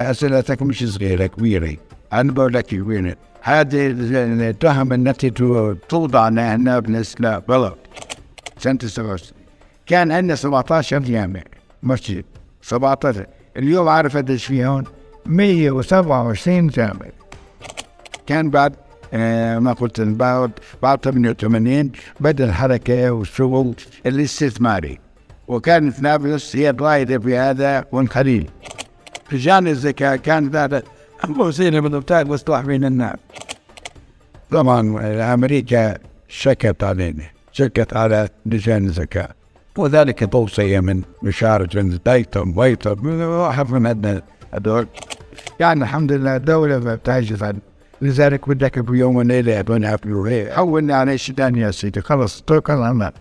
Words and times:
أسئلتك 0.00 0.62
مش 0.62 0.84
صغيرة 0.84 1.26
كبيرة. 1.26 1.76
أنا 2.12 2.32
بقول 2.32 2.54
لك 2.54 2.66
كبيرة 2.66 3.16
هذه 3.42 3.94
التهم 4.50 4.92
التي 4.92 5.30
توضع 5.88 6.28
لنا 6.28 6.82
لا 7.18 7.42
غلط 7.50 7.78
سنة 8.58 8.78
67 8.82 9.38
كان 9.86 10.12
عندنا 10.12 10.34
17 10.34 10.98
جامع 10.98 11.42
مسجد. 11.82 12.24
17 12.62 13.26
اليوم 13.56 13.88
عارف 13.88 14.16
قديش 14.16 14.44
في 14.44 14.64
هون؟ 14.64 14.84
127 15.26 16.66
جامع. 16.66 17.06
كان 18.26 18.50
بعد 18.50 18.74
آه 19.14 19.58
ما 19.58 19.72
قلت 19.72 20.00
بعد 20.00 20.50
بعد 20.82 21.04
88 21.04 21.92
بدأ 22.20 22.44
الحركة 22.44 23.10
والشغل 23.10 23.74
الاستثماري. 24.06 24.98
وكانت 25.48 26.00
نابلس 26.00 26.56
هي 26.56 26.70
الرائده 26.70 27.18
في 27.18 27.36
هذا 27.36 27.84
والخليل. 27.92 28.50
رجال 29.32 29.68
الزكاة 29.68 30.16
كان 30.16 30.56
هذا 30.56 30.82
وسيله 31.38 31.80
من 31.80 31.94
مصلح 32.26 32.60
بين 32.60 32.84
الناس. 32.84 33.16
طبعا 34.50 34.80
أمريكا 35.34 35.98
شكت 36.28 36.84
علينا 36.84 37.24
شكت 37.52 37.96
على 37.96 38.28
لجان 38.46 38.84
الزكاة. 38.84 39.28
وذلك 39.78 40.32
توصية 40.32 40.80
من 40.80 41.02
مشارج 41.22 41.78
دايتم 42.06 42.58
ويتم 42.58 43.20
واحد 43.20 43.70
من 43.70 43.86
عندنا 43.86 44.22
هذول 44.54 44.86
يعني 45.60 45.84
الحمد 45.84 46.12
لله 46.12 46.36
الدولة 46.36 46.78
ما 46.78 46.94
بتعجز 46.94 47.42
عن 47.42 47.58
لذلك 48.02 48.48
بدك 48.48 48.78
بيوم 48.78 49.16
وليلة 49.16 49.60
أبونا 49.60 49.98
حولنا 50.54 50.96
على 50.96 51.18
ثاني 51.18 51.60
يا 51.60 51.70
سيدي؟ 51.70 52.00
خلص 52.00 52.42
توكل 52.42 52.72
على 52.72 52.90
الله 52.90 53.12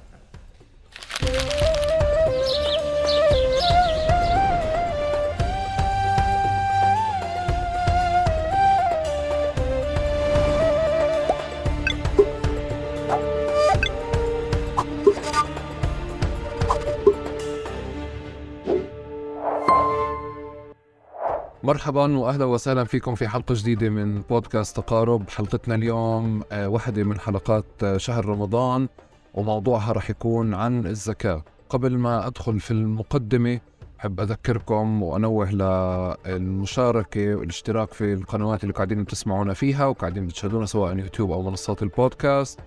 مرحبا 21.66 22.18
واهلا 22.18 22.46
وسهلا 22.46 22.84
فيكم 22.84 23.16
في 23.16 23.28
حلقة 23.28 23.56
جديدة 23.56 23.90
من 23.90 24.22
بودكاست 24.22 24.76
تقارب. 24.78 25.30
حلقتنا 25.30 25.76
اليوم 25.76 26.44
آه، 26.52 26.68
واحدة 26.68 27.04
من 27.04 27.20
حلقات 27.20 27.66
آه، 27.84 27.98
شهر 27.98 28.26
رمضان 28.26 28.88
وموضوعها 29.34 29.92
راح 29.92 30.10
يكون 30.10 30.54
عن 30.54 30.86
الزكاة. 30.86 31.44
قبل 31.70 31.98
ما 31.98 32.28
أدخل 32.28 32.60
في 32.60 32.72
المقدمة 32.72 33.60
بحب 33.98 34.20
أذكركم 34.20 35.04
وأنوه 35.04 35.52
للمشاركة 35.52 37.36
والاشتراك 37.36 37.94
في 37.94 38.14
القنوات 38.14 38.64
اللي 38.64 38.74
قاعدين 38.74 39.06
تسمعونا 39.06 39.54
فيها 39.54 39.86
وقاعدين 39.86 40.28
بتشاهدونا 40.28 40.66
سواء 40.66 40.98
يوتيوب 40.98 41.32
أو 41.32 41.42
منصات 41.42 41.84
البودكاست. 41.84 42.60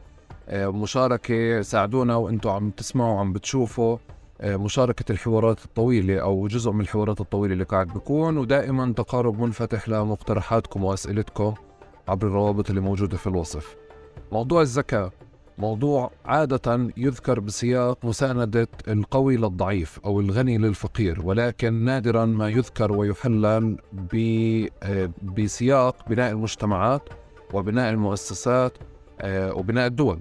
آه، 0.48 0.66
مشاركة 0.69 1.62
ساعدونا 1.62 2.16
وأنتم 2.16 2.50
عم 2.50 2.70
تسمعوا 2.70 3.14
وعم 3.14 3.32
بتشوفوا. 3.32 3.96
مشاركة 4.42 5.12
الحوارات 5.12 5.64
الطويلة 5.64 6.19
أو 6.19 6.47
جزء 6.47 6.70
من 6.70 6.81
الحوارات 6.81 7.20
الطويلة 7.20 7.53
اللي 7.53 7.64
قاعد 7.64 7.86
بكون 7.86 8.39
ودائما 8.39 8.92
تقارب 8.92 9.41
منفتح 9.41 9.89
لمقترحاتكم 9.89 10.84
وأسئلتكم 10.84 11.55
عبر 12.08 12.27
الروابط 12.27 12.69
اللي 12.69 12.81
موجودة 12.81 13.16
في 13.16 13.27
الوصف. 13.27 13.77
موضوع 14.33 14.62
الزكاة 14.62 15.11
موضوع 15.59 16.11
عادة 16.25 16.91
يذكر 16.97 17.41
بسياق 17.41 18.05
مساندة 18.05 18.69
القوي 18.89 19.36
للضعيف 19.36 20.00
أو 20.05 20.20
الغني 20.20 20.59
للفقير 20.59 21.20
ولكن 21.25 21.72
نادرا 21.72 22.25
ما 22.25 22.48
يذكر 22.48 22.92
ويحلل 22.92 23.77
آه، 24.83 25.11
بسياق 25.22 26.09
بناء 26.09 26.31
المجتمعات 26.31 27.03
وبناء 27.55 27.91
المؤسسات 27.91 28.72
آه، 29.20 29.55
وبناء 29.55 29.86
الدول. 29.86 30.20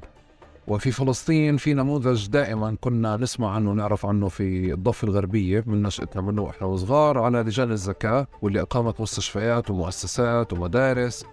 وفي 0.67 0.91
فلسطين 0.91 1.57
في 1.57 1.73
نموذج 1.73 2.27
دائما 2.27 2.77
كنا 2.81 3.17
نسمع 3.17 3.51
عنه 3.51 3.71
ونعرف 3.71 4.05
عنه 4.05 4.27
في 4.27 4.73
الضفة 4.73 5.07
الغربية 5.07 5.63
من 5.67 5.81
نشأتنا 5.83 6.21
منه 6.21 6.41
وإحنا 6.41 6.67
وصغار 6.67 7.19
على 7.19 7.39
لجان 7.41 7.71
الزكاة 7.71 8.27
واللي 8.41 8.61
أقامت 8.61 9.01
مستشفيات 9.01 9.69
ومؤسسات 9.71 10.53
ومدارس. 10.53 11.25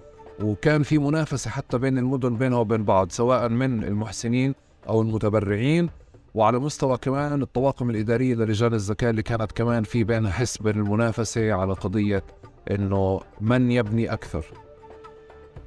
وكان 0.42 0.82
في 0.82 0.98
منافسة 0.98 1.50
حتى 1.50 1.78
بين 1.78 1.98
المدن 1.98 2.36
بينها 2.36 2.58
وبين 2.58 2.84
بعض 2.84 3.10
سواء 3.10 3.48
من 3.48 3.84
المحسنين 3.84 4.54
أو 4.88 5.02
المتبرعين. 5.02 5.90
وعلى 6.34 6.58
مستوى 6.58 6.96
كمان 6.98 7.42
الطواقم 7.42 7.90
الإدارية 7.90 8.34
لرجال 8.34 8.74
الزكاة 8.74 9.10
اللي 9.10 9.22
كانت 9.22 9.52
كمان 9.52 9.82
في 9.82 10.04
بينها 10.04 10.30
حس 10.30 10.58
بين 10.58 10.74
المنافسة 10.74 11.52
على 11.52 11.72
قضية 11.72 12.24
إنه 12.70 13.20
من 13.40 13.70
يبني 13.70 14.12
أكثر. 14.12 14.44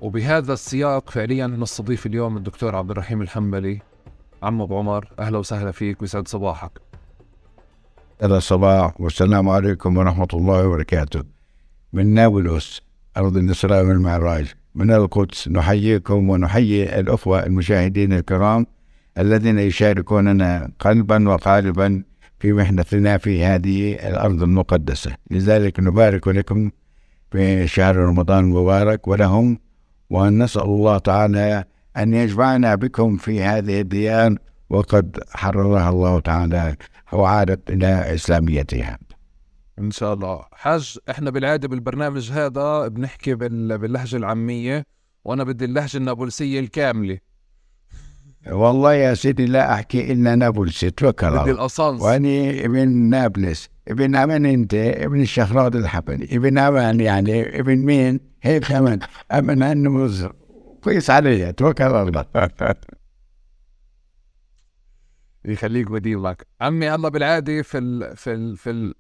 وبهذا 0.02 0.54
السياق 0.54 1.10
فعليا 1.10 1.48
نستضيف 1.48 2.06
اليوم 2.06 2.38
الدكتور 2.38 2.76
عبد 2.76 2.92
الرحيم 2.92 3.22
الحنبلي. 3.22 3.80
عم 4.44 4.62
أبو 4.62 4.78
عمر 4.78 5.08
أهلا 5.20 5.38
وسهلا 5.38 5.72
فيك 5.72 6.02
ويسعد 6.02 6.28
صباحك. 6.28 6.72
هذا 8.22 8.38
الصباح 8.38 9.02
والسلام 9.02 9.50
عليكم 9.50 9.98
ورحمة 9.98 10.28
الله 10.34 10.68
وبركاته. 10.68 11.24
من 11.94 12.14
نابلس 12.14 12.82
أرض 13.18 13.38
الإسراء 13.38 13.86
والمعراج. 13.86 14.54
من 14.76 14.92
القدس 14.92 15.48
نحييكم 15.48 16.30
ونحيي 16.30 17.00
الأخوة 17.00 17.46
المشاهدين 17.46 18.14
الكرام 18.14 18.66
الذين 19.18 19.60
يشاركوننا 19.60 20.72
قلبا 20.80 21.30
وقالبا 21.30 22.04
في 22.40 22.54
محنتنا 22.54 23.18
في 23.18 23.44
هذه 23.44 23.94
الأرض 23.94 24.44
المقدسة. 24.44 25.16
لذلك 25.32 25.80
نبارك 25.80 26.28
لكم 26.28 26.72
في 27.32 27.68
شهر 27.68 27.96
رمضان 27.96 28.44
المبارك 28.44 29.08
ولهم 29.08 29.67
ونسأل 30.10 30.62
الله 30.62 30.98
تعالى 30.98 31.64
أن 31.98 32.14
يجمعنا 32.14 32.76
بكم 32.76 33.18
في 33.18 33.42
هذه 33.42 33.82
الديار 33.82 34.36
وقد 34.70 35.20
حررها 35.30 35.90
الله 35.90 36.20
تعالى 36.20 36.76
وعادت 37.14 37.70
إلى 37.70 38.14
إسلاميتها. 38.16 39.00
إن 39.80 39.92
شاء 39.92 40.14
الله. 40.14 40.46
حاج 40.52 40.98
إحنا 41.10 41.30
بالعادة 41.30 41.68
بالبرنامج 41.68 42.32
هذا 42.32 42.88
بنحكي 42.88 43.36
باللهجة 43.36 44.16
العامية 44.16 44.84
وأنا 45.26 45.44
بدي 45.44 45.66
اللهجة 45.66 45.98
النابلسية 45.98 46.60
الكاملة. 46.60 47.18
والله 48.52 48.94
يا 48.94 49.14
سيدي 49.14 49.46
لا 49.46 49.74
أحكي 49.74 50.14
إلا 50.14 50.36
نابلسي 50.36 50.90
توكل 50.90 51.40
بدي 51.40 51.52
الأصانس 51.52 52.02
وأني 52.02 52.66
ابن 52.66 52.90
نابلس 52.90 53.70
ابن 53.88 54.16
أمان 54.16 54.46
أنت 54.46 54.74
ابن 54.74 55.22
الشخرات 55.22 55.76
الحبلي 55.76 56.38
ابن 56.38 56.58
أمان 56.58 57.00
يعني 57.00 57.60
ابن 57.60 57.78
مين؟ 57.78 58.20
هيك 58.42 58.72
أمان 58.72 59.00
أمان 59.32 59.64
أنه 59.64 60.30
كويس 60.84 61.10
علي 61.10 61.54
توكل 61.54 61.84
على 61.84 62.02
الله. 62.02 62.26
يخليك 65.46 65.92
وديمك 65.92 66.48
عمي 66.62 66.96
الله 66.96 67.10
بالعادة 67.10 67.62
في 67.62 67.78
ال 67.78 68.18
في 68.18 68.34
ال 68.34 68.58
في 68.58 68.70
ال 68.70 68.94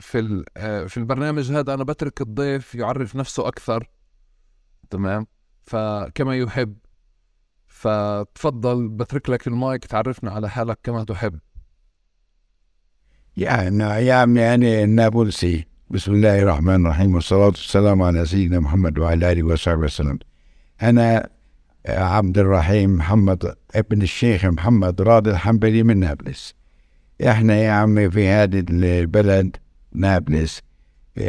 في 0.00 0.18
ال 0.18 0.44
آه، 0.56 0.84
في 0.84 0.96
البرنامج 0.96 1.52
هذا 1.52 1.74
أنا 1.74 1.84
بترك 1.84 2.20
الضيف 2.20 2.74
يعرف 2.74 3.16
نفسه 3.16 3.48
أكثر. 3.48 3.90
تمام؟ 4.90 5.26
فكما 5.62 6.36
يحب. 6.36 6.76
فتفضل 7.84 8.88
بترك 8.88 9.30
لك 9.30 9.46
المايك 9.46 9.84
تعرفنا 9.84 10.30
على 10.30 10.50
حالك 10.50 10.78
كما 10.82 11.04
تحب. 11.04 11.38
يعني 13.36 13.84
يا 13.84 14.14
عمي 14.14 14.54
أنا 14.54 14.82
النابلسي. 14.82 15.66
بسم 15.90 16.12
الله 16.12 16.42
الرحمن 16.42 16.86
الرحيم 16.86 17.14
والصلاة 17.14 17.46
والسلام 17.46 18.02
على 18.02 18.26
سيدنا 18.26 18.60
محمد 18.60 18.98
وعلى 18.98 19.32
آله 19.32 19.42
وصحبه 19.42 19.84
وسلم. 19.84 20.18
أنا 20.82 21.28
عبد 21.88 22.38
الرحيم 22.38 22.96
محمد 22.96 23.54
ابن 23.74 24.02
الشيخ 24.02 24.44
محمد 24.44 25.02
راضي 25.02 25.30
الحنبلي 25.30 25.82
من 25.82 25.98
نابلس. 25.98 26.54
إحنا 27.28 27.56
يا 27.56 27.70
عمي 27.70 28.10
في 28.10 28.28
هذه 28.28 28.64
البلد 28.70 29.56
نابلس 29.92 30.62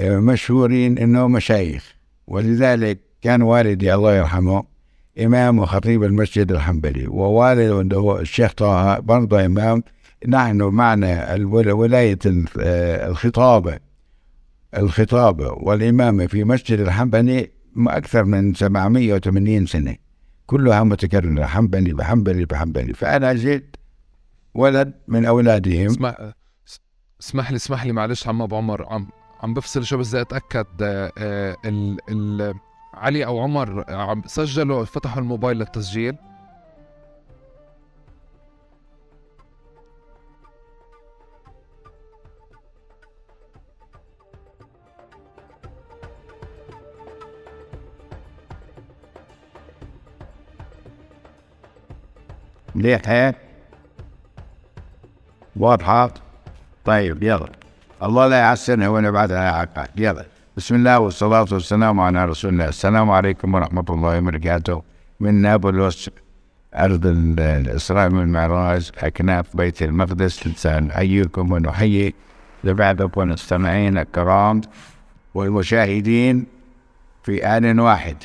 مشهورين 0.02 0.98
إنه 0.98 1.28
مشايخ. 1.28 1.96
ولذلك 2.28 3.00
كان 3.22 3.42
والدي 3.42 3.94
الله 3.94 4.16
يرحمه 4.16 4.75
إمام 5.20 5.60
وخطيب 5.60 6.04
المسجد 6.04 6.52
الحنبلي. 6.52 7.08
ووالده 7.08 8.22
الشيخ 8.22 8.54
طه 8.54 9.00
برضه 9.00 9.46
إمام. 9.46 9.84
نحن 10.28 10.62
معنا 10.62 11.36
ولاية 11.74 12.20
الخطابة. 12.26 13.80
الخطابة 14.78 15.52
والإمامة 15.52 16.28
في 16.28 16.44
مسجد 16.44 16.80
الحنبلي 16.80 17.52
أكثر 17.78 18.24
من 18.24 18.54
780 18.54 19.66
سنة. 19.66 19.96
كلها 20.46 20.84
متكررة 20.84 21.46
حنبلي 21.46 21.94
بحنبلي 21.94 22.46
بحنبلي. 22.46 22.94
فأنا 22.94 23.34
جيت 23.34 23.76
ولد 24.54 24.94
من 25.08 25.26
أولادهم. 25.26 25.86
اسمح 25.86 26.16
اسمح 27.22 27.52
لي 27.52 27.56
اسمح 27.56 27.86
لي 27.86 27.92
معلش 27.92 28.28
عم 28.28 28.42
أبو 28.42 28.56
عمر. 28.56 28.86
عم 28.94 29.08
عم 29.44 29.54
بفصل 29.54 29.86
شو 29.86 29.98
بس 29.98 30.16
أتأكد 30.16 30.66
آه، 30.82 31.56
ال 31.66 31.98
ال 32.10 32.54
علي 32.96 33.26
أو 33.26 33.40
عمر 33.40 33.86
عم 33.90 34.22
سجلوا 34.26 34.86
فتحوا 34.86 35.22
الموبايل 35.22 35.58
للتسجيل. 35.58 36.16
مليحين 52.76 53.34
واضحة؟ 55.56 56.14
طيب 56.86 57.24
يلا. 57.24 57.50
الله 58.04 58.28
لا 58.28 58.40
يعسرنا 58.40 58.90
ونبعدها 58.90 59.52
عقاد 59.52 59.90
يلا. 60.00 60.26
بسم 60.58 60.76
الله 60.76 61.00
والصلاة 61.00 61.46
والسلام 61.52 62.00
على 62.00 62.26
رسول 62.26 62.54
الله. 62.54 62.70
السلام 62.70 63.12
عليكم 63.12 63.54
ورحمة 63.54 63.86
الله 63.90 64.18
وبركاته. 64.18 64.84
من 65.20 65.34
نابلس 65.42 66.10
أرض 66.76 67.06
الإسراء 67.40 68.14
والمعراج 68.14 68.92
أكناف 68.98 69.58
بيت 69.58 69.82
المقدس. 69.84 70.66
نحييكم 70.68 71.52
ونحيي 71.52 72.14
جماعتكم 72.66 73.22
المستمعين 73.22 73.98
الكرام 73.98 74.62
والمشاهدين 75.34 76.46
في 77.24 77.46
آن 77.46 77.80
واحد. 77.80 78.18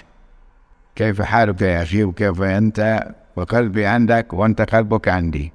كيف 0.96 1.22
حالك 1.22 1.62
يا 1.62 1.82
أخي؟ 1.82 2.04
وكيف 2.04 2.42
أنت؟ 2.42 3.08
وقلبي 3.36 3.86
عندك 3.86 4.32
وأنت 4.32 4.62
قلبك 4.62 5.08
عندي. 5.08 5.52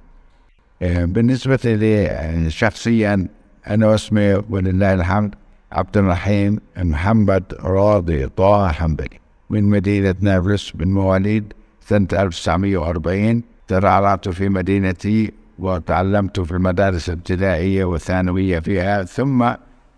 آه، 0.82 1.06
بالنسبة 1.06 1.60
لي 1.66 2.50
شخصيا 2.50 3.28
أنا 3.68 3.96
أسمي 3.96 4.34
ولله 4.50 4.94
الحمد 4.94 5.36
عبد 5.72 5.98
الرحيم 5.98 6.60
محمد 6.78 7.44
راضي 7.64 8.28
طه 8.28 8.72
حنبلي 8.72 9.20
من 9.50 9.64
مدينة 9.64 10.16
نابلس 10.22 10.76
من 10.76 10.94
مواليد 10.94 11.54
سنة 11.82 12.08
1940 12.14 13.44
ترعرعت 13.68 14.30
في 14.30 14.50
مدينتي 14.50 15.32
وتعلمت 15.60 16.40
في 16.40 16.52
المدارس 16.52 17.10
الابتدائية 17.10 17.86
والثانوية 17.86 18.60
فيها 18.60 19.04
ثم 19.04 19.52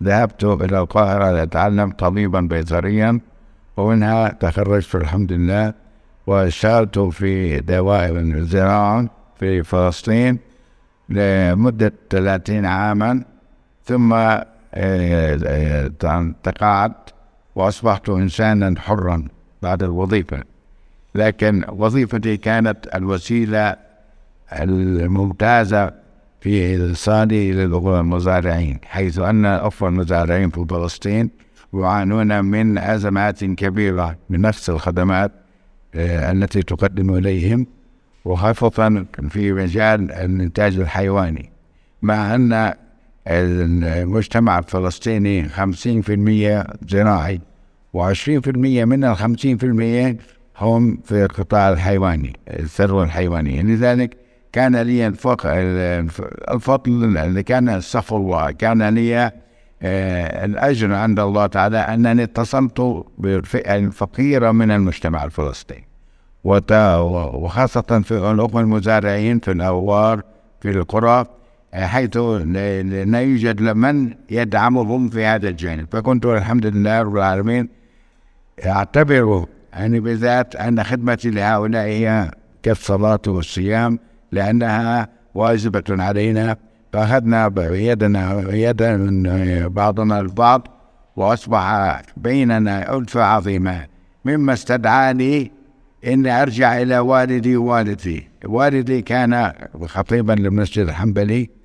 ذهبت 0.04 0.44
إلى 0.44 0.80
القاهرة 0.80 1.32
لأتعلم 1.32 1.92
طبيبا 1.92 2.42
بيطريا 2.42 3.20
ومنها 3.78 4.30
تخرجت 4.30 4.96
الحمد 4.96 5.32
لله 5.34 5.74
وأشتغلت 6.28 7.00
في 7.00 7.60
دوائر 7.60 8.20
الزراعة 8.20 9.10
في 9.40 9.64
فلسطين 9.64 10.40
لمدة 11.10 11.94
30 12.10 12.66
عاما 12.66 13.24
ثم 13.86 14.14
تقاعدت 16.44 17.14
وأصبحت 17.56 18.10
إنسانا 18.10 18.80
حرا 18.80 19.28
بعد 19.62 19.84
الوظيفة. 19.84 20.44
لكن 21.16 21.64
وظيفتي 21.70 22.38
كانت 22.38 22.88
الوسيلة 22.96 23.76
الممتازة 24.54 25.94
في 26.42 26.76
إرسالي 26.76 27.52
للمزارعين 27.52 28.80
حيث 28.86 29.20
أن 29.20 29.46
أفضل 29.46 29.90
المزارعين 29.90 30.50
في 30.50 30.66
فلسطين 30.70 31.30
يعانون 31.74 32.46
من 32.46 32.78
أزمات 32.78 33.44
كبيرة 33.44 34.18
من 34.30 34.42
نفس 34.42 34.70
الخدمات 34.70 35.32
آه، 35.96 36.32
التي 36.32 36.62
تقدم 36.62 37.16
إليهم 37.16 37.68
وخاصة 38.26 39.06
في 39.30 39.54
مجال 39.54 40.12
الإنتاج 40.12 40.80
الحيواني 40.80 41.50
مع 42.02 42.36
أن 42.36 42.74
المجتمع 43.28 44.60
الفلسطيني 44.60 45.50
خمسين 45.50 46.02
في 46.02 46.14
المية 46.14 46.68
زراعي 46.88 47.42
وعشرين 47.94 48.42
في 48.42 48.50
المية 48.50 48.86
من 48.86 49.04
الخمسين 49.04 49.58
في 49.58 49.66
المية 49.66 50.18
هم 50.58 50.98
في 51.04 51.26
القطاع 51.26 51.70
الحيواني 51.70 52.34
الثروة 52.50 53.04
الحيوانية. 53.04 53.62
لذلك 53.62 54.18
كان 54.52 54.76
لي 54.76 55.08
الفضل 56.52 57.42
كان 57.42 57.70
الصفو 57.70 58.52
كان 58.60 58.84
لي 58.84 59.32
آه، 59.82 60.46
الأجر 60.46 60.94
عند 60.94 61.20
الله 61.20 61.46
تعالى 61.46 61.78
أنني 61.78 62.24
اتصلت 62.24 63.06
بالفئة 63.18 63.76
الفقيرة 63.76 64.52
من 64.52 64.72
المجتمع 64.72 65.24
الفلسطيني. 65.24 65.88
وخاصة 66.44 68.02
في 68.04 68.32
الأخوة 68.32 68.62
المزارعين 68.62 69.40
في 69.40 69.52
الأوار 69.52 70.22
في 70.62 70.70
القرى. 70.70 71.26
حيث 71.78 72.18
لا 72.18 73.22
يوجد 73.22 73.62
من 73.62 74.14
يدعمهم 74.30 75.10
في 75.10 75.26
هذا 75.26 75.50
الجانب. 75.50 75.88
فكنت 75.92 76.26
الحمد 76.26 76.66
لله 76.66 77.02
رب 77.02 77.16
العالمين 77.18 77.70
أعتبر 78.66 79.46
يعني 79.74 80.00
بالذات 80.00 80.56
أن 80.56 80.84
خدمتي 80.84 81.30
لهؤلاء 81.30 81.86
هي 81.86 82.32
كالصلاة 82.64 83.22
والصيام 83.28 84.00
لأنها 84.32 85.10
واجبة 85.36 85.84
علينا. 85.90 86.58
فأخذنا 86.94 87.48
بيدنا 87.48 88.44
يدا 88.50 89.68
بعضنا 89.68 90.20
البعض 90.20 90.68
وأصبح 91.16 92.02
بيننا 92.18 92.98
ألفة 92.98 93.24
عظيمة. 93.24 93.86
مما 94.26 94.54
استدعاني 94.54 95.52
إني 96.08 96.42
أرجع 96.42 96.82
إلى 96.82 97.00
والدي 97.00 97.58
ووالدتي. 97.58 98.28
والدي 98.46 99.02
كان 99.02 99.52
خطيبا 99.86 100.34
للمسجد 100.34 100.88
الحنبلي. 100.88 101.57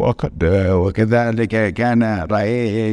وقد 0.00 0.44
وكذلك 0.70 1.74
كان 1.74 2.02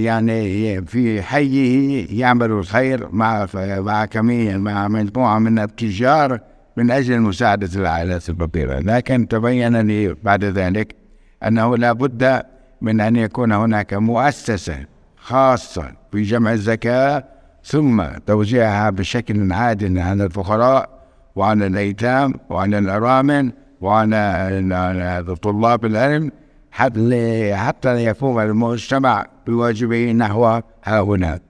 يعني 0.03 0.81
في 0.85 1.21
حيه 1.21 2.07
يعمل 2.21 2.51
الخير 2.51 3.07
مع 3.11 3.47
مع 3.55 4.05
كمية 4.05 4.57
مع 4.57 4.87
مجموعة 4.87 5.39
من 5.39 5.59
التجار 5.59 6.39
من 6.77 6.91
أجل 6.91 7.19
مساعدة 7.19 7.69
العائلات 7.75 8.29
الفقيرة. 8.29 8.79
لكن 8.79 9.27
تبين 9.27 9.81
لي 9.81 10.15
بعد 10.23 10.43
ذلك 10.43 10.95
أنه 11.43 11.77
لا 11.77 11.93
بد 11.93 12.43
من 12.81 13.01
أن 13.01 13.15
يكون 13.15 13.51
هناك 13.51 13.93
مؤسسة 13.93 14.77
خاصة 15.17 15.91
في 16.11 16.21
جمع 16.21 16.53
الزكاة 16.53 17.23
ثم 17.63 18.03
توزيعها 18.25 18.89
بشكل 18.89 19.53
عادل 19.53 19.99
على 19.99 20.25
الفقراء 20.25 20.89
وعلى 21.35 21.67
الأيتام 21.67 22.33
وعلى 22.49 22.77
الأرامل 22.77 23.53
وعلى 23.81 25.35
طلاب 25.41 25.85
العلم 25.85 26.31
حتى 26.77 27.55
حتى 27.55 27.89
يقوم 28.03 28.39
المجتمع 28.39 29.25
بواجبه 29.47 30.11
نحو 30.11 30.61
هؤلاء 30.83 31.41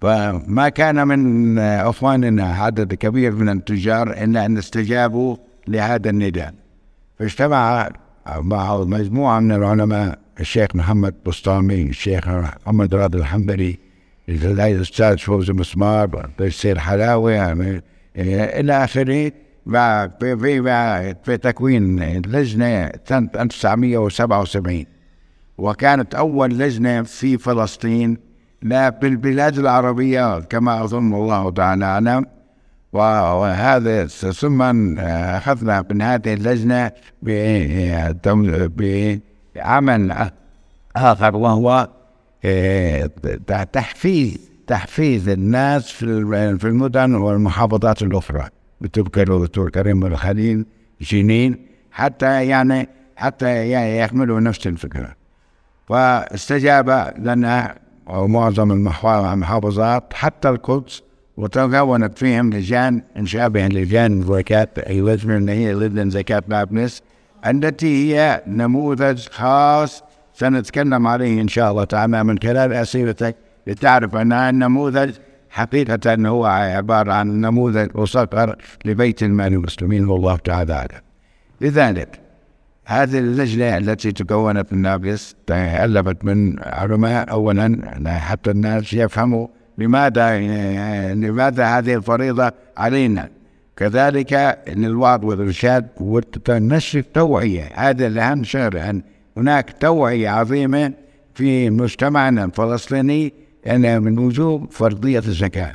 فما 0.00 0.68
كان 0.68 1.08
من 1.08 1.58
إخواننا 1.58 2.44
عدد 2.44 2.94
كبير 2.94 3.32
من 3.32 3.48
التجار 3.48 4.10
إلا 4.10 4.46
أن 4.46 4.58
استجابوا 4.58 5.36
لهذا 5.68 6.10
النداء. 6.10 6.54
فاجتمع 7.18 7.90
مع 8.36 8.76
مجموعة 8.76 9.40
من 9.40 9.52
العلماء 9.52 10.18
الشيخ 10.40 10.68
محمد 10.74 11.14
بسطامي 11.26 11.82
الشيخ 11.82 12.28
محمد 12.28 12.94
راضي 12.94 13.18
الحنبلي 13.18 13.78
الأستاذ 14.28 15.18
فوزي 15.18 15.52
مسمار 15.52 16.30
تيسير 16.38 16.78
حلاوي 16.78 17.52
إلى 18.16 18.84
آخره. 18.84 19.32
في 19.66 20.08
في 20.20 21.14
في 21.24 21.36
تكوين 21.36 22.00
لجنه 22.20 22.92
سنه 23.04 23.30
1977 23.36 24.84
وكانت 25.58 26.14
اول 26.14 26.58
لجنه 26.58 27.02
في 27.02 27.38
فلسطين 27.38 28.18
لا 28.62 28.88
بالبلاد 28.88 29.58
العربيه 29.58 30.40
كما 30.40 30.84
اظن 30.84 31.14
الله 31.14 31.50
تعالى 31.50 31.84
اعلم 31.84 32.26
وهذا 32.92 34.06
ثم 34.06 34.62
اخذنا 34.98 35.84
من 35.90 36.02
هذه 36.02 36.34
اللجنه 36.34 36.92
بعمل 39.56 40.30
اخر 40.96 41.36
وهو 41.36 41.88
تحفيز 43.72 44.38
تحفيز 44.66 45.28
الناس 45.28 45.90
في 45.92 46.64
المدن 46.64 47.14
والمحافظات 47.14 48.02
الاخرى 48.02 48.48
بتذكر 48.80 49.36
الدكتور 49.36 49.70
كريم 49.70 50.06
الخليل 50.06 50.66
جنين 51.00 51.66
حتى 51.92 52.46
يعني 52.46 52.88
حتى 53.16 53.68
يعني 53.68 53.98
يحملوا 53.98 54.40
نفس 54.40 54.66
الفكرة. 54.66 55.14
فاستجاب 55.88 57.14
لنا 57.18 57.74
معظم 58.08 58.72
المحافظات 58.72 60.12
حتى 60.12 60.48
القدس 60.48 61.02
وتكونت 61.36 62.18
فيهم 62.18 62.50
لجان 62.50 63.02
انشاء 63.16 63.48
بها 63.48 63.68
لجان 63.68 64.22
زكاة 64.22 64.68
أي 64.86 65.00
لجنة 65.00 65.52
هي 65.52 65.72
لجنة 65.72 66.10
زكاة 66.10 66.42
نابلس 66.48 67.02
التي 67.46 68.14
هي 68.14 68.42
نموذج 68.46 69.28
خاص 69.28 70.02
سنتكلم 70.34 71.06
عليه 71.06 71.40
إن 71.40 71.48
شاء 71.48 71.70
الله 71.70 71.84
تعالى 71.84 72.24
من 72.24 72.38
خلال 72.38 72.72
أسئلتك 72.72 73.36
لتعرف 73.66 74.16
أنها 74.16 74.50
النموذج 74.50 75.14
حقيقة 75.54 76.28
هو 76.28 76.44
عبارة 76.46 77.12
عن 77.12 77.40
نموذج 77.40 77.88
وصقر 77.94 78.56
لبيت 78.84 79.22
المال 79.22 79.52
المسلمين 79.52 80.08
والله 80.08 80.36
تعالى 80.36 80.72
أعلم. 80.72 81.00
لذلك 81.60 82.20
هذه 82.86 83.18
اللجنة 83.18 83.76
التي 83.76 84.12
تكونت 84.12 84.72
من 84.72 84.82
نابلس 84.82 85.36
تألفت 85.46 86.24
من 86.24 86.56
علماء 86.62 87.30
أولا 87.30 87.80
حتى 88.06 88.50
الناس 88.50 88.92
يفهموا 88.92 89.46
لماذا 89.78 90.38
لماذا 91.14 91.78
هذه 91.78 91.94
الفريضة 91.94 92.52
علينا. 92.76 93.28
كذلك 93.76 94.32
الوعظ 94.84 95.24
والإرشاد 95.24 95.88
ونشر 96.00 96.98
التوعية 96.98 97.70
هذا 97.74 98.06
الأهم 98.06 98.42
أن 98.90 99.02
هناك 99.36 99.74
توعية 99.80 100.28
عظيمة 100.28 100.92
في 101.34 101.70
مجتمعنا 101.70 102.44
الفلسطيني 102.44 103.43
يعني 103.64 104.00
من 104.00 104.18
وجوب 104.18 104.72
فرضية 104.72 105.18
الزكاة. 105.18 105.74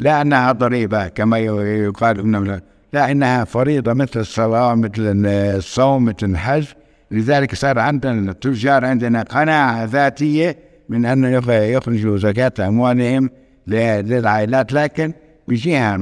لا 0.00 0.22
أنها 0.22 0.52
ضريبة 0.52 1.08
كما 1.08 1.38
يقال 1.38 2.20
إنه 2.20 2.60
لا. 2.92 3.10
إنها 3.10 3.44
فريضة 3.44 3.92
مثل 3.92 4.20
الصلاة 4.20 4.74
مثل 4.74 5.26
الصوم 5.26 6.04
مثل 6.04 6.16
الحج. 6.22 6.66
لذلك 7.10 7.54
صار 7.54 7.78
عندنا 7.78 8.30
التجار 8.30 8.84
عندنا 8.84 9.22
قناعة 9.22 9.84
ذاتية 9.84 10.56
من 10.88 11.06
أن 11.06 11.24
يخرجوا 11.48 12.18
زكاة 12.18 12.52
أموالهم 12.68 13.30
للعائلات. 13.66 14.72
لكن 14.72 15.12
بجهة 15.48 15.96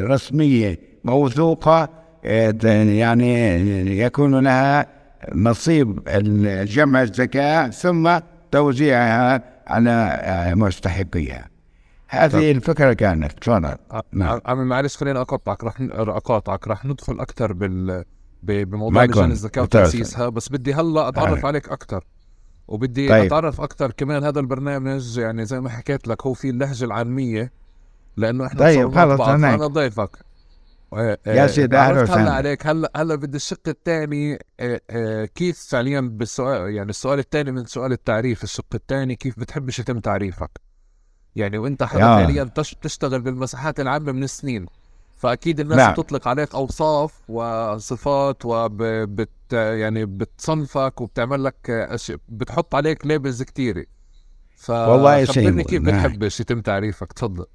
رسمية 0.00 0.78
موثوقة 1.04 1.88
يعني 2.24 3.98
يكون 3.98 4.44
لها 4.44 4.86
نصيب 5.34 6.00
جمع 6.64 7.02
الزكاة 7.02 7.68
ثم 7.68 8.18
توزيعها 8.50 9.53
على 9.66 10.52
مستحقيها 10.56 11.48
هذه 12.08 12.30
طب. 12.30 12.38
الفكرة 12.38 12.92
كانت. 12.92 13.32
تفضل. 13.32 13.76
نعم. 14.12 14.40
معلش 14.46 14.96
خليني 14.96 15.20
اقطعك 15.20 15.64
رح 15.64 15.74
أقاطعك. 15.90 16.68
رح 16.68 16.84
ندخل 16.84 17.20
أكثر 17.20 17.52
بال 17.52 18.04
بموضوع 18.42 19.04
لجان 19.04 19.30
الزكاه 19.30 19.62
وتاسيسها 19.62 20.28
بس 20.28 20.48
بدي 20.48 20.74
هلأ 20.74 21.08
أتعرف 21.08 21.44
آه. 21.44 21.48
عليك 21.48 21.68
أكثر 21.68 22.04
وبدي 22.68 23.08
طيب. 23.08 23.24
أتعرف 23.24 23.60
أكثر 23.60 23.90
كمان. 23.90 24.24
هذا 24.24 24.40
البرنامج 24.40 25.18
يعني 25.18 25.44
زي 25.44 25.60
ما 25.60 25.68
حكيت 25.68 26.08
لك 26.08 26.26
هو 26.26 26.32
في 26.32 26.50
اللهجة 26.50 26.84
العالمية 26.84 27.52
لأنه 28.16 28.46
إحنا 28.46 28.60
طيب 28.60 28.94
خلص 28.94 29.20
أنا 29.20 29.66
ضيفك. 29.66 30.10
آه، 30.18 30.33
يا 31.26 31.46
سيدي 31.46 31.76
أهلا 31.76 32.02
وسهلا. 32.02 32.32
عليك. 32.32 32.66
هلا 32.66 32.90
هلا 32.96 33.14
بدي 33.14 33.36
الشق 33.36 33.68
الثاني 33.68 34.38
آه، 34.60 35.24
كيف 35.24 35.66
فعليا 35.68 36.00
بالسؤال 36.00 36.74
يعني 36.74 36.90
السؤال 36.90 37.18
الثاني 37.18 37.52
من 37.52 37.64
سؤال 37.64 37.92
التعريف. 37.92 38.44
الشق 38.44 38.74
الثاني 38.74 39.16
كيف 39.16 39.38
بتحبش 39.40 39.78
يتم 39.78 40.00
تعريفك؟ 40.00 40.50
يعني 41.36 41.58
وأنت 41.58 41.84
فعليا 41.84 42.44
تشتغل 42.82 43.20
بالمساحات 43.20 43.80
العامة 43.80 44.12
من 44.12 44.22
السنين. 44.22 44.66
فأكيد 45.16 45.60
الناس 45.60 45.78
نعم. 45.78 45.92
بتطلق 45.92 46.28
عليك 46.28 46.54
أوصاف 46.54 47.30
وصفات 47.30 48.36
وبت 48.44 49.30
يعني 49.52 50.04
بتصنفك 50.06 51.00
وبتعمل 51.00 51.44
لك 51.44 51.70
أشياء 51.70 52.18
بتحط 52.28 52.74
عليك 52.74 53.06
ليبلز 53.06 53.42
كثيره 53.42 53.84
ف 54.56 54.70
والله 54.70 55.24
خبرني 55.24 55.64
كيف 55.64 55.82
نعم. 55.82 55.96
بتحبش 55.96 56.40
يتم 56.40 56.60
تعريفك؟ 56.60 57.12
تفضل. 57.12 57.46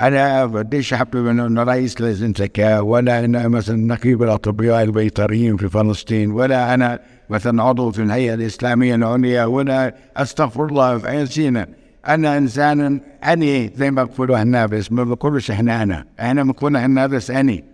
أنا 0.00 0.46
بديش 0.46 0.92
أحب 0.92 1.16
إنه 1.16 1.62
رئيس 1.62 2.00
لجنه 2.00 2.34
زكاة 2.38 2.82
ولا 2.82 3.24
أنا 3.24 3.48
مثلا 3.48 3.76
نقيب 3.76 4.22
الأطباء 4.22 4.82
البيطريين 4.82 5.56
في 5.56 5.68
فلسطين 5.68 6.30
ولا 6.30 6.74
أنا 6.74 6.98
مثلا 7.30 7.62
عضو 7.62 7.90
في 7.90 8.02
الهيئة 8.02 8.34
الإسلامية 8.34 8.94
العليا 8.94 9.44
ولا 9.44 9.94
أستغفر 10.16 10.66
الله 10.66 10.98
في 10.98 11.08
عين 11.08 11.26
سينا 11.26 11.66
أنا 12.08 12.38
إنسان 12.38 13.00
أني 13.24 13.72
زي 13.76 13.90
ما 13.90 14.04
بقولوا 14.04 14.42
النابس 14.42 14.92
ما 14.92 15.04
بقولش 15.04 15.50
إحنا 15.50 15.82
أنا. 15.82 16.04
إحنا 16.20 16.42
بنقول 16.42 16.76
النابس 16.76 17.30
أني. 17.30 17.64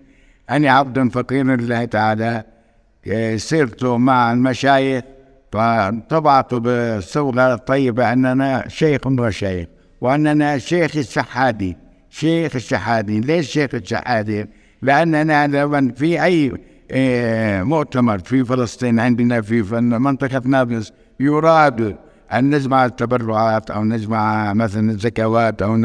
أني 0.51 0.69
عبد 0.69 1.13
فقير 1.13 1.45
لله 1.45 1.85
تعالى. 1.85 2.45
إيه، 3.07 3.37
سرت 3.37 3.85
مع 3.85 4.33
المشايخ 4.33 5.05
فطبعت 5.53 6.55
بالصورة 6.55 7.55
الطيبة 7.55 8.13
أننا 8.13 8.65
شيخ 8.69 9.01
وشيخ 9.07 9.67
وأننا 10.01 10.59
شيخ 10.59 10.97
الشحادي 10.97 11.77
شيخ 12.13 12.57
الشحادي 12.57 13.21
ليش 13.21 13.51
شيخ 13.51 13.75
الشحادي 13.75 14.47
لأننا 14.83 15.47
لما 15.47 15.93
في 15.97 16.25
أي 16.25 16.53
إيه، 16.91 17.63
مؤتمر 17.63 18.19
في 18.19 18.45
فلسطين 18.45 19.01
عندنا 19.01 19.41
في 19.41 19.63
منطقة 19.81 20.43
نابلس 20.45 20.93
يراد 21.21 21.97
أن 22.33 22.55
نجمع 22.55 22.85
التبرعات 22.85 23.71
أو 23.71 23.85
نجمع 23.85 24.53
مثلا 24.53 24.91
الزكوات 24.91 25.63
أو 25.63 25.77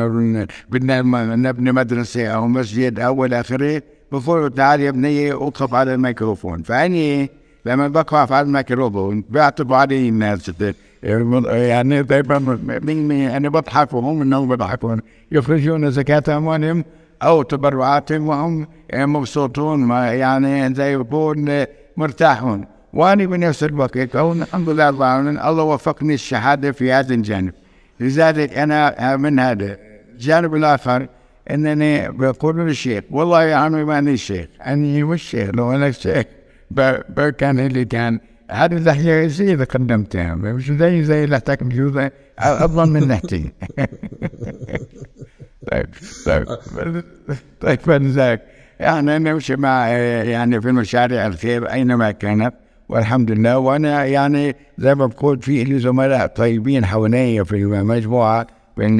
بدنا 0.69 1.01
نبني 1.36 1.72
مدرسة 1.72 2.27
أو 2.27 2.48
مسجد 2.48 3.00
أو 3.00 3.25
إلى 3.25 3.39
آخره. 3.39 3.81
بقولوا 4.12 4.50
تعال 4.50 4.81
يا 4.81 4.91
بنية 4.91 5.34
اقف 5.34 5.74
على 5.74 5.93
الميكروفون. 5.93 6.63
فأني 6.63 7.29
لما 7.67 7.88
بقف 7.88 8.31
على 8.31 8.47
الميكروفون 8.47 9.24
بيعتبروا 9.29 9.77
علي 9.77 10.09
الناس 10.09 10.51
يعني 11.03 12.03
دائما 12.03 12.59
أنا 13.38 13.50
بضحك 13.50 13.93
وهم 13.93 14.21
إنهم 14.21 14.50
بيضحكون 14.50 15.01
يخرجون 15.31 15.91
زكاة 15.91 16.38
أموالهم 16.38 16.83
أو 17.24 17.41
تبرعاتهم 17.41 18.27
وهم 18.27 18.67
مبسوطون 18.93 19.89
يعني 19.89 20.75
زي 20.75 20.93
يقول 20.93 21.65
مرتاحون. 21.97 22.65
وأنا 22.93 23.25
بنفس 23.25 23.63
الوقت 23.63 24.15
الحمد 24.15 24.69
لله 24.69 24.89
الله 25.50 25.63
وفقني 25.63 26.13
الشهادة 26.13 26.71
في 26.71 26.91
هذا 26.91 27.13
الجانب. 27.13 27.53
لذلك 28.00 28.57
أنا 28.57 29.15
من 29.17 29.39
هذا 29.39 29.77
الجانب 30.13 30.55
الآخر 30.55 31.07
أنني 31.51 32.12
بقول 32.12 32.57
للشيخ 32.57 33.03
والله 33.12 33.43
يا 33.43 33.55
عمي 33.55 33.83
ماني 33.83 34.17
شيخ 34.17 34.47
أنا 34.65 35.05
مش 35.05 35.24
شيخ 35.24 35.50
لو 35.53 35.71
أنا 35.71 35.91
شيخ. 35.91 36.25
كان 37.38 37.59
اللي 37.59 37.86
كان. 37.86 38.19
هذه 38.51 38.77
اللحية 38.77 39.27
زي 39.27 39.53
اللي 39.53 39.63
قدمتها. 39.63 40.36
مش 40.36 40.71
زي 40.71 41.03
زي 41.03 41.25
لحتك 41.25 41.63
مجوزة 41.63 42.12
أفضل 42.39 42.89
من 42.89 43.07
لحتي 43.07 43.51
طيب 45.71 45.88
طيب. 46.25 46.45
طيب 47.62 47.79
فلذلك. 47.79 48.41
يعني 48.79 49.19
نمشي 49.19 49.55
مع 49.55 49.88
يعني 49.88 50.62
في 50.62 50.71
مشاريع 50.71 51.27
الخير 51.27 51.71
أينما 51.71 52.12
كانت 52.12 52.53
والحمد 52.89 53.31
لله. 53.31 53.57
وأنا 53.57 54.05
يعني 54.05 54.55
زي 54.77 54.95
ما 54.95 55.05
بقول 55.05 55.41
في 55.41 55.63
لي 55.63 55.79
زملاء 55.79 56.27
طيبين 56.27 56.86
حواليا 56.86 57.43
في 57.43 57.55
المجموعة 57.55 58.47
من 58.77 58.97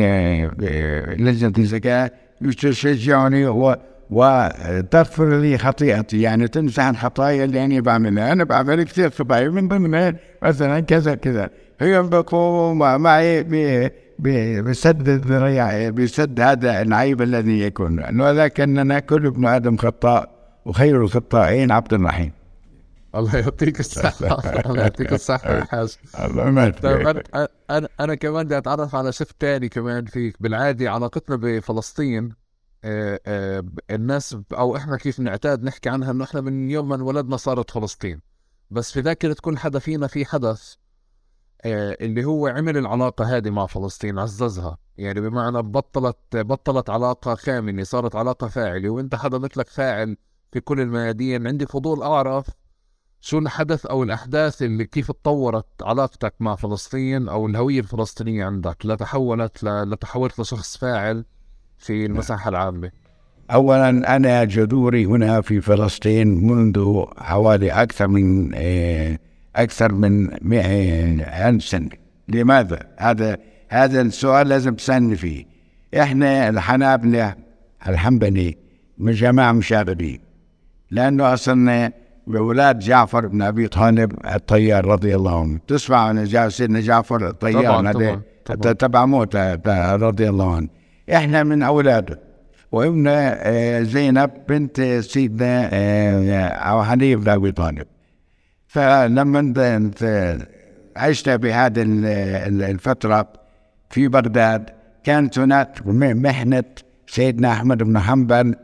لجنة 1.18 1.54
الزكاة 1.58 2.12
يشجعني 2.42 3.48
وتغفر 4.10 5.40
لي 5.40 5.58
خطيئتي. 5.58 6.22
يعني 6.22 6.48
تمسح 6.48 6.84
الخطايا 6.86 7.44
اللي 7.44 7.66
أنا 7.66 7.80
بعملها. 7.80 8.32
أنا 8.32 8.44
بعمل 8.44 8.84
كثير 8.84 9.10
خطايا 9.10 9.50
من 9.50 9.68
ضمنها 9.68 10.16
مثلا 10.42 10.80
كذا 10.80 11.16
كذا. 11.16 11.50
هي 11.80 12.02
بقوم 12.02 12.78
معي 12.78 13.44
بسد 14.62 15.10
الذريعة 15.10 15.90
بسد 15.90 16.40
هذا 16.40 16.82
العيب 16.82 17.22
الذي 17.22 17.62
يكون. 17.62 18.22
ولكننا 18.22 19.00
كل 19.00 19.26
ابن 19.26 19.46
آدم 19.46 19.78
خطاء 19.78 20.30
وخير 20.66 21.02
الخطائين 21.04 21.72
عبد 21.72 21.94
الرحيم. 21.94 22.32
الله 23.16 23.38
يعطيك 23.38 23.80
الصحة. 23.80 24.40
الله 24.66 24.82
يعطيك 24.82 25.14
الصحة 25.14 25.58
يا 25.58 25.64
حاج. 25.64 25.98
الله 26.26 26.44
ما 26.50 26.70
طيب 26.70 27.22
أنا 27.70 27.88
أنا 28.00 28.16
كمان 28.16 28.46
بدي 28.46 28.58
أتعرف 28.58 28.96
على 28.96 29.12
شق 29.12 29.28
تاني 29.40 29.70
كمان 29.70 30.06
فيك. 30.06 30.36
بالعادة 30.40 30.92
علاقتنا 30.92 31.36
بفلسطين. 31.36 32.47
الناس 33.92 34.38
أو 34.54 34.76
إحنا 34.76 34.98
كيف 34.98 35.20
نعتاد 35.20 35.64
نحكي 35.64 35.90
عنها 35.90 36.12
إنه 36.12 36.24
إحنا 36.24 36.42
من 36.42 36.70
يوم 36.70 36.90
ما 36.90 36.96
انولدنا 36.96 37.38
صارت 37.38 37.72
فلسطين. 37.72 38.22
بس 38.72 38.92
في 38.92 39.00
ذاكرة 39.00 39.36
كل 39.42 39.58
حدا 39.58 39.80
فينا 39.80 40.08
في 40.08 40.26
حدث 40.26 40.76
آه، 41.62 41.98
اللي 42.02 42.26
هو 42.26 42.48
عمل 42.48 42.78
العلاقة 42.78 43.38
هذه 43.38 43.50
مع 43.50 43.66
فلسطين 43.66 44.20
عززها. 44.20 44.78
يعني 44.98 45.22
بمعنى 45.22 45.62
بطلت 45.62 46.18
بطلت 46.34 46.90
علاقة 46.90 47.36
خامنة 47.36 47.84
صارت 47.84 48.16
علاقة 48.16 48.48
فاعلة 48.48 48.90
وإنت 48.90 49.16
حدا 49.16 49.38
مثلك 49.38 49.70
فاعل 49.70 50.18
في 50.52 50.60
كل 50.60 50.82
الميادين. 50.82 51.48
عندي 51.48 51.66
فضول 51.66 52.04
أعرف 52.04 52.50
شو 53.22 53.40
الحدث 53.40 53.86
أو 53.86 54.04
الأحداث 54.04 54.62
اللي 54.62 54.86
كيف 54.86 55.12
تطورت 55.12 55.68
علاقتك 55.82 56.36
مع 56.40 56.56
فلسطين 56.56 57.30
أو 57.30 57.48
الهوية 57.48 57.80
الفلسطينية 57.80 58.46
عندك 58.46 58.86
لتحولت 58.86 59.64
لتحولت 59.64 60.40
لشخص 60.40 60.78
فاعل. 60.78 61.26
في 61.78 62.06
المساحة 62.06 62.50
العامة. 62.50 62.92
اولا 63.52 64.16
أنا 64.16 64.44
جذوري 64.44 65.06
هنا 65.06 65.42
في 65.42 65.62
فلسطين 65.62 66.28
منذ 66.48 67.04
حوالي 67.18 67.72
أكثر 67.72 68.08
من 68.08 68.52
آه، 68.56 69.20
أكثر 69.56 69.92
من 69.92 70.30
100 70.42 71.60
سنة. 71.60 71.90
لماذا؟ 72.28 72.80
هذا 72.98 73.38
هذا 73.70 74.02
السؤال 74.02 74.48
لازم 74.48 74.76
تسألني 74.76 75.16
فيه. 75.16 75.46
إحنا 76.02 76.50
الحنابلة 76.50 77.36
الحنبلي 77.88 78.58
من 78.98 79.12
جماعة 79.12 79.52
مشاغبين. 79.52 80.20
لأنه 80.92 81.34
أصلا 81.34 81.92
بأولاد 82.28 82.80
جعفر 82.80 83.28
بن 83.28 83.42
أبي 83.42 83.68
طالب 83.68 84.12
الطيار 84.36 84.86
رضي 84.86 85.16
الله 85.16 85.42
عنه. 85.42 85.60
تسمع 85.68 85.98
عن 85.98 86.50
سيدنا 86.50 86.80
جعفر 86.80 87.28
الطيار 87.30 87.64
طبعا 87.64 88.22
طبعا 88.46 88.74
تبع 88.74 89.06
موته 89.06 89.56
رضي 89.96 90.30
الله 90.30 90.56
عنه. 90.56 90.77
إحنا 91.14 91.44
من 91.44 91.64
أولاده. 91.64 92.20
وابن 92.72 93.06
آه، 93.08 93.82
زينب 93.82 94.32
بنت 94.50 94.82
سيدنا 94.82 95.70
آه، 95.74 96.82
علي 96.82 97.16
بن 97.16 97.30
أبي 97.30 97.52
طالب. 97.52 97.88
فلما 98.68 99.92
عشت 100.96 101.30
بهذه 101.30 101.86
الفترة 102.72 103.34
في 103.90 104.08
بغداد 104.08 104.70
كانت 105.04 105.40
هناك 105.40 105.82
محنة 105.88 106.64
سيدنا 107.08 107.52
أحمد 107.52 107.84
بن 107.84 108.00
حنبل 108.00 108.56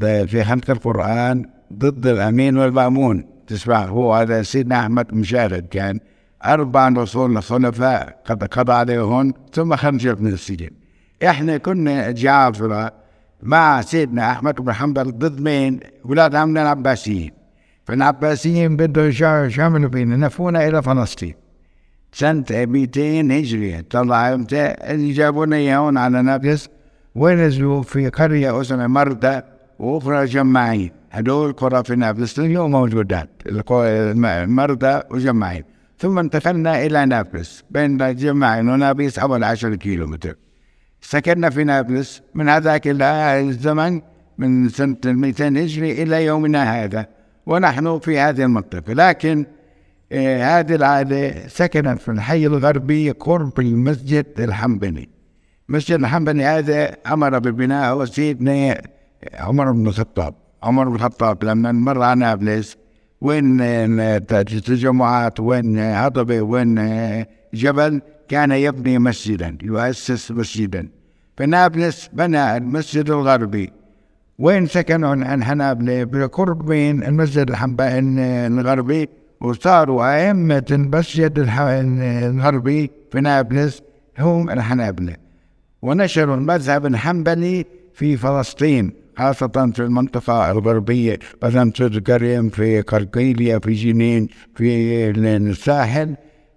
في 0.00 0.44
خلق 0.44 0.70
القرآن 0.70 1.44
ضد 1.72 2.06
الأمين 2.06 2.56
والمأمون. 2.56 3.24
تسمع 3.46 3.84
هو 3.84 4.14
هذا 4.14 4.42
سيدنا 4.42 4.80
أحمد 4.80 5.14
مشارد 5.14 5.66
كان 5.66 6.00
أربع 6.44 6.88
رسول 6.88 7.36
الخلفاء 7.36 8.22
قد 8.24 8.44
قضى 8.44 8.72
عليهم 8.72 9.34
ثم 9.52 9.76
خرج 9.76 10.20
من 10.20 10.32
السجن. 10.32 10.70
إحنا 11.24 11.56
كنا 11.56 12.10
جعفرة 12.10 12.92
مع 13.42 13.80
سيدنا 13.80 14.30
أحمد 14.30 14.54
بن 14.54 14.72
حنبل 14.72 15.12
ضد 15.12 15.40
مين؟ 15.40 15.80
ولاد 16.04 16.34
عمنا 16.34 16.62
العباسيين. 16.62 17.30
فالعباسيين 17.86 18.76
بدهم 18.76 19.12
يعملوا 19.58 19.90
فينا 19.90 20.16
نفونا 20.16 20.68
إلى 20.68 20.82
فلسطين. 20.82 21.34
سنة 22.12 22.44
200 22.50 23.30
هجرية 23.30 23.84
طلع 23.90 24.34
اللي 24.34 25.12
جابونا 25.12 25.56
إياه 25.56 25.76
هون 25.76 25.98
على 25.98 26.22
نابلس. 26.22 26.68
ونزلوا 27.14 27.82
في 27.82 28.08
قرية 28.08 28.60
أسمها 28.60 28.86
مردة 28.86 29.44
وأخرى 29.78 30.24
جماعين 30.24 30.90
هدول 31.12 31.52
قرى 31.52 31.84
في 31.84 31.96
نابلس 31.96 32.38
اليوم 32.38 32.70
موجودات. 32.70 33.30
مردة 34.46 35.06
وجماعين 35.10 35.64
ثم 35.98 36.18
انتقلنا 36.18 36.86
إلى 36.86 37.06
نابلس 37.06 37.64
بين 37.70 38.16
جماعين 38.16 38.68
ونابلس 38.68 39.18
حوالي 39.18 39.46
10 39.46 39.74
كيلو 39.74 40.06
متر 40.06 40.36
سكننا 41.02 41.50
في 41.50 41.64
نابلس 41.64 42.22
من 42.34 42.48
هذاك 42.48 42.82
الزمن 42.86 44.00
من 44.38 44.68
سنة 44.68 44.96
200 45.04 45.48
هجري 45.48 46.02
إلى 46.02 46.24
يومنا 46.24 46.84
هذا 46.84 47.06
ونحن 47.46 47.98
في 47.98 48.18
هذه 48.18 48.42
المنطقة. 48.42 48.92
لكن 48.92 49.46
آه 50.12 50.58
هذه 50.58 50.74
العائلة 50.74 51.48
سكنت 51.48 52.00
في 52.00 52.10
الحي 52.10 52.46
الغربي 52.46 53.10
قرب 53.10 53.60
المسجد 53.60 54.26
الحنبلي. 54.38 55.08
مسجد 55.68 55.98
الحنبلي 55.98 56.44
هذا 56.44 56.96
أمر 57.06 57.38
ببنائه 57.38 58.04
سيدنا 58.04 58.82
عمر 59.34 59.72
بن 59.72 59.86
الخطاب. 59.86 60.34
عمر 60.62 60.88
بن 60.88 60.94
الخطاب 60.94 61.44
لما 61.44 61.72
مر 61.72 62.02
على 62.02 62.20
نابلس 62.20 62.76
وين 63.20 64.26
تجمعات 64.26 65.40
وين 65.40 65.78
هضبة 65.78 66.40
وين 66.40 66.74
جبل 67.54 68.00
كان 68.32 68.52
يبني 68.52 68.98
مسجدا 68.98 69.58
يؤسس 69.62 70.30
مسجدا. 70.30 70.88
فنابلس 71.36 72.10
بنى 72.12 72.56
المسجد 72.56 73.10
الغربي. 73.10 73.70
وين 74.38 74.66
سكنوا؟ 74.66 75.14
الحنابلة 75.14 76.04
بقرب 76.04 76.70
من 76.70 77.04
المسجد 77.04 77.50
الغربي؟ 77.50 79.08
وصاروا 79.40 80.14
أئمة 80.14 80.64
المسجد 80.70 81.38
الغربي. 81.38 82.90
في 83.10 83.20
نابلس 83.20 83.82
هم 84.18 84.50
الحنابلة 84.50 85.16
ونشروا 85.82 86.36
المذهب 86.36 86.86
الحنبلي 86.86 87.64
في 87.94 88.16
فلسطين 88.16 88.92
خاصة 89.18 89.72
في 89.74 89.80
المنطقة 89.80 90.50
الغربية. 90.50 91.18
مثلا 91.42 91.70
في 91.70 91.86
القريم 91.86 92.48
في 92.48 92.80
قرقيلية 92.80 93.58
في 93.58 93.72
جنين 93.72 94.28
في 94.56 95.10
الساحل. 95.10 96.14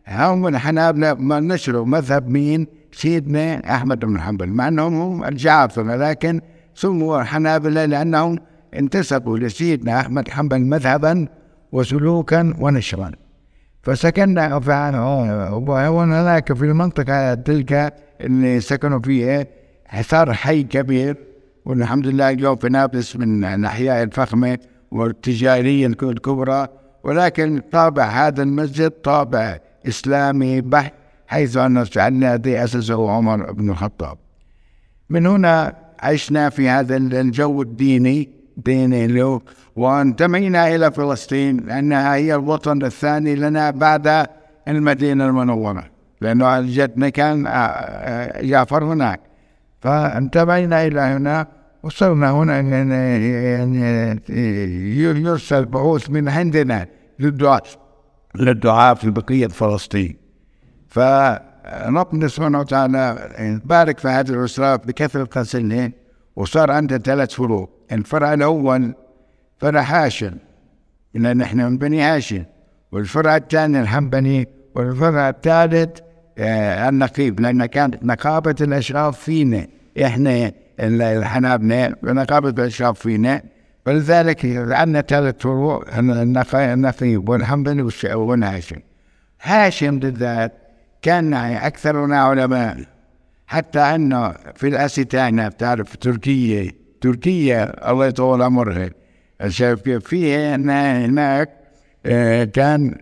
هم 0.08 0.48
الحنابلة 0.48 1.14
نشروا 1.40 1.86
مذهب 1.86 2.30
مين؟ 2.30 2.68
سيدنا 2.92 3.76
أحمد 3.76 4.00
بن 4.00 4.22
حنبل 4.22 4.50
مع 4.50 4.68
أنهم 4.68 4.94
هم 5.02 5.24
الجعفرة 5.24 5.96
لكن 5.96 6.42
سموا 6.76 7.24
حنابلة 7.24 7.86
لأنهم 7.86 8.38
انتسبوا 8.74 9.38
لسيدنا 9.38 10.00
أحمد 10.00 10.30
حنبل 10.30 10.62
مذهبا 10.62 11.28
وسلوكا 11.72 12.54
ونشرا 12.60 13.12
فسكننا 13.84 14.58
هناك 16.12 16.54
في 16.54 16.66
المنطقة 16.66 17.34
تلك 17.34 17.94
اللي 18.22 18.60
سكنوا 18.60 19.00
فيها 19.00 19.46
حصار 19.86 20.34
حي 20.34 20.64
كبير 20.64 21.18
والحمد 21.66 22.08
لله 22.08 22.30
اليوم 22.30 22.56
في 22.56 22.70
نابلس 22.70 23.16
من 23.16 23.44
الأحياء 23.46 24.04
الفخمة 24.04 24.58
والتجارية 24.92 25.88
الكبرى 25.88 26.68
ولكن 27.04 27.62
طابع 27.72 28.04
هذا 28.04 28.44
المسجد 28.44 28.90
طابع 28.92 29.60
إسلامي 29.88 30.62
بحت 30.62 30.94
حيث 31.27 31.58
أن 31.58 31.86
الذي 31.98 32.63
أسسه 32.63 33.12
عمر 33.12 33.51
بن 33.51 33.70
الخطاب. 33.70 34.18
من 35.10 35.25
هنا 35.25 35.75
عشنا 36.00 36.50
في 36.50 36.70
هذا 36.70 36.98
الجو 36.98 37.62
الديني 37.62 38.30
ديني 38.58 39.08
له 39.08 39.41
وانتمينا 39.76 40.76
إلى 40.76 40.91
فلسطين 40.91 41.58
لأنها 41.58 42.15
هي 42.15 42.36
الوطن 42.36 42.86
الثاني 42.86 43.36
لنا 43.36 43.71
بعد 43.71 44.28
المدينة 44.67 45.28
المنورة 45.28 45.86
لأنه 46.21 46.62
جدنا 46.62 47.10
كان 47.10 47.43
جعفر 48.41 48.84
هناك. 48.84 49.19
فانتمينا 49.82 50.86
إلى 50.86 51.00
هنا 51.00 51.48
وصلنا 51.84 52.32
هنا 52.32 52.60
يعني 52.60 54.21
يرسل 54.98 55.65
بعوث 55.65 56.10
من 56.10 56.30
عندنا 56.30 56.88
للدعاء 57.19 57.63
للدعاء 58.39 58.95
في 58.95 59.10
بقية 59.10 59.48
فلسطين. 59.48 60.15
فربنا 60.88 62.28
سبحانه 62.28 62.60
وتعالى 62.60 63.62
بارك 63.65 64.00
في 64.00 64.08
هذه 64.08 64.30
الأسرة 64.30 64.76
بكثرة 64.76 65.30
غسلهم 65.38 65.91
وصار 66.36 66.71
عنده 66.71 66.98
ثلاث 66.98 67.34
فروع 67.34 67.69
الفرع 67.91 68.34
الأول 68.34 68.93
فرع 69.58 69.82
هاشم 69.82 70.32
لأن 71.13 71.41
إحنا 71.41 71.69
من 71.69 71.78
بني 71.78 72.02
هاشم. 72.02 72.43
والفرع 72.91 73.36
الثاني 73.36 73.82
الحنبلي 73.82 74.48
والفرع 74.76 75.30
الثالث 75.30 76.00
آه 76.38 76.89
النقيب 76.89 77.39
لأن 77.39 77.65
كانت 77.65 78.04
نقابة 78.04 78.56
الأشراف 78.62 79.19
فينا. 79.19 79.67
إحنا 80.06 80.52
الحنابلة 80.80 81.95
نقابة 82.04 82.50
الأشراف 82.50 83.00
فينا. 83.00 83.43
ولذلك 83.88 84.45
عندنا 84.45 85.02
ثلاث 85.02 85.36
فروع 85.39 85.84
النقيب 86.74 87.30
والحنبلي 87.30 87.89
والهاشم. 88.06 88.80
هاشم 89.41 90.00
بالذات 90.00 90.54
كان 91.02 91.34
أكثرنا 91.34 92.19
علماء 92.19 92.78
حتى 93.48 93.80
أنه 93.80 94.34
في 94.56 94.67
الأستانة 94.67 95.48
بتعرف 95.48 95.95
تركيا 95.95 96.71
تركيا 97.02 97.91
الله 97.91 98.06
يطول 98.06 98.41
عمرها. 98.41 98.89
فيها 100.00 100.56
هناك 100.56 101.50
آه، 102.06 102.43
كان 102.43 102.98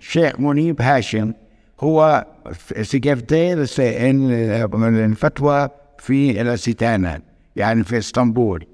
الشيخ 0.00 0.40
منيب 0.40 0.82
هاشم 0.82 1.32
هو 1.80 2.26
سكرتير 2.82 3.64
الفتوى 5.04 5.68
في 5.98 6.40
الأستانة 6.40 7.18
يعني 7.56 7.84
في 7.84 7.98
إسطنبول. 7.98 8.66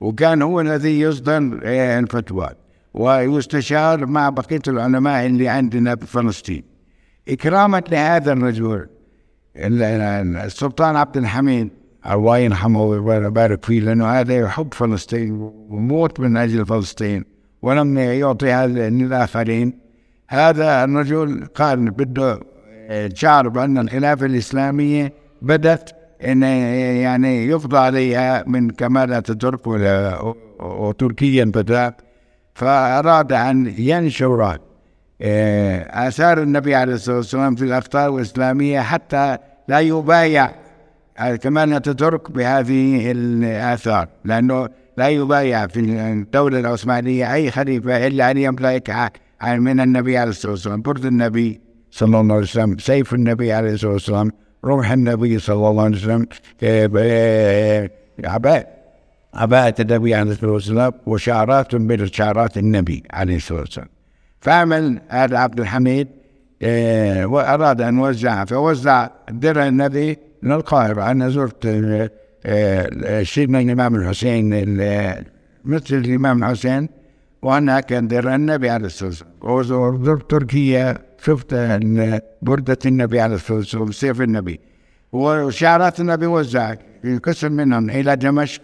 وكان 0.00 0.42
هو 0.42 0.60
الذي 0.60 1.00
يصدر 1.00 1.60
آه، 1.64 1.98
الفتوى. 1.98 2.48
ويستشار 2.94 4.06
مع 4.06 4.28
بقية 4.28 4.60
العلماء 4.68 5.26
اللي 5.26 5.48
عندنا 5.48 5.94
بفلسطين 5.94 6.62
إكراما 7.28 7.82
لهذا 7.90 8.32
الرجل 8.32 8.86
السلطان 9.56 10.96
عبد 10.96 11.16
الحميد 11.16 11.68
الله 12.10 12.38
يرحمه 12.38 12.82
ويبارك 12.82 13.64
فيه 13.64 13.80
لأنه 13.80 14.06
هذا 14.06 14.36
يحب 14.36 14.74
فلسطين 14.74 15.32
وموت 15.68 16.20
من 16.20 16.36
أجل 16.36 16.66
فلسطين 16.66 17.24
ولم 17.62 17.98
يعطي 17.98 18.52
هذا 18.52 18.90
للآخرين. 18.90 19.78
هذا 20.28 20.84
الرجل 20.84 21.46
قال 21.54 21.90
بده 21.90 22.40
شعر 23.14 23.48
بأن 23.48 23.78
الخلافة 23.78 24.26
الإسلامية 24.26 25.12
بدت 25.42 25.95
أن 26.24 26.42
يعني 26.42 27.46
يفضى 27.46 27.78
عليها 27.78 28.44
من 28.46 28.70
كمال 28.70 29.12
أتاتورك 29.12 29.66
وتركيا 30.60 31.44
بدأ 31.44 31.94
فأراد 32.54 33.32
أن 33.32 33.74
ينشر 33.78 34.58
آه، 35.22 36.08
آثار 36.08 36.42
النبي 36.42 36.74
عليه 36.74 36.94
الصلاة 36.94 37.16
والسلام 37.16 37.54
في 37.54 37.64
الأقطار 37.64 38.16
الإسلامية 38.16 38.80
حتى 38.80 39.38
لا 39.68 39.80
يبايع 39.80 40.50
كمان 41.42 41.72
أتاتورك 41.72 42.30
بهذه 42.30 43.12
الآثار 43.12 44.08
لأنه 44.24 44.68
لا 44.96 45.08
يبايع 45.08 45.66
في 45.66 45.80
الدولة 45.80 46.60
العثمانية 46.60 47.34
أي 47.34 47.50
خليفة 47.50 48.06
إلا 48.06 48.30
أن 48.30 48.38
يملك 48.38 49.12
من 49.42 49.80
النبي 49.80 50.18
عليه 50.18 50.30
الصلاة 50.30 50.52
والسلام 50.52 50.82
برد 50.82 51.04
النبي 51.04 51.60
صلى 51.90 52.20
الله 52.20 52.34
عليه 52.34 52.44
وسلم 52.44 52.78
سيف 52.78 53.14
النبي 53.14 53.52
عليه 53.52 53.72
الصلاة 53.72 53.92
والسلام. 53.92 54.30
روح 54.64 54.90
النبي 54.90 55.38
صلى 55.38 55.68
الله 55.68 55.82
عليه 55.82 55.96
وسلم 55.96 56.26
آه، 56.62 57.90
عباءة 58.24 58.66
عباءة 59.34 59.74
النبي 59.80 60.14
عليه 60.14 60.30
الصلاة 60.30 60.50
والسلام 60.52 60.92
وشعارات 61.06 61.74
من 61.74 62.06
شعارات 62.06 62.58
النبي 62.58 63.02
عليه 63.10 63.36
الصلاة 63.36 63.60
والسلام. 63.60 63.88
فعمل 64.40 65.00
هذا 65.08 65.38
عبد 65.38 65.60
الحميد 65.60 66.08
آه، 66.62 67.26
وأراد 67.26 67.80
أن 67.80 67.98
يوزعها 67.98 68.44
فوزع 68.44 69.08
درع 69.30 69.66
النبي 69.66 70.18
من 70.42 70.52
القاهرة. 70.52 71.10
أنا 71.10 71.28
زرت 71.28 71.66
آه، 72.46 73.22
سيدنا 73.22 73.60
الإمام 73.60 73.94
الحسين 73.94 74.48
مثل 75.64 75.94
الإمام 75.94 76.44
الحسين 76.44 76.88
وأنا 77.42 77.80
كان 77.80 78.08
درع 78.08 78.34
النبي 78.34 78.70
عليه 78.70 78.86
الصلاة 78.86 79.08
والسلام. 79.08 79.32
وزرت 79.94 80.30
تركيا 80.30 80.98
شفت 81.22 81.54
بردة 82.42 82.78
النبي 82.86 83.20
عليه 83.20 83.34
الصلاة 83.34 83.58
والسلام 83.58 83.92
سيف 83.92 84.20
النبي. 84.20 84.60
وشعارات 85.12 86.00
النبي 86.00 86.26
وزع 86.26 86.74
قسم 87.22 87.52
منهم 87.52 87.90
إلى 87.90 88.16
دمشق 88.16 88.62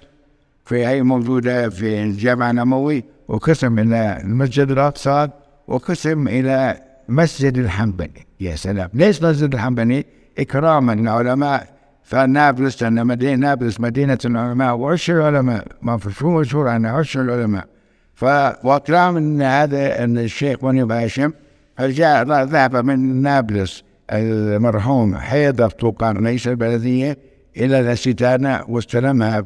في 0.65 0.87
هي 0.87 1.03
موجودة 1.03 1.69
في 1.69 2.03
الجامع 2.03 2.51
النموي 2.51 3.05
وقسم 3.29 3.79
إلى 3.79 4.19
المسجد 4.25 4.71
الأقصى 4.71 5.29
وقسم 5.69 6.29
إلى 6.29 6.81
مسجد 7.09 7.59
الحنبلي. 7.59 8.27
يا 8.41 8.57
سلام! 8.57 8.89
ليش 8.95 9.23
مسجد 9.23 9.55
الحنبلي؟ 9.55 10.05
إكراما 10.39 10.93
لعلماء 10.93 11.69
فنابلس 12.03 12.83
أن 12.83 13.07
مدينة 13.07 13.35
نابلس 13.35 13.81
مدينة 13.81 14.19
العلماء 14.25 14.75
وعش 14.77 15.11
العلماء. 15.11 15.67
ما 15.83 15.97
في 15.97 16.13
شو 16.13 16.41
مشهور 16.41 16.69
عن 16.69 16.87
عش 16.87 17.17
العلماء. 17.17 17.67
فوكلام 18.15 19.17
إن 19.17 19.43
هذا 19.43 20.05
إن 20.05 20.19
الشيخ 20.19 20.61
بني 20.65 20.83
هاشم 20.83 21.33
جاء 21.81 22.45
ذهب 22.45 22.77
من 22.77 23.23
نابلس 23.23 23.85
المرحوم 24.11 25.17
حيدر 25.17 25.71
طوقان 25.71 26.27
رئيس 26.27 26.49
البلدية 26.49 27.19
إلى 27.57 27.81
الاستدانه 27.81 28.65
واستلمها 28.69 29.45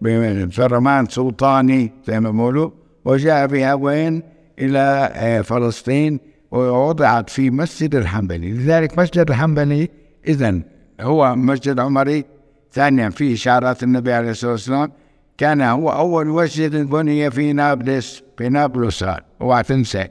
بفرمان 0.00 1.06
سلطاني 1.06 1.92
زي 2.06 2.20
ما 2.20 2.30
بيقولوا 2.30 2.70
وجاء 3.04 3.46
بها 3.46 3.74
وين؟ 3.74 4.22
إلى 4.58 5.10
آه، 5.14 5.40
فلسطين 5.40 6.20
ووضعت 6.50 7.30
في 7.30 7.50
مسجد 7.50 7.94
الحنبلي. 7.94 8.52
لذلك 8.52 8.98
مسجد 8.98 9.30
الحنبلي 9.30 9.88
اذا 10.28 10.60
هو 11.00 11.36
مسجد 11.36 11.80
عمري. 11.80 12.24
ثانيا 12.72 13.10
فيه 13.10 13.34
إشارات 13.34 13.82
النبي 13.82 14.12
عليه 14.12 14.30
الصلاة 14.30 14.52
والسلام 14.52 14.92
كان 15.38 15.60
هو 15.60 15.90
أول 15.90 16.26
مسجد 16.26 16.76
بني 16.76 17.30
في 17.30 17.52
نابلس 17.52 18.22
في 18.38 18.48
نابلس. 18.48 19.04
اوعى 19.40 19.62
تنسى. 19.62 20.08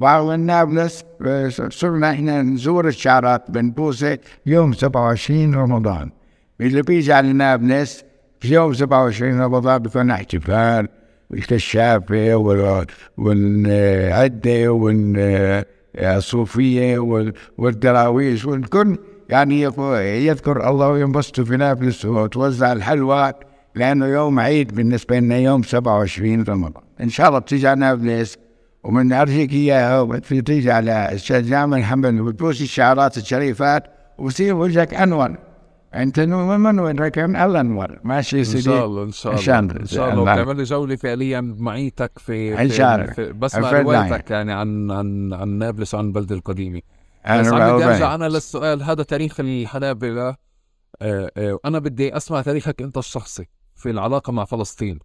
ومن 0.00 0.40
نابلس 0.40 1.04
صرنا 1.68 2.10
إحنا 2.10 2.42
نزور 2.42 2.88
الشعرات 2.88 3.50
بنبوسة 3.50 4.18
يوم 4.46 4.72
27 4.72 5.54
رمضان 5.54 6.10
اللي 6.60 6.82
بيجي 6.82 7.12
على 7.12 7.32
نابلس 7.32 8.04
في 8.40 8.54
يوم 8.54 8.72
27 8.72 9.40
رمضان 9.40 9.78
بيكون 9.78 10.10
احتفال 10.10 10.88
والكشافة 11.30 12.34
والعدة 13.16 14.72
والصوفية 16.02 16.98
والدراويش 17.58 18.44
والكل 18.44 18.98
يعني 19.28 19.60
يذكر 20.26 20.70
الله 20.70 20.88
وينبسطوا 20.88 21.44
في 21.44 21.56
نابلس 21.56 22.04
وتوزع 22.04 22.72
الحلوى 22.72 23.32
لأنه 23.74 24.06
يوم 24.06 24.40
عيد 24.40 24.74
بالنسبة 24.74 25.18
لنا 25.18 25.36
يوم 25.36 25.62
27 25.62 26.42
رمضان. 26.48 26.82
إن 27.00 27.08
شاء 27.08 27.28
الله 27.28 27.38
بتيجي 27.38 27.68
على 27.68 27.80
نابلس 27.80 28.36
ومن 28.86 29.12
أرجيك 29.12 29.52
إياها 29.52 30.00
وتيجي 30.00 30.70
على 30.70 31.18
الجامع 31.30 31.76
الحمد 31.76 32.20
وتبوس 32.20 32.62
الشعارات 32.62 33.16
الشريفات 33.16 33.84
ويصير 34.18 34.54
وجهك 34.54 34.94
أنور. 34.94 35.36
أنت 35.94 36.20
من 36.20 36.78
وين 36.78 36.98
راكب 36.98 37.30
الانور 37.30 37.98
ماشي 38.04 38.44
سيدي. 38.44 38.58
ان 38.58 38.62
شاء 38.62 38.86
الله 38.86 39.02
إن 39.02 39.12
شاء 39.12 39.32
الله. 39.32 39.80
إن 39.80 39.86
شاء 39.86 40.12
الله. 40.12 40.22
وتعمل 40.22 40.56
لي 40.56 40.62
جوله 40.62 40.96
فعليا 40.96 41.40
معيتك 41.40 42.12
في 42.18 42.62
إن 42.62 42.70
شاء 42.70 42.94
الله. 42.94 43.32
بسمع 43.32 43.70
روايتك 43.70 44.30
يعني 44.30 44.52
عن 44.52 44.90
عن 44.90 45.32
عن 45.32 45.48
نابلس 45.48 45.94
وعن 45.94 46.04
البلده 46.06 46.34
القديمة. 46.34 46.80
بس 47.24 47.46
عم 47.46 47.76
بدي 47.76 47.84
أرجع 47.84 48.14
أنا 48.14 48.28
للسؤال. 48.28 48.82
هذا 48.82 49.02
تاريخ 49.02 49.40
الحنابلة. 49.40 50.28
آه، 51.02 51.30
آه، 51.36 51.58
أنا 51.64 51.78
بدي 51.78 52.16
أسمع 52.16 52.42
تاريخك 52.42 52.82
أنت 52.82 52.98
الشخصي 52.98 53.46
في 53.74 53.90
العلاقة 53.90 54.32
مع 54.32 54.44
فلسطين. 54.44 54.98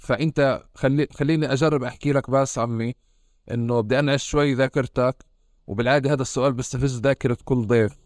فأنت 0.00 0.62
خلي 0.74 1.08
خليني 1.12 1.52
أجرب 1.52 1.82
أحكي 1.82 2.12
لك 2.12 2.30
بس 2.30 2.58
عمي 2.58 2.94
إنه 3.50 3.80
بدي 3.80 3.98
انعش 3.98 4.24
شوي 4.24 4.54
ذاكرتك 4.54 5.24
وبالعادة 5.66 6.12
هذا 6.12 6.22
السؤال 6.22 6.52
بيستفز 6.52 7.00
ذاكرة 7.00 7.38
كل 7.44 7.66
ضيف. 7.66 7.96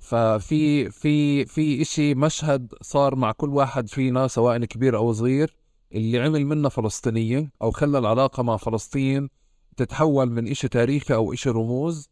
ففي 0.00 0.90
في 0.90 1.44
في 1.46 1.82
إشي 1.82 2.14
مشهد 2.14 2.74
صار 2.82 3.14
مع 3.14 3.32
كل 3.32 3.48
واحد 3.48 3.88
فينا 3.88 4.28
سواء 4.28 4.64
كبير 4.64 4.96
أو 4.96 5.12
صغير 5.12 5.56
اللي 5.92 6.18
عمل 6.18 6.46
منا 6.46 6.68
فلسطينية 6.68 7.50
أو 7.62 7.70
خلى 7.70 7.98
العلاقة 7.98 8.42
مع 8.42 8.56
فلسطين 8.56 9.28
تتحول 9.76 10.30
من 10.30 10.48
إشي 10.48 10.68
تاريخي 10.68 11.14
أو 11.14 11.32
إشي 11.32 11.50
رموز 11.50 12.08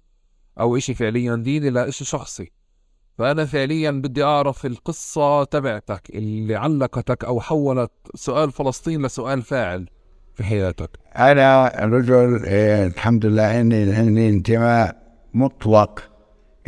أو 0.61 0.77
إشي 0.77 0.95
فعليا 0.95 1.37
ديني 1.37 1.71
لإشي 1.71 2.05
شخصي. 2.05 2.51
فأنا 3.19 3.45
فعليا 3.45 3.91
بدي 3.91 4.25
أعرف 4.25 4.67
القصة 4.67 5.45
تبعتك 5.45 6.11
اللي 6.15 6.57
علقتك 6.57 7.25
أو 7.25 7.41
حولت 7.41 7.91
سؤال 8.15 8.53
فلسطين 8.53 9.07
لسؤال 9.07 9.43
فاعل 9.43 9.89
في 10.35 10.45
حياتك. 10.45 10.91
أنا 11.17 11.73
رجل 11.81 12.45
إيه 12.45 12.87
الحمد 12.87 13.27
لله 13.27 13.43
عندي 13.43 14.29
انتماء 14.29 14.97
مطلق 15.35 16.11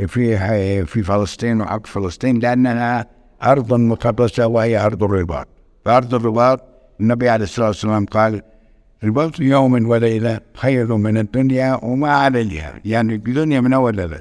في 0.06 0.86
في 0.86 1.02
فلسطين 1.02 1.60
وحق 1.60 1.86
فلسطين 1.86 2.38
لأنها 2.38 3.06
أرض 3.42 3.74
مقدسة 3.74 4.46
وهي 4.46 4.86
أرض 4.86 5.02
الرباط. 5.04 5.48
فأرض 5.84 6.14
الرباط 6.14 6.60
النبي 7.00 7.28
عليه 7.28 7.44
الصلاة 7.44 7.66
والسلام 7.66 8.06
قال 8.06 8.42
رباط 9.04 9.40
يوم 9.40 9.88
وليلة 9.88 10.40
خير 10.54 10.96
من 10.96 11.18
الدنيا 11.18 11.80
وما 11.84 12.10
عليها. 12.10 12.80
يعني 12.84 13.14
الدنيا 13.14 13.60
من 13.60 13.72
أول 13.72 13.96
ليلة. 13.96 14.20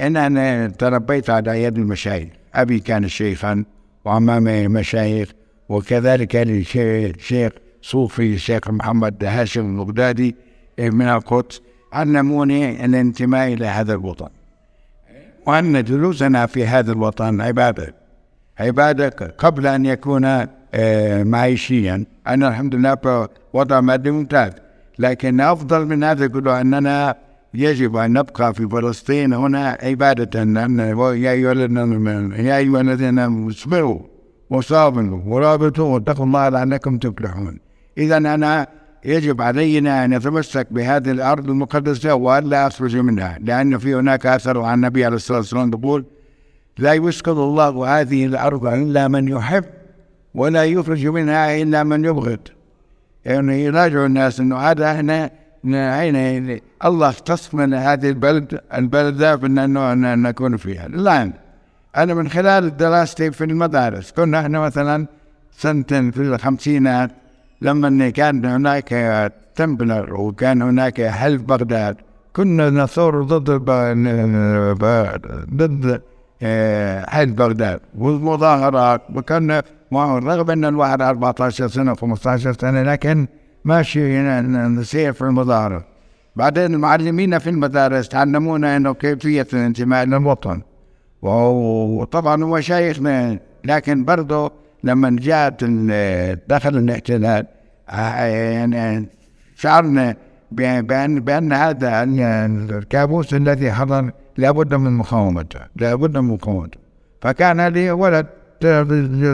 إن 0.00 0.16
أنا 0.16 0.68
تربيت 0.68 1.30
على 1.30 1.62
يد 1.62 1.78
المشايخ. 1.78 2.28
أبي 2.54 2.80
كان 2.80 3.08
شيخا 3.08 3.64
وعمامي 4.04 4.68
مشايخ 4.68 5.32
وكذلك 5.68 6.36
الشيخ 6.36 7.52
صوفي 7.82 8.34
الشيخ 8.34 8.70
محمد 8.70 9.24
هاشم 9.24 9.80
البغدادي 9.80 10.34
من 10.78 11.08
القدس 11.08 11.60
علموني 11.92 12.84
الانتماء 12.84 13.52
إلى 13.52 13.66
هذا 13.66 13.92
الوطن. 13.92 14.28
وأن 15.46 15.84
جلوسنا 15.84 16.46
في 16.46 16.66
هذا 16.66 16.92
الوطن 16.92 17.40
عبادة 17.40 17.94
عبادة 18.60 19.34
قبل 19.38 19.66
أن 19.66 19.86
يكون 19.86 20.46
آه، 20.74 21.22
معيشيا. 21.22 22.04
أنا 22.26 22.48
الحمد 22.48 22.74
لله 22.74 23.28
وضع 23.52 23.80
مادي 23.80 24.10
ممتاز 24.10 24.52
لكن 24.98 25.40
أفضل 25.40 25.86
من 25.86 26.04
هذا 26.04 26.26
كله 26.26 26.60
أننا 26.60 27.16
يجب 27.54 27.96
أن 27.96 28.12
نبقى 28.12 28.54
في 28.54 28.68
فلسطين 28.68 29.32
هنا 29.32 29.78
عبادة 29.82 30.42
أن 30.42 30.78
يا 30.78 31.30
أيها 31.30 31.52
الذين 31.52 32.32
يا 32.32 32.56
أيها 32.56 32.80
الذين 32.80 33.18
اصبروا 33.48 34.00
وصابروا 34.50 35.20
ورابطوا 35.26 35.94
واتقوا 35.94 36.26
الله 36.26 36.48
لعلكم 36.48 36.98
تفلحون. 36.98 37.58
إذا 37.98 38.16
أنا 38.16 38.66
يجب 39.04 39.42
علينا 39.42 40.04
أن 40.04 40.14
نتمسك 40.14 40.66
بهذه 40.70 41.10
الأرض 41.10 41.50
المقدسة 41.50 42.14
وألا 42.14 42.66
أخرج 42.66 42.96
منها 42.96 43.38
لأن 43.40 43.78
في 43.78 43.94
هناك 43.94 44.26
أثر 44.26 44.60
عن 44.60 44.74
النبي 44.74 45.04
عليه 45.04 45.16
الصلاة 45.16 45.38
والسلام 45.38 45.68
يقول 45.68 46.04
لا 46.78 46.94
يسكن 46.94 47.32
الله 47.32 48.00
هذه 48.00 48.26
الأرض 48.26 48.66
إلا 48.66 49.08
من 49.08 49.28
يحب 49.28 49.64
ولا 50.34 50.64
يخرج 50.64 51.06
منها 51.06 51.62
إلا 51.62 51.84
من 51.84 52.04
يبغض. 52.04 52.38
يعني 53.24 53.64
يراجع 53.64 54.06
الناس 54.06 54.40
أنه 54.40 54.56
هذا 54.56 55.00
إحنا 55.64 55.98
هنا 55.98 56.60
الله 56.84 57.08
اختص 57.08 57.54
من 57.54 57.74
هذه 57.74 58.08
البلد 58.08 58.60
البلدة 58.74 59.34
بأنه 59.34 59.94
نكون 60.14 60.56
فيها. 60.56 60.86
الآن 60.86 61.32
أنا 61.96 62.14
من 62.14 62.28
خلال 62.28 62.76
دراستي 62.76 63.30
في 63.30 63.44
المدارس 63.44 64.12
كنا 64.12 64.40
إحنا 64.40 64.60
مثلا 64.60 65.06
سنة 65.52 65.82
في 65.88 66.16
الخمسينات 66.20 67.10
لما 67.60 68.10
كان 68.10 68.44
هناك 68.44 68.88
تمبلر 69.56 70.14
وكان 70.14 70.62
هناك 70.62 71.02
حلف 71.02 71.42
بغداد 71.42 71.96
كنا 72.32 72.70
نثور 72.70 73.22
ضد 73.22 73.50
ضد 75.54 76.02
آه، 76.42 77.10
حلف 77.10 77.32
بغداد 77.32 77.80
والمظاهرات 77.98 79.02
وكنا 79.14 79.62
رغم 79.92 80.50
إن 80.50 80.64
الواحد 80.64 81.02
14 81.02 81.68
سنة 81.68 81.94
15 81.94 82.52
سنة 82.52 82.82
لكن 82.82 83.26
ماشي 83.64 84.20
نسير 84.78 85.12
في 85.12 85.22
المظاهرات 85.22 85.84
بعدين 86.36 86.74
المعلمين 86.74 87.38
في 87.38 87.50
المدارس 87.50 88.14
علمونا 88.14 88.76
إنه 88.76 88.94
كيفية 88.94 89.46
الانتماء 89.52 90.04
للوطن. 90.04 90.62
وطبعا 91.22 92.44
هو 92.44 92.60
شيخنا 92.60 93.38
لكن 93.64 94.04
برضه 94.04 94.52
لما 94.84 95.16
جاءت 95.20 95.64
دخل 96.48 96.76
الاحتلال 96.76 97.46
يعني 97.88 99.08
شعرنا 99.56 100.16
بأن 100.52 101.20
بأن 101.20 101.52
هذا 101.52 102.02
الكابوس 102.04 103.34
الذي 103.34 103.72
حضر 103.72 104.10
لابد 104.36 104.74
من 104.74 104.92
مقاومته 104.92 105.60
لابد 105.76 106.18
من 106.18 106.28
مقاومته. 106.28 106.78
فكان 107.22 107.66
لي 107.66 107.90
ولد 107.90 108.26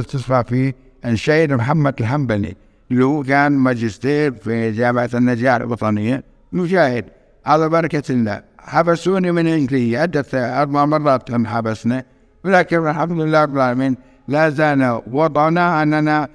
تسمع 0.09 0.43
فيه 0.43 0.75
الشهيد 1.05 1.53
محمد 1.53 1.95
الحنبلي. 2.01 2.57
اللي 2.91 3.05
هو 3.05 3.23
كان 3.23 3.53
ماجستير 3.53 4.35
في 4.35 4.73
جامعة 4.73 5.11
النجاح 5.15 5.55
الوطنية. 5.55 6.23
مجاهد 6.53 7.05
على 7.47 7.69
بركة 7.69 8.03
الله. 8.11 8.43
حبسوني 8.59 9.33
من 9.33 9.55
رجلي 9.55 9.97
عدة 9.97 10.61
أربع 10.63 10.85
مرات 10.85 11.29
كان 11.29 11.47
حبسنا. 11.47 12.05
ولكن 12.45 12.89
الحمد 12.89 13.21
لله 13.21 13.43
رب 13.43 13.57
العالمين 13.57 13.97
لا 14.29 14.51
زال 14.51 15.01
وضعنا 15.13 15.83
أننا 15.83 16.29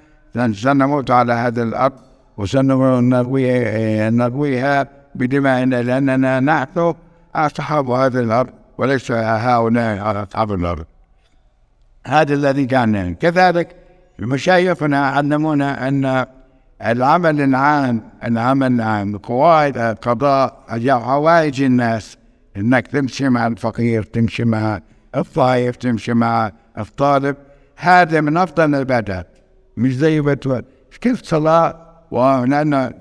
سنموت 0.52 1.10
على 1.10 1.32
هذه 1.32 1.62
الأرض 1.62 1.92
وسنرويها 2.36 4.08
بدمائنا 5.14 5.82
لأننا 5.82 6.40
نحن 6.40 6.94
أصحاب 7.34 7.90
هذه 7.90 8.20
الأرض 8.20 8.50
وليس 8.78 9.12
هؤلاء 9.12 10.22
أصحاب 10.22 10.52
الأرض. 10.52 10.84
هذا 12.06 12.34
الذي 12.34 12.66
كان. 12.66 13.14
كذلك 13.14 13.76
مشايخنا 14.18 15.06
علمونا 15.06 15.88
أن 15.88 16.26
العمل 16.84 17.40
العام 17.40 18.02
العمل 18.24 18.72
العام. 18.72 19.18
قواعد 19.18 19.78
قضاء 19.78 20.64
حوائج 20.88 21.62
الناس. 21.62 22.16
إنك 22.56 22.86
تمشي 22.86 23.28
مع 23.28 23.46
الفقير 23.46 24.02
تمشي 24.02 24.44
مع 24.44 24.80
الضعيف 25.16 25.76
تمشي 25.76 26.14
مع 26.14 26.52
الطالب. 26.78 27.36
هذا 27.76 28.20
من 28.20 28.36
أفضل 28.36 28.74
العبادات. 28.74 29.26
مش 29.76 29.96
زي 29.96 30.20
بتوال 30.20 30.64
كيف 31.00 31.22
صلاة؟ 31.22 31.76
ولأن 32.10 32.92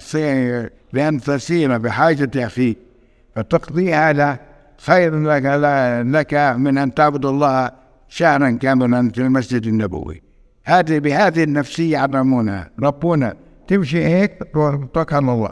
لأن 0.94 1.22
تسير 1.22 1.78
بحاجة 1.78 2.46
أخيك 2.46 2.78
فتقضي 3.36 3.94
هذا 3.94 4.40
خير 4.78 5.24
لك, 5.24 5.44
لك 6.06 6.34
من 6.58 6.78
أن 6.78 6.94
تعبد 6.94 7.26
الله 7.26 7.72
شهرا 8.10 8.50
كاملا 8.50 9.10
في 9.10 9.22
المسجد 9.22 9.68
النبوي. 9.68 10.22
هذه 10.64 11.00
بهذه 11.00 11.44
النفسية 11.44 11.98
علمونا 11.98 12.70
ربونا. 12.80 13.34
تمشي 13.72 14.06
هيك 14.06 14.32
توكل 14.94 15.16
على 15.16 15.34
الله. 15.34 15.52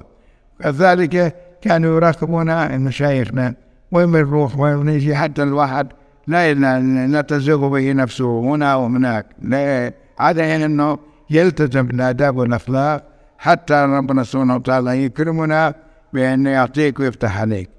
كذلك 0.63 1.35
كانوا 1.61 1.95
يراقبون 1.95 2.77
مشايخنا 2.77 3.55
وين 3.91 4.11
بنروح؟ 4.11 4.59
وين 4.59 4.85
نجي 4.85 5.15
حتى 5.15 5.43
الواحد 5.43 5.87
لا 6.27 7.21
تزوغ 7.21 7.69
به 7.69 7.91
نفسه 7.93 8.39
هنا 8.39 8.75
وهناك. 8.75 9.25
لا 9.41 9.93
هذا 10.19 10.43
يعني 10.43 10.65
إنه 10.65 10.97
يلتزم 11.29 11.81
بالآداب 11.87 12.37
والأخلاق 12.37 13.03
حتى 13.37 13.73
ربنا 13.73 14.23
سبحانه 14.23 14.55
وتعالى 14.55 15.03
يكرمنا 15.03 15.73
بأن 16.13 16.45
يعطيك 16.45 16.99
ويفتح 16.99 17.41
عليك. 17.41 17.69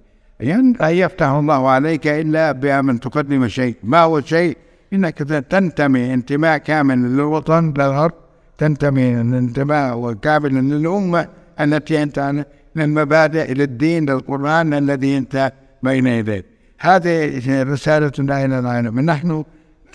يعني 0.41 0.73
لا 0.81 0.89
يفتح 0.89 1.27
الله 1.27 1.69
عليك 1.69 2.07
إلا 2.07 2.53
بأن 2.53 3.01
تقدم 3.01 3.49
شيء. 3.49 3.77
ما 3.83 4.01
هو 4.01 4.19
الشيء 4.19 4.57
إنك 4.93 5.19
تنتمي 5.53 6.15
انتماء 6.15 6.59
كامل 6.59 6.99
للوطن 6.99 7.75
للأرض 7.79 8.13
تنتمي 8.61 9.21
انتماء 9.21 10.13
كامل 10.13 10.55
للأمة 10.71 11.29
التي 11.61 12.03
أنت 12.03 12.45
للمبادئ 12.77 13.55
للدين 13.55 14.11
للقرآن 14.11 14.75
الذي 14.75 15.19
أنت 15.19 15.53
بين 15.83 16.07
يديك. 16.07 16.45
هذه 16.81 17.63
رسالتنا 17.63 18.45
إلى 18.45 18.59
العالم 18.59 19.01
نحن 19.01 19.45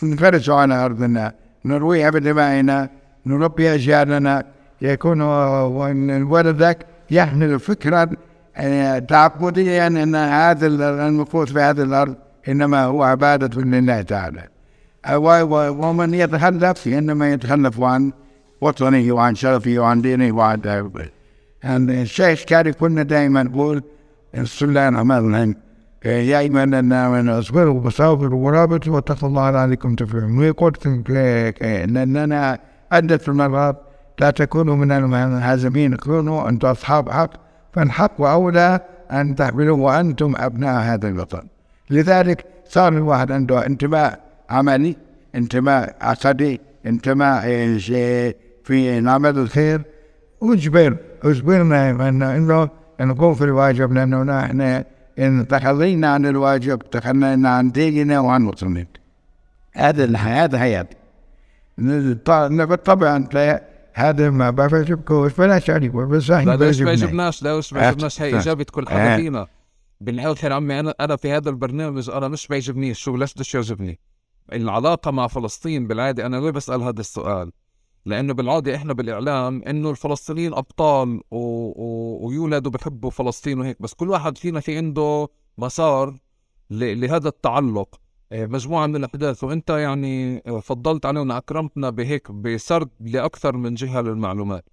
نفرج 0.04 0.50
على 0.50 0.86
أرضنا 0.86 1.34
نرويها 1.66 2.10
بدمائنا 2.10 2.90
نربي 3.26 3.74
أجيالنا. 3.74 4.44
يكون 4.82 5.22
ولدك 6.22 6.78
يحمل 7.12 7.60
فكرا 7.60 8.10
آه، 8.58 9.00
تعبديا 9.00 9.88
أن 9.88 10.16
هذا 10.16 10.68
المكوث 11.08 11.54
في 11.54 11.60
هذه 11.60 11.82
الأرض 11.82 12.16
إنما 12.50 12.84
هو 12.84 13.04
عبادة 13.04 13.62
لله 13.62 14.02
تعالى. 14.02 14.44
ومن 15.82 16.14
يتخلف 16.14 16.88
إنما 16.88 17.32
يتخلف 17.32 17.82
عن 17.82 18.12
وطنه 18.62 19.12
وعن 19.12 19.36
شرفه 19.36 19.80
وعن 19.80 20.02
دينه 20.02 20.36
وعن 20.36 20.62
يعني 21.64 22.02
الشيخ 22.02 22.44
كان 22.44 22.68
يقولنا 22.68 23.04
دائما 23.04 23.42
يقول 23.42 23.84
بسم 24.34 24.66
الله 24.66 24.88
الرحمن 24.90 25.56
يا 26.06 26.40
أيها 26.40 26.64
الذين 26.64 26.94
آمنوا 26.94 27.40
اصبروا 27.40 27.82
وصابروا 27.86 28.46
ورابطوا 28.46 28.96
واتقوا 28.96 29.30
الله 29.30 29.52
لعلكم 29.52 29.96
تفلحون 29.96 30.38
ويقول 30.38 30.74
أننا 31.62 32.60
عدة 32.92 33.20
مرات 33.28 33.82
لا 34.20 34.32
تكونوا 34.32 34.76
من 34.76 34.92
الهازمين 34.92 35.96
كونوا 35.96 36.50
أنتم 36.50 36.68
أصحاب 36.68 37.10
حق 37.10 37.30
فالحق 37.74 38.22
أولى 38.22 38.80
أن 39.12 39.36
تحملوا 39.36 39.78
وأنتم 39.78 40.34
أبناء 40.38 40.82
هذا 40.82 41.08
الوطن 41.08 41.44
لذلك 41.90 42.46
صار 42.66 42.94
الواحد 42.94 43.32
عنده 43.32 43.66
انتماء 43.66 44.20
عملي 44.50 44.96
انتماء 45.36 45.96
عقدي 46.02 46.62
انتماء 46.86 47.46
في 48.66 49.00
نعمل 49.00 49.38
الخير. 49.38 49.82
أجبر 50.44 50.98
أجبرنا 51.24 51.90
انه 52.08 52.70
نقوم 53.00 53.34
في 53.34 53.44
الواجب 53.44 53.94
لأنه 53.94 54.24
نحن 54.24 54.84
إن 55.20 55.48
تخلينا 55.48 56.08
عن 56.14 56.26
الواجب 56.26 56.80
تخلينا 56.80 57.50
عن 57.50 57.72
ديننا 57.72 58.20
وعن 58.20 58.46
وطننا. 58.46 58.86
هذا 59.74 60.04
الحياة 60.04 60.50
حياه 60.58 60.88
بالطبع 62.66 63.16
أنت 63.16 63.62
هذا 63.94 64.30
ما 64.30 64.50
بيعجبكوش 64.50 65.34
بلاش 65.34 65.70
عليكم 65.70 66.10
بس 66.10 66.32
إحنا 66.32 66.52
لا 66.52 66.58
ما 66.58 66.66
يعجبناش 66.66 67.44
لا 67.44 67.62
ما 67.72 67.82
يعجبناش 67.82 68.22
هي 68.22 68.38
إجابة 68.40 68.66
كل 68.72 68.88
حدا 68.90 69.16
فينا. 69.16 69.48
بالاخر 70.02 70.54
عمي 70.54 70.80
أنا 70.80 70.94
أنا 71.00 71.16
في 71.16 71.32
هذا 71.32 71.50
البرنامج 71.50 72.10
أنا 72.10 72.28
مش 72.28 72.48
بيعجبنيش 72.48 73.00
شو 73.00 73.18
ليش 73.18 73.34
بدش 73.34 73.56
يعجبني. 73.56 74.00
العلاقة 74.54 75.12
مع 75.12 75.28
فلسطين 75.28 75.88
بالعادة 75.88 76.26
أنا 76.26 76.38
ليه 76.38 76.52
بسأل 76.52 76.82
هذا 76.82 77.00
السؤال؟ 77.00 77.52
لأنه 78.06 78.34
بالعادة 78.34 78.76
إحنا 78.76 78.94
بالإعلام 78.94 79.64
إنه 79.64 79.90
الفلسطينيين 79.90 80.54
أبطال 80.54 81.22
و... 81.32 81.38
و... 81.38 82.28
ويولدوا 82.28 82.72
بحبوا 82.72 83.10
فلسطين 83.10 83.60
وهيك 83.60 83.82
بس 83.82 83.94
كل 83.94 84.10
واحد 84.10 84.38
فينا 84.38 84.60
في 84.60 84.78
عنده 84.78 85.28
مسار 85.58 86.20
ل... 86.70 87.02
لهذا 87.02 87.28
التعلق. 87.28 88.00
آه، 88.32 88.46
مجموعة 88.46 88.88
من 88.88 88.96
الأحداث. 88.96 89.44
وأنت 89.44 89.70
يعني 89.70 90.44
آه، 90.48 90.60
فضلت 90.60 91.06
علينا 91.06 91.38
أكرمتنا 91.38 91.90
بهيك 91.90 92.32
بسرد 92.32 92.90
لأكثر 93.00 93.58
من 93.58 93.74
جهة 93.74 94.02
للمعلومات. 94.02 94.66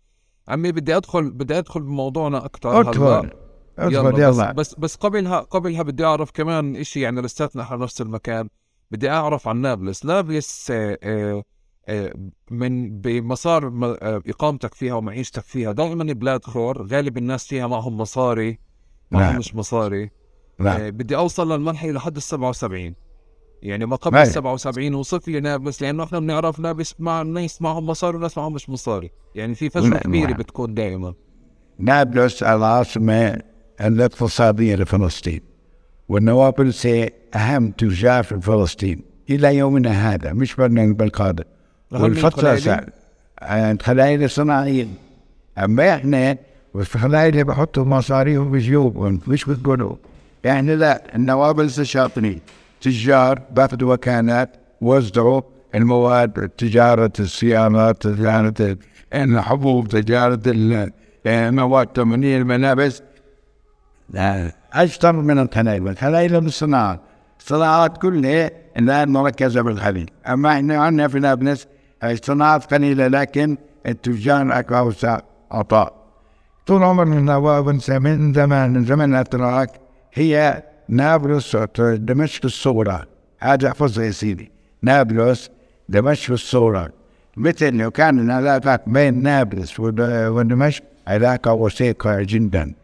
عمي 0.48 0.72
بدي 0.72 0.96
أدخل 0.96 1.30
بدي 1.30 1.58
أدخل 1.58 1.80
بموضوعنا 1.80 2.44
أكثر 2.44 2.80
ادخل 2.80 3.30
ادخل 3.78 4.20
يلا 4.20 4.52
بس, 4.52 4.74
بس 4.74 4.96
قبلها 4.96 5.40
قبلها 5.40 5.82
بدي 5.82 6.04
أعرف 6.04 6.30
كمان 6.30 6.76
إشي 6.76 7.00
يعني 7.00 7.20
لساتنا 7.20 7.62
على 7.62 7.82
نفس 7.82 8.00
المكان. 8.00 8.48
بدي 8.90 9.10
أعرف 9.10 9.48
عن 9.48 9.56
نابلس. 9.56 10.04
نابلس 10.04 10.68
آه، 10.70 11.42
من 12.50 13.00
بمسار 13.00 13.72
إقامتك 14.28 14.74
فيها 14.74 14.94
ومعيشتك 14.94 15.42
فيها. 15.42 15.72
دائما 15.72 16.12
بلاد 16.12 16.44
خور 16.44 16.86
غالب 16.86 17.18
الناس 17.18 17.46
فيها 17.46 17.66
معهم 17.66 17.96
مصاري 17.96 18.58
معهم 19.10 19.30
نعم. 19.30 19.38
مش 19.38 19.54
مصاري. 19.54 20.10
نعم. 20.58 20.90
بدي 20.90 21.16
أوصل 21.16 21.52
للمرحلة 21.52 21.92
لحد 21.92 22.16
ال 22.16 22.22
77 22.22 22.94
يعني 23.62 23.86
ما 23.86 23.96
قبل 23.96 24.26
77 24.26 24.94
وصف 24.94 25.28
لي 25.28 25.40
نابلس 25.40 25.82
لأنه 25.82 26.04
إحنا 26.04 26.18
بنعرف 26.18 26.60
نابلس 26.60 26.94
مع 26.98 27.22
ناس 27.22 27.62
معهم 27.62 27.86
مصاري 27.86 28.16
وناس 28.16 28.38
معهم 28.38 28.52
مش 28.52 28.70
مصاري. 28.70 29.10
يعني 29.34 29.54
في 29.54 29.70
فجوه 29.70 29.98
كبيره 29.98 30.32
بتكون 30.32 30.74
دائما. 30.74 31.14
نابلس 31.78 32.42
العاصمة 32.42 33.38
الاقتصادية 33.80 34.76
لفلسطين. 34.76 35.40
والنوابلس 36.08 36.86
هي 36.86 37.10
أهم 37.34 37.70
تجار 37.70 38.22
في 38.22 38.40
فلسطين 38.40 39.04
إلى 39.30 39.56
يومنا 39.56 40.14
هذا 40.14 40.32
مش 40.32 40.54
بالقادم 40.56 41.44
والفترة 41.92 42.86
الخلايا 43.42 44.24
الصناعيه 44.24 44.86
أما 45.58 45.94
إحنا؟ 45.94 46.36
والخلايا 46.74 47.42
بحطوا 47.42 47.84
مصاريهم 47.84 48.52
بجيوبهم 48.52 49.20
مش 49.26 49.44
بتقولوا؟ 49.44 49.96
يعني 50.44 50.76
لا 50.76 51.16
النوابلس 51.16 51.80
شاطرين 51.80 52.40
تجار 52.80 53.40
باخذوا 53.50 53.94
وكالات 53.94 54.50
وزعوا 54.80 55.42
المواد 55.74 56.48
تجارة 56.48 57.12
السيارات 57.20 58.02
تجارة 58.02 58.76
الحبوب 59.14 59.88
تجارة 59.88 60.40
المواد 61.26 61.86
التموينية 61.86 62.38
الملابس 62.38 63.02
أكثر 64.72 65.12
من 65.12 65.38
الخلايا 65.38 65.78
الخلايا 65.78 66.38
بالصناعات. 66.38 67.00
الصناعات 67.40 67.98
كلها 67.98 68.50
الآن 68.76 69.08
مركزة 69.08 69.62
بالخليج. 69.62 70.08
أما 70.28 70.52
إحنا 70.52 70.76
عندنا 70.82 71.08
في 71.08 71.18
نابلس 71.18 71.66
الصناعات 72.04 72.74
قليلة 72.74 73.06
لكن 73.06 73.56
التجار 73.86 74.58
أكثر 74.58 75.22
عطاء 75.50 76.02
طول 76.66 76.82
عمرنا 76.82 77.38
من 77.60 77.78
زمان 78.32 78.72
من 78.72 78.84
زمان 78.84 79.14
الأتراك 79.14 79.70
هي 80.14 80.62
نابلس 80.88 81.56
دمشق 81.78 82.44
الصغرى 82.44 83.02
هذا 83.38 83.68
احفظها 83.68 84.04
يا 84.04 84.10
سيدي. 84.10 84.50
نابلس 84.82 85.50
دمشق 85.88 86.32
الصغرى 86.32 86.88
مثل 87.36 87.76
لو 87.76 87.90
كان 87.90 88.20
العلاقات 88.20 88.82
بين 88.86 89.22
نابلس 89.22 89.80
ودمشق 89.80 90.82
علاقة 91.06 91.52
وثيقة 91.52 92.22
جدا. 92.22 92.74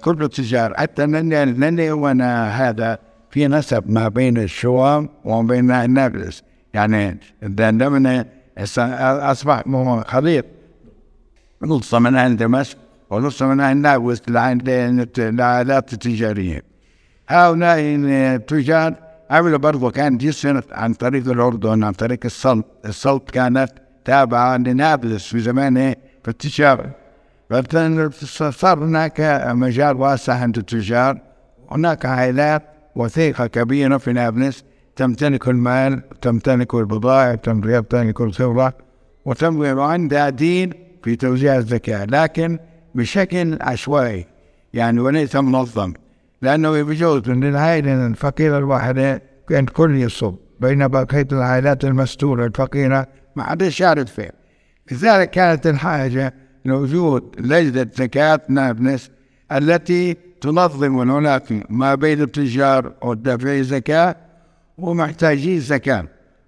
كل 0.00 0.28
تجار 0.28 0.74
حتى 0.74 1.06
لأني 1.06 1.90
وأنا 1.90 2.48
هذا 2.68 2.98
في 3.30 3.48
نسب 3.48 3.90
ما 3.90 4.08
بين 4.08 4.38
الشوام 4.38 5.08
وما 5.24 5.48
بين 5.48 5.90
نابلس. 5.90 6.42
يعني 6.74 7.18
عندما 7.42 8.24
أصبح 8.58 9.62
خليط. 10.06 10.44
نص 11.62 11.94
من 11.94 12.16
أهل 12.16 12.36
دمشق 12.36 12.78
ونص 13.10 13.42
من 13.42 13.60
أهل 13.60 13.76
نابلس 13.76 14.22
العائلات 15.18 15.92
التجارية 15.92 16.62
هؤلاء 17.28 17.78
التجار 18.34 18.94
عملوا 19.30 19.58
برضه 19.58 19.90
كان 19.90 20.18
جسر 20.18 20.64
عن 20.72 20.94
طريق 20.94 21.28
الأردن 21.28 21.84
عن 21.84 21.92
طريق 21.92 22.18
السلط. 22.24 22.64
السلط 22.84 23.30
كانت 23.30 23.68
تابعة 24.04 24.56
لنابلس 24.56 25.26
في 25.26 25.40
زمان 25.40 25.94
في 26.24 26.28
التجارة 26.28 26.90
فصار 28.10 28.78
هناك 28.84 29.20
مجال 29.46 29.96
واسع 29.96 30.34
عند 30.34 30.58
التجار. 30.58 31.18
هناك 31.70 32.06
عائلات 32.06 32.62
وثيقة 32.96 33.46
كبيرة 33.46 33.96
في 33.96 34.12
نابلس 34.12 34.64
تمتلك 34.96 35.48
المال 35.48 36.02
تمتلك 36.22 36.74
البضائع 36.74 37.34
تمتلك 37.34 38.20
الخبرة 38.20 38.74
وعندها 39.52 40.28
دين 40.28 40.72
في 41.04 41.16
توزيع 41.16 41.56
الزكاة. 41.56 42.04
لكن 42.04 42.58
بشكل 42.94 43.58
عشوائي 43.60 44.26
يعني 44.74 45.00
وليس 45.00 45.36
منظم 45.36 45.92
لأنه 46.42 46.82
بجوز 46.82 47.28
من 47.28 47.44
العائلة 47.44 48.06
الفقيرة 48.06 48.58
الواحدة 48.58 49.22
كان 49.48 49.66
كل 49.66 49.96
يصب 49.96 50.34
بين 50.60 50.88
بقية 50.88 51.26
العائلات 51.32 51.84
المستورة 51.84 52.46
الفقيرة 52.46 53.06
ما 53.36 53.42
حدش 53.42 53.80
يعرف 53.80 54.12
فيها 54.12 54.32
لذلك 54.92 55.30
كانت 55.30 55.66
الحاجة 55.66 56.34
لوجود 56.64 57.34
لجنة 57.38 57.90
زكاة 57.94 58.40
نابلس 58.48 59.10
التي 59.52 60.16
تنظم 60.40 61.10
هناك 61.10 61.66
ما 61.70 61.94
بين 61.94 62.22
التجار 62.22 62.92
ودافعي 63.02 63.60
الزكاة 63.60 64.16
ومحتاجي 64.82 65.60
زكاة. 65.60 66.04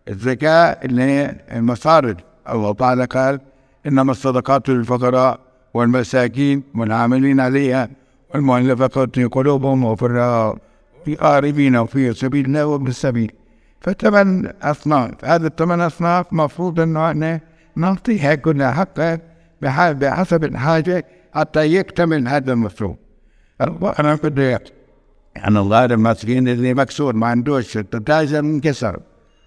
الزكاة 0.09 0.79
اللي 0.85 1.03
هي 1.03 1.37
المصارف 1.53 2.16
الله 2.49 2.73
تعالى 2.75 3.05
قال 3.05 3.40
إنما 3.87 4.12
الصدقات 4.12 4.68
للفقراء 4.68 5.40
والمساكين 5.75 6.62
والعاملين 6.75 7.40
عليها 7.40 7.88
والمؤلفة 8.35 9.07
قلوبهم 9.33 9.85
وفي 9.85 10.57
الغاربين 11.09 11.77
وفي 11.77 12.14
سبيل 12.14 12.45
الله 12.47 12.66
وابن 12.66 12.87
السبيل. 12.87 13.33
فثمان 13.81 14.53
أصناف 14.62 15.25
هذه 15.25 15.47
الثمان 15.47 15.81
أصناف 15.81 16.33
مفروض 16.33 16.81
إنه 16.81 17.11
إحنا 17.11 17.40
نعطيها 17.77 18.35
كلها 18.35 18.73
حقها 18.73 19.21
بحسب 19.62 20.45
الحاجة 20.45 21.05
حتى 21.35 21.75
يكتمل 21.75 22.29
هذا 22.29 22.53
المفروض 22.53 22.97
أنا 24.01 24.14
بدي 24.14 24.59
أنا 25.37 25.61
الله 25.61 25.85
المسكين 25.85 26.49
اللي 26.49 26.75
مكسور 26.75 27.16
ما 27.16 27.27
عندوش 27.27 27.77
التاجر 27.77 28.38
انكسر. 28.38 29.01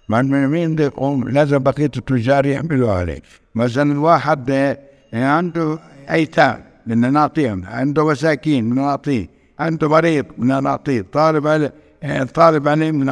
من 0.08 0.46
مين 0.48 0.78
يقوم؟ 0.78 1.28
لازم 1.28 1.58
بقية 1.58 1.90
التجار 1.96 2.46
يعملوا 2.46 2.92
عليه. 2.92 3.22
مثلا 3.54 3.92
الواحد 3.92 4.76
عنده 5.12 5.78
أيتام 6.10 6.64
بدنا 6.86 7.10
نعطيهم 7.10 7.64
عنده 7.66 8.06
مساكين 8.06 8.70
بدنا 8.70 8.82
نعطيه 8.82 9.28
عنده 9.58 9.88
مريض 9.88 10.24
بدنا 10.38 10.60
نعطيه 10.60 11.04
طالب 11.12 11.70
طالب 12.34 12.68
علم 12.68 13.02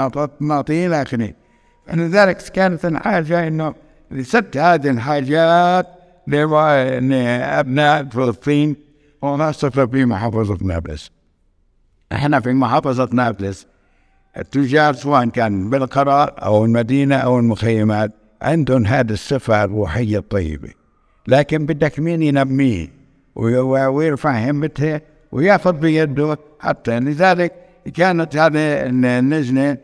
نعطيه 0.41 0.87
إلى 0.87 1.03
آخره. 1.03 1.31
فلذلك 1.87 2.37
كانت 2.37 2.85
الحاجة 2.85 3.49
إنه 3.49 3.75
لسد 4.11 4.59
هذه 4.59 4.91
الحاجات 4.91 5.87
لأبناء 6.27 8.05
فلسطين 8.05 8.77
وخاصة 9.23 9.71
في 9.71 10.05
محافظة 10.05 10.59
نابلس 10.67 11.11
إحنا 12.15 12.41
في 12.41 12.53
محافظة 12.53 13.09
نابلس 13.13 13.67
التجار 14.37 14.95
سواء 14.95 15.29
كان 15.29 15.71
بالقرى 15.71 16.31
أو 16.39 16.65
المدينة 16.65 17.17
أو 17.17 17.39
المخيمات 17.39 18.13
عندهم 18.43 18.87
هذه 18.87 19.13
الصفة 19.13 19.65
الروحية 19.65 20.19
الطيبة. 20.19 20.69
لكن 21.29 21.67
بدك 21.67 21.99
مين 21.99 22.23
ينميه 22.23 22.89
ويرفع 23.35 24.51
همته 24.51 25.01
ويأخذ 25.33 25.73
بيده. 25.73 26.39
حتى 26.61 27.01
لذلك 27.01 27.53
كانت 27.95 28.37
هذه 28.37 28.87
اللجنة 28.87 29.77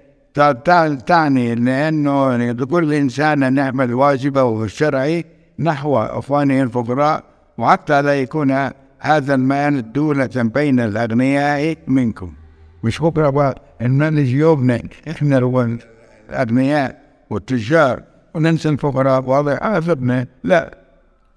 تعني 1.06 1.54
لأنه 1.54 2.36
لكل 2.36 2.94
إنسان 2.94 3.52
نعمل 3.52 3.94
واجبه 3.94 4.64
الشرعي 4.64 5.24
نحو 5.58 5.98
إخوانه 5.98 6.62
الفقراء 6.62 7.24
وحتى 7.58 8.02
لا 8.02 8.20
يكون 8.20 8.70
هذا 9.00 9.34
المال 9.34 9.92
دولة 9.92 10.30
بين 10.36 10.80
الأغنياء 10.80 11.76
منكم. 11.86 12.32
مش 12.84 13.00
بكرة 13.02 13.54
المال 13.82 14.18
يومنا. 14.18 14.82
إحنا 15.10 15.38
الأغنياء 16.30 17.02
والتجار. 17.30 18.02
وننسى 18.34 18.68
الفقراء. 18.68 19.24
واضح. 19.24 19.62
هذا 19.62 20.26
لا. 20.44 20.78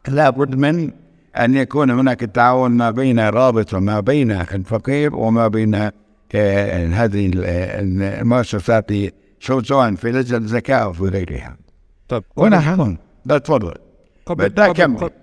لابد 0.07 0.55
من 0.55 0.91
أن 1.37 1.55
يكون 1.55 1.91
هناك 1.91 2.19
تعاون 2.19 2.71
ما 2.71 2.91
بين 2.91 3.19
رابط 3.19 3.75
ما 3.75 3.99
بين 3.99 4.31
الفقير 4.31 5.15
وما 5.15 5.47
بين 5.47 5.75
آه، 6.35 6.87
هذه 6.87 7.31
المؤسسات 7.35 8.91
شو 9.39 9.61
سواء 9.61 9.95
في 9.95 10.11
لجنة 10.11 10.37
الزكاة 10.37 10.75
أو 10.75 10.93
في 10.93 11.03
غيرها. 11.03 11.57
طيب 12.07 12.23
هنا 12.37 12.73
هون. 12.73 12.97
لا 13.25 13.37
تفضل. 13.37 13.73
قبل 14.25 14.49
قبل, 14.49 14.73
قبل 14.73 15.22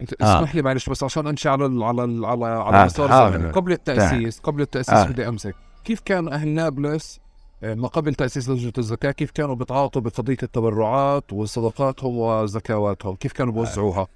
انت 0.00 0.22
آه. 0.22 0.38
اسمح 0.38 0.54
لي 0.54 0.62
معلش 0.62 0.88
بس 0.88 1.02
عشان 1.02 1.26
امشي 1.26 1.48
على 1.48 1.66
ال 1.66 1.82
على 1.82 2.04
ال 2.04 2.24
على 2.24 2.46
على 2.46 2.76
آه. 2.76 2.84
مسار 2.84 3.12
آه. 3.12 3.50
قبل 3.50 3.72
التاسيس 3.72 4.38
قبل 4.38 4.62
التأسيس 4.62 4.94
آه. 4.94 5.06
بدي 5.06 5.28
أمسك 5.28 5.54
كيف 5.84 6.00
كان 6.00 6.28
أهل 6.28 6.48
نابلس 6.48 7.20
آه، 7.62 7.74
ما 7.74 7.88
قبل 7.88 8.14
تأسيس 8.14 8.48
لجنة 8.48 8.72
الزكاة 8.78 9.10
كيف 9.10 9.30
كانوا 9.30 9.54
بيتعاطوا 9.54 10.02
بقضية 10.02 10.36
التبرعات 10.42 11.32
وصدقاتهم 11.32 12.16
وزكواتهم 12.16 13.14
كيف 13.14 13.32
كانوا 13.32 13.52
بيوزعوها؟ 13.52 14.06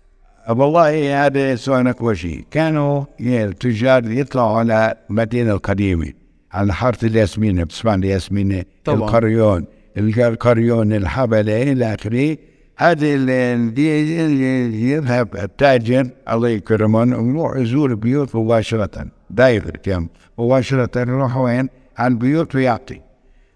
آه. 0.48 0.52
والله 0.52 1.26
هذا 1.26 1.56
سؤالك 1.56 2.00
وجهي 2.00 2.44
كانوا 2.50 3.04
التجار 3.20 4.10
يطلعوا 4.10 4.58
على 4.58 4.94
المدينة 5.10 5.52
القديمة 5.52 6.12
على 6.52 6.74
حارة 6.74 7.04
الياسمينه 7.04 7.64
بتسمع 7.64 7.94
الياسمينه 7.94 8.64
القريون 8.88 9.64
القريون 9.98 10.92
الحبلة 10.92 11.62
إلى 11.62 11.94
آخره 11.94 12.36
هذه 12.80 13.14
اللي 13.14 14.90
يذهب 14.90 15.36
التاجر 15.36 16.10
الله 16.30 16.48
يكرمه 16.48 16.98
ويروح 16.98 17.56
يزور 17.56 17.90
البيوت 17.90 18.36
مباشرة. 18.36 19.06
دايركت 19.30 19.86
يعني 19.86 20.08
مباشرة 20.38 21.00
يروح 21.00 21.36
وين؟ 21.36 21.68
على 21.98 22.12
البيوت 22.12 22.54
ويعطي. 22.54 23.00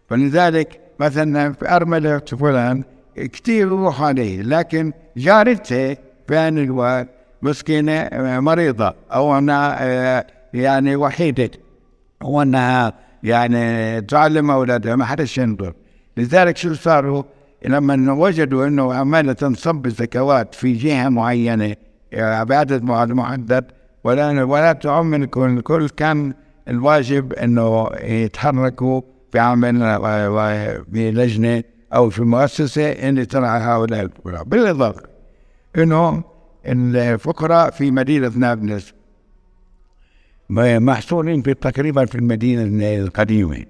فلذلك 0.08 0.80
مثلا 1.00 1.52
في 1.52 1.68
أرملة 1.68 2.18
فلان 2.18 2.84
كثير 3.16 3.66
يروح 3.66 4.02
عليه 4.02 4.42
لكن 4.42 4.92
جارته 5.16 5.94
في 6.28 6.36
هذا 6.36 6.48
الوقت 6.48 7.08
مسكينة 7.42 8.08
مريضة 8.40 8.94
أو 9.12 9.38
أنها 9.38 10.24
يعني 10.54 10.96
وحيدة 10.96 11.50
أو 12.22 12.42
أنها 12.42 12.92
يعني 13.22 14.00
تعلم 14.00 14.50
أولادها 14.50 14.96
ما 14.96 15.04
حدش 15.04 15.38
ينظر. 15.38 15.74
لذلك 16.16 16.56
شو 16.56 16.74
صاروا 16.74 17.22
لما 17.64 18.12
وجدوا 18.12 18.66
أنه 18.66 18.94
عمالة 18.94 19.32
تنصب 19.32 19.86
الزكوات 19.86 20.54
في 20.54 20.72
جهة 20.72 21.08
معينة 21.08 21.76
يعني 22.12 22.44
بعدد 22.44 22.82
محدد 22.82 23.64
ولا 24.04 24.44
ولا 24.44 24.72
تعم 24.72 25.14
الكل 25.14 25.88
كان 25.88 26.34
الواجب 26.68 27.32
أنه 27.32 27.88
يتحركوا 28.02 29.00
في 29.32 29.38
عمل 29.38 29.98
بلجنة 30.88 31.62
أو 31.94 32.10
في 32.10 32.22
مؤسسة 32.22 32.92
اللي 32.92 33.26
ترعى 33.26 33.60
هؤلاء 33.60 34.02
الفقراء 34.02 34.44
بالإضافة 34.44 35.02
إنه 35.78 36.24
الفقراء 36.66 37.70
في 37.70 37.90
مدينة 37.90 38.32
نابلس 38.36 38.94
محصورين 40.50 41.42
في 41.42 41.54
تقريبا 41.54 42.04
في 42.04 42.14
المدينة 42.14 42.94
القديمة 42.98 43.64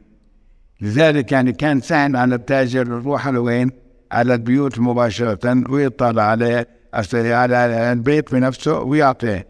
لذلك 0.81 1.33
يعني 1.33 1.53
كان 1.53 1.81
سهل 1.81 2.17
على 2.17 2.35
التاجر 2.35 2.87
يروح 2.87 3.29
لوين؟ 3.29 3.84
على 4.15 4.35
البيوت 4.35 4.79
مباشرة 4.79 5.71
ويطلع 5.71 6.23
عليه 6.23 6.67
على 7.15 7.93
البيت 7.93 8.35
بنفسه 8.35 8.79
ويعطيه. 8.81 9.47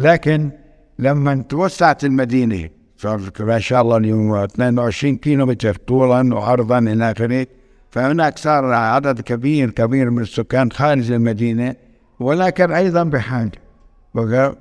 لكن 0.00 0.50
لما 0.98 1.44
توسعت 1.48 2.04
المدينة 2.04 2.68
ما 3.40 3.58
شاء 3.58 3.82
الله 3.82 3.96
اليوم 3.96 4.34
22 4.34 5.16
كيلو 5.16 5.46
متر 5.46 5.74
طولا 5.74 6.34
وعرضا 6.34 6.78
إلى 6.78 7.10
آخره. 7.10 7.46
فهناك 7.90 8.38
صار 8.38 8.64
عدد 8.64 9.20
كبير 9.20 9.70
كبير 9.70 10.10
من 10.10 10.22
السكان 10.22 10.72
خارج 10.72 11.12
المدينة 11.12 11.74
ولكن 12.20 12.72
أيضا 12.72 13.04
بحاجة. 13.04 13.52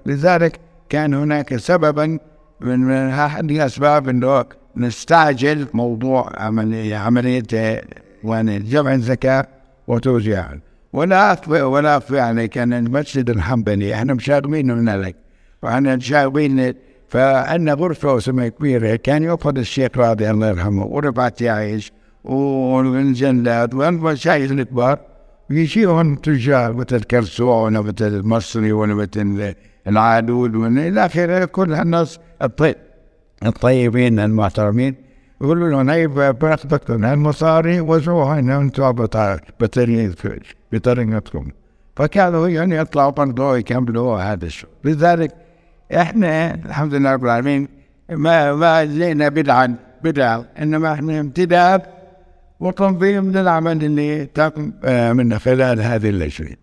لذلك 0.06 0.60
كان 0.89 1.13
هناك 1.13 1.56
سببا 1.56 2.20
من 2.62 2.92
أحد 2.92 3.52
الأسباب 3.52 4.10
أنه 4.10 4.46
نستعجل 4.76 5.68
موضوع 5.74 6.32
عملية 6.36 6.96
عملية 6.96 7.44
يعني 8.24 8.60
جمع 8.60 8.94
الزكاة 8.94 9.48
وتوزيعها 9.88 10.60
ولا 10.94 11.34
أخفى 11.34 11.62
ولا 11.62 11.98
أخفى 11.98 12.20
عليك 12.20 12.58
أن 12.58 12.74
المسجد 12.74 13.30
الحنبلي 13.30 13.94
إحنا 13.94 14.14
مشاغبين 14.14 14.72
من 14.72 14.90
لك 15.02 15.16
وأنا 15.64 15.96
مشاغبين 15.96 16.74
فعندنا 17.10 17.74
غرفة 17.74 18.18
اسمها 18.18 18.47
كبيرة 18.47 18.95
كان 18.95 19.24
يأخذ 19.24 19.58
الشيخ 19.58 19.89
راضي 19.97 20.32
الله 20.32 20.47
يرحمه 20.47 20.86
ورفعت 20.86 21.41
يعيش 21.41 21.91
والجلاد 22.24 23.74
والمشايخ 23.74 24.52
الكبار 24.52 25.00
ويجيهم 25.50 26.16
تجار 26.16 26.74
مثل 26.74 27.04
كرسون 27.04 27.78
ومثل 27.78 28.08
المصري 28.08 28.72
ومثل 28.72 29.54
العادود 29.88 30.56
والى 30.56 31.06
آخره 31.06 31.45
كل 31.45 31.74
الناس 31.74 32.20
الطيب 32.41 32.76
الطيبين 33.45 34.20
المحترمين. 34.20 34.95
يقولوا 35.44 35.70
له 35.70 35.82
نايب 35.82 36.14
باخذك 36.14 36.91
هالمصاري 36.91 37.80
وزعوها 37.80 38.39
هنا 38.39 38.58
أنتم 38.58 38.91
بطريقتكم. 40.72 41.52
فكانوا 41.96 42.48
يعني 42.48 42.76
يطلعوا 42.76 43.12
برضه 43.12 43.58
يكملوا 43.58 44.22
هذا 44.22 44.46
الشغل 44.46 44.72
لذلك 44.84 45.36
إحنا 45.96 46.54
الحمد 46.54 46.94
لله 46.94 47.14
رب 47.14 47.26
العالمين 47.26 47.68
ما 48.10 48.54
ما 48.56 48.84
جينا 48.84 49.30
بدعا 49.30 49.76
بدعة 50.04 50.46
إنما 50.62 50.94
إحنا 50.94 51.20
امتداد 51.20 51.82
وتنظيم 52.60 53.32
للعمل 53.32 53.84
اللي 53.84 54.26
تم 54.26 54.74
آه، 54.84 55.14
من 55.14 55.39
خلال 55.39 55.82
هذه 55.82 56.10
اللجنه. 56.10 56.56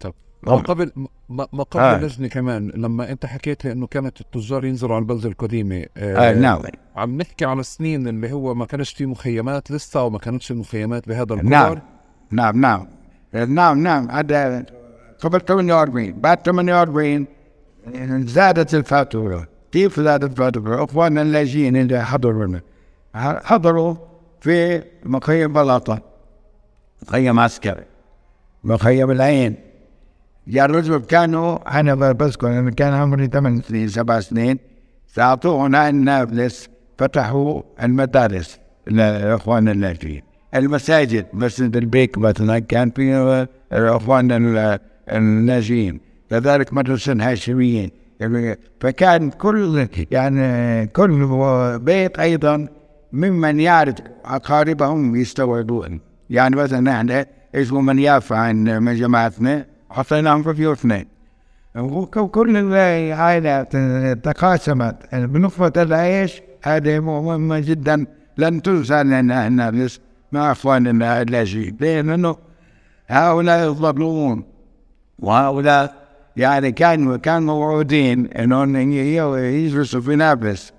طب 0.00 0.12
قبل 0.46 0.92
ما 1.28 1.44
قبل 1.44 1.82
آه. 1.82 1.96
اللجنه 1.96 2.28
كمان 2.28 2.68
لما 2.68 3.10
أنت 3.10 3.26
حكيت 3.26 3.64
لي 3.64 3.72
إنه 3.72 3.86
كانت 3.86 4.20
التجار 4.20 4.64
ينزلوا 4.64 4.94
على 4.94 5.02
البلدة 5.02 5.28
القديمة 5.28 5.86
آه 5.96 6.32
نعم. 6.32 6.62
عم 6.96 7.16
نحكي 7.16 7.44
على 7.44 7.62
سنين 7.62 8.08
اللي 8.08 8.32
هو 8.32 8.54
ما 8.54 8.66
كانش 8.66 8.92
في 8.92 9.06
مخيمات 9.06 9.70
لسه 9.70 10.02
وما 10.04 10.18
كانتش 10.18 10.50
المخيمات 10.50 11.08
بهذا 11.08 11.34
القدر 11.34 11.48
نعم. 11.48 11.80
نعم 12.30 12.60
نعم. 12.60 12.86
نعم 13.54 13.82
نعم. 13.82 14.10
هذا 14.10 14.66
قبل 15.20 15.40
48 15.40 16.12
بعد 16.12 16.38
48 16.44 17.26
زادت 18.26 18.74
الفاتورة. 18.74 19.48
كيف 19.72 20.00
زادت 20.00 20.30
الفاتورة؟ 20.30 20.84
إخواننا 20.84 21.22
اللاجئين 21.22 21.76
اللي 21.76 22.04
حضروا 22.04 22.58
حضروا 23.14 23.94
في 24.40 24.82
مخيم 25.04 25.52
بلاطة 25.52 26.02
مخيم 27.02 27.40
عسكري 27.40 27.84
مخيم 28.64 29.10
العين. 29.10 29.67
يا 30.48 30.66
رجل 30.66 30.98
كانوا 30.98 31.78
أنا 31.80 31.94
بذكر 31.94 32.58
أنا 32.58 32.70
كان 32.70 32.92
عمري 32.92 33.26
ثمان 33.26 33.62
سنين 33.62 33.88
سبع 33.88 34.20
سنين. 34.20 34.58
اعطونا 35.18 35.88
النابلس 35.88 36.68
فتحوا 36.98 37.62
المدارس 37.82 38.58
لاخواننا 38.86 39.72
اللاجئين 39.72 40.22
المساجد 40.54 41.26
مسجد 41.32 41.76
البيك 41.76 42.18
مثلا 42.18 42.58
كان 42.58 42.90
فيه 42.90 43.48
اخواننا 43.72 44.36
اللاجئين 45.08 46.00
كذلك 46.30 46.72
مدرسة 46.72 47.12
الهاشميين. 47.12 47.90
يعني 48.20 48.58
فكان 48.80 49.30
كل 49.30 49.88
يعني 50.10 50.86
كل 50.86 51.28
بيت 51.78 52.18
أيضا 52.18 52.68
ممن 53.12 53.60
يعرف 53.60 53.94
أقاربهم 54.24 55.16
يستوعبون. 55.16 56.00
يعني 56.30 56.56
مثلا 56.56 56.92
إحنا 56.92 57.26
اسمه 57.54 57.80
من 57.80 57.98
يافع 57.98 58.36
عن 58.36 58.64
من 58.64 58.94
جماعتنا؟ 58.96 59.66
حطيناهم 59.90 60.42
في 60.42 60.52
بيوتنا 60.52 61.04
وكل 61.76 62.56
العائلات 62.56 63.76
تقاسمت 64.24 65.14
بنخبة 65.14 65.82
العيش 65.82 66.42
هذه 66.62 66.98
مهمة 67.00 67.58
جدا. 67.58 68.06
لن 68.38 68.62
تنسى 68.62 69.02
لنا 69.02 69.46
الناس 69.46 70.00
مع 70.32 70.52
اخواننا 70.52 71.22
اللاجئين 71.22 71.76
لأنه 71.80 72.36
هؤلاء 73.08 73.70
يظلمون 73.70 74.44
وهؤلاء 75.18 75.94
يعني 76.36 76.72
كانوا 76.72 77.16
كانوا 77.16 77.54
موعودين 77.54 78.26
إنهم 78.26 78.76
يجلسوا 78.76 80.00
في 80.00 80.16
نابلس. 80.16 80.72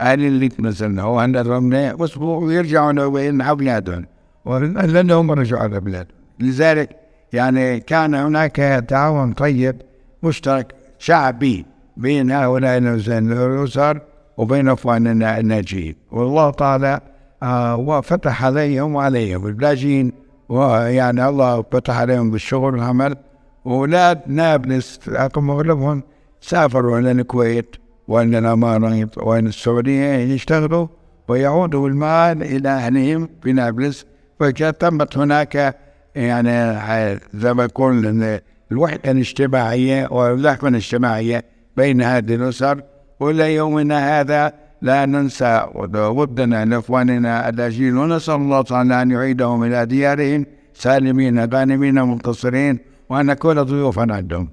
أهل 0.00 0.24
اللي 0.24 0.48
مثلا 0.58 1.02
هو 1.02 1.18
عندهم 1.18 1.74
أسبوع 1.74 2.38
ويرجعوا 2.38 3.02
وين 3.02 3.40
أولادهم. 3.40 4.06
لانهم 4.46 5.30
رجعوا 5.30 5.62
على 5.62 5.80
بلادهم. 5.80 6.16
لذلك 6.40 6.96
يعني 7.32 7.80
كان 7.80 8.14
هناك 8.14 8.84
تعاون 8.88 9.32
طيب 9.32 9.82
مشترك 10.22 10.74
شعبي 10.98 11.66
بين 11.96 12.30
هؤلاء 12.30 12.78
الاسر 12.78 14.00
وبين 14.36 14.68
إخواننا 14.68 15.38
الناجين. 15.38 15.96
والله 16.12 16.50
تعالى 16.50 17.00
آه 17.42 17.76
وفتح 17.76 18.44
عليهم 18.44 18.94
وعليهم 18.94 19.46
اللاجئين 19.46 20.12
ويعني 20.48 21.28
الله 21.28 21.62
فتح 21.72 21.98
عليهم 21.98 22.30
بالشغل 22.30 22.74
والعمل. 22.74 23.16
وأولاد 23.64 24.20
نابلس 24.26 25.00
أغلبهم 25.08 26.02
سافروا 26.40 26.98
إلى 26.98 27.10
الكويت 27.10 27.76
وإلى 28.08 28.38
الإمارات 28.38 29.18
وإلى 29.18 29.48
السعودية 29.48 30.14
يشتغلوا 30.14 30.86
ويعودوا 31.28 31.88
المال 31.88 32.42
إلى 32.42 32.68
أهلهم 32.68 33.28
في 33.42 33.52
نابلس. 33.52 34.06
فكانت 34.40 34.80
تمت 34.80 35.18
هناك 35.18 35.76
يعني 36.18 37.20
زي 37.34 37.54
ما 37.54 37.64
يقول 37.64 38.40
الوحدة 38.72 39.10
الاجتماعية 39.10 40.08
واللحمة 40.10 40.68
الاجتماعية 40.68 41.44
بين 41.76 42.02
هذه 42.02 42.34
الأسر 42.34 42.82
وإلى 43.20 43.54
يومنا 43.54 44.20
هذا 44.20 44.52
لا 44.82 45.06
ننسى 45.06 45.66
ودنا 45.74 46.64
لإخواننا 46.64 47.48
اللاجئين 47.48 47.96
ونسأل 47.96 48.34
الله 48.34 48.62
تعالى 48.62 49.02
أن 49.02 49.10
يعيدهم 49.10 49.64
إلى 49.64 49.86
ديارهم 49.86 50.46
سالمين 50.74 51.54
غانمين 51.54 51.94
منتصرين 51.94 52.78
وأن 53.08 53.26
نكون 53.26 53.62
ضيوفا 53.62 54.06
عندهم 54.10 54.48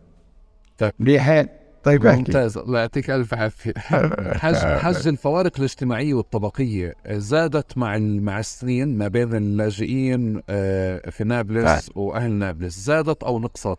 طيب. 0.78 0.92
لحين 1.00 1.48
طيب 1.86 2.06
احكي. 2.06 2.18
ممتاز. 2.18 2.58
الله 2.58 2.80
يعطيك 2.80 3.10
ألف 3.10 3.34
عافية. 3.34 3.74
حج 4.84 5.08
الفوارق 5.08 5.52
الاجتماعية 5.58 6.14
والطبقية 6.14 6.94
زادت 7.10 7.78
مع 7.78 7.98
مع 7.98 8.40
السنين 8.40 8.98
ما 8.98 9.08
بين 9.08 9.36
اللاجئين 9.36 10.42
آه، 10.50 11.10
في 11.10 11.24
نابلس 11.24 11.92
وأهل 11.96 12.32
نابلس. 12.32 12.80
زادت 12.80 13.24
أو 13.24 13.40
نقصت 13.40 13.78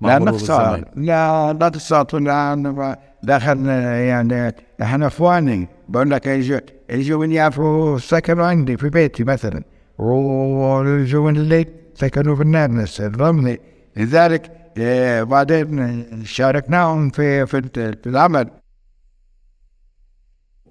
لا 0.00 0.18
مرور 0.18 0.28
نقص 0.28 0.50
الزمان؟ 0.50 0.84
لا 0.96 1.52
لا 1.52 1.66
نقص 1.68 1.92
لا 2.14 2.98
دخلنا 3.22 4.00
يعني 4.00 4.54
إحنا 4.82 5.06
أخواني. 5.06 5.68
بقول 5.88 6.10
لك 6.10 6.26
يجوا 6.26 6.60
يجوا 6.90 7.26
من 7.26 7.32
يافو 7.32 7.98
سكنوا 7.98 8.46
عندي 8.46 8.76
في 8.76 8.88
بيتي 8.88 9.24
مثلا. 9.24 9.62
ويجوا 9.98 11.30
من 11.30 11.36
الليل 11.36 11.66
سكنوا 11.94 12.36
في 12.36 12.42
النابلس 12.42 13.00
الرملي 13.00 13.58
لذلك 13.96 14.65
آه، 14.78 15.22
بعدين 15.22 16.24
شاركناهم 16.24 17.10
في 17.10 17.46
في 17.46 18.06
العمل. 18.06 18.50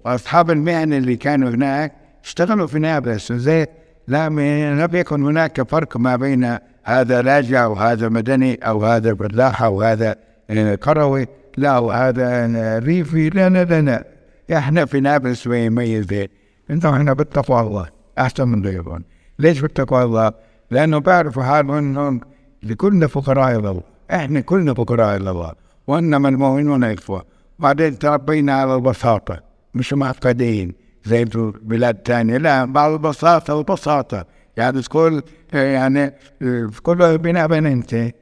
وأصحاب 0.04 0.50
المهنه 0.50 0.96
اللي 0.96 1.16
كانوا 1.16 1.50
هناك 1.50 1.92
اشتغلوا 2.24 2.66
في 2.66 2.78
نابلس 2.78 3.32
زي 3.32 3.66
لا 4.08 4.28
لم 4.86 4.94
يكن 4.96 5.22
هناك 5.22 5.62
فرق 5.62 5.96
ما 5.96 6.16
بين 6.16 6.58
هذا 6.84 7.22
لاجئ 7.22 7.58
وهذا 7.58 8.08
مدني 8.08 8.54
أو 8.54 8.84
هذا 8.84 9.14
فلاح 9.14 9.62
أو 9.62 9.82
هذا 9.82 10.16
آه، 10.50 10.74
قروي 10.74 11.26
لا 11.56 11.78
وهذا 11.78 12.78
ريفي 12.78 13.30
لا 13.30 13.48
لا 13.48 13.80
لا 13.80 14.04
إحنا 14.58 14.84
في 14.84 15.00
نابلس 15.00 15.46
ميزين 15.46 16.28
أنتم 16.70 16.94
إحنا 16.94 17.12
بتقوى 17.12 17.60
الله 17.60 17.88
أحسن 18.18 18.48
من 18.48 18.66
غيرهم. 18.66 19.04
ليش 19.38 19.60
بتقوى 19.60 20.02
الله؟ 20.02 20.32
لأنه 20.70 20.98
بعرفوا 20.98 21.42
حالهم 21.42 21.70
انهم 21.70 22.20
فقراء 23.08 23.58
الله 23.58 23.95
إحنا 24.10 24.40
كلنا 24.40 24.74
فقراء 24.74 25.16
إلى 25.16 25.30
الله 25.30 25.52
وإنما 25.86 26.28
المؤمنون 26.28 26.84
إخوة 26.84 27.24
بعدين 27.58 27.98
تربينا 27.98 28.52
على 28.52 28.74
البساطة 28.74 29.40
مش 29.74 29.92
معقدين 29.92 30.74
زي 31.04 31.22
البلاد 31.22 31.96
الثانية 31.96 32.36
لا 32.36 32.64
بعض 32.64 32.92
البساطة 32.92 33.54
والبساطة 33.54 34.26
يعني 34.56 34.82
تقول 34.82 35.22
يعني 35.52 36.12
كل 36.82 37.18
بنا 37.18 37.46
بين 37.46 37.66
أنت 37.66 38.12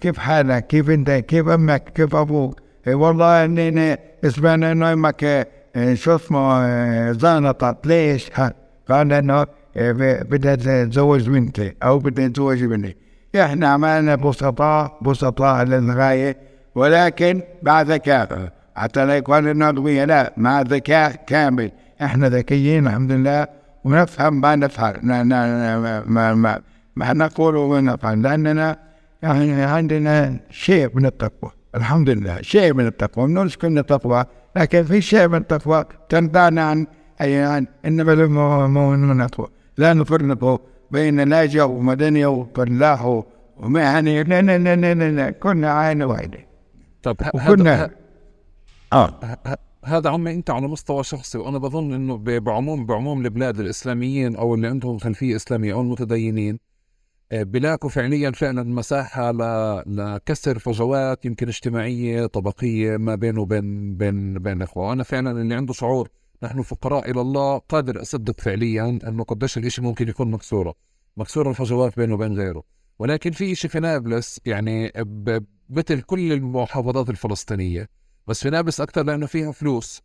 كيف 0.00 0.18
حالك؟ 0.18 0.66
كيف 0.66 0.90
أنت؟ 0.90 1.10
كيف 1.10 1.48
أمك؟ 1.48 1.92
كيف 1.94 2.14
أبوك؟ 2.14 2.60
والله 2.86 3.44
إني 3.44 3.98
سمعنا 4.28 4.72
إنه 4.72 4.92
أمك 4.92 5.48
شو 5.94 6.16
اسمه 6.16 7.12
زانطت. 7.12 7.86
ليش؟ 7.86 8.30
قال 8.88 9.12
إنه 9.12 9.46
بدها 10.30 10.54
تتزوج 10.54 11.28
بنتي 11.30 11.74
أو 11.82 11.98
بدها 11.98 12.28
تتزوج 12.28 12.64
بنتي 12.64 12.96
إحنا 13.44 13.68
عملنا 13.68 14.14
بسطاء 14.14 14.98
بسطاء 15.02 15.64
للغاية 15.64 16.36
ولكن 16.74 17.42
مع 17.62 17.82
ذكاء 17.82 18.52
حتى 18.76 19.06
لا 19.06 19.16
يكون 19.16 19.62
أغبياء 19.62 20.06
لا 20.06 20.32
مع 20.36 20.60
ذكاء 20.60 21.24
كامل. 21.26 21.72
إحنا 22.02 22.28
ذكيين 22.28 22.86
الحمد 22.86 23.12
لله 23.12 23.46
ونفهم 23.84 24.40
ما 24.40 24.56
نفعل. 24.56 25.00
ما 25.02 25.22
ما 26.06 26.34
ما, 26.34 26.60
ما 26.96 27.12
نقول 27.12 27.56
ونفعل 27.56 28.22
لأننا 28.22 28.78
يعني 29.22 29.62
عندنا 29.62 30.40
شيء 30.50 30.90
من 30.94 31.06
التقوى. 31.06 31.50
الحمد 31.74 32.10
لله 32.10 32.42
شيء 32.42 32.74
من 32.74 32.86
التقوى. 32.86 33.32
نشكر 33.32 33.68
من 33.68 33.78
التقوى 33.78 34.24
لكن 34.56 34.82
في 34.84 35.00
شيء 35.00 35.28
من 35.28 35.38
التقوى 35.38 35.84
تنبعنا 36.08 36.62
عن 36.62 36.86
أي 37.20 37.42
عن 37.42 37.66
إنما 37.84 38.12
المؤمنون 38.12 39.26
لا 39.78 39.94
نفرق 39.94 40.22
بين 40.90 41.28
لاجئ 41.28 41.62
ومدني 41.62 42.26
وفلاح 42.26 43.22
ومهني 43.56 44.22
لا 44.22 44.42
لا 44.42 44.58
لا 44.58 44.76
لا, 44.76 44.94
لا, 44.94 45.10
لا. 45.10 45.30
كنا 45.30 45.72
عين 45.72 46.02
واحدة. 46.02 46.38
طب 47.02 47.16
وكنا. 47.34 47.74
هذا 47.84 47.90
آه. 48.92 49.20
هذا 49.84 50.10
عمي 50.10 50.30
أنت 50.34 50.50
على 50.50 50.68
مستوى 50.68 51.04
شخصي 51.04 51.38
وأنا 51.38 51.58
بظن 51.58 51.92
إنه 51.92 52.16
بعموم 52.40 52.86
بعموم 52.86 53.24
البلاد 53.24 53.60
الإسلاميين 53.60 54.36
أو 54.36 54.54
اللي 54.54 54.66
عندهم 54.68 54.98
خلفية 54.98 55.36
إسلامية 55.36 55.72
أو 55.72 55.80
المتدينين 55.80 56.58
آه، 57.32 57.42
بلاقوا 57.42 57.90
فعليا 57.90 58.30
فعلا 58.30 58.62
مساحة 58.62 59.30
ل- 59.32 59.82
لكسر 59.86 60.58
فجوات 60.58 61.24
يمكن 61.24 61.48
اجتماعية 61.48 62.26
طبقية 62.26 62.96
ما 62.96 63.14
بينه 63.14 63.40
وبين 63.40 63.96
بين 63.96 64.34
بين 64.38 64.56
الاخوه 64.56 64.88
وأنا 64.88 65.02
فعلا 65.02 65.30
اللي 65.30 65.54
عنده 65.54 65.72
شعور 65.72 66.08
نحن 66.46 66.62
فقراء 66.62 67.10
إلى 67.10 67.20
الله 67.20 67.58
قادر 67.58 68.02
أصدق 68.02 68.40
فعليا 68.40 68.98
انه 69.08 69.24
قديش 69.24 69.58
الإشي 69.58 69.82
ممكن 69.82 70.08
يكون 70.08 70.30
مكسوره. 70.30 70.74
مكسوره 71.16 71.50
الفجوات 71.50 71.96
بينه 71.96 72.14
وبين 72.14 72.36
غيره. 72.36 72.62
ولكن 72.98 73.30
في 73.30 73.52
إشي 73.52 73.68
في 73.68 73.80
نابلس 73.80 74.40
يعني 74.46 74.92
مثل 75.70 76.00
كل 76.00 76.32
المحافظات 76.32 77.10
الفلسطينية 77.10 77.88
بس 78.26 78.42
في 78.42 78.50
نابلس 78.50 78.80
أكثر 78.80 79.02
لأنه 79.02 79.26
فيها 79.26 79.52
فلوس. 79.52 80.02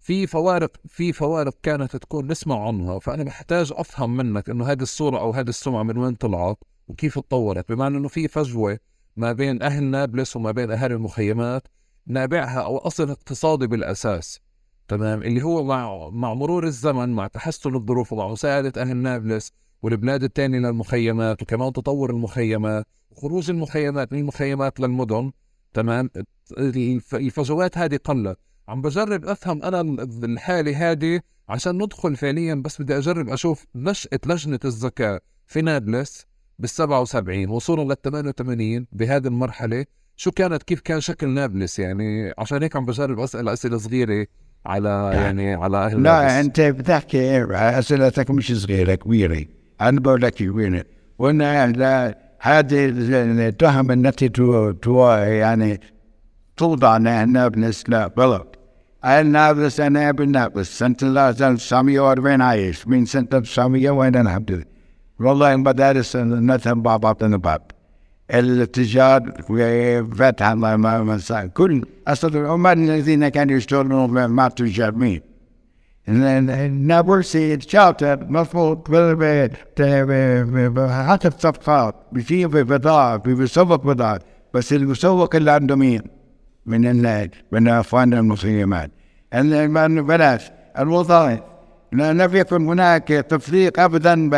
في 0.00 0.26
فوارق 0.26 0.76
في 0.88 1.12
فوارق 1.12 1.54
كانت 1.62 1.96
تكون 1.96 2.26
نسمع 2.30 2.66
عنها 2.66 2.98
فأنا 2.98 3.24
بحتاج 3.24 3.72
أفهم 3.76 4.16
منك 4.16 4.50
إنه 4.50 4.66
هذه 4.66 4.82
الصورة 4.82 5.18
أو 5.18 5.30
هذه 5.30 5.48
السمعة 5.48 5.82
من 5.82 5.98
وين 5.98 6.14
طلعت 6.14 6.58
وكيف 6.88 7.18
تطورت. 7.18 7.72
بمعنى 7.72 7.96
إنه 7.96 8.08
في 8.08 8.28
فجوة 8.28 8.78
ما 9.16 9.32
بين 9.32 9.62
أهل 9.62 9.84
نابلس 9.84 10.36
وما 10.36 10.50
بين 10.50 10.70
أهالي 10.70 10.94
المخيمات 10.94 11.68
نابعها 12.06 12.60
أو 12.60 12.78
أصل 12.78 13.10
اقتصادي 13.10 13.66
بالأساس. 13.66 14.40
تمام 14.92 15.22
اللي 15.22 15.42
هو 15.42 15.64
مع 15.64 16.08
مع 16.08 16.34
مرور 16.34 16.66
الزمن 16.66 17.08
مع 17.08 17.26
تحسن 17.26 17.74
الظروف 17.74 18.12
ومع 18.12 18.28
مساعدة 18.28 18.82
أهل 18.82 18.96
نابلس 18.96 19.52
والبلاد 19.82 20.22
الثانية 20.22 20.58
للمخيمات 20.58 21.42
وكمان 21.42 21.72
تطور 21.72 22.10
المخيمات 22.10 22.86
وخروج 23.10 23.50
المخيمات 23.50 24.12
من 24.12 24.18
المخيمات 24.18 24.80
للمدن 24.80 25.32
تمام؟ 25.74 26.10
الفجوات 27.12 27.78
هذه 27.78 27.98
قلت. 28.04 28.38
عم 28.68 28.82
بجرب 28.82 29.24
أفهم 29.24 29.62
أنا 29.62 29.80
الحالة 30.24 30.90
هذه 30.90 31.20
عشان 31.48 31.82
ندخل 31.82 32.16
فعليا 32.16 32.54
بس 32.54 32.82
بدي 32.82 32.98
أجرب 32.98 33.28
أشوف 33.28 33.66
نشأة 33.74 34.20
لجنة 34.26 34.60
الزكاة 34.64 35.20
في 35.46 35.62
نابلس 35.62 36.26
بال 36.58 36.68
77 36.68 37.48
وصولا 37.48 37.82
لل 37.82 38.02
88 38.02 38.86
بهذه 38.92 39.26
المرحلة 39.26 39.84
شو 40.16 40.30
كانت 40.30 40.62
كيف 40.62 40.80
كان 40.80 41.00
شكل 41.00 41.28
نابلس 41.28 41.78
يعني؟ 41.78 42.32
عشان 42.38 42.62
هيك 42.62 42.76
عم 42.76 42.86
بجرب 42.86 43.20
أسأل 43.20 43.48
أسئلة 43.48 43.78
صغيرة. 43.78 44.26
على 44.66 45.10
يعني 45.14 45.54
على 45.54 45.76
أهل 45.76 46.02
لا 46.02 46.22
نابلس. 46.22 46.46
أنت 46.46 46.60
بتحكي 46.60 47.44
أسئلتك 47.78 48.30
مش 48.30 48.52
صغيرة 48.52 48.94
كبيرة. 48.94 49.44
أنا 49.80 50.00
بقول 50.00 50.22
لك 50.22 50.34
كبيرة. 50.34 50.84
وأنا 51.18 51.64
هذه 52.40 52.92
التهم 53.48 53.90
التي 53.90 54.28
تو, 54.28 54.70
تو 54.70 55.08
يعني 55.10 55.80
توضع 56.56 56.96
نابلس 56.96 57.84
لا 57.88 58.10
غلط 58.18 58.58
نابلس 59.04 59.80
أنا 59.80 60.08
ابن 60.08 60.30
نابلس 60.30 60.78
سنه 60.78 60.96
1940 61.02 62.40
عايش. 62.40 62.88
من 62.88 63.04
سنة 63.04 63.28
1900 63.34 63.90
وأنا 63.90 64.20
الحمد 64.20 64.52
لله. 64.52 64.64
والله 65.20 65.54
المدارس 65.54 66.16
نفهم 66.16 66.82
بعض 66.82 67.00
بعضنا 67.00 67.36
بعض 67.36 67.72
التجار 68.30 69.20
فتح 70.14 70.46
الله 70.46 70.76
ما 70.76 71.18
كل 71.54 71.84
أصل 72.08 72.36
العمال 72.36 72.78
الذين 72.78 73.28
كانوا 73.28 73.56
يشتغلون 73.56 74.30
مع 74.30 74.46
التجار 74.46 74.94
مين؟ 74.94 75.20
نابلسي 76.06 77.60
شاطر 77.60 78.26
مضبوط 78.28 78.90
حتى 81.08 81.28
الصفقات 81.28 81.94
بيجيب 82.12 82.50
بضاعة 82.50 83.16
بيسوق 83.16 83.84
بضاعة 83.86 84.20
بس 84.54 84.72
المسوق 84.72 85.36
اللي 85.36 85.50
عنده 85.50 85.76
مين؟ 85.76 86.02
من 86.66 87.02
من 87.52 87.68
اخواننا 87.68 88.18
المسلمات 88.18 88.90
بلاش 90.02 90.50
الوظائف 90.78 91.40
لم 91.92 92.36
يكن 92.36 92.66
هناك 92.66 93.08
تفريق 93.08 93.80
ابدا 93.80 94.30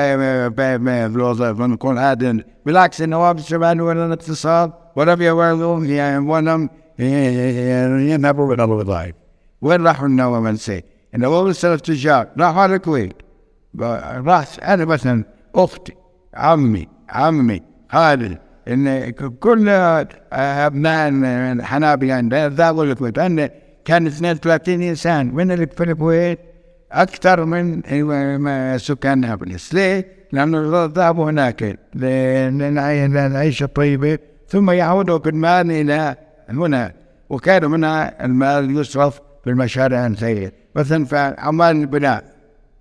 بين 0.49 0.89
الوظائف 0.89 1.61
نكون 1.61 1.99
هذا 1.99 2.37
بالعكس 2.67 3.03
النواب 3.03 3.39
الشمال 3.39 3.81
ولا 3.81 4.07
الاقتصاد 4.07 4.73
ولم 4.97 5.23
يولوا 5.23 5.77
ولم 6.19 6.69
يذهبوا 6.99 8.55
إلى 8.55 8.65
الوظائف. 8.65 9.15
وين 9.63 9.87
راحوا 9.87 10.07
النواب 10.07 10.43
منسي؟ 10.43 10.83
النواب 11.15 11.55
التجار. 11.65 12.27
راحوا 12.39 12.63
على 12.63 12.75
الكويت. 12.75 13.17
راح 13.81 14.47
أنا 14.63 14.85
مثلا 14.85 15.25
أختي 15.55 15.93
عمي 16.35 16.89
عمي 17.09 17.63
خالد 17.91 18.39
إن 18.69 19.11
كل 19.41 19.69
أبناء 20.33 21.09
الحنابلة 21.53 22.47
ذهبوا 22.47 22.85
الكويت. 22.85 23.15
كان 23.85 24.07
32 24.07 24.83
إنسان. 24.83 25.35
من 25.35 25.51
اللي 25.51 25.67
في 25.67 25.85
الكويت؟ 25.85 26.39
أكثر 27.03 27.45
من 27.45 27.83
سكان 28.79 29.21
نابلس 29.21 29.75
ليه؟ 29.75 30.07
لأنه 30.33 30.85
ذهبوا 30.85 31.31
هناك 31.31 31.79
للعيشه 31.95 33.65
الطيبه 33.65 34.19
ثم 34.49 34.71
يعودوا 34.71 35.19
بالمال 35.19 35.71
إلى 35.71 36.17
هنا 36.49 36.93
وكان 37.31 37.65
هنا 37.65 38.25
المال 38.25 38.77
يصرف 38.79 39.21
في 39.45 39.51
المشاريع 39.51 40.07
الخيريه 40.07 40.53
مثلا 40.77 41.05
في 41.05 41.35
عمال 41.39 41.77
البناء 41.77 42.25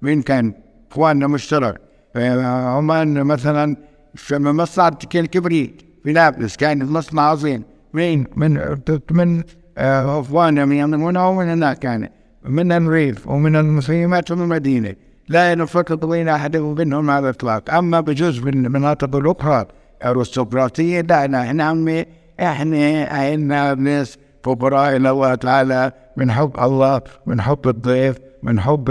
مين 0.01 0.22
كان؟ 0.22 0.53
إخواننا 0.91 1.28
مشترك. 1.28 1.82
عمان 2.16 3.24
مثلا 3.24 3.76
في 4.16 4.39
مصنع 4.39 4.91
الكبريت 5.16 5.82
في 6.03 6.14
نابلس 6.14 6.55
كان 6.55 6.86
مصنع 6.86 7.22
عظيم. 7.22 7.64
مين؟ 7.93 8.26
من 8.36 8.78
من 9.11 9.43
اخواننا 9.78 10.66
من 10.66 10.93
هنا 10.93 11.26
ومن 11.26 11.49
هناك 11.49 11.80
كان 11.80 12.09
من 12.45 12.71
الريف 12.71 13.27
ومن 13.27 13.55
المخيمات 13.55 14.31
ومن 14.31 14.43
المدينة 14.43 14.95
لا 15.29 15.51
ينفق 15.51 16.05
بين 16.05 16.29
أحد 16.29 16.57
منهم 16.57 17.09
على 17.09 17.23
الإطلاق. 17.29 17.73
أما 17.73 17.99
بجزء 17.99 18.43
من 18.43 18.65
المناطق 18.65 19.15
الأخرى 19.15 19.65
الأرستقراطية 20.05 21.01
لا 21.01 21.27
نحن 21.27 21.61
عمي 21.61 22.05
إحنا 22.39 23.03
عنا 23.03 23.73
ناس 23.73 24.17
فقراء 24.43 24.95
إلى 24.95 25.09
الله 25.09 25.35
تعالى 25.35 25.91
من 26.17 26.31
حب 26.31 26.51
الله 26.59 27.01
من 27.25 27.41
حب 27.41 27.67
الضيف 27.67 28.17
من 28.43 28.59
حب 28.59 28.89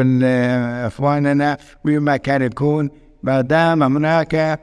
إخواننا 0.86 1.56
وما 1.84 2.16
كان 2.16 2.42
يكون. 2.42 2.90
ما 3.22 3.40
دام 3.40 3.82
هناك 3.82 4.60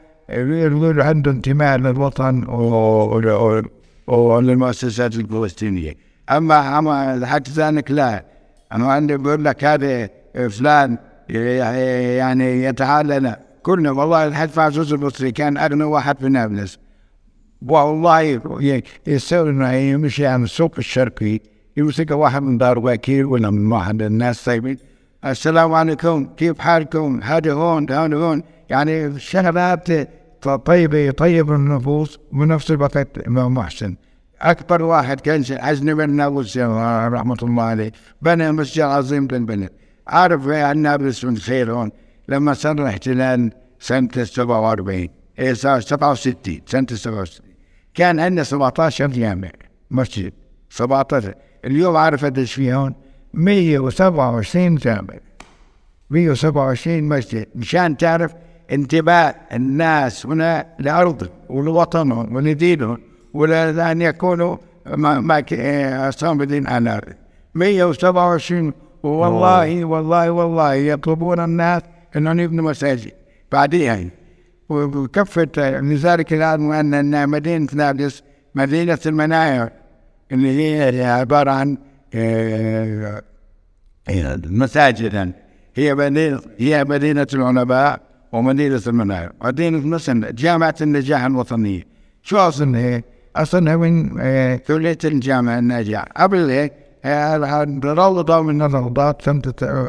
عنده 1.08 1.32
انتماء 1.32 1.78
للوطن 1.78 2.46
وللمؤسسات 4.08 5.16
الفلسطينية. 5.16 5.94
أما 6.30 7.14
الحق 7.14 7.50
ذلك 7.50 7.92
لا. 7.92 8.26
أنا 8.72 8.92
عندي 8.92 9.18
بقول 9.18 9.46
لك 9.46 9.64
هذا 9.64 10.10
فلان 10.50 10.98
يعني 11.30 12.64
يتعالى 12.64 13.38
كلنا 13.64 13.92
والله 13.92 14.28
الحد 14.28 14.60
عزوز 14.60 14.94
المصري 14.94 15.32
كان 15.32 15.58
أغنى 15.58 15.84
واحد 15.84 16.18
في 16.20 16.30
نابلس. 16.30 16.80
والله 17.68 18.42
يسوي 19.08 19.66
يمشي 19.76 20.26
عن 20.26 20.44
السوق 20.44 20.74
الشرقي 20.78 21.40
يمسك 21.78 22.12
واحد 22.12 22.42
من 22.42 22.58
دار 22.58 22.80
وكيل 22.80 23.26
ولا 23.26 23.50
من 23.50 23.72
واحد 23.72 24.02
الناس 24.02 24.46
طيبين. 24.46 24.78
السلام 25.26 25.74
عليكم 25.74 26.26
كيف 26.26 26.60
حالكم؟ 26.60 27.20
هذا 27.24 27.54
هون 27.54 27.92
هذا 27.92 28.16
هون. 28.16 28.44
يعني 28.70 29.20
شغلات 29.20 29.88
طيبة 30.66 30.98
يطيب 30.98 31.52
النفوس 31.52 32.20
ونفس 32.34 32.72
الوقت 32.72 33.28
محسن. 33.28 33.96
أكبر 34.42 34.82
واحد 34.84 35.20
كان 35.20 35.44
عزني 35.50 35.94
بن 35.94 36.10
نابلس 36.10 36.58
رحمة 36.58 37.38
الله 37.44 37.64
عليه. 37.64 37.92
بنى 38.22 38.52
مسجد 38.52 38.82
عظيم 38.82 39.28
للبلد 39.32 39.70
عارف 40.08 40.48
النابلس 40.48 41.26
من 41.26 41.38
خير 41.38 41.72
هون. 41.74 41.92
لما 42.28 42.54
صار 42.54 42.72
الاحتلال 42.72 43.52
سنة 43.80 44.10
47 44.24 45.08
إيه 45.40 45.54
صار 45.54 45.80
67 45.80 46.62
سنة 46.66 46.88
67 46.94 47.46
كان 47.94 48.20
عندنا 48.20 48.44
17 48.44 49.08
جامع 49.08 49.50
مسجد. 49.92 50.34
17 50.70 51.34
اليوم 51.66 51.98
عارف 51.98 52.26
قديش 52.26 52.54
في 52.54 52.74
هون 52.74 52.96
127 53.34 54.76
جامع. 54.76 55.14
127 56.10 57.04
مسجد. 57.04 57.46
مشان 57.56 57.98
تعرف 57.98 58.34
انتباه 58.72 59.36
الناس 59.54 60.26
هنا 60.26 60.66
لأرضهم 60.80 61.30
ولوطنهم 61.50 62.36
ولدينهم 62.36 62.98
ولأن 63.34 64.02
يكونوا 64.02 64.58
ما 64.96 65.44
صامدين 66.10 66.68
على 66.68 66.84
الأرض. 66.84 67.14
127 67.56 68.74
والله 69.04 69.86
والله 69.86 70.32
والله 70.32 70.74
يطلبون 70.74 71.40
الناس 71.40 71.82
إنهم 72.16 72.40
يبنوا 72.40 72.70
مساجد. 72.70 73.12
بعديها 73.52 74.06
وكفت 74.70 75.60
لذلك 75.60 76.34
أن 76.34 77.30
مدينة 77.30 77.68
نابلس 77.74 78.24
مدينة 78.56 79.00
المناير 79.06 79.70
اللي 80.32 80.76
هي 80.76 81.06
عبارة 81.06 81.52
عن 81.52 81.78
مساجدا 84.46 85.32
هي 85.76 85.96
مدينة 85.96 86.42
هي 86.58 86.84
مدينة 86.84 87.28
العلماء 87.34 88.02
ومدينة 88.32 88.82
المناير 88.88 89.32
مدينة 89.44 89.88
مثلا 89.88 90.32
جامعة 90.32 90.76
النجاح 90.82 91.24
الوطنية. 91.24 91.84
شو 92.24 92.38
أصلا 92.38 92.78
هي؟ 92.78 93.04
أصلا 93.42 93.78
من 93.78 94.10
كلية 94.58 94.98
الجامعة 95.06 95.60
الناجحة 95.60 96.06
قبل 96.18 96.50
هيك 96.50 96.74
روضة 97.86 98.42
من 98.42 98.62
الروضات 98.62 99.22
سنة 99.22 99.42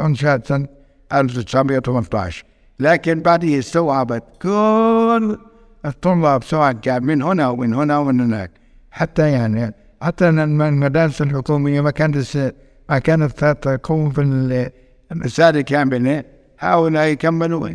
أنشأت 0.07 0.47
سنة 0.47 0.67
1918 1.13 2.45
لكن 2.81 3.21
بعدها 3.21 3.59
استوعبت 3.59 4.23
كل 4.43 5.39
الطلاب 5.85 6.45
سواء 6.45 6.73
كان 6.73 7.05
من 7.05 7.23
هنا 7.23 7.49
ومن 7.49 7.75
هنا 7.75 7.99
ومن 7.99 8.21
هناك 8.21 8.51
حتى 8.91 9.31
يعني 9.31 9.75
حتى 10.03 10.29
المدارس 10.29 11.23
الحكومية 11.23 11.81
ما 11.81 11.91
كانت 11.91 12.53
ما 12.91 12.99
كانت 12.99 13.45
تقوم 13.45 14.11
في 14.11 14.71
المساجد 15.13 15.65
كاملة 15.65 16.25
هؤلاء 16.59 17.07
يكملوا 17.07 17.71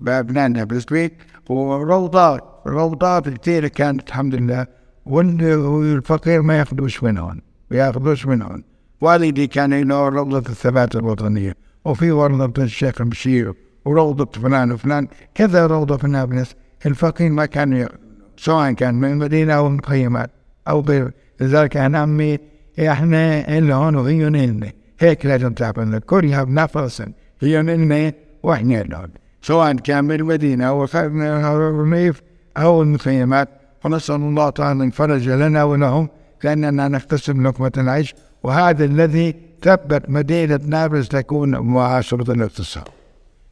بأبنائنا 0.00 0.64
بالسويد 0.64 1.12
وروضات 1.48 2.44
روضات 2.66 3.28
كثيرة 3.28 3.68
كانت 3.68 4.08
الحمد 4.08 4.34
لله. 4.34 4.66
والفقير 5.06 6.42
ما 6.42 6.58
ياخذوش 6.58 7.02
منهم 7.02 7.40
ياخذوش 7.70 8.26
منهم 8.26 8.64
والدي 9.00 9.46
كان 9.46 9.88
له 9.88 10.08
روضة 10.08 10.38
الثبات 10.38 10.96
الوطنية 10.96 11.54
وفي 11.84 12.10
روضة 12.10 12.62
الشيخ 12.62 13.02
بشير 13.02 13.52
وروضة 13.84 14.40
فلان 14.40 14.72
وفلان 14.72 15.08
كذا 15.34 15.66
روضة 15.66 15.96
في 15.96 16.06
نابلس. 16.06 16.54
الفقير 16.86 17.30
ما 17.30 17.46
كان 17.46 17.88
سواء 18.36 18.72
كان 18.72 18.94
من 18.94 19.12
المدينة 19.12 19.52
أو 19.52 19.68
من 19.68 19.78
المخيمات 19.78 20.30
أو 20.68 20.80
غيره 20.80 21.12
لذلك 21.40 21.76
أنا 21.76 21.98
عمي 21.98 22.38
إحنا 22.78 23.58
اللي 23.58 23.74
هون 23.74 23.96
وهي 23.96 24.28
إلنا 24.28 24.72
هيك 25.00 25.26
لازم 25.26 25.52
تعمل 25.52 25.98
كلها 25.98 26.44
بنفس 26.44 27.02
هي 27.40 27.60
إلنا 27.60 28.12
وإحنا 28.42 28.80
اللي 28.80 29.08
سواء 29.42 29.72
كان 29.72 30.04
من 30.04 30.14
المدينة 30.14 30.64
أو 30.64 30.84
الرميف 30.84 32.22
أو 32.56 32.82
المخيمات 32.82 33.48
ونسأل 33.84 34.14
الله 34.14 34.50
تعالى 34.50 34.84
الفرج 34.84 35.28
لنا 35.28 35.64
ولهم 35.64 36.08
كأننا 36.40 36.88
نكتسب 36.88 37.42
لقمة 37.42 37.72
العيش. 37.76 38.14
وهذا 38.42 38.84
الذي 38.84 39.34
ثبت 39.62 40.10
مدينة 40.10 40.60
نابلس 40.66 41.08
تكون 41.08 41.58
معاشرة 41.58 42.32
الاقتصاد. 42.32 42.88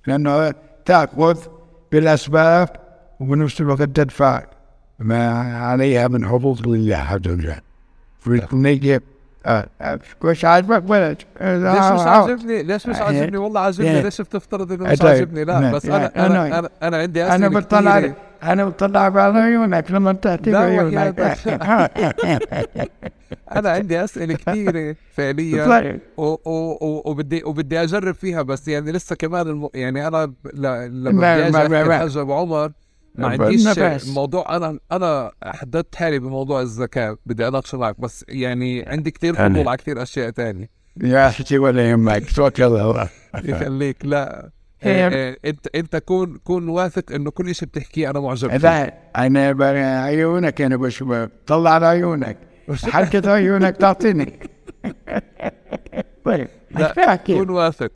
لأنه 0.07 0.55
تأخذ 0.85 1.39
بالأسباب 1.93 2.68
وبنفس 3.20 3.61
الوقت 3.61 3.83
تدفع 3.83 4.43
ما 4.99 5.28
عليها 5.57 6.09
من 6.09 6.26
حقوق 6.26 6.68
لله 6.68 6.97
عز 6.97 7.28
وجل. 7.28 7.55
نيجي 8.53 9.01
مش 10.24 10.45
عاجبك 10.45 10.83
بلد 10.83 11.16
ليش 11.41 11.93
مش 11.93 12.07
عاجبني؟ 12.07 12.62
ليش 12.62 12.87
مش 12.87 12.97
عاجبني؟ 12.97 13.37
والله 13.37 13.61
عاجبني 13.61 14.03
ليش 14.03 14.20
بتفترض 14.20 14.72
إنه 14.72 14.85
مش 14.85 15.03
عاجبني؟ 15.03 15.45
لا 15.45 15.72
بس 15.72 15.87
أنا 15.87 16.26
أنا 16.26 16.59
أنا, 16.59 16.70
أنا 16.83 16.97
عندي 16.97 17.22
أسئلة 17.22 17.35
أنا 17.35 17.49
بطلع 17.49 18.12
أنا 18.43 18.64
بطلع 18.64 19.01
على 19.01 19.38
عيونك 19.38 19.90
لما 19.90 20.12
تحكي 20.12 20.51
بعيونك 20.51 21.18
أنا 23.57 23.70
عندي 23.70 24.05
أسئلة 24.05 24.34
كثيره 24.34 24.97
فعليا. 25.12 25.99
وبدي 26.16 27.45
وبدي 27.45 27.82
أجرب 27.82 28.14
فيها 28.14 28.43
بس 28.43 28.68
يعني 28.68 28.93
لسه 28.93 29.16
كمان 29.16 29.49
الم... 29.49 29.68
يعني 29.74 30.09
أنا 30.09 30.32
لما 30.55 31.11
بدي 31.11 31.76
أجي 31.76 31.90
احكي 31.90 32.20
عمر 32.32 32.72
ما 33.14 33.28
عنديش 33.28 33.78
الموضوع 33.78 34.57
أنا 34.57 34.78
أنا 34.93 35.32
حددت 35.43 35.95
حالي 35.95 36.18
بموضوع 36.18 36.61
الزكاه 36.61 37.18
بدي 37.26 37.49
اناقش 37.49 37.74
معك 37.74 38.01
بس 38.01 38.24
يعني 38.28 38.88
عندي 38.88 39.11
كثير 39.11 39.34
فضول 39.34 39.68
على 39.68 39.76
كثير 39.76 40.03
أشياء 40.03 40.30
ثانية 40.30 40.68
يا 40.97 41.28
أخي 41.28 41.59
ولا 41.59 41.90
يهمك. 41.90 42.32
توكل 42.32 42.62
الله 42.62 43.09
يخليك 43.45 43.97
لا. 44.05 44.51
إيه. 44.85 45.09
إيه 45.09 45.39
إنت 45.45 45.66
إنت 45.74 45.97
كون 45.97 46.37
كون 46.37 46.68
واثق 46.68 47.12
إنه 47.12 47.30
كل 47.30 47.55
شيء 47.55 47.68
بتحكيه 47.68 48.11
أنا 48.11 48.20
معجب 48.20 48.49
فيه. 48.51 48.57
لا 48.57 48.99
أنا 49.16 50.03
عيونك 50.05 50.61
أنا 50.61 50.76
بشوف 50.76 51.12
طلع 51.47 51.70
على 51.70 51.87
عيونك. 51.87 52.39
حركة 52.93 53.30
عيونك 53.33 53.76
تعطيني. 53.76 54.39
طيب 56.24 56.49
كون 57.26 57.51
واثق. 57.51 57.93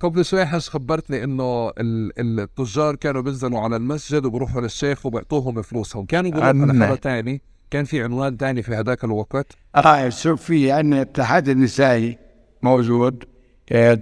قبل 0.00 0.24
شوي 0.24 0.46
حش 0.46 0.70
خبرتني 0.70 1.24
إنه 1.24 1.72
التجار 1.78 2.94
كانوا 2.94 3.22
بينزلوا 3.22 3.60
على 3.60 3.76
المسجد 3.76 4.24
وبروحوا 4.24 4.60
للشيخ 4.60 5.06
وبيعطوهم 5.06 5.62
فلوسهم. 5.62 6.06
كانوا 6.06 6.30
بيروحوا 6.30 6.52
لحدا 6.52 6.94
ثاني 6.94 7.42
كان 7.70 7.84
في 7.84 8.02
عنوان 8.02 8.36
ثاني 8.36 8.62
في 8.62 8.74
هذاك 8.74 9.04
الوقت. 9.04 9.46
آه 9.76 10.08
شوف 10.08 10.42
في 10.42 10.72
عندنا 10.72 10.96
الاتحاد 10.96 11.48
النسائي 11.48 12.18
موجود. 12.62 13.24
آه، 13.24 13.31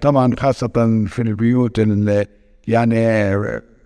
طبعا 0.00 0.36
خاصة 0.38 1.04
في 1.08 1.22
البيوت 1.22 1.78
اللي 1.78 2.26
يعني 2.68 3.36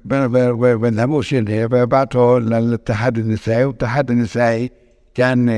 بنذهبوش 0.05 1.35
بعته 1.35 2.39
للاتحاد 2.39 3.19
النسائي 3.19 3.65
والاتحاد 3.65 4.11
النسائي 4.11 4.71
كان 5.15 5.49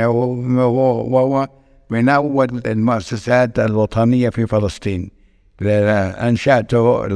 هو 0.00 1.48
من 1.90 2.08
أول 2.08 2.62
المؤسسات 2.66 3.58
الوطنية 3.58 4.28
في 4.30 4.46
فلسطين. 4.46 5.10
أنشأته 5.62 7.06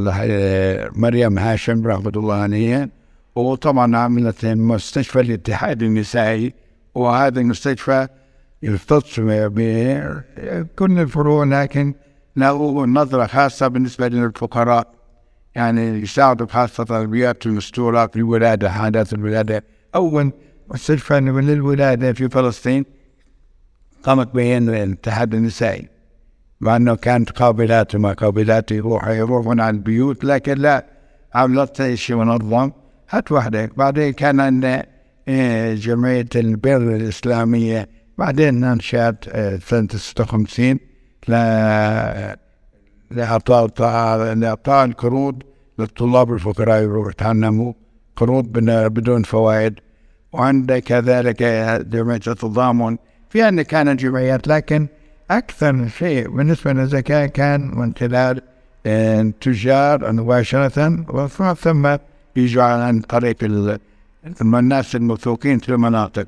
مريم 0.97 1.39
هاشم 1.39 1.87
رحمة 1.87 2.13
الله 2.17 2.35
عليها. 2.35 2.89
وطبعا 3.37 3.97
عملت 3.97 4.47
مستشفى 4.47 5.21
الاتحاد 5.21 5.83
النسائي 5.83 6.55
وهذا 6.95 7.41
المستشفى 7.41 8.09
يختص 8.63 9.21
بكل 9.21 10.99
الفروع 10.99 11.45
لكن 11.45 11.95
له 12.39 12.87
نظرة 12.87 13.27
خاصة 13.27 13.69
بالنسبة 13.69 14.09
للفقراء 14.09 14.95
يعني 15.55 15.83
يساعدوا 15.83 16.47
خاصة 16.47 17.01
البيئات 17.01 17.47
المستورة 17.47 18.07
في 18.07 18.17
الولادة 18.17 18.71
حالات 18.71 19.13
الولادة. 19.13 19.65
أول 19.95 20.33
مستشفى 20.69 21.21
للولادة 21.21 22.13
في 22.13 22.29
فلسطين 22.29 22.85
قامت 24.03 24.35
به 24.35 24.59
الاتحاد 24.59 25.35
النسائي 25.35 25.89
مع 26.61 26.77
انه 26.77 26.95
كانت 26.95 27.31
قابلات 27.31 27.95
وما 27.95 28.13
قابلات 28.13 28.73
يروحوا 28.73 29.13
يروحون 29.13 29.61
على 29.61 29.77
البيوت 29.77 30.25
لكن 30.25 30.59
لا 30.59 30.87
عملت 31.35 31.95
شيء 31.95 32.17
منظم 32.17 32.71
هات 33.11 33.33
وحدك 33.33 33.73
بعدين 33.77 34.13
كان 34.13 34.41
عندنا 34.41 34.87
إيه، 35.29 35.75
جمعية 35.75 36.29
البر 36.37 36.77
الإسلامية. 36.97 37.89
بعدين 38.19 38.65
انشأت 38.65 39.29
إيه، 39.29 39.59
سنة 39.59 39.89
56 39.89 40.79
لإعطاء 43.11 43.67
لإعطاء 44.35 44.85
القروض 44.85 45.43
للطلاب 45.79 46.33
الفقراء 46.33 46.83
يروحوا 46.83 47.11
يتعلموا 47.11 47.73
قروض 48.17 48.45
بدون 48.89 49.23
فوائد. 49.23 49.75
وعندك 50.33 50.83
كذلك 50.83 51.43
جمعية 51.89 52.21
التضامن. 52.27 52.97
في 53.31 53.43
عندنا 53.43 53.63
كانت 53.63 54.01
جمعيات 54.01 54.49
لكن 54.49 54.87
أكثر 55.31 55.89
شيء 55.89 56.31
بالنسبة 56.31 56.73
للزكاة 56.73 57.27
كان 57.27 57.61
من 57.75 57.93
خلال 57.99 58.43
التجار 58.87 60.13
مباشرة 60.13 61.05
ثم 61.55 61.97
يجوا 62.37 62.63
عن 62.63 63.01
طريق 63.01 63.37
الناس 64.55 64.97
الموثوقين 64.97 65.59
في 65.59 65.69
المناطق. 65.69 66.27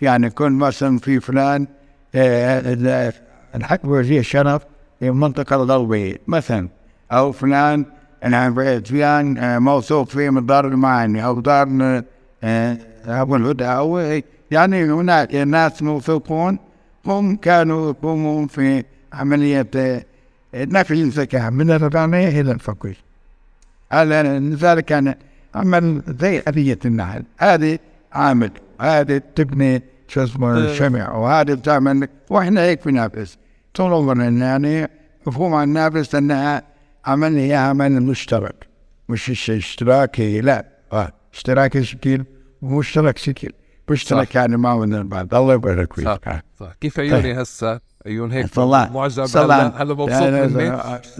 يعني 0.00 0.30
كن 0.30 0.52
مثلا 0.52 0.98
في 0.98 1.20
فلان 1.20 1.66
آه، 2.14 3.16
الحق 3.54 3.80
وزير 3.84 4.20
الشرف 4.20 4.62
في 5.00 5.08
المنطقة 5.08 5.56
الغربية 5.56 6.16
مثلا 6.26 6.68
أو 7.12 7.32
فلان 7.32 7.84
فلان 8.84 9.38
آه، 9.38 9.58
موثوق 9.58 10.08
فيه 10.08 10.30
من 10.30 10.46
دار 10.46 10.66
المعاني 10.66 11.24
أو 11.24 11.40
دار 11.40 12.02
آه، 12.44 12.78
أبو 13.06 13.36
الهدى 13.36 13.64
أو 13.64 14.20
يعني 14.50 14.84
هناك 14.84 15.34
ناس 15.34 15.82
موثوقون 15.82 16.58
هم 17.06 17.36
كانوا 17.36 17.90
يقومون 17.90 18.46
في 18.46 18.84
عملية 19.12 19.66
نفي 20.54 20.94
الزكاة. 20.94 21.50
من 21.50 21.70
الربانية 21.70 22.40
إلى 22.40 22.52
الفقير. 22.52 22.96
هذا 23.92 24.38
لذلك 24.38 24.84
كان 24.84 25.14
عمل 25.54 26.02
زي 26.20 26.42
آلية 26.48 26.78
النحل 26.84 27.22
هذه 27.38 27.78
عامل 28.12 28.50
هذه 28.80 29.22
تبني 29.34 29.82
شو 30.08 30.24
اسمه 30.24 30.58
الشمع 30.58 31.14
وهذه 31.14 31.54
بتعمل 31.54 32.08
وإحنا 32.30 32.60
هيك 32.60 32.80
في 32.80 32.90
نابلس 32.90 33.38
طول 33.74 33.92
عمرنا 33.92 34.46
يعني 34.46 34.90
مفهوم 35.26 35.54
عن 35.54 35.68
نابلس 35.68 36.14
إنها 36.14 36.62
عمل 37.06 37.36
هي 37.36 37.54
عمل 37.54 38.02
مشترك. 38.02 38.66
مش 39.08 39.50
اشتراكي 39.50 40.40
لا. 40.40 40.64
آه 40.92 41.12
اشتراكي 41.34 41.84
شكل 41.84 42.24
ومشترك 42.62 43.18
شكل 43.18 43.50
مشترك 43.90 44.34
يعني 44.34 44.56
ما 44.56 44.76
من 44.76 44.94
البعض 44.94 45.34
الله 45.34 45.54
يبارك 45.54 45.92
فيك. 45.92 46.04
صح. 46.04 46.18
صح. 46.60 46.72
كيف 46.80 47.00
عيوني 47.00 47.22
طيب. 47.22 47.38
هسه؟ 47.38 47.80
عيون 48.06 48.32
هيك 48.32 48.46
طلع. 48.46 48.90
معجب 48.94 49.36
هلا 49.36 49.82
هلا 49.82 49.94
مبسوط 49.94 50.22
مني 50.22 50.70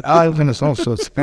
آه 0.04 0.26
أنا 0.40 0.52
صوص 0.52 1.10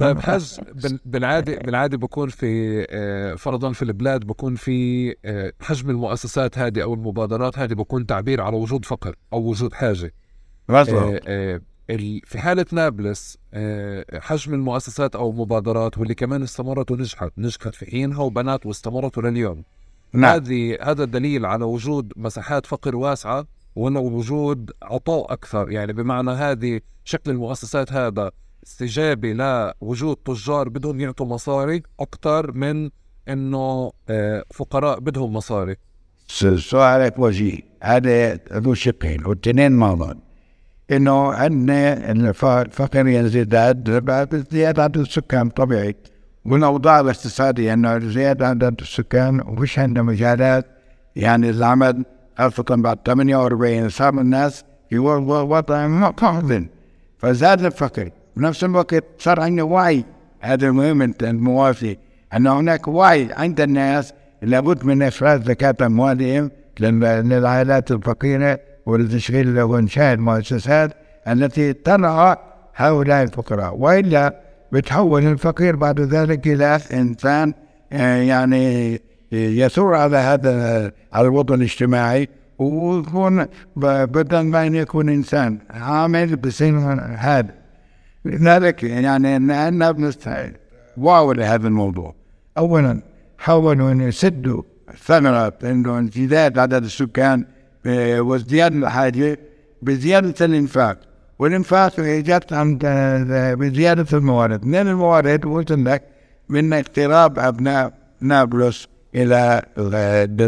طيب 0.00 0.18
حج 0.18 0.60
بالعاده 1.04 1.56
بالعاده 1.56 1.96
بكون 1.96 2.28
في 2.28 2.86
آه، 2.90 3.34
فرضا 3.34 3.72
في 3.72 3.82
البلاد 3.82 4.24
بكون 4.24 4.54
في 4.54 5.08
آه، 5.24 5.52
حجم 5.60 5.90
المؤسسات 5.90 6.58
هذه 6.58 6.82
أو 6.82 6.94
المبادرات 6.94 7.58
هذه 7.58 7.74
بكون 7.74 8.06
تعبير 8.06 8.40
على 8.40 8.56
وجود 8.56 8.84
فقر 8.84 9.16
أو 9.32 9.42
وجود 9.42 9.72
حاجة. 9.72 10.14
مظبوط 10.68 11.20
آه، 11.26 11.60
في 12.24 12.38
حالة 12.38 12.66
نابلس 12.72 13.38
حجم 14.20 14.54
المؤسسات 14.54 15.16
أو 15.16 15.30
المبادرات 15.30 15.98
واللي 15.98 16.14
كمان 16.14 16.42
استمرت 16.42 16.90
ونجحت 16.90 17.32
نجحت 17.38 17.74
في 17.74 17.86
حينها 17.86 18.22
وبنات 18.22 18.66
واستمرت 18.66 19.18
لليوم 19.18 19.64
نعم. 20.12 20.34
هذه 20.34 20.78
هذا 20.82 21.04
دليل 21.04 21.46
على 21.46 21.64
وجود 21.64 22.12
مساحات 22.16 22.66
فقر 22.66 22.96
واسعة 22.96 23.46
وانه 23.76 24.00
وجود 24.00 24.70
عطاء 24.82 25.32
أكثر. 25.32 25.70
يعني 25.70 25.92
بمعنى 25.92 26.30
هذه 26.30 26.80
شكل 27.04 27.30
المؤسسات 27.30 27.92
هذا 27.92 28.30
استجابة 28.66 29.32
لوجود 29.32 30.16
تجار 30.16 30.68
بدهم 30.68 31.00
يعطوا 31.00 31.26
مصاري 31.26 31.82
أكثر 32.00 32.52
من 32.52 32.90
إنه 33.28 33.92
آه، 34.08 34.44
فقراء 34.54 35.00
بدهم 35.00 35.32
مصاري. 35.32 35.76
سؤالك 36.56 37.18
وجيه. 37.18 37.58
هذا 37.82 38.34
ذو 38.34 38.74
شقين 38.74 39.26
والتنين 39.26 39.72
ماضان 39.72 40.18
إنه 40.90 41.32
عندنا 41.32 42.12
الفقر 42.62 43.06
يزداد 43.06 43.90
بعد 43.90 44.46
زيادة 44.50 44.82
عدد 44.82 44.98
السكان 44.98 45.48
طبيعي. 45.48 45.96
والاوضاع 46.44 47.00
الاقتصادية 47.00 47.72
إنه 47.72 47.98
زيادة 47.98 48.48
عدد 48.48 48.80
السكان 48.80 49.40
وفيش 49.40 49.78
عندنا 49.78 50.02
مجالات. 50.02 50.66
يعني 51.16 51.50
العمل 51.50 52.04
خاصة 52.38 52.64
بعد 52.68 52.98
48 53.06 53.88
صار 53.88 54.20
الناس 54.20 54.64
في 54.90 54.98
وضع 54.98 55.86
محزن 55.86 56.68
فزاد 57.18 57.64
الفقر 57.64 58.10
بنفس 58.36 58.64
الوقت 58.64 59.04
صار 59.18 59.40
عندنا 59.40 59.62
وعي. 59.62 60.04
هذا 60.40 60.70
مهم 60.70 61.02
أنت 61.02 61.22
الموافي 61.22 61.96
أن 62.34 62.46
هناك 62.46 62.88
وعي 62.88 63.28
عند 63.32 63.60
الناس. 63.60 64.12
لابد 64.42 64.84
من 64.84 65.02
إفراز 65.02 65.42
زكاة 65.42 65.74
أموالهم 65.86 66.50
للعائلات 66.80 67.90
الفقيرة 67.90 68.60
ولتشغيل 68.86 69.60
وانشاء 69.60 70.14
المؤسسات 70.14 70.92
التي 71.28 71.72
ترعى 71.72 72.36
هؤلاء 72.76 73.22
الفقراء. 73.22 73.76
وإلا 73.76 74.40
بتحول 74.72 75.26
الفقير 75.26 75.76
بعد 75.76 76.00
ذلك 76.00 76.46
إلى 76.46 76.80
إنسان 76.92 77.54
آه، 77.92 78.16
يعني 78.16 79.00
يثور 79.32 79.94
على 79.94 80.16
هذا 80.16 80.52
على 81.12 81.26
الوضع 81.26 81.54
الاجتماعي. 81.54 82.28
ويكون 82.58 83.46
بدل 83.76 84.40
ما 84.40 84.66
يكون 84.66 85.08
إنسان 85.08 85.58
عامل 85.70 86.36
بسن 86.36 87.00
هذا. 87.18 87.61
لذلك 88.24 88.82
يعني 88.82 89.36
أننا 89.36 89.90
بنستعد 89.90 90.56
واو 90.96 91.32
لهذا 91.32 91.68
الموضوع. 91.68 92.14
أولا 92.58 93.02
حاولوا 93.38 93.92
أن 93.92 94.00
يسدوا 94.00 94.62
ثمرة 95.04 95.52
أنه 95.64 96.00
ازدياد 96.00 96.58
عدد 96.58 96.84
السكان 96.84 97.44
آه، 97.86 98.20
وازدياد 98.20 98.74
الحاجة 98.74 99.38
بزيادة 99.82 100.46
الإنفاق. 100.46 100.98
والإنفاق 101.38 101.92
آه، 101.98 103.54
بزيادة 103.54 104.18
الموارد. 104.18 104.64
من 104.64 104.74
الموارد؟ 104.74 105.44
قلت 105.44 105.72
لك 105.72 106.02
من 106.48 106.72
اقتراب 106.72 107.38
أبناء 107.38 107.92
نابلس 108.20 108.88
إلى 109.14 109.62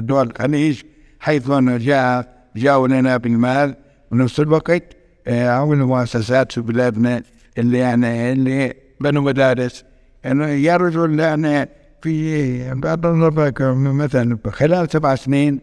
دول 0.01 0.27
الخليج 0.27 0.83
حيث 1.20 1.51
أنه 1.51 1.77
جاء 1.77 2.35
جاءوا 2.57 2.89
لنا 2.89 3.16
بالمال 3.16 3.75
ونفس 4.11 4.41
الوقت 4.41 4.83
آه، 5.27 5.49
عملوا 5.51 5.87
مؤسسات 5.87 6.53
في 6.53 6.61
بلادنا 6.61 7.22
اللي 7.59 7.78
يعني 7.78 8.32
اللي 8.32 8.74
بنوا 9.00 9.22
مدارس. 9.22 9.84
يعني 10.24 10.62
يا 10.62 10.76
رجل 10.76 11.20
يعني 11.20 11.68
في 12.02 12.74
بعض 12.74 13.07
مثلا 13.07 14.38
خلال 14.48 14.90
سبع 14.90 15.14
سنين 15.14 15.61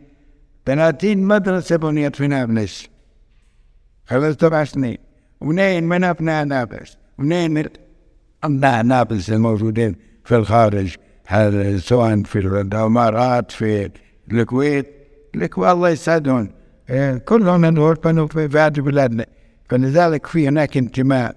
30 0.65 1.17
مدرسة 1.17 1.75
بنيت 1.75 2.15
في 2.15 2.27
نابلس. 2.27 2.87
خلال 4.05 4.35
سبع 4.41 4.63
سنين. 4.63 4.97
ومنين 5.41 5.83
من 5.83 6.03
أبناء 6.03 6.45
نابلس؟ 6.45 6.97
ومنين 7.19 7.63
أبناء 8.43 8.83
نابلس 8.83 9.29
الموجودين 9.29 9.95
في 10.25 10.35
الخارج 10.35 10.95
سواء 11.77 12.23
في 12.23 12.39
الإمارات 12.39 13.51
في 13.51 13.91
الكويت؟ 14.31 14.85
الكويت 15.35 15.71
الله 15.71 15.89
يسعدهم 15.89 16.49
إيه، 16.89 17.17
كلهم 17.17 17.65
هذول 17.65 17.95
كانوا 17.95 18.27
في 18.27 18.47
بلادنا. 18.81 19.25
فلذلك 19.69 20.25
في 20.25 20.47
هناك 20.47 20.77
انتماء. 20.77 21.35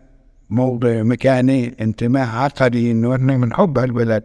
موضوع 0.50 1.02
مكاني 1.02 1.74
انتماء 1.80 2.28
عقدي 2.28 2.90
إنه 2.90 3.14
إحنا 3.14 3.36
من 3.36 3.52
حب 3.52 3.78
البلد 3.78 4.24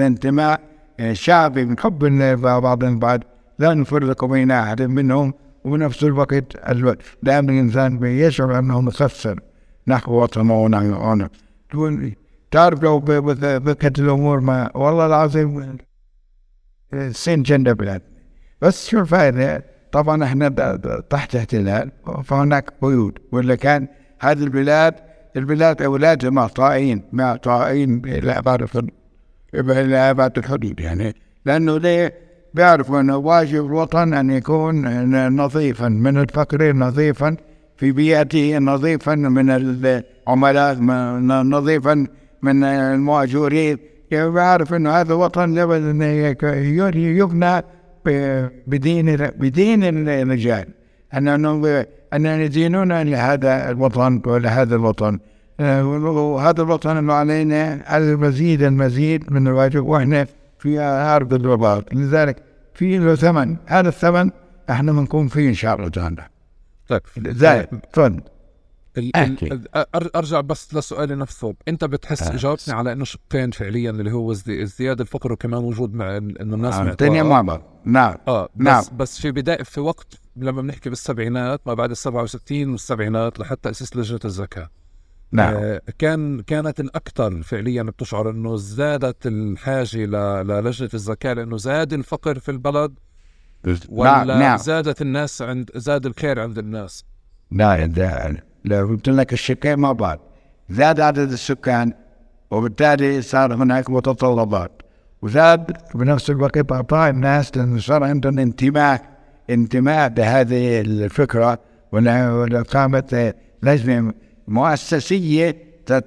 انتماء 0.00 0.60
إيه، 1.00 1.12
شعبي 1.12 1.64
من 1.64 1.78
حب 1.78 2.04
بعض 2.40 2.84
البعض 2.84 3.20
لا 3.58 3.74
نفرق 3.74 4.24
بين 4.24 4.50
أحد 4.50 4.82
منهم 4.82 5.34
وبنفس 5.64 6.04
الوقت 6.04 7.02
دائما 7.22 7.52
الإنسان 7.52 7.98
بيشعر 7.98 8.58
إنه 8.58 8.80
مخسر 8.80 9.40
نحو 9.86 10.22
وطنه 10.22 10.62
ونحو 10.62 11.28
تعرف 12.50 12.82
لو 12.82 13.00
بكت 13.00 13.98
الأمور 13.98 14.40
ما 14.40 14.76
والله 14.76 15.06
العظيم 15.06 15.76
سين 17.10 17.42
جنة 17.42 17.72
بلاد. 17.72 18.02
بس 18.62 18.88
شو 18.88 19.00
الفائدة؟ 19.00 19.64
طبعا 19.92 20.24
إحنا 20.24 20.48
تحت 21.10 21.36
احتلال 21.36 21.90
فهناك 22.24 22.72
قيود 22.82 23.18
ولا 23.32 23.54
كان 23.54 23.88
هذه 24.20 24.42
البلاد 24.42 24.94
البلاد 25.36 25.82
اولادها 25.82 26.30
معطائين 26.30 27.02
معطائين 27.12 28.02
إلى 28.04 28.38
ابعد 28.38 28.68
إلى 29.54 29.96
ابعد 29.96 30.38
الحدود 30.38 30.80
يعني. 30.80 31.14
لأنه 31.46 31.78
ليه؟ 31.78 32.14
بيعرفوا 32.54 33.00
أنه 33.00 33.16
واجب 33.16 33.66
الوطن 33.66 34.14
أن 34.14 34.30
يكون 34.30 35.36
نظيفا 35.36 35.88
من 35.88 36.18
الفقر 36.18 36.72
نظيفا 36.72 37.36
في 37.76 37.92
بيئته 37.92 38.58
نظيفا 38.58 39.14
من 39.14 39.50
العملاء 39.50 40.78
نظيفا 41.42 42.06
من 42.42 42.64
المؤجورين 42.64 43.78
يعني 44.10 44.30
بعرف 44.30 44.74
أنه 44.74 44.90
هذا 44.90 45.12
الوطن 45.12 45.54
لابد 45.54 45.82
أن 45.82 46.02
يبنى 46.94 47.62
بدين 48.66 49.16
بدين 49.16 50.08
الرجال. 50.08 50.68
انه 51.14 51.86
ان 52.14 52.26
يدينون 52.26 53.02
لهذا 53.02 53.70
الوطن 53.70 54.22
ولهذا 54.26 54.76
الوطن. 54.76 55.18
وهذا 55.60 56.62
الوطن 56.62 56.96
إنه 56.96 57.12
علينا 57.12 57.96
المزيد 57.96 58.62
المزيد 58.62 59.32
من 59.32 59.48
الواجب 59.48 59.86
وإحنا 59.86 60.26
في 60.58 60.80
ارض 60.80 61.34
الرباط 61.34 61.94
لذلك 61.94 62.42
في 62.74 62.98
له 62.98 63.14
ثمن. 63.14 63.56
هذا 63.66 63.88
الثمن 63.88 64.30
إحنا 64.70 64.92
بنكون 64.92 65.28
فيه 65.28 65.48
إن 65.48 65.54
شاء 65.54 65.76
الله 65.76 65.88
تعالى. 65.88 66.28
طيب. 66.88 67.02
تفضل. 67.92 68.20
أرجع 70.16 70.40
بس 70.40 70.74
لسؤالي 70.74 71.14
نفسه. 71.14 71.54
أنت 71.68 71.84
بتحس 71.84 72.22
آه. 72.22 72.36
جاوبتني 72.36 72.74
على 72.74 72.92
إنه 72.92 73.04
شقين 73.04 73.50
فعليا 73.50 73.90
اللي 73.90 74.12
هو 74.12 74.32
ازدياد 74.32 75.00
الفقر 75.00 75.32
وكمان 75.32 75.64
وجود 75.64 75.94
مع 75.94 76.16
إنه 76.16 76.54
الناس 76.54 76.74
آه. 76.74 77.22
مع 77.22 77.40
بعض. 77.42 77.62
نعم. 77.84 78.14
آه 78.28 78.48
بس 78.56 78.64
نعم. 78.64 78.82
بس 78.96 79.20
في 79.20 79.30
بداية 79.30 79.62
في 79.62 79.80
وقت 79.80 80.14
لما 80.44 80.62
بنحكي 80.62 80.88
بالسبعينات 80.88 81.60
ما 81.66 81.74
بعد 81.74 81.90
ال 81.90 81.96
67 81.96 82.70
والسبعينات 82.70 83.38
لحتى 83.38 83.60
تاسيس 83.62 83.96
لجنة 83.96 84.20
الزكاة 84.24 84.70
نعم 85.32 85.54
آه 85.54 85.82
كان 85.98 86.40
كانت 86.40 86.80
الأكثر 86.80 87.42
فعليا 87.42 87.82
بتشعر 87.82 88.30
إنه 88.30 88.56
زادت 88.56 89.26
الحاجة 89.26 89.96
للجنة 90.42 90.90
الزكاة 90.94 91.32
لأنه 91.32 91.56
زاد 91.56 91.92
الفقر 91.92 92.38
في 92.38 92.50
البلد 92.50 92.98
ولا 93.88 94.24
نعم. 94.24 94.38
نعم. 94.38 94.56
زادت 94.56 95.02
الناس 95.02 95.42
عند 95.42 95.70
زاد 95.74 96.06
الخير 96.06 96.40
عند 96.40 96.58
الناس 96.58 97.04
نعم 97.50 97.92
لو 98.64 98.86
قلت 98.86 99.08
لك 99.08 99.32
الشقين 99.32 99.78
مع 99.78 99.92
بعض 99.92 100.20
زاد 100.70 101.00
عدد 101.00 101.32
السكان 101.32 101.92
وبالتالي 102.50 103.22
صار 103.22 103.54
هناك 103.54 103.90
متطلبات 103.90 104.82
وزاد 105.22 105.76
بنفس 105.94 106.30
الوقت 106.30 106.72
أعطاء 106.72 107.10
الناس 107.10 107.56
لأنه 107.56 107.80
صار 107.80 108.04
عندهم 108.04 108.38
انتماء 108.38 109.17
انتماء 109.50 110.08
بهذه 110.08 110.80
الفكرة 110.80 111.58
وإقامة 111.92 113.34
لجنة 113.62 114.12
مؤسسية 114.48 115.56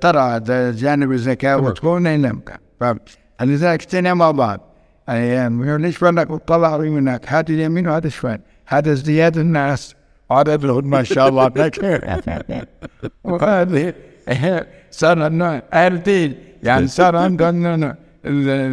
ترى 0.02 0.40
جانب 0.72 1.12
الزكاة 1.12 1.58
وتكون 1.58 2.08
لم 2.08 2.42
لذلك 3.42 3.82
اجتمعوا 3.82 4.16
مع 4.16 4.32
بعض. 4.32 4.60
يعني 5.08 5.78
ليش 5.78 6.04
بدك 6.04 6.28
تطلع 6.28 6.78
منك 6.78 7.26
هذا 7.28 7.50
اليمين 7.50 7.88
وهذا 7.88 8.08
الشمال. 8.08 8.40
هذا 8.68 8.92
ازدياد 8.92 9.38
الناس. 9.38 9.96
عددهم 10.32 10.90
ما 10.90 11.04
شاء 11.04 11.28
الله. 11.28 11.52
وهذه 13.24 13.94
صار 14.92 15.28
انه 15.28 15.62
يعني 16.64 16.88
صار 16.88 17.16
عندنا 17.16 17.96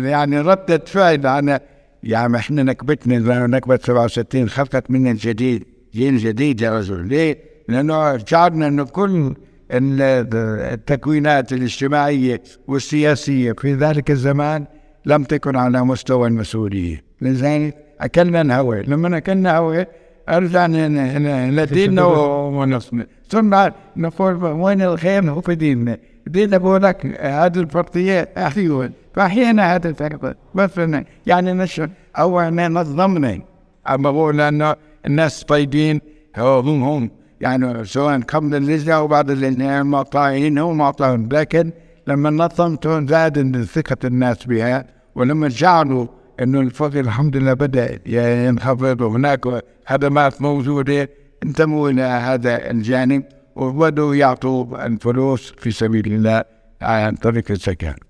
يعني 0.04 0.40
ردة 0.40 0.82
فعل. 0.86 1.26
على 1.26 1.60
يعني 2.02 2.36
إحنا 2.36 2.62
نكبتنا 2.62 3.46
نكبة 3.46 3.78
67 3.82 4.48
خلقت 4.48 4.90
منا 4.90 5.10
الجديد 5.10 5.64
جيل 5.94 6.18
جديد 6.18 6.60
يا 6.60 6.78
رجل. 6.78 7.08
ليه؟ 7.08 7.38
لأنه 7.68 8.18
شعرنا 8.18 8.66
إنه 8.66 8.84
كل 8.84 9.34
التكوينات 9.72 11.52
الاجتماعية 11.52 12.42
والسياسية 12.68 13.52
في 13.52 13.74
ذلك 13.74 14.10
الزمان 14.10 14.64
لم 15.06 15.24
تكن 15.24 15.56
على 15.56 15.84
مستوى 15.84 16.28
المسؤولية. 16.28 17.02
لذلك 17.20 17.76
أكلنا 18.00 18.40
الهوى 18.40 18.82
لما 18.82 19.16
أكلنا 19.16 19.56
هوى 19.56 19.86
ارجع 20.28 20.66
لديننا 20.66 22.04
ونصنا. 22.04 23.06
ثم 23.28 23.70
نقول 23.96 24.44
وين 24.44 24.82
الخير 24.82 25.30
هو 25.30 25.40
في 25.40 25.54
ديننا؟ 25.54 25.98
ديننا 26.26 26.58
بقول 26.58 26.82
لك 26.82 27.06
هذه 27.20 27.58
الفرضية 27.58 28.28
أيوه 28.36 28.90
فاحيانا 29.18 29.74
هذا 29.74 29.88
الفرق؟ 29.88 30.36
بس 30.54 30.80
يعني 31.26 31.52
نشر 31.52 31.90
أو 32.18 32.40
نظمنا. 32.50 33.40
أما 33.88 34.10
بقول 34.10 34.40
انه 34.40 34.76
الناس 35.06 35.44
طيبين 35.44 36.00
هم 36.36 36.82
هم 36.82 37.10
يعني 37.40 37.84
سواء 37.84 38.20
قبل 38.20 38.54
اللجنة 38.54 38.94
أو 38.94 39.06
بعد 39.06 39.30
اللجنة 39.30 39.82
مقطعين 39.82 40.58
هم 40.58 40.78
مقطعين 40.78 41.28
لكن 41.32 41.72
لما 42.06 42.30
نظمتهم 42.30 43.06
زاد 43.06 43.64
ثقة 43.64 43.96
الناس 44.04 44.46
بها 44.46 44.84
ولما 45.14 45.48
جعلوا 45.48 46.06
إنه 46.42 46.60
الفقر 46.60 47.00
الحمد 47.00 47.36
لله 47.36 47.54
بدأ 47.54 47.98
ينخفض 48.06 49.00
وهناك 49.00 49.44
خدمات 49.86 50.42
موجوده 50.42 51.08
انتموا 51.42 51.90
إلى 51.90 52.02
هذا 52.02 52.70
الجانب 52.70 53.22
وبدوا 53.56 54.14
يعطوا 54.14 54.86
الفلوس 54.86 55.52
في 55.58 55.70
سبيل 55.70 56.06
الله 56.12 56.44
عن 56.82 57.14
طريق 57.14 57.50
الزكاة. 57.50 58.07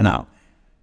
نعم. 0.00 0.24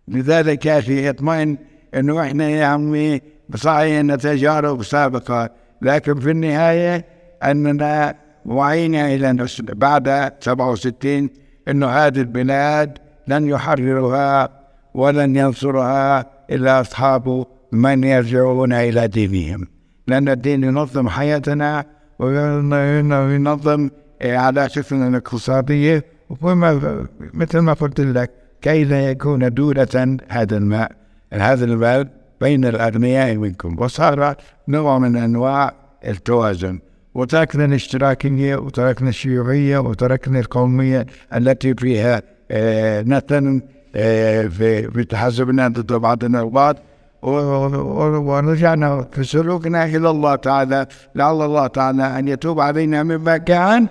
لذلك 0.08 0.66
يا 0.66 0.80
أخي 0.80 1.10
اطمئن 1.10 1.58
أنه 1.96 2.22
إحنا 2.22 2.50
يا 2.50 2.66
عمي 2.66 3.22
صحيح 3.56 4.16
تجارب 4.16 4.84
سابقة 4.84 5.50
لكن 5.82 6.20
في 6.20 6.32
النهاية 6.32 7.06
أننا 7.44 8.16
وعينا 8.46 9.14
إلى 9.14 9.48
بعد 9.60 10.34
67 10.40 11.30
أنه 11.68 11.88
هذه 11.88 12.20
البلاد 12.20 12.98
لن 13.28 13.48
يحررها 13.48 14.50
ولن 14.94 15.36
ينصرها 15.36 16.26
إلا 16.52 16.82
أصحاب 16.82 17.46
من 17.72 18.04
يرجعون 18.04 18.74
إلى 18.74 19.08
دينهم 19.08 19.68
لأن 20.08 20.30
الدين 20.30 20.64
ينظم 20.64 21.10
حياتنا 21.10 21.86
وينظم 22.20 23.90
علاقتنا 24.22 25.08
الاقتصادية 25.08 26.06
وما 26.42 27.06
مثل 27.34 27.60
ما 27.60 27.74
قلت 27.74 28.00
لك 28.02 28.43
كي 28.64 28.84
لا 28.84 29.10
يكون 29.10 29.54
دولة 29.54 30.18
هذا 30.30 30.58
الماء 30.58 30.92
هذا 31.34 31.66
المال 31.66 32.10
بين 32.42 32.66
الأغنياء 32.66 33.36
منكم. 33.36 33.76
وصار 33.80 34.36
نوع 34.68 35.00
من 35.00 35.16
أنواع 35.16 35.74
التوازن. 36.08 36.80
وتركنا 37.16 37.66
الاشتراكية 37.66 38.56
وتركنا 38.56 39.10
الشيوعية 39.10 39.78
وتركنا 39.78 40.40
القومية 40.40 41.06
التي 41.36 41.74
فيها 41.74 42.22
آه 42.52 43.02
نتن 43.02 43.62
آه 43.96 44.48
في 44.48 45.04
تحزبنا 45.10 45.68
ضد 45.68 45.94
بعضنا 45.94 46.42
البعض. 46.42 46.76
ورجعنا 47.22 49.08
في 49.12 49.24
سلوكنا 49.24 49.86
إلى 49.86 50.10
الله 50.10 50.36
تعالى. 50.36 50.88
لعل 51.16 51.42
الله 51.42 51.68
تعالى 51.68 52.20
أن 52.20 52.28
يتوب 52.28 52.60
علينا 52.60 53.04
مما 53.04 53.38
كان 53.38 53.88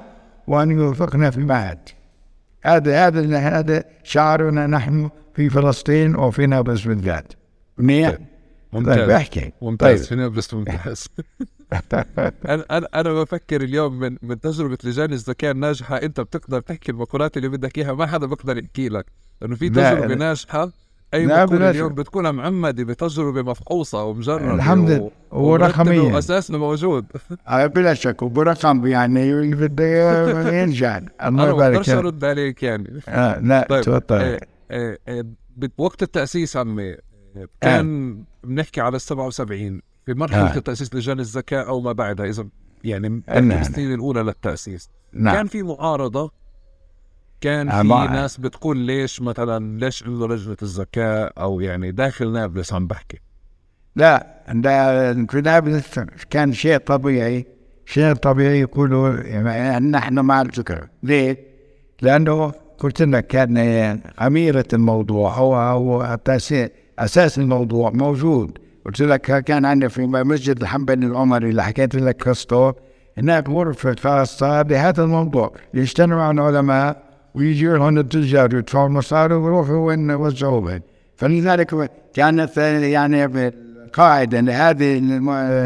وأن 0.47 0.70
يوفقنا 0.70 1.31
فيما 1.31 1.73
آتي 1.73 1.95
هذا 2.63 3.07
هذا 3.07 3.39
هذا 3.39 3.85
شعارنا 4.03 4.67
نحن 4.67 5.11
في 5.35 5.51
فلسطين 5.51 6.17
وفي 6.17 6.47
نابلس 6.47 6.85
بالذات. 6.85 7.33
منيح؟ 7.79 8.11
طيب، 8.11 8.27
ممتاز. 8.73 8.97
طيب 8.97 9.11
احكي. 9.11 9.53
ممتاز. 9.63 9.99
طيب. 9.99 10.09
في 10.09 10.15
نابلس 10.15 10.55
ممتاز. 10.55 11.09
أنا 12.49 12.65
أنا 12.71 12.89
أنا 12.95 13.13
بفكر 13.13 13.63
اليوم 13.63 13.99
من 13.99 14.17
من 14.23 14.41
تجربة 14.41 14.79
لجان 14.85 15.13
الذكاء 15.13 15.51
الناجحة. 15.51 15.97
أنت 15.97 16.21
بتقدر 16.21 16.61
تحكي 16.61 16.93
المقولات 16.93 17.37
اللي 17.37 17.49
بدك 17.49 17.79
إياها 17.79 17.93
ما 17.93 18.07
حدا 18.07 18.27
بيقدر 18.27 18.59
يحكي 18.59 18.89
لك. 18.89 19.07
لأنه 19.41 19.57
في 19.57 19.69
تجربة 19.69 20.15
ناجحة. 20.15 20.73
أي 21.15 21.27
مقولة 21.27 21.71
اليوم 21.71 21.95
بتكون 21.95 22.31
معمدة 22.31 22.85
بتجربة 22.85 23.43
مفحوصة 23.43 24.05
ومجربة 24.05 24.55
الحمد 24.55 24.91
لله. 24.91 25.11
ورقمية. 25.31 26.01
وأساسنا 26.01 26.59
موجود. 26.59 27.07
آه، 27.49 27.67
بلا 27.67 27.95
شك. 27.95 28.23
وبرقم 28.23 28.87
يعني 28.87 29.55
بده 29.55 30.63
ينجح. 30.63 31.01
الله 31.27 31.49
يبارك 31.49 31.63
أنا 31.63 31.71
بقدرش 31.71 31.91
أرد 31.91 32.25
عليك 32.25 32.63
يعني. 32.63 33.01
آه 33.09 33.41
لا 33.41 33.67
طيب 33.71 33.83
تفضل 33.83 34.17
إيه 34.17 34.41
إيه 34.71 34.99
إيه 35.09 35.25
بوقت 35.57 36.03
التأسيس 36.03 36.57
عمي 36.57 36.97
كان 37.61 38.11
آه. 38.11 38.47
بنحكي 38.47 38.81
على 38.81 38.97
ال 38.97 39.01
77 39.01 39.81
في 40.07 40.15
مرحلة 40.15 40.57
آه. 40.57 40.59
تاسيس 40.59 40.95
لجان 40.95 41.21
الزكاه 41.21 41.63
أو 41.63 41.81
ما 41.81 41.93
بعدها 41.93 42.27
إذا 42.27 42.47
يعني 42.85 43.23
السنين 43.29 43.95
الأولى 43.95 44.23
للتأسيس. 44.23 44.91
نعم. 45.13 45.35
كان 45.35 45.47
في 45.47 45.63
معارضة 45.63 46.31
كان 47.43 47.82
في 47.82 47.88
ناس 47.88 48.36
بتقول 48.36 48.76
ليش 48.76 49.22
مثلا 49.22 49.78
ليش 49.78 50.07
له 50.07 50.28
لجنة 50.28 50.57
الزكاة 50.62 51.32
أو 51.38 51.61
يعني 51.61 51.93
داخل 51.93 52.32
نابلس 52.32 52.72
عم 52.72 52.86
بحكي؟ 52.86 53.20
لا 53.97 54.26
في 55.30 55.40
نابلس 55.45 55.99
كان 56.30 56.53
شيء 56.53 56.76
طبيعي 56.78 57.47
شيء 57.86 58.12
طبيعي 58.14 58.61
يقولوا 58.61 59.14
يعني 59.14 59.90
نحن 59.90 60.18
مع 60.18 60.43
الزكاه 60.43 60.88
ليه؟ 61.03 61.38
لأنه 62.03 62.53
قلت 62.78 63.03
لك 63.03 63.26
كان 63.26 63.57
أميرة 64.20 64.64
الموضوع 64.72 65.32
هو 65.32 65.57
هو 65.57 66.18
أساس 66.99 67.38
الموضوع 67.38 67.90
موجود. 67.90 68.59
قلت 68.86 69.03
لك 69.03 69.20
كان 69.20 69.64
عندنا 69.64 69.88
في 69.88 70.07
مسجد 70.07 70.61
الحنبلي 70.61 71.07
العمري 71.07 71.51
اللي 71.51 71.62
حكيت 71.62 71.95
لك 71.95 72.28
قصته 72.28 72.74
هناك 73.18 73.49
غرفة 73.49 73.97
خاصة 74.01 74.62
بهذا 74.62 75.05
الموضوع. 75.05 75.53
يجتمع 75.74 76.30
العلماء 76.30 77.12
ويجي 77.35 77.66
لهم 77.66 77.99
التجار 77.99 78.55
يدفعوا 78.55 78.87
المصاري 78.87 79.35
ويروحوا 79.35 79.87
وين 79.87 80.11
يوزعوها 80.11 80.80
فلذلك 81.16 81.91
كانت 82.14 82.57
يعني 82.57 83.24
القاعدة 83.24 84.41
لهذه 84.41 84.99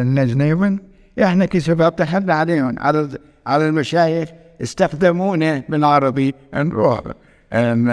النجنة 0.03 0.79
إحنا 1.23 1.47
كشباب 1.47 1.97
تحدى 1.97 2.33
عليهم 2.33 2.75
على 2.79 3.09
على 3.47 3.69
المشايخ 3.69 4.29
استخدمونا 4.63 5.63
بالعربي 5.69 6.35
نروح 6.55 7.01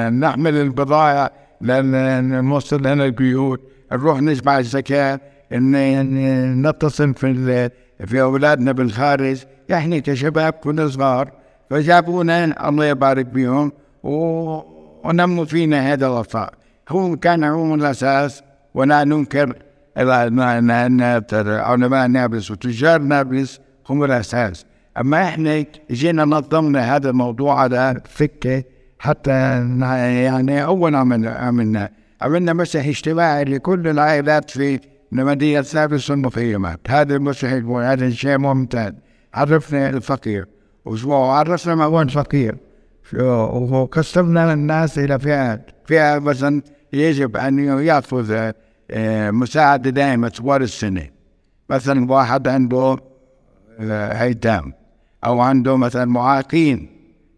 نحمل 0.09 0.55
البضائع 0.55 1.31
نوصل 1.61 2.79
لنا 2.79 3.05
البيوت 3.05 3.61
نروح 3.91 4.21
نجمع 4.21 4.59
الزكاة 4.59 5.19
نتصل 5.51 7.13
في 7.13 7.69
في 8.05 8.21
أولادنا 8.21 8.71
بالخارج. 8.71 9.43
إحنا 9.73 9.99
كشباب 9.99 10.53
كنا 10.53 10.87
صغار 10.87 11.31
فجابونا 11.73 12.69
الله 12.69 12.85
يبارك 12.85 13.25
بهم 13.25 13.71
ونموا 14.03 15.45
فينا 15.45 15.93
هذا 15.93 16.07
الوفاء. 16.07 16.53
هو 16.89 17.15
كان 17.15 17.43
هم 17.43 17.73
الأساس 17.73 18.43
ولا 18.73 19.03
ننكر 19.03 19.55
أن 19.97 20.39
علماء 21.47 22.07
نابلس 22.07 22.51
وتجار 22.51 23.01
نابلس 23.01 23.59
هم 23.89 24.03
الأساس. 24.03 24.65
أما 24.97 25.23
إحنا 25.23 25.65
جينا 25.91 26.25
نظمنا 26.25 26.95
هذا 26.95 27.09
الموضوع 27.09 27.59
على 27.59 28.01
فكة 28.05 28.63
حتى 28.99 29.31
يعني 29.31 30.63
أول 30.63 30.95
عملنا 30.95 31.31
عملنا. 31.31 31.89
عملنا 32.21 32.53
مسح 32.53 32.85
اجتماعي 32.85 33.43
لكل 33.43 33.87
العائلات 33.87 34.49
في 34.49 34.79
مدينة 35.11 35.65
نابلس 35.73 36.11
المخيمات 36.11 36.79
هذا 36.87 37.15
المسح 37.15 37.47
هذا 37.75 38.09
شيء 38.09 38.37
ممتاز. 38.37 38.93
عرفنا 39.33 39.89
الفقير. 39.89 40.45
وعرفنا 40.85 41.75
ما 41.75 41.83
هو 41.83 42.01
الفقير 42.01 42.55
وقسمنا 43.13 44.53
الناس 44.53 44.99
إلى 44.99 45.19
فئات 45.19 45.71
فئة 45.85 46.19
مثلا 46.19 46.61
يجب 46.93 47.37
أن 47.37 47.59
يأخذ 47.59 48.51
آه، 48.91 49.31
مساعدة 49.31 49.89
دائمة 49.89 50.27
طوال 50.29 50.61
السنة. 50.61 51.07
مثلا 51.69 52.11
واحد 52.11 52.47
عنده 52.47 52.97
ايتام 53.79 54.73
أو 55.25 55.41
عنده 55.41 55.77
مثلا 55.77 56.05
معاقين 56.05 56.89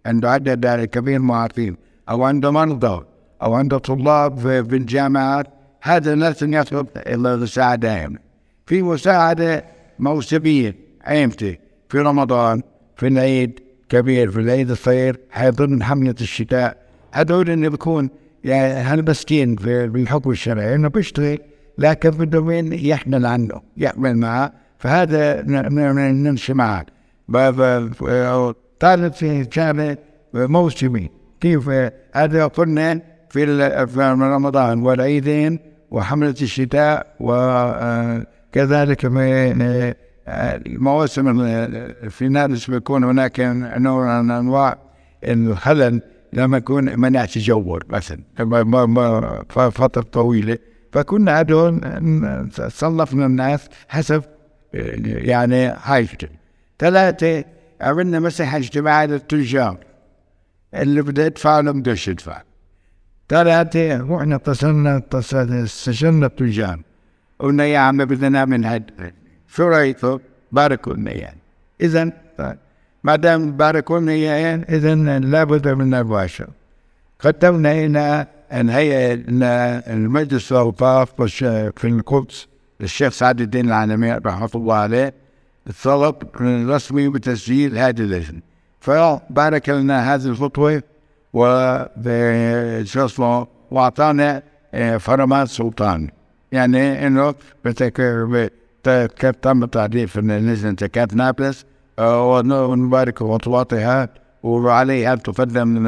عنده 0.06 0.32
عدد 0.32 0.86
كبير 0.86 1.20
معاقين 1.20 1.78
أو 2.10 2.24
عنده 2.24 2.52
مرضى 2.52 3.06
أو 3.42 3.54
عنده 3.54 3.78
طلاب 3.78 4.40
في 4.40 4.76
الجامعات 4.76 5.48
هذا 5.82 6.16
لازم 6.16 6.54
يطلب 6.54 6.88
المساعدة 6.98 7.88
دائما 7.90 8.20
في 8.66 8.82
مساعدة 8.82 9.66
موسمية 10.00 10.76
ايمتى 11.08 11.58
في 11.90 12.00
رمضان 12.00 12.62
في 12.96 13.08
العيد 13.08 13.60
كبير 13.90 14.32
في 14.32 14.40
العيد 14.40 14.72
الصغير 14.72 15.20
حيضمن 15.30 15.84
حملة 15.84 16.16
الشتاء. 16.22 16.78
هذول 17.12 17.50
اللي 17.50 17.70
بيكون 17.70 18.10
يعني 18.44 18.74
هالمسكين 18.74 19.56
في 19.56 19.86
الحكم 19.86 20.32
الشرعي 20.32 20.76
إنه 20.76 20.88
بيشتغل 20.88 21.40
لكن 21.78 22.10
بده 22.10 22.42
مين 22.44 22.74
يحمل 22.74 23.26
عنه 23.26 23.62
يحمل 23.78 24.18
معه. 24.18 24.54
فهذا 24.80 25.42
نمشي 26.12 26.54
معك 26.54 26.86
طالب 28.80 29.14
في 29.14 29.48
شهر 29.52 29.96
موسمي. 30.34 31.10
كيف؟ 31.42 31.70
هذا 32.14 32.48
قلنا 32.48 33.02
في 33.30 33.44
رمضان 34.08 34.82
والعيدين 34.82 35.60
وحملة 35.92 36.36
الشتاء 36.42 37.16
وكذلك 37.20 39.06
المواسم 40.28 41.48
في 42.10 42.28
ناس 42.28 42.70
بيكون 42.70 43.04
هناك 43.04 43.40
نوع 43.78 44.22
من 44.22 44.32
أنواع 44.32 44.78
الخلل 45.24 46.02
لما 46.34 46.58
يكون 46.58 47.00
منع 47.00 47.26
تجول 47.26 47.84
مثلا 47.90 48.20
فترة 49.50 50.02
طويلة. 50.02 50.58
فكنا 50.92 51.40
هذول 51.40 51.82
صنفنا 52.68 53.26
الناس 53.26 53.70
حسب 53.88 54.24
يعني 54.74 55.74
حاجته 55.74 56.28
ثلاثة 56.80 57.44
عملنا 57.82 58.20
مسح 58.20 58.56
اجتماعي 58.56 59.08
للتجار. 59.08 59.78
اللي 60.74 61.02
بده 61.02 61.26
يدفع 61.26 61.60
له 61.60 61.72
بدوش 61.72 62.08
يدفع. 62.08 62.42
ثلاثة 63.30 63.98
رحنا 63.98 64.36
اتصلنا 64.36 65.02
استشرنا 65.64 66.26
التجار 66.26 66.80
قلنا 67.40 67.66
يا 67.66 67.80
عم 67.80 67.98
بدنا 67.98 68.30
نعمل 68.30 68.66
هذا 68.66 68.86
شو 69.56 69.68
رايكم؟ 69.68 70.20
باركوا 70.52 70.94
لنا 70.94 71.12
يعني 71.12 71.38
إذا 71.82 72.12
ما 73.04 73.16
دام 73.16 73.52
باركوا 73.52 74.00
لنا 74.00 74.14
يعني 74.14 74.66
إذا 74.70 74.96
لابد 75.20 75.68
من 75.68 75.94
الباشر 75.94 76.48
قدمنا 77.20 77.72
إلى 77.72 78.28
الهيئة 78.54 79.14
المجلس 79.94 80.52
الأوقاف 80.52 81.22
في 81.22 81.84
القدس 81.84 82.48
للشيخ 82.80 83.14
سعد 83.14 83.42
الدين 83.42 83.66
العالمي 83.68 84.12
رحمة 84.12 84.50
الله 84.56 84.76
عليه 84.76 85.14
الطلب 85.68 86.16
رسمي 86.70 87.10
بتسجيل 87.10 87.78
هذه 87.78 88.00
اللجنة 88.00 88.42
فبارك 88.80 89.70
لنا 89.70 90.16
هذه 90.16 90.26
الخطوة 90.26 90.84
و 91.34 91.46
شو 92.84 93.06
اسمه 93.06 93.48
وأعطانا 93.72 94.44
آه، 94.74 94.98
فرمان 94.98 95.46
سلطان. 95.46 96.10
يعني 96.52 97.08
إنه 97.08 97.36
تم 99.42 99.66
تعريف 99.66 100.18
لجنة 100.18 100.76
زكاة 100.80 101.08
نابلس 101.14 101.66
آه، 102.00 102.32
ون- 102.38 102.52
ونبارك 102.52 103.20
خطواتها 103.20 104.10
وعليها 104.44 105.14
أن 105.14 105.22
تقدم 105.24 105.88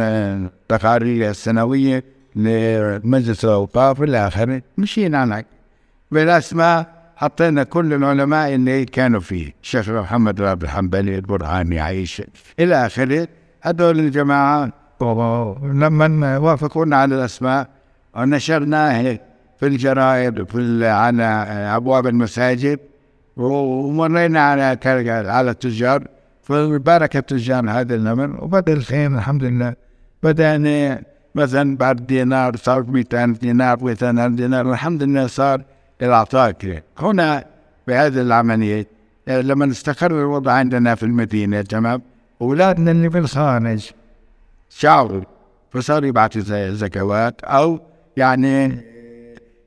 تقارير 0.70 1.30
السنوية 1.30 2.04
لمجلس 2.36 3.46
الأوقاف 3.46 4.02
إلى 4.02 4.28
آخره 4.28 4.62
مشينا 4.78 5.18
عنك 5.18 5.46
بالأسماء 6.12 6.98
حطينا 7.16 7.64
كل 7.64 7.94
العلماء 7.94 8.56
اللي 8.56 8.86
كانوا 8.86 9.20
فيه 9.20 9.54
الشيخ 9.64 9.90
محمد 9.90 10.42
راب 10.42 10.64
الحنبلي 10.64 11.16
البرهاني 11.16 11.80
عيش 11.80 12.22
إلى 12.60 12.86
آخره. 12.86 13.28
هذول 13.62 14.00
الجماعة 14.00 14.72
لما 15.64 16.38
وافقونا 16.38 16.96
على 16.98 17.16
الأسماء 17.16 17.68
ونشرناها 18.16 19.20
في 19.60 19.68
الجرائد 19.68 20.40
وفي 20.40 20.88
على 20.88 21.24
أبواب 21.76 22.08
المساجد. 22.08 22.80
ومرينا 23.38 24.40
على 24.40 24.78
على 25.30 25.52
التجار. 25.52 26.08
فبارك 26.44 27.18
التجار 27.18 27.70
هذا 27.70 27.96
الأمر 27.96 28.44
وبدأ 28.44 28.74
الخير 28.74 29.08
الحمد 29.08 29.44
لله. 29.44 29.74
بدأنا 30.24 31.02
مثلا 31.36 31.78
بعد 31.78 32.06
دينار 32.06 32.56
صار 32.56 32.84
200 32.84 33.26
دينار 33.26 33.84
200 33.84 34.28
دينار. 34.28 34.72
الحمد 34.72 35.04
لله 35.04 35.28
صار 35.28 35.62
العطاء. 36.02 36.82
هنا 37.00 37.46
بهذه 37.88 38.22
العملية 38.22 38.88
آه، 39.28 39.42
لما 39.42 39.72
استقر 39.72 40.12
الوضع 40.12 40.52
عندنا 40.52 40.96
في 40.96 41.04
المدينة 41.04 41.62
تمام؟ 41.62 42.02
أولادنا 42.42 42.92
اللي 42.92 43.10
في 43.10 43.18
الخارج. 43.18 43.92
شعروا 44.70 45.24
فصار 45.72 46.06
يبعثوا 46.06 46.70
زكوات 46.70 47.42
أو 47.44 47.80
يعني 48.18 48.82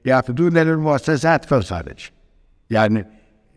يعقدون 0.05 0.59
للمؤسسات 0.59 1.45
في 1.45 1.57
الخارج 1.57 2.09
يعني 2.71 3.07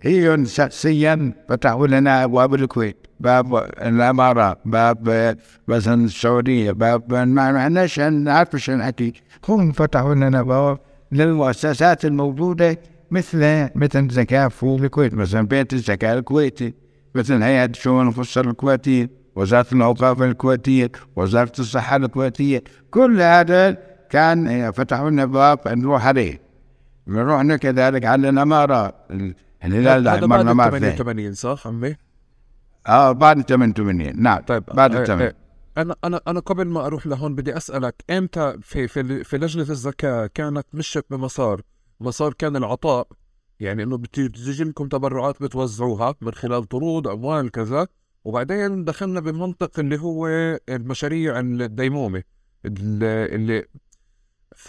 هي 0.01 0.45
شخصيا 0.45 1.33
فتحوا 1.49 1.87
لنا 1.87 2.23
ابواب 2.23 2.53
الكويت 2.53 2.97
باب 3.19 3.55
الإمارات 3.55 4.57
باب 4.65 5.37
مثلا 5.67 6.05
السعودية 6.05 6.71
باب 6.71 7.13
ما 7.13 7.51
معناش 7.51 7.99
نعرف 7.99 8.55
شو 8.55 8.71
نحكي 8.71 9.13
هم 9.49 9.71
فتحوا 9.71 10.15
لنا 10.15 10.41
باب 10.41 10.79
للمؤسسات 11.11 12.05
الموجودة 12.05 12.79
مثل 13.11 13.69
مثل 13.75 14.09
زكاه 14.09 14.47
فوق 14.47 14.81
الكويت 14.81 15.13
مثلا 15.13 15.47
بيت 15.47 15.73
الزكاه 15.73 16.13
الكويتي 16.13 16.73
مثل 17.15 17.43
هيئة 17.43 17.65
الشؤون 17.65 18.07
الخاصه 18.07 18.41
الكويتية 18.41 19.09
وزارة 19.35 19.65
الأوقاف 19.71 20.21
الكويتية 20.21 20.91
وزارة 21.15 21.51
الصحة 21.59 21.95
الكويتية. 21.95 22.63
كل 22.91 23.21
هذا 23.21 23.77
كان 24.13 24.47
آه، 24.47 24.69
فتحوا 24.69 25.09
لنا 25.09 25.25
باب 25.25 25.59
نروح 25.67 26.05
عليه 26.05 26.41
رحنا 27.07 27.57
كذلك 27.57 28.05
على 28.05 28.29
الامارات 28.29 28.95
الهلال 29.63 30.07
هذا 30.07 30.25
بعد 30.25 30.45
ما 30.45 30.67
ال 30.67 30.71
في 30.71 30.79
88 30.79 31.33
صح 31.33 31.67
عمي؟ 31.67 31.95
آه 32.87 33.11
بعد 33.11 33.41
88 33.41 34.21
نعم 34.21 34.41
طيب 34.41 34.63
بعد 34.73 34.95
آه، 34.95 35.01
الثمانية 35.01 35.35
آه، 35.77 35.81
أنا 35.81 35.95
أنا 36.03 36.21
أنا 36.27 36.39
قبل 36.39 36.67
ما 36.67 36.85
أروح 36.85 37.07
لهون 37.07 37.35
بدي 37.35 37.57
أسألك 37.57 38.03
إمتى 38.09 38.57
في 38.61 38.87
في 38.87 39.23
في 39.23 39.37
لجنة 39.37 39.69
الزكاة 39.69 40.29
كانت 40.33 40.65
مشت 40.73 41.05
بمسار 41.09 41.61
مسار 41.99 42.33
كان 42.33 42.55
العطاء؟ 42.55 43.07
يعني 43.59 43.83
إنه 43.83 43.97
بتجي 43.97 44.63
لكم 44.63 44.87
تبرعات 44.87 45.43
بتوزعوها 45.43 46.15
من 46.21 46.31
خلال 46.33 46.63
طرود 46.63 47.07
أموال 47.07 47.51
كذا 47.51 47.87
وبعدين 48.23 48.83
دخلنا 48.83 49.19
بمنطق 49.19 49.79
اللي 49.79 49.99
هو 49.99 50.27
المشاريع 50.69 51.39
الديمومة 51.39 52.23
اللي, 52.65 53.65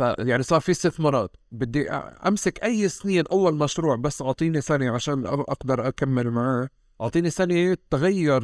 اللي 0.01 0.14
ف 0.24 0.28
يعني 0.28 0.43
صار 0.43 0.61
في 0.61 0.70
استثمارات. 0.72 1.37
بدي 1.53 1.91
أمسك 2.26 2.64
أي 2.64 2.89
سنين 2.89 3.24
أول 3.32 3.55
مشروع 3.55 3.97
بس 3.97 4.22
أعطيني 4.22 4.61
سنه 4.61 4.91
عشان 4.95 5.26
أقدر 5.26 5.89
أكمل 5.89 6.30
معاه. 6.30 6.68
أعطيني 7.01 7.30
سنه 7.30 7.76
تغير 7.91 8.43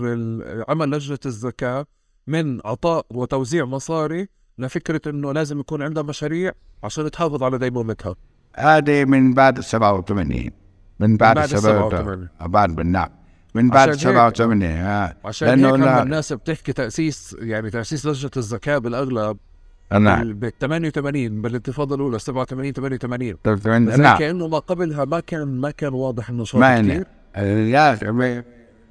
عمل 0.69 0.91
لجنة 0.91 1.19
الزكاه 1.27 1.87
من 2.27 2.61
عطاء 2.67 3.07
وتوزيع 3.11 3.65
مصاري 3.65 4.29
لفكرة 4.59 5.01
إنه 5.11 5.33
لازم 5.33 5.61
يكون 5.61 5.83
عندها 5.83 6.03
مشاريع 6.03 6.53
عشان 6.85 7.11
تحافظ 7.11 7.43
على 7.43 7.59
ديمومتها 7.59 8.15
هذه 8.57 9.05
من 9.05 9.35
بعد 9.35 9.59
ال 9.59 9.65
87 9.65 10.51
من 11.01 11.17
بعد 11.17 11.37
بعد 11.37 11.53
ال 11.53 11.59
87 11.59 12.29
بعد 12.41 12.81
من 12.81 12.93
نعم 12.93 13.09
من 13.55 13.71
بعد 13.71 13.89
ال 13.89 13.95
عشان 13.95 14.09
هيك- 14.11 14.37
87 14.37 14.63
آه. 14.63 15.17
عشان 15.25 15.49
لأنه 15.49 15.69
هيك 15.69 15.75
لما 15.75 15.85
لا- 15.85 16.03
الناس 16.03 16.33
بتحكي 16.33 16.73
تأسيس 16.73 17.37
يعني 17.41 17.71
تأسيس 17.71 18.07
لجنة 18.07 18.31
الزكاه 18.37 18.79
بالأغلب 18.79 19.37
نعم. 19.93 20.33
بال 20.33 20.53
88 20.59 21.43
بالانتفاضة 21.43 21.95
الأولى 21.95 22.19
87 22.19 22.73
88 22.73 23.35
88 23.45 23.87
بس 23.87 23.99
نعم. 23.99 24.19
كأنه 24.19 24.49
ما 24.49 24.59
قبلها 24.59 25.05
ما 25.05 25.21
كان 25.21 25.49
ما 25.49 25.71
كان 25.71 25.93
واضح 25.93 26.29
النشاط 26.31 26.61
ما 26.61 26.81
كثير. 26.83 27.05
لا 27.71 27.99
م- 28.13 28.43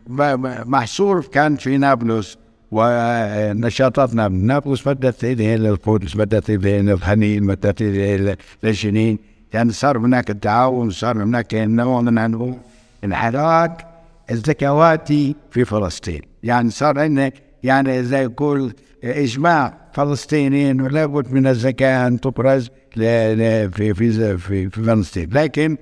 م- 0.10 0.72
محصور 0.72 1.22
كان 1.22 1.56
في 1.56 1.78
نابلس 1.78 2.38
ونشاطاتنا 2.72 4.28
نابلس. 4.28 4.88
بدت 4.88 5.24
اليه 5.24 5.56
للقدس 5.56 6.16
بدت 6.18 6.50
اليه 6.50 6.82
للخليل 6.82 7.48
بدت 7.48 7.82
اليه 7.82 8.38
للجنين. 8.64 9.20
يعني 9.54 9.72
صار 9.72 9.98
هناك 9.98 10.28
تعاون 10.28 10.90
صار 10.90 11.24
هناك 11.24 11.54
نوع 11.54 12.02
من 12.02 12.18
أنواع 12.18 12.54
الحراك 13.04 13.88
الزكواتي 14.32 15.36
في 15.52 15.66
فلسطين. 15.66 16.22
يعني 16.44 16.70
صار 16.70 17.00
عندنا 17.00 17.32
يعني 17.64 18.04
زي 18.04 18.24
يقول 18.24 18.74
إجماع 19.04 19.78
فلسطيني 19.94 20.72
انه 20.72 20.88
لابد 20.90 21.32
من 21.34 21.48
الزكاة 21.48 22.08
أن 22.08 22.20
تبرز 22.20 22.70
في 22.96 23.94
في 23.94 24.38
في, 24.38 24.70
فلسطين. 24.70 25.30
لكن 25.34 25.78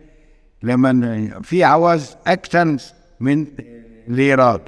لما 0.64 1.30
في 1.44 1.64
عوز 1.64 2.16
أكثر 2.28 2.78
من 3.20 3.46
الإيراد. 4.08 4.62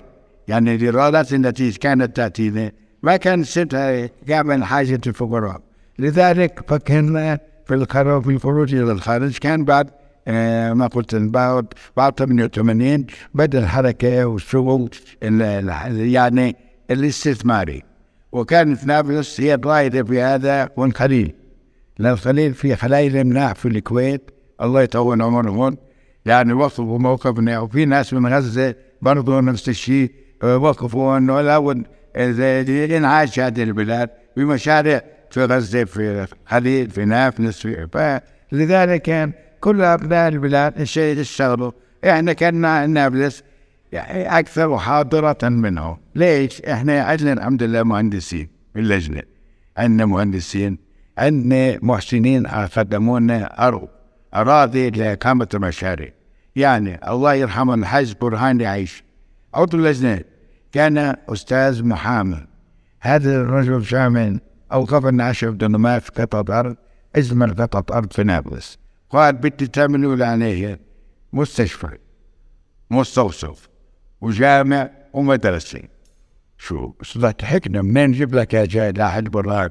يعني 0.48 0.76
الإيرادات 0.76 1.34
التي 1.34 1.72
كانت 1.72 2.16
تأتينا 2.16 2.72
ما 3.04 3.18
كانت 3.18 3.46
ستها 3.46 4.10
كامل 4.28 4.64
حاجة 4.64 5.02
الفقراء. 5.08 5.62
لذلك 6.00 6.60
فكرنا 6.68 7.40
في 7.66 7.74
القرار 7.74 8.22
في 8.22 8.30
الخروج 8.30 8.76
إلى 8.76 8.92
الخارج. 8.92 9.38
كان 9.38 9.66
بعد 9.66 9.90
آه 10.28 10.74
ما 10.74 10.88
قلت 10.88 11.16
بعد 11.16 11.66
بعد 11.98 12.20
88 12.20 13.06
بدأ 13.34 13.60
الحركة 13.60 14.26
والشغل 14.26 14.90
ال- 15.24 15.42
ال- 15.42 16.10
يعني 16.10 16.56
الاستثماري. 16.92 17.84
وكانت 18.32 18.86
نابلس 18.86 19.42
هي 19.42 19.54
الرائدة 19.54 20.04
في 20.04 20.22
هذا 20.22 20.70
والخليل 20.78 21.36
لأن 22.00 22.14
الخليل 22.14 22.54
في 22.54 22.76
خلايا 22.76 23.24
مناح 23.24 23.54
في 23.54 23.68
الكويت. 23.68 24.32
الله 24.62 24.82
يطول 24.82 25.22
عمرهم 25.22 25.78
يعني 26.26 26.54
وقفوا 26.54 27.00
موقفنا 27.00 27.60
وفي 27.60 27.86
ناس 27.86 28.14
من 28.14 28.34
غزة 28.34 28.76
برضو 29.02 29.40
نفس 29.40 29.70
الشيء 29.70 30.12
آه، 30.44 30.58
وقفوا 30.58 31.18
انه 31.18 31.42
لابد 31.42 31.84
انعاش 32.98 33.40
هذه 33.40 33.64
البلاد 33.64 34.10
بمشاريع 34.38 35.02
في 35.32 35.46
غزة 35.46 35.84
في 35.84 36.28
الخليل 36.48 36.90
في 36.90 37.06
نابلس 37.06 37.68
فلذلك 37.94 39.02
كان 39.02 39.32
كل 39.62 39.82
أبناء 39.82 40.28
البلاد 40.28 40.82
الشيء 40.82 41.22
اشتغلوا. 41.22 41.72
إحنا 42.06 42.34
كنا 42.34 42.86
نابلس 42.86 43.44
يعني 43.92 44.40
أكثر 44.40 44.78
حاضرة 44.78 45.50
منهم. 45.50 45.98
ليش؟ 46.16 46.62
إحنا 46.62 47.02
عندنا 47.02 47.34
الحمد 47.34 47.64
لله 47.64 47.84
مهندسين 47.84 48.50
في 48.74 48.80
اللجنة 48.80 49.22
عندنا 49.78 50.06
مهندسين 50.06 50.78
عندنا 51.18 51.80
محسنين 51.82 52.48
قدموا 52.48 53.20
لنا 53.20 53.68
أرض 53.68 53.88
أراضي 54.36 54.90
لإقامة 54.90 55.48
المشاريع. 55.54 56.14
يعني 56.56 57.10
الله 57.12 57.34
يرحمه 57.34 57.74
الحاج 57.74 58.16
برهان 58.22 58.62
يعيش 58.62 59.04
عضو 59.54 59.78
اللجنة 59.78 60.22
كان 60.72 61.16
أستاذ 61.30 61.84
محامي. 61.84 62.48
هذا 63.02 63.36
الرجل 63.36 63.86
شامل 63.86 64.40
أوقف 64.72 65.06
الناشر 65.06 65.50
دنمارك 65.50 66.02
في 66.02 66.12
قطعة 66.12 66.60
أرض 66.60 66.76
أجمل 67.16 67.54
قطعة 67.54 67.98
أرض 67.98 68.14
في 68.14 68.24
نابلس. 68.24 68.80
قال 69.10 69.36
بدي 69.36 69.68
تعملوا 69.68 70.16
لي 70.16 70.80
مستشفى 71.34 71.98
مستوصف. 72.92 73.70
وجامع 74.22 74.90
ومدرسة 75.14 75.82
شو 76.58 76.94
ضحكنا 77.18 77.82
منين 77.82 78.10
نجيب 78.10 78.36
لك 78.36 78.54
يا 78.54 78.66
جاي 78.66 78.92
لاحد 78.92 79.24
برهان 79.24 79.70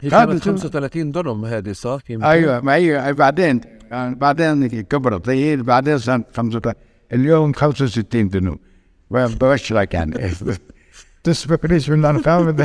هي 0.00 0.10
كانت 0.10 0.44
شو- 0.44 0.50
35 0.50 1.12
درهم 1.12 1.44
هذه 1.44 1.72
صح؟ 1.72 1.98
أيوه 2.10 2.60
ما 2.60 2.74
هي 2.74 3.12
بعدين 3.12 3.60
يعني 3.90 4.14
بعدين 4.14 4.68
كبرت 4.68 5.28
هي 5.28 5.56
بعدين 5.56 5.98
صار 5.98 6.22
35 6.34 6.74
اليوم 7.12 7.52
65 7.52 8.28
دنو 8.28 8.58
ببشرك 9.10 9.94
يعني 9.94 10.30
تسبق 11.24 11.66
ليش 11.66 11.90
من 11.90 11.98
الأرقام 12.00 12.48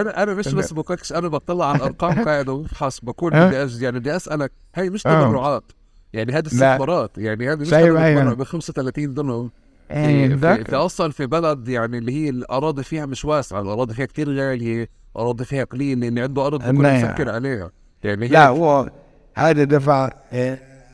أنا 0.00 0.22
أنا 0.22 0.34
مش 0.34 0.48
بس 0.54 0.72
بقولكش 0.72 1.12
أنا 1.12 1.28
بطلع 1.28 1.68
على 1.68 1.76
الأرقام 1.76 2.24
قاعد 2.28 2.48
وبفحص 2.48 3.00
أه؟ 3.34 3.64
بدي. 3.64 3.84
يعني 3.84 3.98
بدي 3.98 4.16
أسألك 4.16 4.52
هي 4.74 4.90
مش 4.90 5.06
أه. 5.06 5.24
تبرعات 5.24 5.72
يعني 6.12 6.32
هذه 6.32 6.46
استثمارات 6.46 7.18
يعني 7.18 7.52
هذه 7.52 7.58
مش 7.60 7.74
أيوة، 7.74 7.98
حدا 8.00 8.06
أيوة. 8.08 8.34
ب 8.34 8.42
35 8.42 9.14
درهم 9.14 9.50
إيه، 9.90 10.36
في, 10.36 10.64
في, 10.64 10.76
أصلا 10.76 11.12
في 11.12 11.26
بلد 11.26 11.68
يعني 11.68 11.98
اللي 11.98 12.12
هي 12.12 12.28
الأراضي 12.28 12.82
فيها 12.82 13.06
مش 13.06 13.24
واسعة 13.24 13.60
الأراضي 13.60 13.94
فيها 13.94 14.06
كثير 14.06 14.38
غاليه 14.38 14.88
أراضي 15.16 15.44
فيها 15.44 15.64
قليلة 15.64 16.08
اللي 16.08 16.20
عنده 16.20 16.46
أرض 16.46 16.62
بكون 16.62 16.82
نعم. 16.82 16.96
يفكر 16.96 17.30
عليها. 17.30 17.70
يعني 18.04 18.28
لا 18.28 18.48
هو 18.48 18.90
هذا 19.34 19.64
دفع 19.64 20.10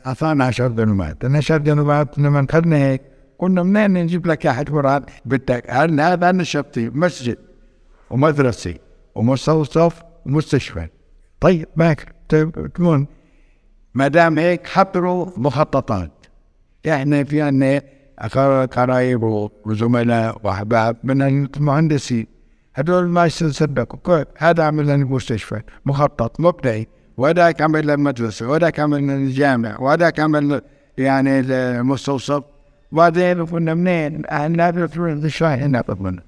اعطانا 0.07 0.45
10 0.45 0.67
دنومات 0.67 1.25
ال 1.25 1.35
10 1.35 1.57
دنومات 1.57 2.19
لما 2.19 2.45
أخذنا 2.49 2.77
هيك 2.77 3.01
قلنا 3.39 3.63
منين 3.63 3.93
نجيب 3.93 4.27
لك 4.27 4.45
احد 4.45 4.69
قران 4.69 5.03
بدك؟ 5.25 5.63
هل 5.69 5.99
هذا 6.01 6.31
نشطي 6.31 6.89
مسجد 6.89 7.37
ومدرسة 8.09 8.75
ومستوصف 9.15 10.01
ومستشفى. 10.25 10.87
طيب 11.39 11.67
ماك 11.75 12.15
تكون 12.29 13.07
ما 13.93 14.07
دام 14.07 14.39
هيك 14.39 14.67
حضروا 14.67 15.27
مخططات. 15.37 16.11
إحنا 16.89 17.23
في 17.23 17.49
عنا 18.19 18.65
قرايب 18.65 19.23
وزملاء 19.65 20.37
وأحباب 20.43 20.97
من 21.03 21.21
المهندسين. 21.21 22.27
هذول 22.73 23.07
ما 23.07 23.25
يصدقوا 23.25 24.23
هذا 24.37 24.63
عمل 24.63 24.83
لنا 24.83 25.05
مستشفى 25.05 25.61
مخطط 25.85 26.39
مبدئي. 26.39 26.87
وهذاك 27.17 27.61
عمل 27.61 27.83
لنا 27.83 27.95
مدرسه 27.95 28.47
وهذاك 28.47 28.79
عمل 28.79 29.09
الجامع 29.09 29.79
وهذاك 29.79 30.19
عمل 30.19 30.61
يعني 30.97 31.39
المستوصف. 31.39 32.43
وبعدين 32.91 33.45
قلنا 33.45 33.73
منين؟ 33.73 34.21
الشاي 35.25 35.53
هنا 35.53 35.83
منه. 35.99 36.21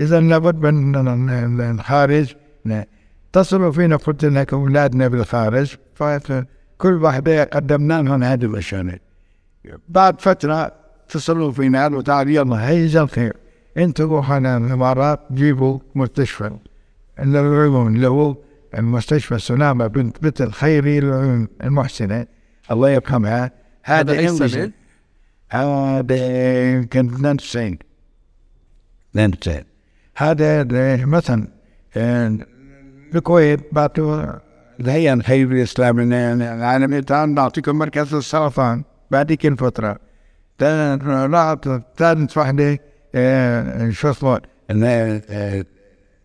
اذا 0.00 0.20
لابد 0.20 0.66
من 0.66 1.60
الخارج. 1.60 2.34
اتصلوا 3.30 3.72
فينا 3.72 3.96
قلت 3.96 4.24
لك 4.24 4.52
أولادنا 4.52 5.08
بالخارج. 5.08 5.76
فكل 5.94 6.92
واحدة 7.02 7.44
قدمنا 7.44 8.02
لهم 8.02 8.22
هذه 8.22 8.44
الأشياء. 8.44 8.98
بعد 9.88 10.20
فترة 10.20 10.72
اتصلوا 11.08 11.52
فينا 11.52 11.82
قالوا 11.82 12.02
تعال 12.02 12.28
يلا 12.28 12.68
هيجا 12.68 13.02
الخير 13.02 13.36
أنتوا 13.76 14.06
روحوا 14.06 14.34
على 14.34 14.56
الامارات 14.56 15.20
جيبوا 15.32 15.78
مستشفى. 15.94 16.50
العيون 17.18 17.94
اللي 17.96 18.08
هو 18.08 18.36
المستشفى 18.78 19.38
سلامة 19.38 19.86
بنت 19.86 20.22
بنت 20.22 20.40
الخيري 20.42 20.98
المحسنة. 21.64 22.26
الله 22.70 22.90
يرحمها. 22.90 23.50
هذا 23.82 24.12
اي 24.12 24.28
سنة؟ 24.28 24.72
هذا 25.50 26.72
يمكن 26.72 27.06
92 27.06 27.78
92 29.14 29.64
هذا 30.16 30.64
مثلا 31.04 31.48
الكويت 33.14 33.60
بعتوا 33.72 34.24
الهيئة 34.80 35.12
الخيرية 35.12 35.58
الإسلامية 35.58 36.32
العالمية 36.32 37.00
تعال 37.00 37.34
نعطيكم 37.34 37.78
مركز 37.78 38.14
السرطان 38.14 38.84
بعديك 39.10 39.46
الفترة. 39.46 39.88
طلعت 39.88 40.07
ثالث 40.58 42.38
وحدة 42.38 42.78
شو 43.90 44.10
اسمه 44.10 44.40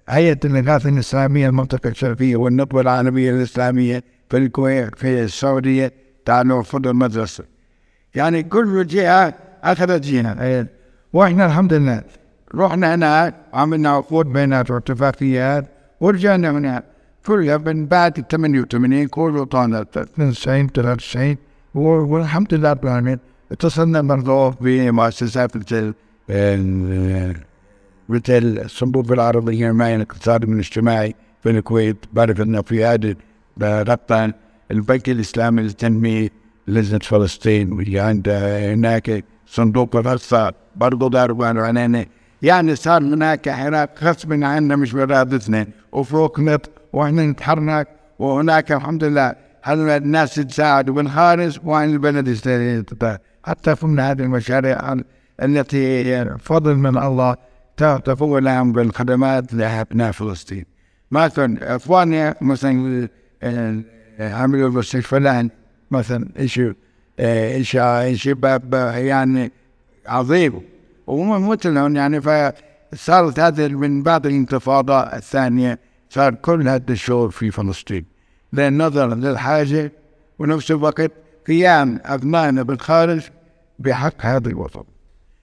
هيئة 0.09 0.39
الإغاثة 0.45 0.89
الإسلامية 0.89 1.47
المنطقة 1.49 1.89
الشرقية 1.89 2.35
والنطوة 2.35 2.81
العالمية 2.81 3.31
الإسلامية 3.31 4.03
في 4.29 4.37
الكويت 4.37 4.95
في 4.95 5.23
السعودية 5.23 5.91
تعالوا 6.25 6.63
خذوا 6.63 6.91
المدرسة 6.91 7.43
يعني 8.15 8.43
كل 8.43 8.87
جهة 8.87 9.33
أخذت 9.63 10.03
جهة 10.03 10.67
وإحنا 11.13 11.45
الحمد 11.45 11.73
لله 11.73 12.01
رحنا 12.55 12.95
هناك 12.95 13.35
عملنا 13.53 13.89
عقود 13.89 14.25
بينات 14.25 14.71
واتفاقيات 14.71 15.65
ورجعنا 16.01 16.51
هناك 16.51 16.83
كلها 17.25 17.57
من 17.57 17.85
بعد 17.85 18.25
88 18.31 19.07
كله 19.07 19.45
طالع 19.45 19.81
92 19.81 20.67
93 20.67 21.37
والحمد 21.75 22.53
لله 22.53 22.71
رب 22.71 22.83
العالمين 22.85 23.19
اتصلنا 23.53 24.01
برضه 24.01 24.49
بمؤسسات 24.49 25.57
مثل 25.57 25.93
مثل 28.09 28.59
الصندوق 28.65 29.11
العربية 29.11 29.65
للحماية 29.65 29.95
الاقتصادي 29.95 30.47
والاجتماعي 30.47 31.15
في 31.43 31.49
الكويت 31.49 31.97
بعرف 32.13 32.41
انه 32.41 32.61
في 32.61 32.85
هذا 32.85 33.15
ربطا 33.61 34.31
البنك 34.71 35.09
الاسلامي 35.09 35.61
للتنمية 35.61 36.29
لجنة 36.67 36.99
فلسطين 36.99 37.73
واللي 37.73 38.01
هناك 38.73 39.25
صندوق 39.47 39.95
الرصة 39.95 40.53
برضه 40.75 41.09
داروا 41.09 41.45
علينا 41.45 42.05
يعني 42.41 42.75
صار 42.75 43.01
هناك 43.03 43.49
حراك 43.49 44.03
غصب 44.03 44.33
عنا 44.33 44.75
مش 44.75 44.93
بإرادتنا 44.93 45.67
وفوق 45.91 46.39
نط 46.39 46.69
وإحنا 46.93 47.25
نتحرك 47.25 47.87
وهناك 48.19 48.71
الحمد 48.71 49.03
لله 49.03 49.35
هل 49.61 49.89
الناس 49.89 50.35
تساعد 50.35 50.89
من 50.89 51.09
خارج 51.09 51.59
وعن 51.65 51.89
البلد 51.89 52.27
حتى 53.43 53.75
فمنا 53.75 54.11
هذه 54.11 54.21
المشاريع 54.21 54.95
التي 55.41 56.25
فضل 56.39 56.75
من 56.75 56.97
الله 56.97 57.35
تقوم 57.77 58.37
لهم 58.37 58.71
بالخدمات 58.71 59.53
لأبناء 59.53 60.11
فلسطين. 60.11 60.65
مثلا 61.11 61.75
إخواني 61.75 62.35
مثلا 62.41 63.09
عملوا 64.19 64.69
المستشفى 64.69 65.17
الان 65.17 65.49
مثلا 65.91 66.45
شيء 66.45 66.75
شيء 67.61 68.15
شيء 68.15 68.37
يعني 68.73 69.51
عظيم. 70.07 70.61
وهم 71.07 71.49
مثلهم 71.49 71.95
يعني 71.95 72.21
فصارت 72.21 73.39
هذه 73.39 73.67
من 73.67 74.03
بعد 74.03 74.25
الانتفاضة 74.25 74.99
الثانية 74.99 75.79
صار 76.09 76.35
كل 76.35 76.67
هذا 76.67 76.83
الشغل 76.89 77.31
في 77.31 77.51
فلسطين. 77.51 78.05
لأن 78.53 78.81
نظرا 78.81 79.15
للحاجة 79.15 79.91
ونفس 80.39 80.71
الوقت 80.71 81.11
قيام 81.47 81.99
أبنائنا 82.05 82.63
بالخارج 82.63 83.21
بحق 83.79 84.13
هذا 84.19 84.49
الوطن. 84.49 84.83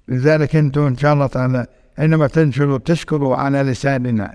لذلك 0.08 0.56
أنتم 0.56 0.86
إن 0.86 0.96
شاء 0.96 1.14
الله 1.14 1.26
تعالى 1.26 1.66
حينما 1.96 2.26
تنشروا 2.26 2.78
تشكروا 2.78 3.36
على 3.36 3.62
لساننا 3.62 4.34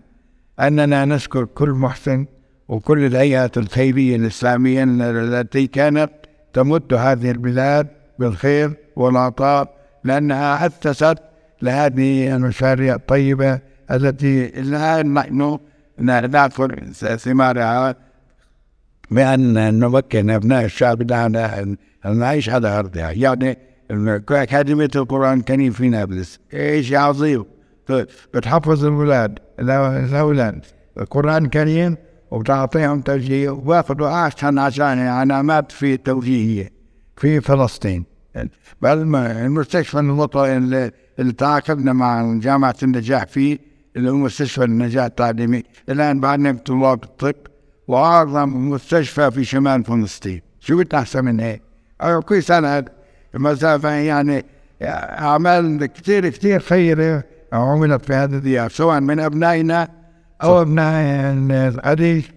أننا 0.59 1.05
نشكر 1.05 1.45
كل 1.45 1.69
محسن 1.69 2.25
وكل 2.67 3.05
الهيئات 3.05 3.57
الخيرية 3.57 4.15
الإسلامية 4.15 4.83
التي 4.83 5.67
كانت 5.67 6.11
تمد 6.53 6.93
هذه 6.93 7.31
البلاد 7.31 7.87
بالخير 8.19 8.73
والعطاء 8.95 9.75
لأنها 10.03 10.67
أسست 10.67 11.17
لهذه 11.61 12.35
المشاريع 12.35 12.95
الطيبة 12.95 13.59
التي 13.91 14.59
الآن 14.59 15.13
نحن 15.13 15.59
نأكل 15.97 16.93
ثمارها 17.17 17.95
بأن 19.11 19.79
نمكن 19.79 20.29
أبناء 20.29 20.65
الشعب 20.65 21.01
لنا 21.01 21.61
أن 22.05 22.17
نعيش 22.17 22.49
على 22.49 22.79
أرضها. 22.79 23.11
يعني 23.11 23.57
أكاديمية 24.31 24.89
القرآن 24.95 25.37
الكريم 25.39 25.71
في 25.71 25.89
نابلس. 25.89 26.39
شيء 26.51 26.97
عظيم. 26.97 27.45
بتحفظ 28.33 28.85
الأولاد 28.85 29.39
الأولاد 29.59 30.65
القرآن 30.97 31.45
الكريم 31.45 31.97
وبتعطيهم 32.31 33.01
توجيه 33.01 33.49
وباخذوا 33.49 34.27
أحسن 34.27 34.59
عشان 34.59 34.99
علامات 34.99 35.71
في 35.71 35.93
التوجيهية 35.93 36.71
في 37.17 37.41
فلسطين. 37.41 38.05
بل 38.81 39.15
المستشفى 39.15 39.99
الوطني 39.99 40.57
اللي, 40.57 40.91
اللي 41.19 41.33
تعاقدنا 41.33 41.93
مع 41.93 42.39
جامعة 42.39 42.75
النجاح 42.83 43.25
فيه 43.25 43.57
اللي 43.95 44.09
هو 44.09 44.15
مستشفى 44.15 44.63
النجاح 44.63 45.05
التعليمي. 45.05 45.63
الآن 45.89 46.19
بعدنا 46.19 46.51
طلاب 46.51 47.03
الطب 47.03 47.35
وأعظم 47.87 48.69
مستشفى 48.69 49.31
في 49.31 49.43
شمال 49.43 49.83
فلسطين. 49.83 50.41
شو 50.59 50.77
بدنا 50.77 50.99
أحسن 51.01 51.25
من 51.25 51.39
هيك؟ 51.39 51.61
كل 52.25 52.43
سنة 52.43 52.85
مسافة 53.33 53.89
يعني 53.89 54.45
أعمال 54.83 55.85
كثير 55.85 56.29
كثير 56.29 56.59
خيرة 56.59 57.23
عملت 57.53 58.05
في 58.05 58.13
هذا 58.13 58.37
الديار 58.37 58.69
سواء 58.69 58.99
من 58.99 59.19
أبنائنا 59.19 59.87
أو 60.43 60.61
أبناء 60.61 61.33
العريش 61.67 62.31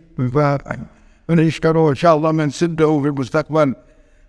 ونشكره 1.28 1.90
إن 1.90 1.94
شاء 1.94 2.16
الله 2.16 2.32
من 2.32 2.50
سده 2.50 3.00
في 3.00 3.08
المستقبل 3.08 3.74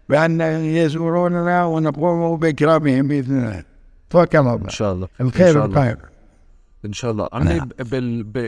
بأن 0.10 0.42
يزوروننا 0.42 1.66
ونقوم 1.66 2.38
بإكرامهم 2.38 3.08
بإذن 3.08 3.38
الله. 3.38 3.64
توكل 4.10 4.38
الله. 4.38 4.54
إن 4.54 4.70
شاء 4.70 4.94
الله. 4.94 5.08
الخير 5.22 5.58
والخير. 5.58 5.98
إن 6.86 6.94
شاء 6.94 7.12
الله 7.12 7.30
عمي. 7.34 7.60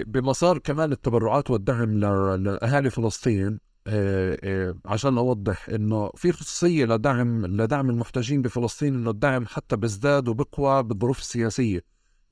بمسار 0.03 0.58
كمان 0.58 0.91
التبرعات 0.91 1.52
والدعم 1.52 1.98
لأهالي 1.98 2.90
فلسطين 2.90 3.60
آه، 3.88 4.38
آه، 4.44 4.76
عشان 4.86 5.18
أوضح 5.18 5.70
إنه 5.70 6.10
في 6.16 6.32
خصوصية 6.32 6.86
لدعم 6.86 7.45
لدعم 7.45 7.90
المحتاجين 7.90 8.41
بفلسطين 8.41 8.94
إنه 8.94 9.10
الدعم 9.10 9.45
حتى 9.45 9.76
بيزداد 9.76 10.28
وبقوى 10.28 10.84
بالظروف 10.84 11.20
السياسيه 11.20 11.82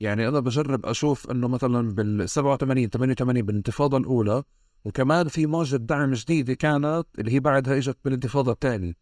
يعني 0.00 0.28
أنا 0.28 0.40
بجرب 0.40 0.86
أشوف 0.86 1.30
إنه 1.30 1.48
مثلا 1.48 1.94
بال 1.94 2.30
87 2.30 2.88
88 2.88 3.42
بالانتفاضة 3.42 3.96
الأولى 3.96 4.42
وكمان 4.84 5.28
في 5.28 5.46
موجة 5.46 5.76
دعم 5.76 6.12
جديدة 6.12 6.54
كانت 6.54 7.06
اللي 7.18 7.32
هي 7.32 7.40
بعدها 7.40 7.76
إجت 7.76 7.98
بالانتفاضة 8.04 8.52
الثانية 8.52 8.94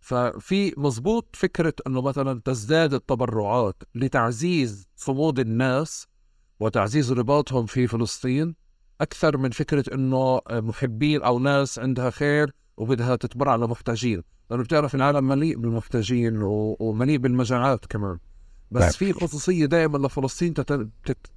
ففي 0.00 0.74
مزبوط 0.76 1.36
فكرة 1.36 1.74
أنه 1.86 2.02
مثلا 2.02 2.40
تزداد 2.44 2.94
التبرعات 2.94 3.82
لتعزيز 3.94 4.88
صمود 4.96 5.38
الناس 5.38 6.06
وتعزيز 6.62 7.12
رباطهم 7.12 7.66
في 7.66 7.86
فلسطين. 7.86 8.54
أكثر 9.00 9.36
من 9.36 9.50
فكرة 9.50 9.94
أنه 9.94 10.40
محبين 10.50 11.22
أو 11.22 11.38
ناس 11.38 11.78
عندها 11.78 12.10
خير 12.10 12.54
وبدها 12.76 13.16
تتبرع 13.16 13.56
لمحتاجين. 13.56 14.22
لأنه 14.50 14.62
بتعرف 14.62 14.94
العالم 14.94 15.28
مليء 15.28 15.58
بالمحتاجين 15.58 16.38
ومليء 16.80 17.18
بالمجاعات 17.18 17.86
كمان. 17.86 18.18
بس 18.70 18.82
طيب. 18.82 18.92
في 18.92 19.12
خصوصية 19.12 19.66
دائما 19.66 19.98
لفلسطين 19.98 20.54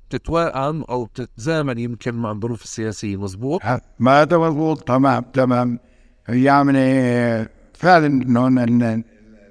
تتوائم 0.10 0.84
أو 0.84 1.06
تتزامن 1.06 1.80
يمكن 1.80 2.16
مع 2.16 2.32
الظروف 2.32 2.64
السياسية. 2.64 3.18
مزبوط؟ 3.18 3.62
ما 4.00 4.22
هذا 4.22 4.38
مزبوط. 4.38 4.88
تمام 4.88 5.26
تمام. 5.34 5.80
يعني 6.30 7.50
فعلا 7.74 8.08
إنه 8.08 9.04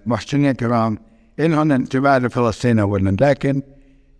المحسنين 0.06 0.50
الكرام 0.50 0.98
لهم 1.38 1.72
انتماء 1.72 2.18
لفلسطين 2.18 2.78
اولا. 2.78 3.16
لكن 3.20 3.62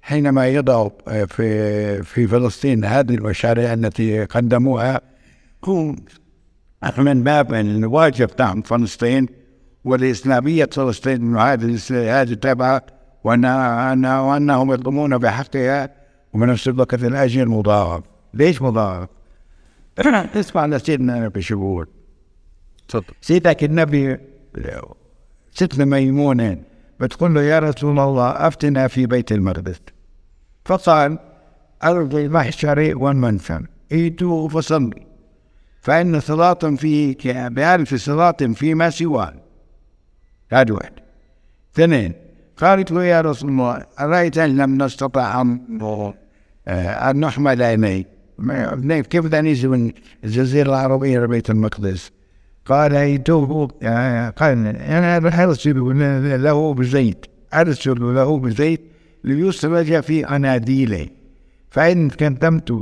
حينما 0.05 0.49
يضعوا 0.49 0.91
في 1.27 2.03
في 2.03 2.27
فلسطين 2.27 2.85
هذه 2.85 3.15
المشاريع 3.15 3.73
التي 3.73 4.25
قدموها 4.25 5.01
هم 5.67 5.97
من 6.99 7.23
باب 7.23 7.55
الواجب 7.55 8.27
تاع 8.27 8.61
فلسطين 8.65 9.29
والإسلامية 9.85 10.69
فلسطين 10.73 11.35
وهذه 11.35 11.79
هذه 11.91 12.35
تبعها 12.35 12.83
وأن 13.25 13.45
وأنهم 14.05 14.73
يقومون 14.73 15.19
بحقها 15.19 15.91
ومن 16.33 16.47
نفس 16.47 16.69
الوقت 16.69 17.05
الأجر 17.05 17.49
مضاعف. 17.49 18.03
ليش 18.35 18.63
مضاعف؟ 18.63 19.09
اسمع 20.41 20.67
لسيدنا 20.67 21.29
بيقول 21.29 21.89
تفضل. 22.89 23.05
سيدك 23.21 23.65
النبي 23.65 24.19
ستنا 25.51 25.85
ميمونة 25.85 26.59
بتقول 27.01 27.35
له 27.35 27.43
يا 27.43 27.59
رسول 27.59 27.99
الله 27.99 28.31
أفتنا 28.31 28.89
في 28.89 29.07
بيت 29.07 29.33
المقدس. 29.33 29.94
فقال 30.65 31.19
أرض 31.85 32.15
المحشر 32.15 32.93
والمنفر 32.97 33.67
ايتوا 33.93 34.49
فصلوا 34.49 34.91
فإن 35.81 36.21
صلاة 36.21 36.55
فيه 36.55 37.17
بألف 37.49 37.95
صلاة 37.95 38.37
فيما 38.55 38.91
سواه. 38.91 39.35
هذا 40.53 40.73
واحد. 40.73 40.93
اثنين 41.75 42.13
قالت 42.57 42.93
له 42.93 43.05
يا 43.05 43.21
رسول 43.21 43.51
الله 43.51 43.87
أرأيت 44.01 44.39
إن 44.39 44.57
لم 44.57 44.83
نستطع 44.83 45.41
أن 45.41 45.79
آه، 46.69 47.11
أن 47.11 47.21
نحمل 47.21 47.63
إليه 47.63 48.05
كيف 49.01 49.35
نيجي 49.35 49.69
من 49.69 49.93
الجزيرة 50.25 50.69
العربية 50.69 51.21
لبيت 51.21 51.51
المقدس؟ 51.51 52.11
قال 52.65 52.95
ايتوه 52.95 53.69
آه، 53.83 54.31
قال 54.31 54.67
أنا 54.67 55.45
أرسل 55.45 56.43
له 56.43 56.75
بزيت. 56.75 57.27
أرسل 57.55 58.15
له 58.15 58.39
بزيت. 58.39 58.94
ليسرج 59.25 60.01
في 60.01 60.29
أناديله. 60.29 61.07
فإن 61.71 62.11
كتمت 62.11 62.73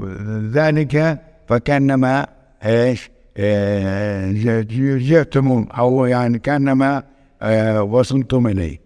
ذلك 0.53 1.23
فكأنما 1.49 2.27
إيش؟ 2.65 3.11
آه، 3.37 4.31
جئتم 4.99 5.67
أو 5.79 6.05
يعني 6.07 6.39
كأنما 6.39 7.03
آه، 7.43 7.83
وصلتم 7.83 8.47
إليه. 8.47 8.81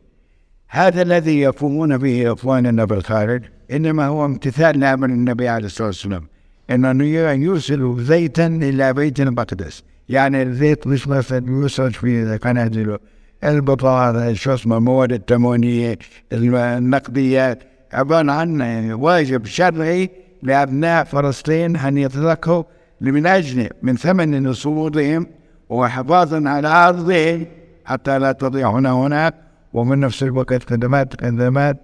هذا 0.69 1.03
الذي 1.03 1.41
يفهمون 1.41 1.99
به 1.99 2.33
اخواننا 2.33 2.85
بالخارج 2.85 3.43
إنما 3.73 4.07
هو 4.07 4.25
امتثال 4.25 4.81
لأمر 4.81 5.09
النبي 5.09 5.49
عليه 5.49 5.67
الصلاة 5.67 5.87
والسلام. 5.87 6.29
إنه 6.71 7.05
يرسل 7.05 7.97
زيتا 7.99 8.47
إلى 8.47 8.93
بيت 8.93 9.21
المقدس. 9.21 9.83
يعني 10.09 10.43
الزيت 10.43 10.87
مش 10.87 11.09
مثلا 11.09 11.65
يسرج 11.65 11.93
في 11.93 12.37
قناديله. 12.37 12.99
البطاطا 13.45 14.33
شو 14.33 14.55
اسمه 14.55 14.77
المواد 14.77 15.13
التموينيه 15.13 15.99
النقديات 16.33 17.63
عبارة 17.93 18.33
عن 18.33 18.63
واجب 18.93 19.47
شرعي 19.47 20.11
لأبناء 20.43 21.05
فلسطين 21.05 21.77
أن 21.77 21.99
يتذكروا 21.99 22.65
من 23.01 23.27
أجل 23.27 23.69
من 23.83 23.97
ثمن 23.97 24.49
نصورهم 24.49 25.27
وحفاظا 25.69 26.49
على 26.49 26.69
أرضهم 26.69 27.47
حتى 27.85 28.19
لا 28.19 28.33
تضيع 28.33 28.71
هنا 28.71 28.93
هناك. 28.93 29.35
ومن 29.73 30.01
نفس 30.01 30.23
الوقت 30.23 30.71
خدمات 30.71 31.21
خدمات 31.21 31.77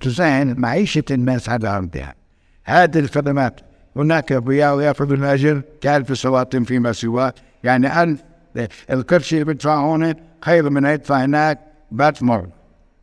تسهل 0.00 0.60
معيشة 0.60 1.04
الناس 1.10 1.48
على 1.48 1.68
أرضها. 1.68 2.14
هذه 2.64 2.98
الخدمات 2.98 3.60
هناك 3.96 4.30
يأخذ 4.30 5.12
الأجر 5.12 5.62
كألف 5.80 6.12
صلاة 6.12 6.48
فيما 6.64 6.92
سواه. 6.92 7.34
يعني 7.64 8.02
ألف 8.02 8.22
القرش 8.90 9.32
اللي 9.32 9.44
بيدفع 9.44 9.94
هنا 9.94 10.14
خير 10.44 10.70
من 10.70 10.84
يدفع 10.84 11.24
هناك 11.24 11.58
بات 11.90 12.22
مرة 12.22 12.48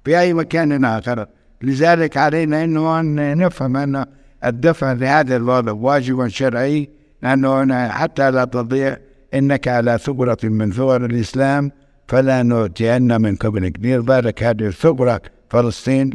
في 0.05 0.19
أي 0.19 0.33
مكان 0.33 0.85
آخر. 0.85 1.25
لذلك 1.61 2.17
علينا 2.17 2.63
أنه 2.63 2.99
أن 2.99 3.37
نفهم 3.37 3.77
أن 3.77 4.05
الدفع 4.45 4.91
لهذا 4.91 5.35
الوضع 5.35 5.71
واجب 5.71 6.27
شرعي 6.27 6.89
لأنه 7.23 7.87
حتى 7.89 8.31
لا 8.31 8.45
تضيع 8.45 8.97
إنك 9.33 9.67
على 9.67 9.97
ثغرة 9.97 10.37
من 10.43 10.71
ثغر 10.71 11.05
الإسلام 11.05 11.71
فلا 12.07 12.43
نؤتين 12.43 13.21
من 13.21 13.35
قبلك 13.35 13.79
بالك 13.79 14.43
هذه 14.43 14.69
ثغرة 14.69 15.21
فلسطين 15.49 16.09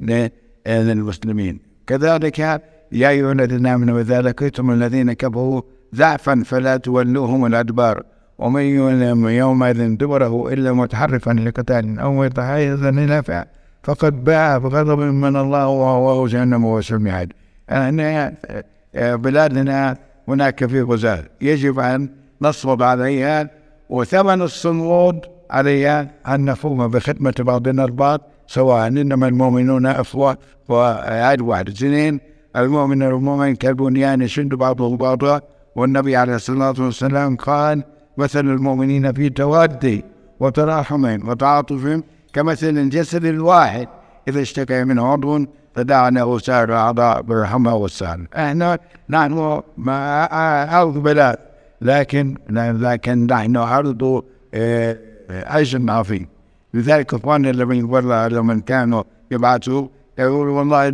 للمسلمين. 0.66 1.60
كذلك 1.86 2.38
يا 2.38 2.60
أيها 2.92 3.32
الذين 3.32 3.66
آمنوا 3.66 4.00
إذا 4.00 4.22
لقيتم 4.22 4.70
الذين 4.70 5.12
كفروا 5.12 5.62
ضعفا 5.94 6.42
فلا 6.46 6.76
تولوهم 6.76 7.46
الأدبار. 7.46 8.02
ومن 8.38 8.62
يولهم 8.62 9.28
يومئذ 9.28 9.96
دبره 9.96 10.52
إلا 10.52 10.72
متحرفا 10.72 11.30
لقتال 11.30 11.98
أو 11.98 12.12
متحيزا 12.14 12.88
إلى 12.88 13.22
فعل 13.22 13.44
فقد 13.82 14.24
باع 14.24 14.58
بغضب 14.58 14.98
من 14.98 15.36
الله 15.36 15.66
وهو 15.68 16.26
جهنم 16.26 16.64
وسمعت 16.64 17.28
أن 17.70 18.32
بلادنا 18.94 19.96
هناك 20.28 20.66
في 20.66 20.82
غزال 20.82 21.24
يجب 21.40 21.78
أن 21.78 22.08
نصمد 22.42 22.82
عليها 22.82 23.50
وثمن 23.90 24.42
الصمود 24.42 25.20
عليها 25.50 26.10
أن 26.28 26.44
نقوم 26.44 26.88
بخدمة 26.88 27.34
بعضنا 27.38 27.84
البعض 27.84 28.20
سواء 28.46 28.86
إنما 28.86 29.28
المؤمنون 29.28 29.86
أخوة 29.86 30.38
وعاد 30.68 31.40
واحد 31.40 31.68
اثنين 31.68 32.20
المؤمن 32.56 33.02
والمؤمن 33.02 33.54
كالبنيان 33.56 34.22
يشد 34.22 34.48
بعضه 34.48 34.96
بعضا. 34.96 35.40
والنبي 35.76 36.16
عليه 36.16 36.34
الصلاة 36.34 36.74
والسلام 36.78 37.36
قال 37.36 37.84
مثل 38.18 38.40
المؤمنين 38.40 39.12
في 39.12 39.28
توادي 39.28 40.04
وتراحم 40.40 41.28
وتعاطف 41.28 42.00
كمثل 42.32 42.78
الجسد 42.78 43.24
الواحد. 43.24 43.88
إذا 44.28 44.40
اشتكى 44.42 44.84
من 44.84 44.98
عضو 44.98 45.46
فدعنا 45.74 46.38
سائر 46.38 46.68
الأعضاء 46.68 47.22
بالرحمة 47.22 47.74
والسلام. 47.74 48.28
إحنا 48.36 48.78
نحن 49.10 49.62
ما 49.78 50.24
أرض 50.82 50.98
بلاد 51.02 51.36
لكن 51.80 52.36
لكن 52.80 53.26
نحن 53.26 53.56
أرض 53.56 54.22
آه، 54.54 54.98
أجر 55.30 55.90
عظيم. 55.90 56.28
لذلك 56.74 57.14
إخواننا 57.14 57.64
والله 57.84 58.28
لما 58.28 58.60
كانوا 58.66 59.02
يبعثوا 59.30 59.88
يقولوا 60.18 60.58
والله 60.58 60.88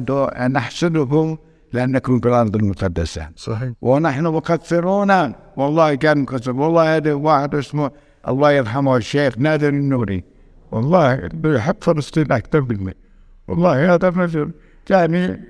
نحسدكم 0.48 1.36
لأنكم 1.72 2.20
في 2.20 2.28
الأرض 2.28 2.56
المقدسة. 2.56 3.28
صحيح. 3.36 3.72
ونحن 3.82 4.26
مقصرون 4.26 5.32
والله 5.56 5.94
كان 5.94 6.18
مقصر 6.18 6.56
والله 6.56 6.96
هذا 6.96 7.12
واحد 7.12 7.54
اسمه 7.54 7.90
الله 8.28 8.52
يرحمه 8.52 8.96
الشيخ 8.96 9.38
نادر 9.38 9.68
النوري. 9.68 10.24
والله 10.72 11.28
بيحب 11.34 11.76
فلسطين 11.80 12.32
أكثر 12.32 12.60
مني. 12.60 12.96
والله 13.48 13.94
هذا 13.94 14.08
رجل 14.08 14.50
يعني 14.90 15.40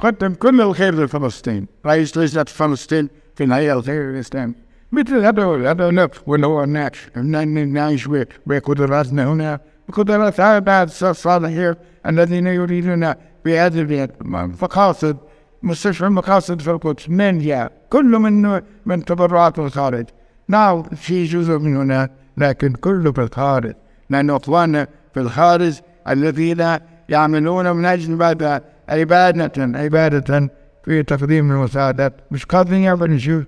قدم 0.00 0.34
كل 0.34 0.60
الخير 0.60 1.04
لفلسطين. 1.04 1.66
رئيس 1.86 2.18
لجنة 2.18 2.44
فلسطين 2.44 3.08
في 3.34 3.44
الهيئة 3.44 3.72
الخير 3.72 4.10
الإسلامي. 4.10 4.54
مثل 4.92 5.16
هذا 5.24 5.70
هذا 5.70 5.90
نفس 5.90 6.20
ولا 6.26 6.46
هو 6.46 6.64
نعيش 6.64 7.10
نعيش 7.16 8.08
بقدراتنا 8.46 9.32
هنا. 9.32 9.60
بقدرات 9.88 10.40
هذا 10.40 10.82
الصالحين 10.82 11.74
الذين 12.06 12.46
يريدون 12.46 13.14
بهذه 13.44 14.08
المقاصد 14.20 15.16
مستشفى 15.62 16.06
المقاصد 16.06 16.60
في 16.60 16.70
القدس 16.70 17.08
من 17.08 17.38
جاء 17.38 17.72
كله 17.90 18.18
من 18.18 18.60
من 18.86 19.04
تبرعات 19.04 19.58
الخارج. 19.58 20.06
نعم 20.48 20.82
في 20.82 21.24
جزء 21.24 21.58
من 21.58 21.76
هنا 21.76 22.08
لكن 22.36 22.72
كله 22.72 23.12
في 23.12 23.20
الخارج. 23.20 23.74
لأن 24.10 24.30
إخواننا 24.30 24.88
في 25.14 25.20
الخارج 25.20 25.80
الذين 26.08 26.76
يعملون 27.08 27.72
من 27.72 27.84
أجل 27.84 28.12
ماذا؟ 28.12 28.64
عبادة 28.88 29.78
عبادة 29.78 30.50
في 30.84 31.02
تقديم 31.02 31.52
المساعدات. 31.52 32.14
مش 32.30 32.44
قادرين 32.44 32.80
يعملوا 32.80 33.18
شيء. 33.18 33.44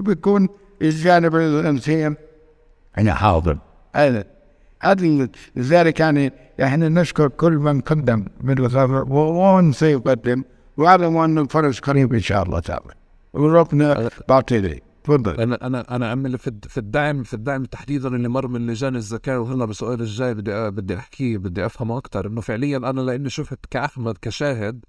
بيكون 0.00 0.48
الجانب 0.82 1.36
الإنساني 1.36 2.16
أنا 2.98 3.14
حاضر. 3.14 3.58
هذا 3.96 4.24
هذه 4.80 5.28
لذلك 5.56 6.00
يعني 6.00 6.32
إحنا 6.62 6.88
نشكر 6.88 7.28
كل 7.28 7.52
من 7.52 7.80
قدم 7.80 8.24
من 8.40 8.68
ومن 9.10 9.72
سيقدم 9.72 10.42
واعلم 10.76 11.16
ان 11.16 11.38
الفرج 11.38 11.80
قريب 11.80 12.14
إن 12.14 12.20
شاء 12.20 12.42
الله 12.42 12.60
تعالى. 12.60 12.94
وربنا 13.32 14.10
بعطيني 14.28 14.82
تفضل. 15.04 15.40
أنا 15.40 15.66
أنا 15.66 15.96
أنا 15.96 16.10
عمل 16.10 16.38
في 16.38 16.52
في 16.68 16.78
الدعم 16.78 17.22
في 17.22 17.34
الدعم 17.34 17.64
تحديدا 17.64 18.08
اللي 18.08 18.28
مر 18.28 18.48
من 18.48 18.66
لجان 18.66 18.96
الزكاة 18.96 19.40
وهلا 19.40 19.64
بسؤال 19.64 20.00
الجاي 20.00 20.34
بدي 20.34 20.70
بدي 20.70 20.96
أحكيه 20.96 21.38
بدي 21.38 21.66
افهمه 21.66 21.98
أكثر 21.98 22.26
إنه 22.26 22.40
فعليا 22.40 22.76
أنا 22.76 23.00
لأني 23.00 23.30
شفت 23.30 23.58
كأحمد 23.70 24.18
كشاهد 24.22 24.84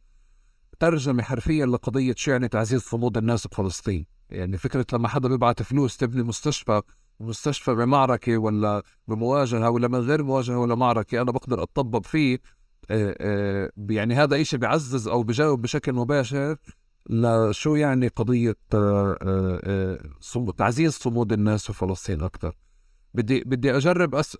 ترجمة 0.79 1.23
حرفيا 1.23 1.65
لقضية 1.65 2.13
شو 2.17 2.31
يعني 2.31 2.47
تعزيز 2.47 2.81
صمود 2.81 3.17
الناس 3.17 3.47
بفلسطين. 3.47 4.05
يعني 4.29 4.57
فكرة 4.57 4.85
لما 4.93 5.07
حدا 5.07 5.29
بيبعت 5.29 5.61
فلوس 5.61 5.97
تبني 5.97 6.23
مستشفى 6.23 6.81
مستشفى 7.19 7.75
بمعركة 7.75 8.37
ولا 8.37 8.83
بمواجهة 9.07 9.69
ولا 9.69 9.87
من 9.87 9.99
غير 9.99 10.23
مواجهة 10.23 10.57
ولا 10.57 10.75
معركة 10.75 11.21
أنا 11.21 11.31
بقدر 11.31 11.63
اتطبب 11.63 12.05
فيه. 12.05 12.39
يعني 13.89 14.15
هذا 14.15 14.41
إشي 14.41 14.57
بيعزز 14.57 15.07
أو 15.07 15.23
بجاوب 15.23 15.61
بشكل 15.61 15.93
مباشر 15.93 16.55
لشو 17.09 17.75
يعني 17.75 18.07
قضية 18.07 18.55
آه، 18.73 19.17
آه، 19.21 19.99
آه، 20.35 20.51
تعزيز 20.57 20.91
صمود 20.93 21.33
الناس 21.33 21.65
في 21.65 21.73
فلسطين 21.73 22.21
أكثر 22.23 22.55
بدي 23.13 23.43
بدي 23.45 23.77
أجرب 23.77 24.15
أس... 24.15 24.35
أ- 24.35 24.39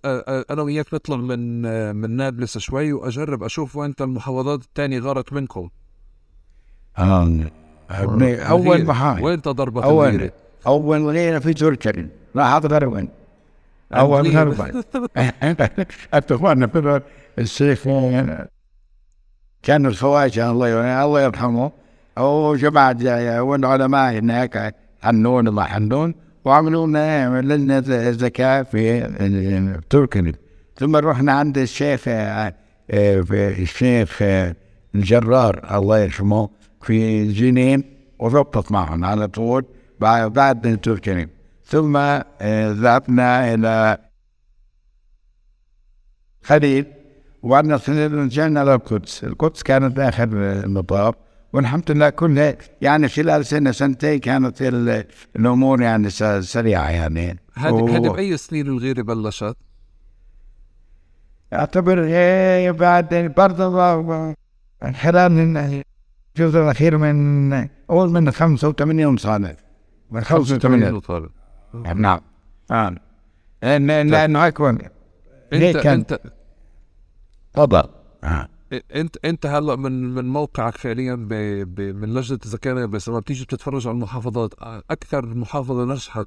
أنا 0.50 0.62
وياك 0.62 0.94
نطلع 0.94 1.16
من 1.16 1.62
من 1.96 2.10
نابلس 2.10 2.58
شوي 2.58 2.92
وأجرب 2.92 3.42
أشوف 3.42 3.76
وين 3.76 3.94
المحافظات 4.00 4.62
الثانية 4.62 5.00
غارت 5.00 5.32
منكم 5.32 5.68
آه. 6.98 7.22
الغيرة. 8.76 8.84
محل 8.84 9.24
وين 9.24 9.38
ضربت 9.40 9.82
أول 9.82 10.08
الغيرة؟ 10.08 10.32
أول 10.66 11.06
غيرة 11.06 11.38
في 11.38 11.54
تركيا 11.54 12.08
لاحظ 12.34 12.66
غروين 12.66 13.08
أول 13.92 14.26
الغيرة. 14.26 14.50
غروين 14.50 14.82
في 17.38 17.44
الشيخ 17.44 17.84
كان 19.62 19.86
الخواجه 19.86 20.50
الله 20.50 20.68
ي- 20.68 21.04
الله 21.04 21.20
يرحمه. 21.22 21.72
وجماعة 22.18 23.40
والعلماء 23.42 24.12
هناك 24.18 24.74
حنون 25.02 25.48
الله 25.48 25.64
حنون 25.64 26.14
وعملوا 26.44 26.86
لنا 26.86 27.40
لجنة 27.42 27.78
الزكاة 28.08 28.62
في 28.62 29.80
تركيا. 29.90 30.32
ثم 30.76 30.96
رحنا 30.96 31.32
عند 31.32 31.58
الشيخ 31.58 32.00
آه، 32.06 32.54
في 33.20 33.62
الشيخ 33.62 34.18
آه، 34.22 34.56
الجرار 34.94 35.76
الله 35.78 35.98
يرحمه 35.98 36.48
في 36.82 37.32
جنين 37.32 37.84
وضبطت 38.18 38.72
معهم 38.72 39.04
على 39.04 39.28
طول 39.28 39.64
بعد 40.00 40.78
تركيا. 40.82 41.28
ثم 41.64 41.96
آه، 41.96 42.22
ذهبنا 42.72 43.54
إلى 43.54 43.98
خليل. 46.42 46.86
وبعدنا 47.42 47.80
رجعنا 47.88 48.64
للقدس 48.64 49.24
القدس. 49.24 49.62
كانت 49.62 49.98
آخر 49.98 50.28
المطاف 50.32 51.14
والحمد 51.52 51.90
لله 51.90 52.10
كلها 52.10 52.56
يعني 52.80 53.08
خلال 53.08 53.46
سنة 53.46 53.70
سنتين 53.72 54.18
كانت 54.18 54.62
ال- 54.62 55.04
الأمور 55.36 55.82
يعني 55.82 56.10
سريعة 56.40 56.90
يعني. 56.90 57.38
هذه 57.54 57.72
و- 57.72 57.88
هذه 57.88 58.08
بأي 58.08 58.36
سنين 58.36 58.66
الغيره 58.66 59.02
بلشت؟ 59.02 59.56
أعتبر 61.52 62.04
هي 62.04 62.72
بعد 62.72 63.32
برضه 63.36 63.70
خلال 65.00 65.32
الجزء 66.36 66.58
الأخير 66.58 66.96
من 66.98 67.52
أول 67.90 68.10
من 68.10 68.30
85 68.30 69.16
سنة. 69.16 69.56
من 70.10 70.20
85 70.20 71.00
طالب. 71.00 71.30
نعم. 71.74 72.20
نعم. 72.70 72.94
لأن- 73.64 74.10
لأنه 74.10 74.46
اكبر 74.46 74.70
انت؟ 74.70 75.86
انت 75.86 76.20
تفضل. 77.58 77.82
آه. 78.24 78.48
أنت 78.94 79.16
أنت 79.24 79.46
هلا 79.46 79.76
من 79.76 80.14
من 80.14 80.24
موقعك 80.24 80.76
فعليا 80.76 81.14
ب... 81.14 81.28
ب... 81.74 81.80
من 81.80 82.14
لجنة 82.14 82.38
الزكاه 82.44 82.84
بس 82.84 83.08
لما 83.08 83.18
بتيجي 83.18 83.44
بتتفرج 83.44 83.86
على 83.86 83.94
المحافظات 83.94 84.54
أكثر 84.90 85.26
محافظة 85.26 85.84
نجحت 85.84 86.26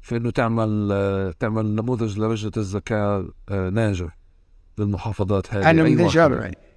في 0.00 0.16
إنه 0.16 0.30
تعمل 0.30 0.88
آه، 0.92 1.34
تعمل 1.40 1.74
نموذج 1.74 2.18
للجنة 2.18 2.52
الزكاه 2.56 3.28
آه، 3.48 3.70
ناجح 3.70 4.16
للمحافظات 4.78 5.54
هذه. 5.54 5.70
أنا 5.70 5.82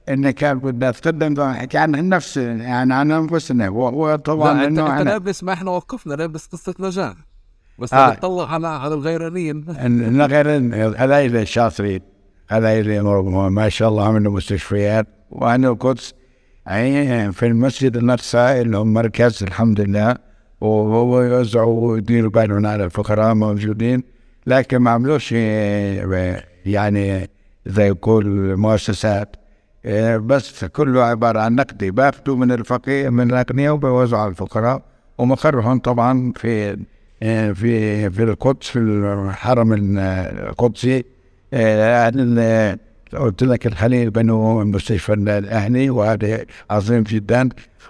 ان 0.10 0.32
كان 0.32 0.60
بدنا 0.60 0.90
نتقدم 0.90 1.54
حكي 1.54 1.78
عن 1.78 2.10
نفس 2.10 2.38
يعني 2.38 2.94
عن 2.94 3.12
أنفسنا. 3.12 3.70
وهو 3.70 4.16
طبعا 4.16 4.54
لا 4.54 4.68
أنت 4.68 4.80
إنه 4.80 4.98
أنت 5.00 5.08
لابس 5.08 5.44
ما 5.44 5.54
إحنا 5.54 5.72
وقفنا 5.72 6.14
لابس 6.14 6.48
قصة 6.48 6.76
نجاح 6.80 7.16
بس 7.80 7.94
آه. 7.94 7.98
آه. 7.98 8.14
تطلع 8.14 8.54
على 8.54 8.68
على 8.68 8.94
الغيرانيين 8.94 9.66
غير 10.22 10.52
هذول 10.98 11.38
الشاطرين 11.38 12.15
هذول 12.50 13.50
ما 13.52 13.70
شاء 13.70 13.90
الله 13.90 14.08
عملوا 14.08 14.34
مستشفيات. 14.34 15.08
وأنا 15.32 15.68
القدس 15.68 16.14
في 17.32 17.44
المسجد 17.44 17.98
الاقصى 17.98 18.62
اللي 18.62 18.78
هم 18.78 18.94
مركز 18.94 19.44
الحمد 19.44 19.82
لله. 19.82 20.16
وهو 20.62 21.22
يوزعوا 21.22 21.92
ويديروا 21.92 22.30
بالهم 22.32 22.66
على 22.66 22.84
الفقراء 22.86 23.34
موجودين. 23.34 24.04
لكن 24.48 24.78
ما 24.78 24.92
عملوش 24.92 25.32
يعني 26.66 27.30
زي 27.66 27.94
كل 27.94 28.56
مؤسسات. 28.58 29.36
بس 30.20 30.66
كله 30.66 31.04
عبارة 31.04 31.40
عن 31.40 31.56
نقدي 31.56 31.92
باخذوا 31.92 32.36
من 32.36 32.52
الفقير 32.52 33.12
من 33.12 33.32
الأغنياء 33.32 33.74
وبيوزعوا 33.74 34.22
على 34.22 34.30
الفقراء. 34.32 34.82
ومقرهم 35.18 35.80
طبعا 35.80 36.34
في 36.36 36.78
في 37.54 38.10
في 38.10 38.24
القدس 38.24 38.68
في 38.68 38.80
الحرم 38.80 39.98
القدسي. 39.98 40.98
ال- 40.98 41.15
قلت 43.14 43.44
لك 43.44 43.68
الخليل 43.68 44.10
بنوا 44.10 44.64
المستشفى 44.64 45.14
الأهلي 45.14 45.90
وهذا 45.90 46.46
عظيم 46.70 47.04
جدا. 47.04 47.50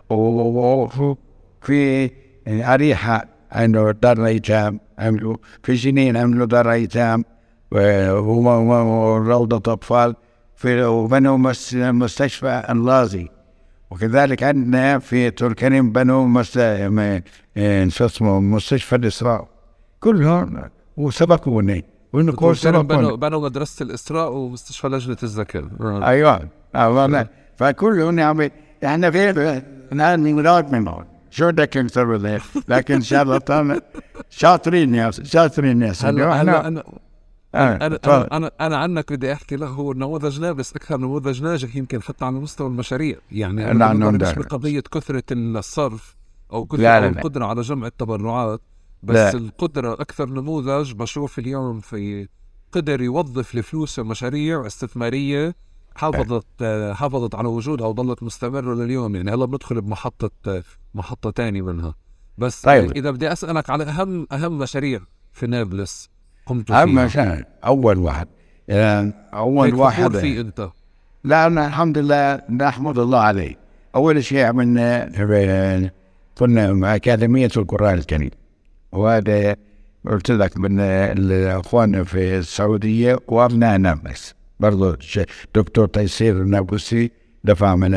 وفي 0.10 2.10
أريحة 2.48 3.26
عملوا 3.52 3.92
دار 3.92 4.26
أيتام 4.26 4.80
عملوا 5.00 5.36
في 5.64 5.74
جنين 5.74 6.18
عملوا 6.18 6.46
دار 6.46 6.72
أيتام 6.72 7.24
و- 7.72 8.12
و- 8.12 8.50
و- 8.50 9.16
وروضة 9.16 9.74
أطفال 9.74 10.16
في 10.56 10.84
وبنوا 10.84 11.38
مس- 11.38 11.74
مستشفى 11.76 12.64
الغازي. 12.70 13.28
وكذلك 13.92 14.44
عندنا 14.44 15.00
في 15.00 15.32
تركيا 15.32 15.82
بنوا 15.82 16.28
شو 17.90 18.06
اسمه 18.06 18.40
مستشفى 18.40 18.96
الإسراء. 18.96 19.48
كلهم 20.00 20.62
وسبقوني 20.98 21.86
والنقول 22.16 22.56
بنوا 22.84 23.16
بنوا 23.16 23.42
مدرسة 23.42 23.84
الإسراء 23.84 24.32
ومستشفى 24.32 24.88
لجنة 24.88 25.18
الزكاه. 25.24 25.70
أيوه 25.82 26.50
والله 26.76 27.28
فكلهم 27.58 28.20
يعني 28.20 28.52
إحنا 28.86 29.12
في 29.12 29.30
الان 29.92 30.24
ميلاد 30.24 30.72
منهم 30.72 31.06
شو 31.30 31.48
بدك 31.48 31.78
نسوي 31.78 32.18
ذا؟ 32.18 32.40
لكن 32.68 32.94
إن 32.94 33.02
شاء 33.02 33.24
الله 33.24 33.38
طبعاً 33.38 33.82
شاطرين 34.30 34.96
يا 34.96 35.12
شاطرين 35.12 35.82
يا 35.82 35.94
سيدي 35.94 36.24
هلا 36.24 36.68
أنا 36.68 36.84
آه، 37.56 37.76
أنا. 37.76 38.00
أنا 38.06 38.28
أنا, 38.32 38.52
أنا 38.62 38.78
عنك 38.78 39.14
بدي 39.14 39.34
أحكي 39.34 39.56
له 39.56 39.68
هو 39.68 39.94
نموذج 39.94 40.40
لابس 40.40 40.76
أكثر 40.76 40.98
نموذج 40.98 41.44
ناجح 41.44 41.76
يمكن 41.76 42.02
حتى 42.02 42.26
على 42.26 42.36
مستوى 42.36 42.68
المشاريع 42.68 43.18
يعني 43.32 43.74
نعم، 43.74 44.00
بنظري 44.00 44.32
مش. 44.32 44.46
بقضية 44.46 44.80
كثرة 44.80 45.24
الصرف 45.32 46.16
أو 46.54 46.66
كثره 46.66 46.82
لا، 46.82 47.00
لا. 47.00 47.08
القدره 47.08 47.46
على 47.46 47.62
جمع 47.62 47.88
التبرعات 47.88 48.62
بس 49.04 49.16
لا. 49.16 49.34
القدرة 49.34 49.94
أكثر 49.94 50.30
نموذج 50.30 50.94
بشوف 50.94 51.40
اليوم 51.40 51.80
في 51.80 52.28
قدر 52.72 53.02
يوظف 53.02 53.56
الفلوس 53.56 53.96
في 53.96 54.04
مشاريع 54.04 54.66
استثمارية 54.66 55.56
حافظت 55.96 56.46
آه، 56.62 56.94
حافظت 56.94 57.36
على 57.36 57.48
وجودها 57.48 57.88
وظلت 57.88 58.24
مستمرة 58.24 58.74
لليوم. 58.76 59.16
يعني 59.16 59.32
هلا 59.32 59.46
بندخل 59.46 59.82
بمحطة 59.82 60.32
آه، 60.48 60.64
محطة 60.94 61.32
ثانية 61.32 61.62
منها. 61.62 61.96
بس 62.38 62.62
طيب. 62.62 62.92
إذا 62.92 63.12
بدي 63.12 63.32
أسألك 63.32 63.70
على 63.70 63.84
أهم 63.84 64.28
أهم 64.32 64.58
مشاريع 64.58 65.00
في 65.34 65.48
نابلس 65.48 66.10
أهم 66.52 66.64
فيها. 66.64 67.02
عشان 67.02 67.44
أول 67.66 67.98
واحد. 67.98 68.28
يعني 68.68 69.14
أول 69.34 69.76
واحد. 69.76 70.18
فيه 70.18 70.42
أنت. 70.42 70.70
لا 71.24 71.48
أنا 71.48 71.68
الحمد 71.68 71.98
لله 71.98 72.42
نحمد 72.50 73.00
الله 73.00 73.20
عليه. 73.20 73.60
أول 73.96 74.24
شيء 74.24 74.46
عملنا 74.46 75.12
آه، 75.18 75.92
كنا 76.38 76.74
مع 76.74 76.96
أكاديمية 76.96 77.50
القرآن 77.58 77.94
الكريم. 77.94 78.32
وهذا 78.98 79.56
قلت 80.08 80.32
لك 80.32 80.58
من 80.58 80.80
الأخوان 80.80 82.04
في 82.04 82.38
السعودية 82.38 83.20
وأبنائنا 83.28 83.94
بس 84.06 84.34
برضو 84.60 84.96
ش- 85.00 85.20
دكتور 85.56 85.88
تيسير 85.88 86.42
النابلسي 86.42 87.12
دفع 87.44 87.76
من 87.76 87.94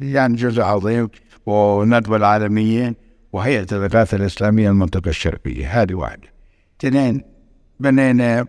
يعني 0.00 0.36
جزء 0.36 0.62
عظيم 0.62 1.08
والندوة 1.46 2.16
العالمية 2.16 2.94
وهيئة 3.32 3.66
الإغاثة 3.72 4.16
الإسلامية 4.16 4.68
المنطقة 4.70 5.08
الشرقية. 5.08 5.82
هذه 5.82 5.94
واحدة. 5.94 6.28
اثنين 6.80 7.22
بنينا 7.80 8.46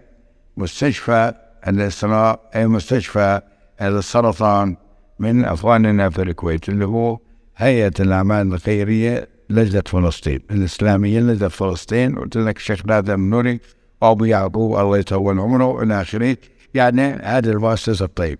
مستشفى 0.57 1.33
الإسراء 1.67 2.49
أي 2.55 2.67
مستشفى 2.67 3.41
السرطان 3.81 4.75
من 5.19 5.45
أخواننا 5.45 6.09
في 6.09 6.21
الكويت 6.21 6.69
اللي 6.69 6.85
هو 6.85 7.19
هيئة 7.57 7.91
الأعمال 7.99 8.53
الخيرية 8.53 9.27
لجنة 9.51 9.83
فلسطين. 9.85 10.39
الإسلامية 10.51 11.19
لجنة 11.19 11.49
فلسطين 11.49 12.19
قلت 12.19 12.37
لك 12.37 12.57
الشيخ 12.57 12.85
نادم 12.85 13.29
نوري 13.29 13.59
وأبو 14.01 14.25
يعقوب 14.25 14.79
الله 14.79 14.97
يطول 14.97 15.39
عمره 15.39 15.83
إلى 15.83 16.01
آخره 16.01 16.37
يعني 16.73 17.01
هذه 17.01 17.49
المؤسسة 17.49 18.05
الطيب. 18.05 18.39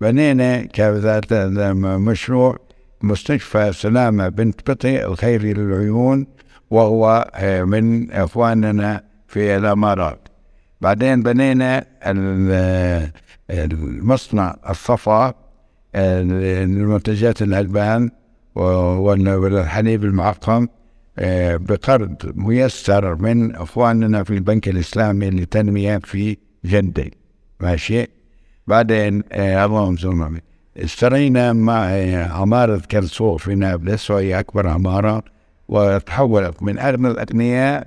بنينا 0.00 0.62
كذات 0.62 1.32
مشروع 1.32 2.58
مستشفى 3.02 3.72
سلامة 3.72 4.28
بنت 4.28 4.70
بطي 4.70 5.04
الخيري 5.06 5.52
للعيون 5.52 6.26
وهو 6.70 7.30
آه، 7.34 7.62
من 7.62 8.10
إخواننا 8.12 9.04
في 9.28 9.56
الإمارات. 9.56 10.28
بعدين 10.80 11.22
بنينا 11.22 11.84
ال- 12.06 13.10
المصنع 13.50 14.56
الصفا 14.70 15.34
لمنتجات 15.94 17.42
الألبان. 17.42 18.10
والحليب 18.54 20.04
المعقم 20.04 20.68
آه، 21.18 21.56
بقرض 21.56 22.32
ميسر 22.34 23.14
من 23.14 23.54
أخواننا 23.54 24.22
في 24.24 24.30
البنك 24.34 24.68
الإسلامي 24.68 25.30
للتنميه 25.30 25.98
في 25.98 26.36
جده 26.64 27.10
ماشي؟ 27.60 28.06
بعدين 28.66 29.22
آه، 29.32 29.64
اللهم 29.64 29.96
صل. 29.96 30.38
اشترينا 30.76 31.52
مع 31.52 31.84
آه، 31.90 32.24
عمارة 32.24 32.78
كرسور 32.90 33.38
في 33.38 33.54
نابلس 33.54 34.10
وهي 34.10 34.38
أكبر 34.40 34.68
عمارة 34.68 35.24
وتحولت 35.68 36.62
من 36.62 36.78
أغنى 36.78 37.08
الأغنياء 37.08 37.86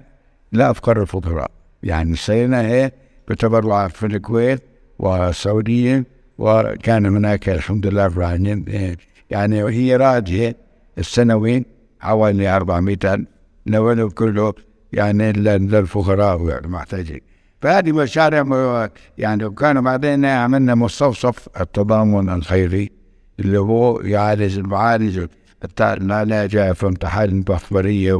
لأفقر 0.51 1.01
الفقراء. 1.01 1.51
يعني 1.83 2.15
صرنا 2.15 2.61
إيه؟ 2.61 2.93
بتبرعات 3.27 3.91
في 3.91 4.05
الكويت 4.05 4.61
والسعودية 4.99 6.05
وكان 6.37 7.05
هناك 7.05 7.49
الحمد 7.49 7.87
لله 7.87 8.05
رب 8.05 8.17
العالمين 8.17 8.65
إيه، 8.67 8.97
يعني 9.29 9.63
هي 9.63 9.95
راجعة 9.95 10.55
السنوي 10.97 11.65
حوالي 11.99 12.55
400 12.55 12.97
ألف 13.67 14.13
كله 14.13 14.53
يعني 14.93 15.31
للفقراء 15.31 16.41
والمحتاجين 16.41 17.21
فهذه 17.61 17.91
مشاريع 17.91 18.89
يعني 19.17 19.45
وكانوا 19.45 19.81
بعدين 19.81 20.25
عملنا 20.25 20.75
مستوصف 20.75 21.49
التضامن 21.61 22.29
الخيري 22.29 22.91
اللي 23.39 23.59
هو 23.59 23.99
يعالج 23.99 24.57
المعالج 24.57 25.25
العلاج 25.81 26.73
في 26.73 26.85
امتحان 26.85 27.29
المخبرية 27.29 28.13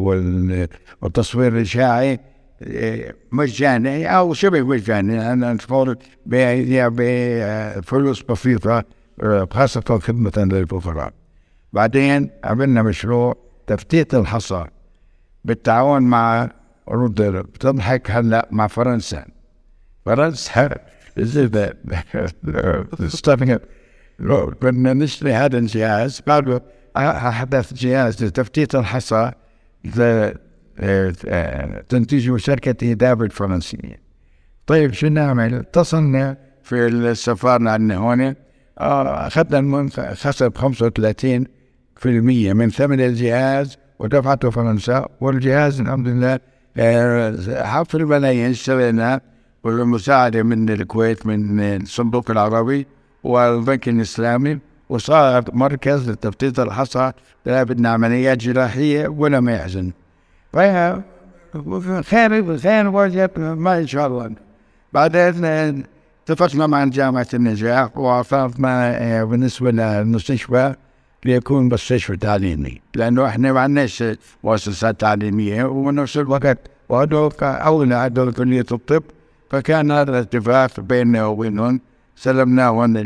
والتصوير 1.01 1.57
الإشاعي 1.57 2.19
إيه، 2.61 3.15
مجاني 3.31 4.17
أو 4.17 4.33
شبه 4.33 4.61
مجاني. 4.61 5.33
أنا 5.33 5.53
نقول 5.53 5.97
بفلوس 6.87 8.21
بسيطة 8.21 8.83
خاصة 9.51 9.99
خدمة 9.99 10.33
للفقراء 10.37 11.13
بعدين 11.73 12.29
عملنا 12.43 12.81
مشروع 12.81 13.37
تفتيت 13.67 14.15
الحصى 14.15 14.65
بالتعاون 15.45 16.01
مع 16.03 16.51
روتر 16.89 17.41
بتضحك 17.41 18.11
هلا 18.11 18.47
مع 18.51 18.67
فرنسا 18.67 19.25
فرنسا 20.05 20.69
كنا 24.61 24.93
نشتري 24.93 25.33
هذا 25.33 25.57
الجهاز 25.57 26.19
قالوا 26.19 26.59
حدث 27.31 27.73
جهاز 27.73 28.23
لتفتيت 28.23 28.75
الحصى 28.75 29.31
تنتجه 31.89 32.37
شركة 32.37 32.85
إيداب 32.85 33.23
الفرنسية 33.23 33.99
طيب 34.67 34.93
شو 34.93 35.07
نعمل؟ 35.07 35.53
اتصلنا 35.53 36.37
في 36.63 36.87
السفارة 36.87 37.69
عندنا 37.69 37.95
هون 37.95 38.35
أخذنا 38.77 39.89
خصب 40.13 40.57
35 40.57 41.45
في 41.97 42.09
المية 42.09 42.53
من 42.53 42.69
ثمن 42.69 43.01
الجهاز 43.01 43.77
ودفعته 43.99 44.49
فرنسا 44.49 45.07
والجهاز 45.21 45.81
الحمد 45.81 46.07
لله 46.07 46.39
حفر 47.63 47.99
الملايين 47.99 48.49
اشتريناه 48.49 49.21
والمساعدة 49.63 50.43
من 50.43 50.69
الكويت 50.69 51.25
من 51.25 51.59
الصندوق 51.59 52.31
العربي 52.31 52.87
والبنك 53.23 53.89
الإسلامي 53.89 54.59
وصار 54.89 55.43
مركز 55.53 56.09
لتفتيت 56.09 56.59
الحصى 56.59 57.11
بدنا 57.45 57.89
عمليات 57.89 58.37
جراحية 58.37 59.07
ولا 59.07 59.39
ما 59.39 59.51
يحزن. 59.55 59.91
خير 60.55 61.01
خير 62.03 62.41
ما 63.55 63.77
إن 63.77 63.87
شاء 63.87 64.07
الله. 64.07 64.31
بعدين 64.93 65.83
اتفقنا 66.29 66.67
مع 66.67 66.85
جامعة 66.85 67.27
النجاح 67.33 67.97
وعرفنا 67.97 69.23
بالنسبة 69.23 69.71
للمستشفى 69.71 70.75
ليكون 71.25 71.69
مستشفى 71.69 72.17
تعليمي. 72.17 72.81
لأنه 72.95 73.25
إحنا 73.27 73.53
ما 73.53 73.59
عندناش 73.59 74.03
مؤسسات 74.43 74.99
تعليمية 74.99 75.63
ونفس 75.63 76.17
الوقت 76.17 76.57
وهذول 76.89 77.31
أولى 77.41 77.95
هذول 77.95 78.33
كلية 78.33 78.65
الطب 78.71 79.03
فكان 79.49 79.91
هذا 79.91 80.11
الاتفاق 80.11 80.79
بيننا 80.79 81.25
وبينهم. 81.25 81.81
سلمناهم 82.15 82.97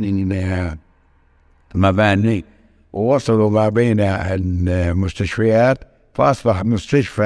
المباني 1.76 2.46
ووصلوا 2.94 3.50
ما 3.50 3.70
بين 3.70 4.00
المستشفيات 4.00 5.78
فأصبح 6.14 6.64
مستشفى 6.64 7.24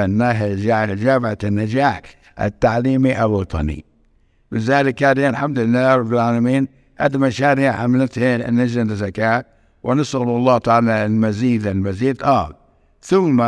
يعني 0.66 0.94
جامعة 0.94 1.38
النجاح 1.44 2.02
التعليمي 2.40 3.24
الوطني 3.24 3.84
لذلك 4.54 5.02
هذه 5.02 5.28
الحمد 5.28 5.58
لله 5.58 5.96
رب 5.96 6.12
العالمين 6.12 6.68
هذه 6.98 7.16
مشاريع 7.16 7.72
عملتها 7.72 8.38
لجنة 8.38 8.92
الزكاة 8.92 9.44
ونسأل 9.82 10.22
الله 10.22 10.58
تعالى 10.58 11.06
المزيد 11.06 11.66
المزيد 11.66 12.22
آه. 12.22 12.50
ثم 13.02 13.40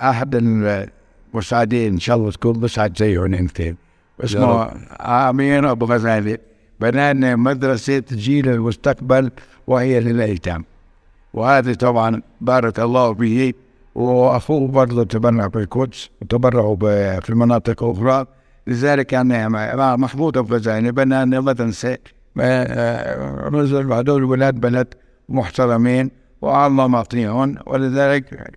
أحد 0.00 0.34
المساعدين 0.34 1.92
إن 1.92 1.98
شاء 1.98 2.16
الله 2.16 2.30
تكون 2.30 2.60
مساعد 2.60 2.98
زيهم 2.98 3.34
أنت. 3.34 3.74
اسمه 4.24 4.70
آمين 5.00 5.64
أبو 5.64 5.86
غزالي. 5.86 6.38
بنانا 6.80 7.36
مدرسة 7.36 8.02
جيل 8.12 8.48
المستقبل 8.48 9.30
وهي 9.66 10.00
للايتام 10.00 10.64
وهذا 11.34 11.74
طبعا 11.74 12.22
بارك 12.40 12.80
الله 12.80 13.10
به 13.14 13.52
وأخوه 13.94 14.68
برضه 14.68 15.04
تبرع 15.04 15.48
في 15.48 15.58
القدس 15.58 16.10
وتبرعوا 16.22 16.76
في 17.20 17.30
المناطق 17.30 17.84
أخرى 17.84 18.26
لذلك 18.66 19.14
مع 19.14 19.96
محمود 19.96 20.38
غزالي 20.38 20.92
بنانا 20.92 21.40
مدرسه 21.40 21.98
نزل 23.52 23.92
هذول 23.92 24.18
الولاد 24.18 24.54
بلد 24.60 24.94
محترمين 25.28 26.10
والله 26.40 26.86
معطيهم 26.86 27.56
ولذلك 27.66 28.54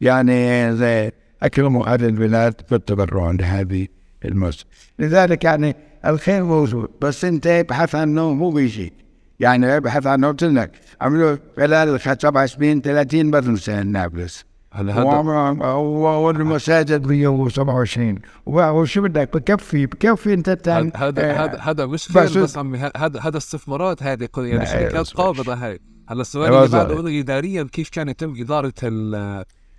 يعني 0.00 0.76
زي 0.76 1.12
اكرموا 1.42 1.88
هذه 1.88 2.06
البلاد 2.06 2.54
بالتبرع 2.70 3.30
لهذه 3.30 3.86
المس 4.24 4.64
لذلك 4.98 5.44
يعني 5.44 5.76
الخير 6.06 6.44
موجود 6.44 6.88
بس 7.00 7.24
أنت 7.24 7.46
ابحث 7.46 7.94
عنه 7.94 8.32
مو 8.32 8.50
بيجيك 8.50 8.92
يعني 9.40 9.76
ابحث 9.76 10.06
عنه 10.06 10.28
قلت 10.28 10.44
لك 10.44 10.70
عملوا 11.00 11.36
خلال 11.56 12.00
سبع 12.22 12.46
سنين 12.46 12.80
30 12.80 13.26
مدرسه 13.26 13.82
نابلس 13.82 14.44
هلا 14.74 14.94
هذا 14.94 15.66
والمساجد 15.72 17.06
127 17.06 18.18
وشو 18.46 19.02
بدك؟ 19.02 19.36
بكفي 19.36 19.86
بكفي 19.86 20.34
أنت 20.34 20.48
هذا 20.96 21.32
هذا 21.32 21.58
هذا 21.60 21.86
مش 21.86 22.12
بس 22.12 22.58
عمي 22.58 22.78
هذا 22.78 23.20
هذا 23.20 23.36
استثمارات 23.36 24.02
هذه 24.02 24.28
يعني 24.36 24.66
شركات 24.66 25.10
قابضة 25.10 25.54
هاي. 25.54 25.80
هلا 26.08 26.20
السؤال 26.20 26.54
اللي 26.54 26.68
بعده 26.68 27.20
اداريا 27.20 27.68
كيف 27.72 27.88
كان 27.88 28.08
يتم 28.08 28.34
إدارة 28.40 28.72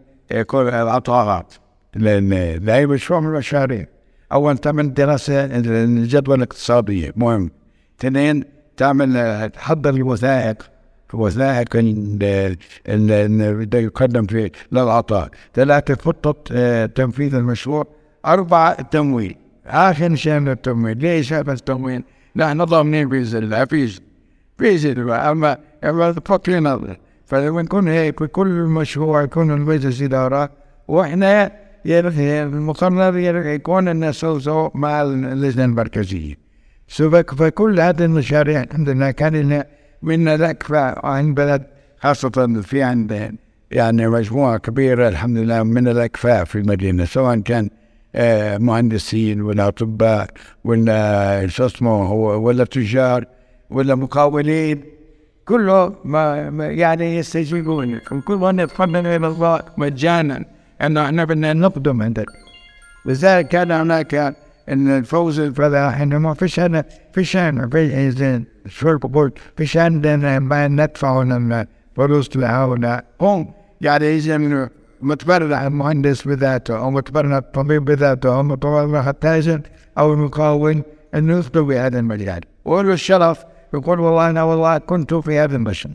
كل 0.47 0.69
العطاءات 0.69 1.55
لأي 1.95 2.87
مشروع 2.87 3.21
من 3.21 3.27
المشاريع؟ 3.27 3.87
أول 4.33 4.59
تعمل 4.59 4.95
دراسة 4.95 5.45
الجدوى 5.45 6.37
الاقتصادية 6.37 7.13
مهم. 7.17 7.51
اثنين 8.01 8.45
تعمل 8.77 9.51
تحضر 9.51 9.91
الوثائق 9.91 10.71
وثائق 11.13 11.69
اللي 12.89 13.69
يقدم 13.75 14.27
في 14.27 14.51
للعطاء 14.73 15.29
ثلاثة 15.55 15.95
خطة 15.95 16.87
تنفيذ 16.87 17.35
المشروع 17.35 17.87
أربعة 18.27 18.77
التمويل. 18.79 19.37
آخر 19.67 20.15
شيء 20.15 20.39
التمويل 20.39 20.99
ليش 20.99 21.33
هذا 21.33 21.53
التمويل؟ 21.53 22.03
نحن 22.37 22.65
ضامنين 22.65 23.09
في 23.09 23.25
زل 23.25 23.67
في 23.67 24.01
في 24.59 24.79
زل 24.79 25.11
أما 25.11 25.59
أما 25.85 26.13
فكرنا 26.13 26.97
فلما 27.27 27.63
نكون 27.63 27.89
هيك 27.89 28.15
كل 28.25 28.47
مشروع 28.49 29.23
يكون 29.23 29.51
المجلس 29.51 30.03
إدارة 30.03 30.51
وإحنا 30.89 31.53
المقرر 31.87 33.17
يكون 33.47 33.89
الناس 33.89 34.25
مع 34.75 35.03
اللجنة 35.03 35.65
المركزية 35.65 36.35
فكل 37.35 37.81
هذه 37.81 38.05
المشاريع 38.05 38.63
الحمد 38.63 38.89
لله 38.89 39.11
كان 39.11 39.37
لنا 39.37 39.67
من 40.03 40.29
الأكفاء 40.29 41.07
عن 41.07 41.35
بلد 41.35 41.67
خاصة 42.01 42.63
في 42.63 42.83
عند 42.83 43.39
يعني 43.71 44.09
مجموعة 44.09 44.59
كبيرة 44.59 45.09
الحمد 45.09 45.37
لله 45.37 45.63
من 45.63 45.89
الأكفاء 45.89 46.45
في 46.45 46.59
المدينة. 46.59 47.05
سواء 47.05 47.39
كان 47.39 47.71
آه، 48.15 48.59
مهندسين 48.59 49.41
ولا 49.41 49.69
أطباء 49.69 50.29
ولا 50.65 51.47
شو 51.47 51.67
اسمه 51.67 52.13
ولا 52.13 52.65
تجار. 52.65 53.25
ولا 53.71 53.95
مقاولين 53.95 54.85
كله 55.45 55.95
ما 56.05 56.37
يعني 56.83 57.17
يستجيبون. 57.17 57.99
كل 57.99 58.37
من 58.37 58.59
يتقدم 58.59 58.97
إلى 58.97 59.27
الله 59.27 59.61
مجانا. 59.77 60.45
أنه 60.83 61.05
إحنا 61.05 61.25
بدنا 61.25 61.53
نقدم 61.53 62.03
عندك 62.03 62.27
لذلك 63.07 63.49
كان 63.49 63.71
هناك 63.71 64.15
إن 64.69 64.99
الفوز 64.99 65.41
الفلاح 65.41 66.01
انه 66.01 66.19
ما 66.19 66.35
فيش 66.35 66.61
أنا 66.61 66.85
فيش 67.13 67.37
أنا 67.37 67.69
في 68.67 68.99
بقول 69.03 69.33
فيش 69.57 69.77
عندنا 69.77 70.39
ما 70.39 70.69
ندفع 70.69 71.23
لنا 71.23 71.67
فلوس 71.97 72.37
لهؤلاء. 72.37 73.05
هم 73.21 73.51
يعني 73.81 74.17
اذا 74.17 74.69
متبرع 75.03 75.67
المهندس 75.67 76.29
بذاته 76.29 76.79
أو 76.79 76.91
متبرع 76.91 77.39
الطبيب 77.39 77.85
بذاته 77.85 78.35
أو 78.35 78.43
متبرع 78.43 79.11
التاجر 79.11 79.61
أو 79.99 80.13
المقاول 80.13 80.83
إنه 81.15 81.39
يخدم 81.39 81.67
بهذا 81.67 81.99
المجال. 81.99 82.41
وله 82.65 82.93
الشرف 82.93 83.45
يقول 83.75 84.01
والله 84.01 84.31
أنا 84.31 84.43
والله 84.43 84.79
كنت 84.79 85.15
في 85.15 85.39
هذا 85.39 85.57
المشروع 85.57 85.95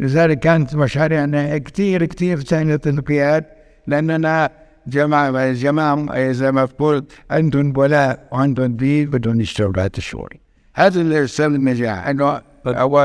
لذلك 0.00 0.38
كانت 0.38 0.74
مشاريعنا 0.74 1.58
كثير 1.58 2.04
كثير 2.04 2.40
سهلة 2.40 2.80
القياد 2.86 3.44
لأننا 3.86 4.50
جماعة 4.86 5.52
جماعة 5.52 6.32
زي 6.32 6.52
ما 6.52 6.64
بقول 6.64 7.04
عندهم 7.30 7.72
ولاء 7.76 8.28
وعندهم 8.32 8.76
دين 8.76 9.10
بدهم 9.10 9.40
يشتغلوا 9.40 9.82
هذا 9.82 9.90
الشغل 9.98 10.38
هذا 10.74 11.00
اللي 11.00 11.26
سبب 11.26 11.54
النجاح 11.54 12.06
انه 12.08 12.40
هو 12.66 13.00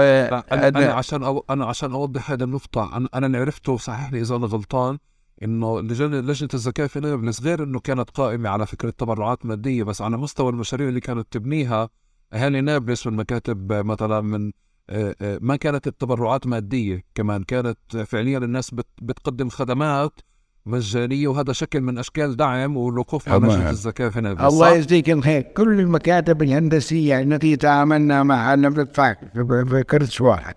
أنا, 0.52 0.68
أنا 0.68 0.94
عشان 0.94 1.24
أو 1.24 1.46
أنا 1.50 1.66
عشان 1.66 1.92
أوضح 1.92 2.32
هذه 2.32 2.44
النقطة 2.44 2.98
أنا 2.98 3.10
أنا 3.14 3.28
اللي 3.28 3.38
عرفته 3.38 3.78
صححني 3.78 4.22
إذا 4.22 4.36
أنا 4.36 4.46
غلطان 4.46 4.98
إنه 5.44 5.82
لجنه 5.82 6.20
لجنة 6.20 6.50
الزكاه 6.54 6.88
في 6.88 7.00
نابلس 7.00 7.42
غير 7.42 7.64
إنه 7.64 7.80
كانت 7.80 8.10
قائمة 8.10 8.50
على 8.50 8.66
فكرة 8.66 8.90
تبرعات 8.90 9.46
مادية 9.46 9.84
بس 9.84 10.02
على 10.02 10.18
مستوى 10.18 10.50
المشاريع 10.50 10.88
اللي 10.88 11.00
كانت 11.00 11.28
تبنيها 11.32 11.90
اهالي 12.34 12.62
نابلس 12.62 13.08
والمكاتب 13.08 13.74
مثلا 13.74 14.22
من 14.22 14.52
آه، 14.90 15.16
آه، 15.22 15.40
ما 15.42 15.56
كانت 15.56 15.88
التبرعات 15.88 16.48
مادية 16.48 17.04
كمان 17.16 17.44
كانت 17.44 17.78
فعليا 18.06 18.38
الناس 18.38 18.72
بتقدم 19.02 19.50
خدمات 19.50 20.20
مجانية 20.66 21.28
وهذا 21.28 21.54
شكل 21.54 21.82
من 21.82 21.98
أشكال 21.98 22.38
دعم 22.38 22.78
والوقوف 22.78 23.30
على 23.30 23.48
لجنه 23.48 23.70
الزكاة 23.70 24.10
في 24.10 24.22
نابلس. 24.22 24.54
الله 24.54 24.76
يجزيك 24.76 25.10
الخير. 25.10 25.42
كل 25.42 25.80
المكاتب 25.80 26.42
الهندسية 26.42 27.22
التي 27.22 27.56
تعاملنا 27.56 28.24
معها 28.24 28.56
لم 28.56 28.74
تدفع 28.74 29.14
في 29.34 29.84
كرش 29.90 30.22
واحد 30.22 30.56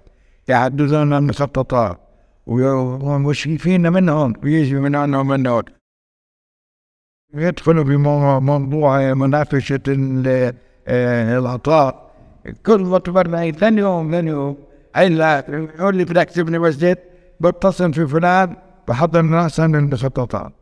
يحدثون 0.48 1.12
عن 1.12 1.26
مخططات 1.26 1.98
ومشرفين 2.46 3.92
منهم 3.92 4.32
ويجي 4.42 4.74
من 4.74 4.96
عنهم 4.96 5.28
منهم 5.28 5.62
يدخلوا 7.34 7.84
في 7.84 7.96
موضوع 8.40 9.14
مناقشة 9.14 9.82
العطاء. 10.88 12.12
كل 12.66 12.80
ما 12.80 12.98
تبرنا 12.98 13.50
ثاني 13.50 13.80
يوم 13.80 14.10
ثاني 14.10 14.30
يوم. 14.30 14.56
إلا 14.96 15.44
يقول 15.48 15.96
لي 15.96 16.04
بدك 16.04 16.30
تبني 16.30 16.58
مسجد؟ 16.58 16.98
بتصل 17.40 17.92
في 17.92 18.06
فلان 18.06 18.56
بحضر 18.88 19.20
الناس 19.20 19.60
عن 19.60 19.74
المخططات 19.74 20.52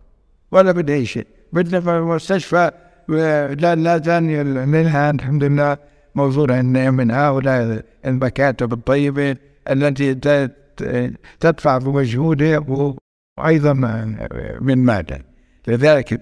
ولا 0.53 0.73
بدي 0.73 0.95
أي 0.95 1.07
شيء. 1.07 1.27
بدنا 1.53 1.81
في 1.81 1.91
المستشفى. 1.91 2.71
لا 3.09 3.75
لا 3.75 3.99
ثاني 3.99 4.43
للآن 4.43 5.15
الحمد 5.15 5.45
لله 5.45 5.77
موجود 6.15 6.51
عندنا 6.51 6.91
من 6.91 7.11
هؤلاء 7.11 7.85
المكاتب 8.07 8.73
الطيبة 8.73 9.37
التي 9.71 10.15
تدفع 11.41 11.79
بمجهودها 11.79 12.65
وأيضا 13.39 13.73
من 14.61 14.79
ماذا 14.79 15.19
لذلك 15.69 16.21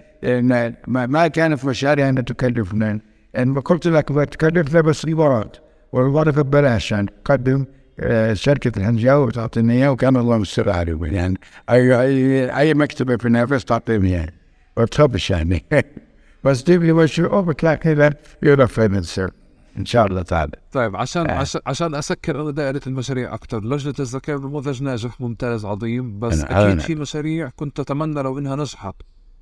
ما 0.88 1.28
كانت 1.28 1.64
مشاريعنا 1.64 2.20
تكلفنا. 2.20 3.00
يعني 3.34 3.60
قلت 3.60 3.86
لك 3.86 4.08
تكلفنا 4.08 4.80
بس 4.80 5.04
ريبارات 5.04 5.56
والوظيفة 5.92 6.42
ببلاش 6.42 6.92
يعني 6.92 7.10
تقدم 7.24 7.64
آه، 8.00 8.34
شركة 8.34 8.78
الهنجاوي 8.78 9.26
وتعطيني 9.26 9.72
إياه 9.72 9.90
وكان 9.90 10.16
الله 10.16 10.38
مستر 10.38 10.70
عليه 10.70 10.98
يعني 11.02 11.40
أي 11.70 12.58
أي 12.58 12.74
مكتبة 12.74 13.16
في 13.16 13.28
نافس 13.28 13.64
تعطيني 13.64 14.08
إياه 14.08 14.28
ما 14.76 15.30
يعني 15.30 15.64
بس 16.44 16.64
تجيب 16.64 16.82
لي 16.82 16.92
مشروع 16.92 17.40
بتلاقي 17.40 17.94
السر. 18.98 19.30
إن 19.78 19.84
شاء 19.84 20.06
الله 20.06 20.22
تعالى. 20.22 20.52
طيب 20.72 20.96
عشان 20.96 21.30
آه. 21.30 21.44
عشان 21.66 21.94
أسكر 21.94 22.40
أنا 22.42 22.50
دائرة 22.50 22.80
المشاريع 22.86 23.34
أكثر 23.34 23.64
لجنة 23.64 23.94
الذكاء 24.00 24.38
نموذج 24.38 24.82
ناجح 24.82 25.20
ممتاز 25.20 25.64
عظيم. 25.64 26.18
بس 26.18 26.40
أنا 26.40 26.60
أكيد 26.60 26.70
أنا. 26.70 26.82
في 26.82 26.94
مشاريع 26.94 27.48
كنت 27.56 27.80
أتمنى 27.80 28.22
لو 28.22 28.38
إنها 28.38 28.56
نجحت. 28.56 28.94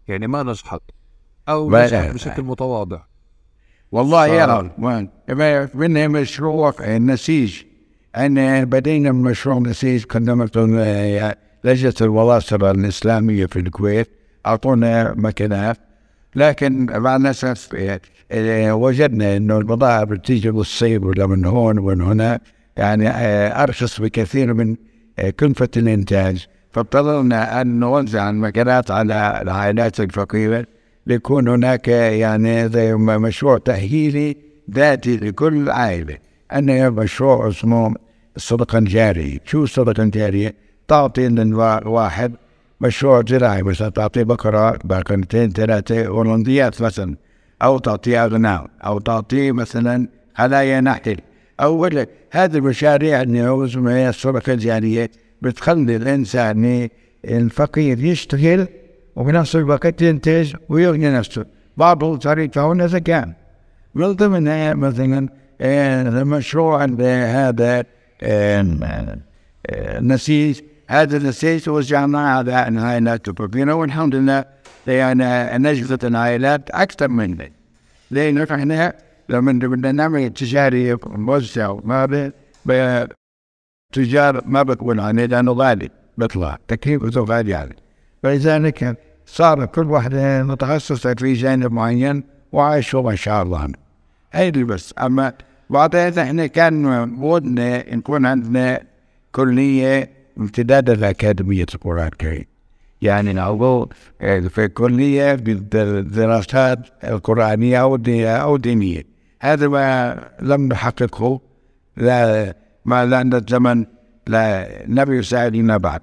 يعني 0.09 0.27
ما 0.27 0.43
نجحت. 0.43 0.81
أو 1.49 1.71
نجحت 1.71 2.15
بشكل 2.15 2.43
متواضع. 2.43 3.03
والله. 3.93 4.27
يا 4.27 4.71
وين؟ 4.79 5.09
منها 5.75 6.09
مشروع 6.09 6.75
النسيج. 6.81 7.63
أنا 8.17 8.65
بدينا 8.65 9.13
مشروع 9.13 9.59
نسيج 9.59 10.05
قدمته 10.05 10.67
لجنة 11.65 11.95
الولاصرة 12.01 12.71
الإسلامية 12.71 13.47
في 13.47 13.59
الكويت. 13.59 14.09
أعطونا 14.47 15.15
مكانات 15.17 15.77
لكن 16.35 16.87
مع 16.87 17.17
الأسف 17.17 17.69
آه، 18.31 18.75
وجدنا 18.75 19.37
إنه 19.37 19.59
البضائع 19.59 20.05
بتيجي 20.05 20.51
بالصيب 20.51 21.05
ولا 21.05 21.27
من 21.27 21.45
هون 21.45 21.79
ومن 21.79 22.01
هنا 22.01 22.41
يعني 22.77 23.09
آه، 23.09 23.63
أرخص 23.63 24.01
بكثير 24.01 24.55
من 24.55 24.77
آه، 25.19 25.31
كلفة 25.31 25.69
الإنتاج. 25.77 26.47
فاضطررنا 26.73 27.61
أن 27.61 27.81
نوزع 27.81 28.31
المكانات 28.31 28.91
على 28.91 29.39
العائلات 29.43 30.01
الفقيرة. 30.01 30.67
ليكون 31.07 31.49
هناك 31.49 31.89
يعني 31.89 32.69
زي 32.69 32.95
مشروع 32.95 33.59
تأهيلي 33.59 34.37
ذاتي 34.71 35.17
لكل 35.17 35.71
عائلة. 35.71 36.19
أن 36.53 36.93
مشروع 36.93 37.49
اسمه 37.49 37.95
الصدقة 38.37 38.79
الجارية 38.79 39.39
شو 39.45 39.65
الصدقة 39.65 40.03
الجارية؟ 40.03 40.55
تعطي 40.89 41.29
للواحد 41.29 42.33
مشروع 42.81 43.23
زراعي 43.29 43.63
مثلا 43.63 43.89
تعطيه 43.89 44.23
بقرة 44.23 44.79
بقرتين 44.85 45.51
ثلاثة 45.51 46.07
هولنديات 46.07 46.83
مثلا 46.83 47.17
أو 47.63 47.79
تعطيه 47.79 48.25
أغنام 48.25 48.67
أو 48.85 48.99
تعطيه 48.99 49.53
مثلا 49.53 50.09
خلايا 50.35 50.81
نحل. 50.81 51.17
أو 51.61 51.85
هذه 52.31 52.57
المشاريع 52.57 53.23
اللي 53.23 53.41
هي 53.89 54.09
الصدقة 54.09 54.53
الجارية 54.53 55.11
بتخلي 55.43 55.97
الإنسان 55.97 56.89
الفقير 57.25 58.05
يشتغل 58.05 58.67
وبنفس 59.17 59.57
الوقت 59.57 60.03
ينتج 60.03 60.55
ويغني 60.69 61.11
نفسه 61.11 61.47
بعضه 61.77 62.17
طريقة 62.17 62.73
هنا 62.73 62.87
زكاة 62.87 63.33
من 63.95 64.13
ضمنها 64.13 64.75
مثلا 64.75 65.29
المشروع 65.61 66.85
هذا 66.85 67.85
النسيج 69.73 70.61
هذا 70.89 71.17
النسيج 71.17 71.69
وزعناه 71.69 72.21
على 72.21 72.69
العائلات 72.69 73.29
الفقيرة 73.29 73.73
والحمد 73.73 74.15
لله 74.15 74.45
يعني 74.87 75.59
نجدت 75.59 76.05
العائلات 76.05 76.71
أكثر 76.71 77.09
مني. 77.09 77.53
لأن 78.11 78.43
إحنا 78.43 78.95
لما 79.29 79.53
بدنا 79.53 79.93
نعمل 79.93 80.31
تجاري 80.31 80.97
موزع 81.07 81.77
ما 81.85 82.31
تجار 83.93 84.43
ما 84.47 84.63
بتكون 84.63 85.01
عليه 85.01 85.27
لأنه 85.27 85.53
غالي 85.53 85.89
بيطلع 86.19 86.59
تكلفته 86.69 87.21
غالي 87.21 87.51
يعني. 87.51 87.77
فلذلك 88.23 88.97
صار 89.27 89.67
كل 89.67 89.87
واحد 89.87 90.15
متخصص 90.45 91.07
في 91.07 91.33
جانب 91.33 91.73
معين 91.73 92.25
وعايشه 92.53 93.03
ما 93.03 93.15
شاء 93.15 93.43
الله. 93.43 93.69
هي 94.33 94.49
اللي 94.49 94.65
بس. 94.65 94.95
أما 94.99 95.33
بعدين 95.71 96.19
إحنا 96.19 96.47
كان 96.47 96.87
ودنا 97.19 97.95
نكون 97.95 98.27
عندنا 98.27 98.81
كلية 99.33 100.11
امتداد 100.39 100.91
الأكاديمية 100.91 101.67
القرآن 101.75 102.07
الكريم. 102.07 102.45
يعني 103.03 103.33
نقول 103.33 103.89
في 104.49 104.69
كلية 104.69 105.35
بالدراسات 105.35 106.79
القرآنية 107.05 107.79
أو 108.43 108.57
دينية. 108.57 109.03
هذا 109.41 109.69
ما 109.69 110.19
لم 110.43 110.69
نحققه 110.69 111.41
لا 111.97 112.55
ما 112.85 113.07
لأن 113.07 113.35
الزمن 113.35 113.87
لا 114.27 114.69
لم 114.87 115.13
يساعدنا 115.13 115.77
بعد. 115.77 116.01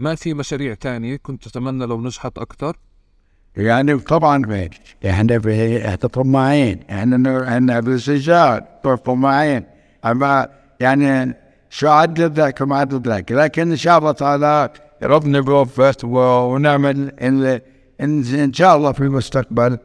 ما 0.00 0.14
في 0.14 0.34
مشاريع 0.34 0.74
تانية 0.74 1.16
كنت 1.16 1.46
أتمنى 1.46 1.86
لو 1.86 2.00
نجحت 2.00 2.38
أكثر؟ 2.38 2.76
يعني 3.56 3.98
طبعا 3.98 4.68
إحنا 5.06 5.38
في 5.38 5.96
طماعين 5.96 6.80
إحنا 6.90 7.48
إحنا 7.48 7.80
بالسجاد 7.80 8.64
طماعين 9.04 9.64
أما 10.04 10.48
يعني 10.80 11.34
شو 11.70 11.88
عدل 11.88 12.30
ذاك 12.32 12.60
وما 12.60 12.76
عدل 12.76 13.10
ذاك 13.10 13.32
لكن 13.32 13.70
إن 13.70 13.76
شاء 13.76 13.98
الله 13.98 14.12
تعالى 14.12 14.70
ربنا 15.02 15.40
بيوفق 15.40 16.04
ونعمل 16.04 17.12
ان 17.20 17.60
ان 18.34 18.52
شاء 18.52 18.76
الله 18.76 18.92
في 18.92 19.00
المستقبل 19.00 19.78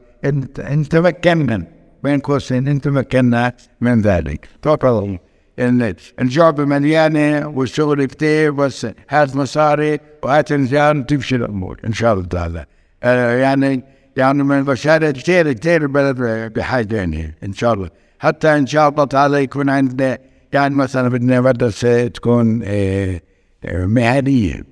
ان 0.60 0.90
تمكنا 0.90 1.68
بين 2.04 2.20
قوسين 2.20 2.68
إن 2.68 2.82
تمكنا 2.82 3.54
من 3.82 4.02
ذلك. 4.02 4.50
توكل 4.62 4.88
ان 4.88 5.20
الجعبه 5.60 6.66
مليانة 6.66 7.48
والشغل 7.48 8.06
كثير 8.06 8.52
بس 8.52 8.88
هات 9.10 9.36
مصاري 9.36 10.00
وهات 10.24 10.52
انسان 10.52 11.06
تمشي 11.06 11.36
الأمور 11.36 11.80
إن 11.86 11.94
شاء 11.94 12.14
الله 12.14 12.26
تعالى. 12.26 12.66
آه 13.04 13.36
يعني 13.38 13.84
يعني 14.18 14.44
من 14.44 14.58
المشاريع 14.60 15.12
كثير 15.12 15.54
كثير 15.54 15.82
البلد 15.82 16.18
بحاجه 16.56 16.96
يعني 16.96 17.36
إن 17.44 17.54
شاء 17.54 17.74
الله. 17.74 17.90
حتى 18.20 18.58
إن 18.58 18.68
شاء 18.68 18.90
الله 18.90 19.06
تعالى 19.06 19.44
يكون 19.44 19.70
عندنا 19.70 20.18
يعني 20.54 20.76
مثلا 20.76 21.10
بدنا 21.10 21.42
مدرسة 21.42 22.08
تكون 22.08 22.62
آه 22.66 23.22
مهنية. 23.66 24.64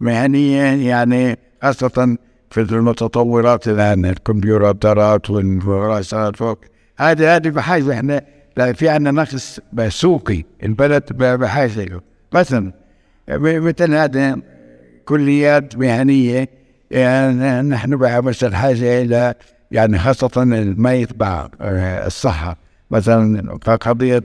مهنية 0.00 0.62
يعني 0.88 1.38
خاصة 1.62 2.16
في 2.50 2.60
المتطورات 2.60 3.68
الآن 3.68 4.04
الكمبيوترات 4.06 5.30
والراسات 5.30 6.36
فوق 6.36 6.58
هذه 6.98 7.36
هذه 7.36 7.48
بحاجة 7.48 7.92
إحنا 7.92 8.22
في 8.58 8.88
عندنا 8.88 9.10
نقص 9.10 9.60
سوقي 9.88 10.44
البلد 10.62 11.12
بحاجة 11.12 12.00
مثلا 12.32 12.72
مثل 13.38 13.94
هذا 13.94 14.38
كليات 15.04 15.76
مهنية 15.76 16.48
يعني 16.90 17.68
نحن 17.68 17.94
مثلا 17.94 18.56
حاجة 18.56 19.02
إلى 19.02 19.34
يعني 19.70 19.98
خاصة 19.98 20.44
ما 20.78 20.94
يتبع 20.94 21.48
آه، 21.60 22.06
الصحة. 22.06 22.56
مثلا 22.90 23.52
قضية 23.56 24.24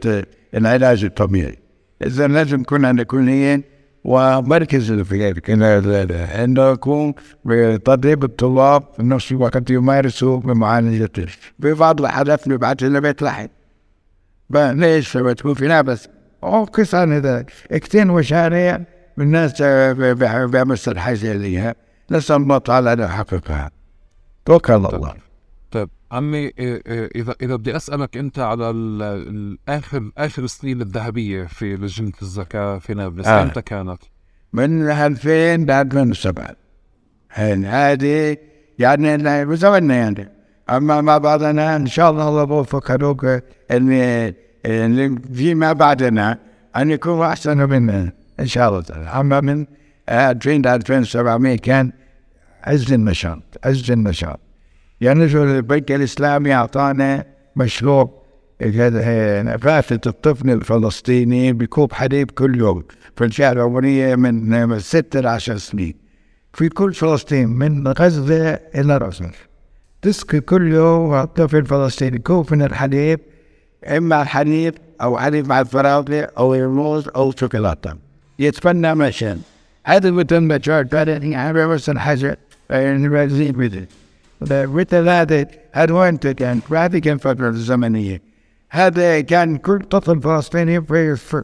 العلاج 0.55 1.03
الطبيعي. 1.03 1.57
إذا 2.05 2.27
لازم 2.27 2.61
يكون 2.61 2.85
عندنا 2.85 3.03
كلية 3.03 3.61
ومركز 4.03 4.91
انه 6.43 6.71
يكون 6.71 7.13
بتدريب 7.45 8.23
الطلاب 8.23 8.83
في 8.95 9.03
نفس 9.03 9.31
الوقت 9.31 9.69
يمارسوا 9.69 10.39
بمعالجة 10.39 11.11
في 11.61 11.73
بعض 11.73 12.01
الحالات 12.01 12.47
نبعث 12.47 12.83
لنا 12.83 12.99
بيت 12.99 13.21
لحم 13.21 13.47
ليش 14.49 15.17
بتكون 15.17 15.53
في 15.53 15.81
بس 15.81 16.09
أو 16.43 16.63
قصة 16.63 17.03
هذا. 17.03 17.45
كثير 17.69 18.05
مشاريع 18.05 18.81
الناس 19.19 19.61
بيمس 20.51 20.87
الحاجة 20.87 21.33
ليها. 21.33 21.75
نسأل 22.11 22.35
الله 22.35 22.57
تعالى 22.57 22.93
أن 22.93 22.99
يحققها 22.99 23.71
توكل 24.45 24.73
على 24.73 24.87
الله. 24.87 25.13
طيب 25.71 25.89
عمي 26.11 26.47
اذا 27.15 27.35
إذا 27.41 27.55
بدي 27.55 27.75
أسألك 27.75 28.17
أنت 28.17 28.39
على 28.39 28.69
الآخر 28.69 30.11
اخر 30.17 30.43
السنين 30.43 30.81
الذهبية 30.81 31.43
في 31.43 31.75
لجنة 31.75 32.11
الزكاة 32.21 32.77
في 32.77 32.93
نابلس. 32.93 33.27
آه. 33.27 33.43
أمتى 33.43 33.61
كانت؟ 33.61 34.01
من 34.53 34.89
2000 34.89 35.55
ل 35.55 35.71
2007 35.71 36.55
هذه 37.29 38.37
يعني 38.79 39.45
بزمننا 39.45 39.95
يعني. 39.95 40.29
أما 40.77 41.01
ما 41.01 41.17
بعدنا 41.17 41.75
إن 41.75 41.87
شاء 41.87 42.11
الله 42.11 42.29
الله 42.29 42.43
بوفق 42.43 42.91
هذوك 42.91 43.25
اللي 43.71 44.33
اللي 44.65 45.19
فيما 45.33 45.73
بعدنا 45.73 46.39
أن 46.75 46.91
يكونوا 46.91 47.25
أحسن 47.25 47.57
منا 47.57 48.11
إن 48.39 48.45
شاء 48.45 48.69
الله 48.69 48.81
تعالى. 48.81 49.05
أما 49.05 49.41
من 49.41 49.65
2000 50.09 50.49
ل 50.51 50.67
2700 50.67 51.57
كان 51.57 51.91
عز 52.63 52.93
النشاط 52.93 53.43
عز 53.65 53.91
النشاط. 53.91 54.39
يعني 55.01 55.23
البنك 55.23 55.91
الإسلامي 55.91 56.53
أعطانا 56.53 57.25
مشروع 57.55 58.23
نفاثة 58.61 60.09
الطفل 60.09 60.49
الفلسطيني 60.49 61.53
بكوب 61.53 61.93
حليب 61.93 62.31
كل 62.31 62.57
يوم 62.57 62.83
في 63.15 63.23
الفئة 63.23 63.51
العمرية 63.51 64.15
من 64.15 64.79
ستة 64.79 65.19
ل 65.19 65.27
10 65.27 65.57
سنين. 65.57 65.95
في 66.53 66.69
كل 66.69 66.93
فلسطين 66.93 67.49
من 67.49 67.87
غزة 67.87 68.53
إلى 68.53 68.97
رأس 68.97 69.23
تسقي 70.03 70.39
كل 70.39 70.73
يوم 70.73 71.13
الطفل 71.13 71.57
الفلسطيني 71.57 72.19
كوب 72.19 72.53
من 72.53 72.61
الحليب 72.61 73.19
إما 73.87 74.23
حليب 74.23 74.73
أو 75.01 75.17
حليب 75.17 75.47
مع 75.47 75.59
الفراولة 75.59 76.21
أو 76.37 76.55
الموز 76.55 77.07
أو 77.07 77.31
شوكولاتة. 77.31 77.93
يتفنى 78.39 78.95
مشان. 78.95 79.41
هذا 79.85 80.11
مثل 80.11 80.37
ما 80.37 80.57
جار 80.57 80.87
يعني 80.93 81.67
مثلا 81.67 81.99
حاجة 81.99 82.37
يعني 82.69 83.09
مثل 84.51 85.09
هذا 85.09 85.45
هذا 85.73 86.31
كان 86.31 86.59
هذه 86.71 86.97
كان 86.97 87.17
فترة 87.17 87.49
الزمنية 87.49 88.21
هذا 88.69 89.21
كان 89.21 89.57
كل 89.57 89.79
طفل 89.79 90.21
فلسطيني 90.21 90.81
في 90.81 91.43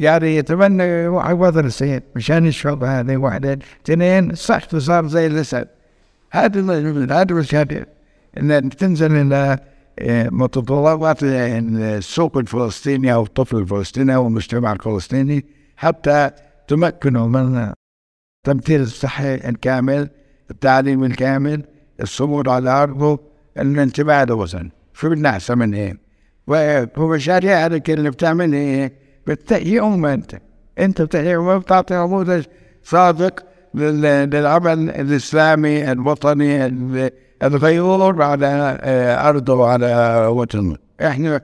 يعني 0.00 0.36
يتمنى 0.36 0.84
يروح 0.84 1.30
وطن 1.30 1.66
السيد 1.66 2.02
مشان 2.16 2.46
يشرب 2.46 2.84
هذه 2.84 3.16
واحدة. 3.16 3.58
اثنين 3.84 4.34
صحته 4.34 4.78
صار 4.78 5.06
زي 5.06 5.26
الأسد. 5.26 5.68
هذا 6.30 7.20
هذا 7.20 7.34
مشان 7.34 7.84
إن 8.38 8.70
تنزل 8.70 9.16
إلى 9.16 9.58
آه، 9.98 10.28
متطلبات 10.32 11.22
السوق 11.22 12.36
الفلسطيني 12.36 13.14
أو 13.14 13.22
الطفل 13.22 13.56
الفلسطيني 13.56 14.14
أو 14.14 14.26
المجتمع 14.26 14.72
الفلسطيني 14.72 15.44
حتى 15.76 16.30
تمكنه 16.68 17.26
من 17.28 17.72
التمثيل 18.46 18.80
الصحي 18.80 19.34
الكامل 19.34 20.10
التعليم 20.50 21.04
الكامل 21.04 21.64
الصمود 22.00 22.48
على 22.48 22.70
أرضه 22.70 23.20
الانتباه 23.58 24.24
للوطن 24.24 24.70
شو 24.92 25.10
بدنا 25.10 25.28
أحسن 25.30 25.58
من 25.58 25.74
هيك 25.74 26.00
ومشاريع 26.96 27.66
هذيك 27.66 27.90
اللي 27.90 28.10
بتعمل 28.10 28.52
إيه؟ 28.52 28.92
أمة 29.80 30.14
أنت. 30.14 30.40
أنت 30.78 31.02
بتحيي 31.02 31.36
أمة 31.36 31.58
بتعطي 31.58 31.94
نموذج 31.94 32.44
صادق 32.82 33.44
للعمل 33.74 34.90
الإسلامي 34.90 35.92
الوطني 35.92 36.66
الغيور 37.42 38.22
على 38.22 38.78
آه، 38.80 39.28
أرضه 39.28 39.54
وعلى 39.54 40.26
وطنه. 40.30 40.76
إحنا 41.00 41.40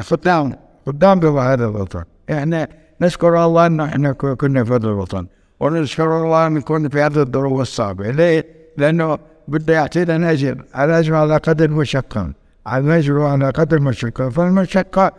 خدام 0.00 0.52
خدام 0.86 1.20
بهذا 1.20 1.64
الوطن. 1.64 2.04
إحنا 2.30 2.68
نشكر 3.00 3.44
الله 3.44 3.66
أن 3.66 3.80
إحنا 3.80 4.12
كنا 4.12 4.64
في 4.64 4.74
هذا 4.74 4.86
الوطن. 4.86 5.26
ونشكر 5.60 6.22
الله 6.24 6.46
أن 6.46 6.60
كنا 6.60 6.88
في 6.88 7.00
هذه 7.00 7.20
الظروف 7.20 7.60
الصعبة. 7.60 8.10
ليه؟ 8.10 8.44
لأنه 8.76 9.18
بده 9.48 9.74
يعطينا 9.74 10.30
أجر 10.30 10.64
الأجر 10.78 11.14
على 11.14 11.36
قدر 11.36 11.64
المشقة 11.64 12.30
الأجر 12.72 13.22
على 13.22 13.50
قدر 13.50 13.76
المشقة 13.76 14.28
فالمشقة 14.28 15.12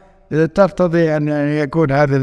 تقتضي 0.56 1.18
أن 1.18 1.28
يكون 1.48 1.92
هذا 1.92 2.16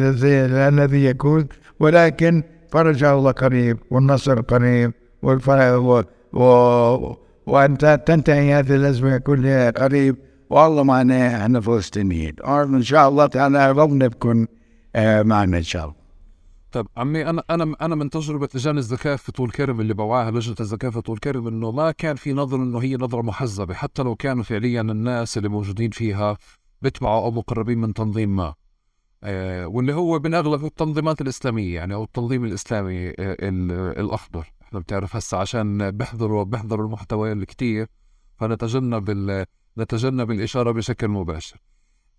الذي 0.69 1.05
يكون. 1.05 1.47
ولكن 1.81 2.43
فرج 2.73 3.05
الله 3.05 3.31
قريب 3.31 3.79
والنصر 3.91 4.41
قريب 4.41 4.93
والفرج 5.23 6.05
و... 6.33 7.15
وأن 7.47 7.79
تنتهي 7.79 8.55
هذه 8.55 8.77
الأزمة 8.77 9.19
كلها 9.19 9.71
قريب. 9.71 10.17
والله 10.51 10.83
معنا 10.83 11.43
إحنا 11.43 11.61
فلسطينيين 11.61 12.35
إن 12.45 12.83
شاء 12.83 13.09
الله 13.09 13.27
تعالى 13.27 13.73
ربنا 13.73 14.07
بكون 14.09 14.47
آه، 14.97 15.23
معنا 15.23 15.59
إن 15.59 15.63
شاء 15.63 15.85
الله. 15.85 16.01
طيب 16.73 16.87
عمي 16.97 17.31
أنا 17.31 17.43
أنا 17.51 17.75
أنا 17.81 17.95
من 17.95 18.11
تجربه 18.11 18.49
لجان 18.55 18.79
الزكاة 18.79 19.17
في 19.17 19.33
طول 19.33 19.51
كرم 19.51 19.81
اللي 19.81 19.95
بوعاها 19.95 20.31
لجنة 20.31 20.57
الزكاة 20.61 20.91
في 20.91 21.01
طول 21.01 21.19
كرم 21.19 21.47
إنه 21.47 21.71
ما 21.71 21.91
كان 21.91 22.17
في 22.17 22.33
نظره 22.33 22.57
إنه 22.59 22.79
هي 22.79 22.97
نظرة 22.97 23.23
محزبة 23.23 23.75
حتى 23.75 24.03
لو 24.03 24.15
كانوا 24.15 24.43
فعليا 24.43 24.81
الناس 24.81 25.37
اللي 25.39 25.49
موجودين 25.49 25.91
فيها 25.91 26.37
بيتبعوا 26.83 27.25
أو 27.25 27.31
مقربين 27.31 27.79
من 27.79 27.95
تنظيم 27.95 28.37
ما. 28.37 28.55
واللي 29.67 29.95
هو 29.95 30.19
من 30.19 30.35
أغلب 30.35 30.65
التنظيمات 30.65 31.21
الإسلامية 31.21 31.75
يعني 31.75 31.95
أو 31.95 32.05
التنظيم 32.05 32.45
الإسلامي 32.45 33.09
آه 33.09 33.37
الأخضر. 34.01 34.53
إحنا 34.63 34.79
بتعرف 34.81 35.17
هسه 35.17 35.39
عشان 35.39 35.91
بيحضروا 35.91 36.45
بيحضروا 36.45 36.87
المحتوى 36.87 37.33
الكتير 37.33 37.87
فنتجنب 38.37 39.47
نتجنب 39.79 40.31
الإشارة 40.31 40.71
بشكل 40.71 41.09
مباشر. 41.09 41.57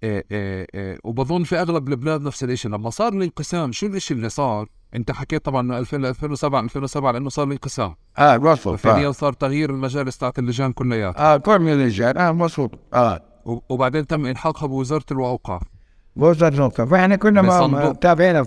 إيه 0.03 0.25
إيه 0.31 0.67
إيه 0.75 0.97
وبظن 1.03 1.43
في 1.43 1.61
أغلب 1.61 1.87
البلاد 1.89 2.21
نفس 2.21 2.43
الشيء 2.43 2.71
لما 2.71 2.89
صار 2.89 3.13
الانقسام 3.13 3.71
شو 3.71 3.87
الشيء 3.87 4.17
اللي 4.17 4.29
صار؟ 4.29 4.69
أنت 4.95 5.11
حكيت 5.11 5.45
طبعا 5.45 5.61
من 5.61 5.73
2000 5.73 5.97
ل 5.97 6.05
2007 6.05 6.59
2007 6.59 7.11
لأنه 7.11 7.29
صار 7.29 7.47
الانقسام 7.47 7.95
آه 8.17 8.37
مظبوط 8.37 8.79
فعليا 8.79 9.07
آه. 9.07 9.11
صار 9.11 9.33
تغيير 9.33 9.69
المجالس 9.69 10.17
تاعت 10.17 10.39
اللجان 10.39 10.73
كلياتها. 10.73 11.33
آه 11.33 11.37
كل 11.37 11.51
اللجان 11.69 12.17
آه 12.17 12.31
مظبوط 12.31 12.71
آه. 12.93 13.21
وبعدين 13.45 14.07
تم 14.07 14.25
الحاقها 14.25 14.67
بوزاره 14.67 15.05
الأوقاف. 15.11 15.61
وزاره 16.15 16.55
الاوقاف 16.55 16.93
إحنا 16.93 17.15
كنا 17.15 17.93
تابعين 17.93 18.43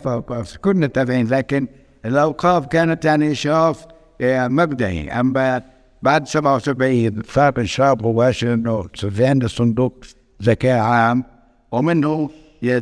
كنا 0.63 0.87
تابعين 0.87 1.27
لكن 1.27 1.67
الأوقاف 2.05 2.67
كانت 2.67 3.05
يعني 3.05 3.33
اشراف 3.33 3.87
آه، 4.21 4.49
مبدئي. 4.49 5.11
أما 5.11 5.63
بعد 6.03 6.29
77 6.29 7.23
صار 7.29 7.53
اشراف 7.59 8.03
مباشر 8.03 8.55
إنه 8.55 8.83
في 8.97 9.27
عندنا 9.27 9.49
صندوق 9.49 10.05
زكاه 10.41 10.81
عام 10.81 11.25
ومنه 11.73 12.31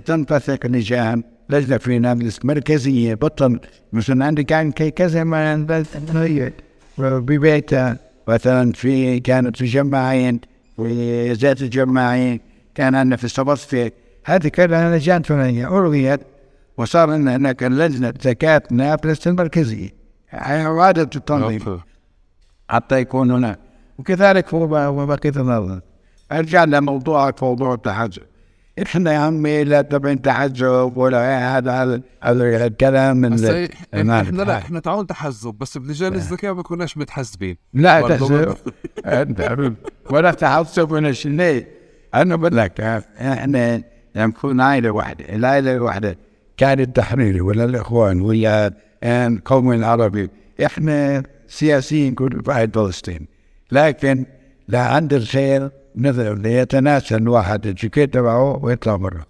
تنفتح 0.04 0.66
لجان 0.66 1.22
لجنة 1.50 1.76
في 1.76 1.98
نابلس 1.98 2.44
مركزية 2.44 3.14
بطل 3.14 3.60
مثلا 3.92 4.24
عندي 4.24 4.44
كان 4.44 4.72
كذا 4.72 5.24
ما 5.24 5.54
ببيتها 6.98 7.98
مثلا 8.28 8.72
في 8.72 9.20
كانت 9.20 9.56
في 9.56 9.64
جماعين 9.64 10.40
في 10.76 11.32
ذات 11.32 11.62
الجماعين 11.62 12.40
كان 12.74 12.94
عندنا 12.94 13.16
في 13.16 13.24
الصبصفة 13.24 13.90
هذه 14.24 14.48
كلها 14.48 14.96
لجان 14.96 15.22
فلانية 15.22 15.78
ألغيت 15.78 16.20
وصار 16.76 17.10
عندنا 17.10 17.36
هناك 17.36 17.62
لجنة 17.62 18.14
زكاة 18.20 18.62
نابلس 18.70 19.26
المركزية. 19.26 19.90
إعادة 20.34 21.10
التنظيم 21.16 21.80
حتى 22.70 23.00
يكون 23.00 23.30
هناك. 23.30 23.58
وكذلك 23.98 24.54
هو 24.54 25.06
بقية 25.06 25.32
النظر. 25.36 25.80
أرجع 26.32 26.64
لموضوعك 26.64 27.42
موضوع 27.42 27.74
التحزب 27.74 28.22
إحنا 28.82 29.12
يا 29.12 29.18
عمي 29.18 29.64
لا 29.64 29.82
تبعين 29.82 30.22
تحزب 30.22 30.92
ولا 30.96 31.56
هذا 31.58 32.02
هذا 32.22 32.66
الكلام 32.66 33.16
من 33.16 33.32
إحنا 33.94 34.42
لا 34.42 34.58
إحنا 34.58 34.80
تعاون 34.80 35.06
تحزب 35.06 35.54
بس 35.54 35.78
بلجان 35.78 36.14
الذكاء 36.14 36.54
ما 36.54 36.62
كناش 36.62 36.96
متحزبين. 36.96 37.56
لا 37.74 38.00
تحزب. 38.08 38.56
ولا 40.10 40.30
تحزب 40.30 40.92
ولا 40.92 41.12
شيء؟ 41.12 41.66
أنا 42.14 42.36
بقول 42.36 42.56
لك 42.56 42.80
إحنا 42.80 43.82
نكون 44.16 44.60
عائله 44.60 44.90
واحدة 44.90 45.34
العائله 45.34 45.76
الواحده 45.76 46.16
كان 46.56 46.80
التحريري 46.80 47.40
ولا 47.40 47.64
الإخوان 47.64 48.20
ولا 48.20 48.72
القوم 49.04 49.72
العربي 49.72 50.30
إحنا 50.64 51.22
سياسيين 51.48 52.14
كل 52.14 52.42
في 52.44 52.68
فلسطين 52.74 53.26
لكن 53.72 54.24
لا 54.68 54.80
عند 54.80 55.12
الخير 55.12 55.70
نظر 55.96 56.34
ليتناسى 56.34 57.16
الواحد. 57.16 57.66
الجيكيت 57.66 58.14
تبعه؟ 58.14 58.64
ويطلع 58.64 58.96
برا. 58.96 59.24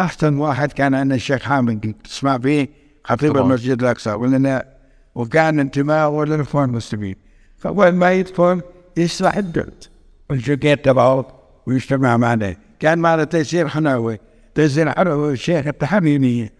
أحسن 0.00 0.36
واحد 0.36 0.72
كان 0.72 0.94
عندنا 0.94 1.14
الشيخ 1.14 1.42
حامد 1.42 1.94
تسمع 2.04 2.38
فيه؟ 2.38 2.68
خطيب 3.04 3.36
المسجد 3.36 3.82
الأقصى. 3.82 4.10
ولا 4.10 4.66
وكان 5.14 5.60
انتماءه 5.60 6.24
للاخوان 6.24 6.68
المسلمين. 6.68 7.16
فأول 7.58 7.90
ما 7.90 8.12
يدخل 8.12 8.62
يشرح 8.96 9.36
الدرس 9.36 9.90
الجيكيت 10.30 10.84
تبعه؟ 10.84 11.26
ويجتمع 11.66 12.16
معنا. 12.16 12.56
كان 12.80 12.98
معنا 12.98 13.24
تيسير 13.24 13.68
حناوي 13.68 14.18
تيسير 14.54 14.90
حناوي 14.90 15.32
الشيخ 15.32 15.66
التحريري. 15.66 16.50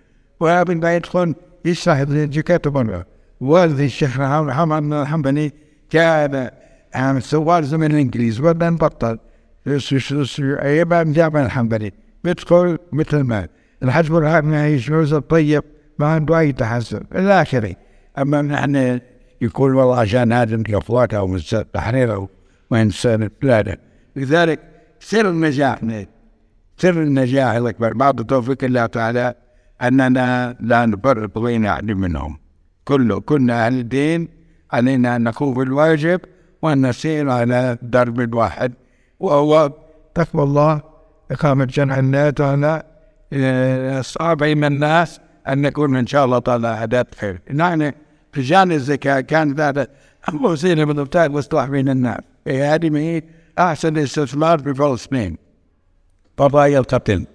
وقبل 0.40 0.76
ما 0.76 0.97
يدخل 0.97 1.34
يشرح 1.64 1.97
الجيكات 1.97 2.68
مرة 2.68 3.06
والدي 3.40 3.84
الشيخ 3.84 4.20
محمد 4.20 4.93
الحنبلي 4.93 5.52
كان 5.90 6.51
عام 6.94 7.20
سوار 7.20 7.62
زمن 7.64 7.90
الإنجليز 7.90 8.40
وبعدين 8.40 8.76
بطل. 8.76 9.18
أيام 10.40 11.12
جامع 11.12 11.44
الحنبلي. 11.44 11.93
بيدخل 12.24 12.78
مثل 12.93 13.20
ما 13.20 13.48
الحج 13.82 14.09
برهان 14.09 14.52
يعيش 14.52 14.90
الطيب 14.90 15.62
ما 15.98 16.06
عنده 16.06 16.38
أي 16.38 16.52
تحسن 16.52 17.05
إلى 17.14 17.43
آخره. 17.43 17.76
أما 18.18 18.43
نحن 18.43 19.01
يقول 19.40 19.74
والله 19.74 20.01
عشان 20.01 20.32
هذا 20.32 20.55
الافلاك 20.55 21.14
أو 21.14 21.36
التحرير 21.36 22.14
أو 22.14 22.28
ما 22.70 22.82
انسان 22.82 23.30
لذلك 24.16 24.60
سر 25.01 25.31
النجاح 25.31 25.78
سر 26.77 27.02
النجاح 27.02 27.51
الاكبر 27.51 27.93
بعد 27.93 28.24
توفيق 28.24 28.64
الله 28.64 28.86
تعالى 28.86 29.35
أننا 29.82 30.56
لا 30.60 30.86
نفرط 30.86 31.39
بين 31.39 31.66
احد 31.66 31.85
منهم. 31.85 32.39
كله 32.85 33.20
كنا 33.20 33.66
أهل 33.66 33.78
الدين 33.78 34.28
علينا 34.73 35.16
أن 35.16 35.24
نقوم 35.24 35.55
بالواجب 35.55 36.20
وأن 36.62 36.86
نسير 36.86 37.31
على 37.31 37.78
درب 37.82 38.35
واحد 38.35 38.73
وهو 39.20 39.73
تقوى 40.14 40.43
الله 40.43 40.82
إقامة 41.31 41.64
جمع 41.64 41.98
الناس 41.98 42.40
على 42.40 42.82
صعب 44.02 44.44
من 44.44 44.64
الناس 44.64 45.20
أن 45.48 45.62
نكون 45.62 45.97
إن 45.97 46.06
شاء 46.06 46.24
الله 46.24 46.39
تعالى 46.39 46.68
أداة 46.82 47.06
خير. 47.18 47.40
يعني 47.47 47.94
في 48.32 48.43
جانب 48.43 48.73
الزكاة 48.73 49.20
كان 49.20 49.60
هذا 49.60 49.86
وسيلة 50.43 50.85
من 50.85 50.90
الإبتاع 50.90 51.27
والإصلاح 51.27 51.66
بين 51.68 51.89
الناس. 51.89 52.20
هذه 52.48 53.23
أحسن 53.58 53.98
استثمار 53.98 54.58
في 54.58 54.74
فلسطين 54.74 55.36
قضايا 56.36 56.78
القتل. 56.78 57.26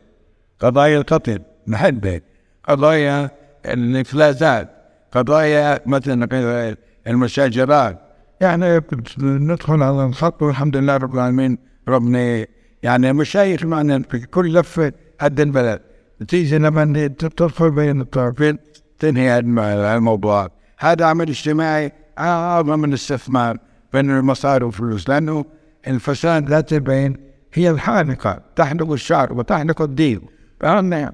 قضايا 0.59 0.97
القتل. 0.97 1.41
محبة 1.67 2.21
قضايا 2.63 3.31
الإفلاسات 3.65 4.69
قضايا 5.11 5.79
مثلا 5.85 6.75
المشاجرات. 7.07 7.99
يعني 8.41 8.81
ندخل 9.19 9.83
على 9.83 10.05
الخط 10.05 10.41
والحمد 10.41 10.77
لله 10.77 10.97
رب 10.97 11.15
العالمين. 11.15 11.57
ربنا 11.87 12.45
يعني 12.83 13.13
مشايخ 13.13 13.63
معنا 13.63 14.03
في 14.09 14.19
كل 14.19 14.53
لفة 14.53 14.93
قد 15.21 15.39
البلد. 15.39 15.81
تيجي 16.27 16.57
لما 16.57 17.07
تدخل 17.07 17.71
بين 17.71 18.01
الطرفين 18.01 18.57
تنهي 18.99 19.39
الموضوع. 19.39 20.51
هذا 20.79 21.05
عمل 21.05 21.29
اجتماعي 21.29 21.91
أعظم 22.19 22.79
من 22.79 22.89
الاستثمار 22.89 23.57
بين 23.93 24.11
المصاري 24.11 24.65
والفلوس 24.65 25.09
لأنه 25.09 25.45
الفساد 25.87 26.49
ذات 26.49 26.73
البين 26.73 27.17
هي 27.53 27.69
الحانقة 27.69 28.41
تحرق 28.55 28.91
الشعر 28.91 29.33
وتحرق 29.33 29.81
الدين. 29.81 30.21
فأنا 30.59 31.13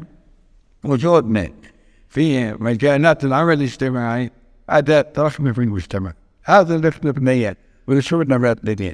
وجودنا 0.84 1.50
في 2.10 2.54
مجالات 2.54 3.24
العمل 3.24 3.54
الاجتماعي 3.54 4.32
أداة 4.70 5.14
رحمة 5.18 5.52
في 5.52 5.62
المجتمع. 5.62 6.14
هذا 6.44 6.76
اللي 6.76 6.92
نبنيه 7.04 7.58
واللي 7.88 8.02
شفنا 8.02 8.38
بعد 8.38 8.88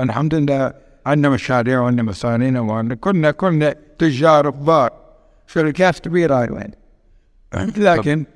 الحمد 0.00 0.34
لله 0.34 0.74
عندنا 1.06 1.28
مشاريع 1.28 1.80
وعندنا 1.80 2.02
مصانع 2.02 2.60
وعندنا 2.60 2.94
كنا 2.94 3.30
كنا 3.30 3.74
تجار 3.98 4.50
كبار 4.50 4.92
شركات 5.46 5.98
كبيرة 5.98 6.42
أيضا. 6.42 6.70
لكن 7.76 8.26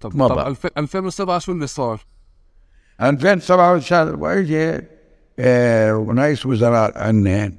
طب 0.00 0.28
طب 0.28 0.56
2007 0.78 1.38
شو 1.38 1.52
اللي 1.52 1.66
صار؟ 1.66 2.00
2007 3.00 4.16
واجي 4.16 4.58
آه 4.58 4.82
ورئيس 5.92 6.46
وزراء 6.46 6.98
عنا 6.98 7.52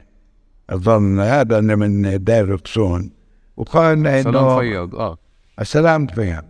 أظن 0.69 1.19
هذا 1.19 1.61
من 1.61 2.23
داير 2.23 2.53
القصون 2.53 3.11
وقال 3.57 4.07
إنه 4.07 4.21
سلام 4.21 4.59
فياض 4.59 4.95
آه. 4.95 5.17
السلام 5.61 6.07
فياض 6.07 6.45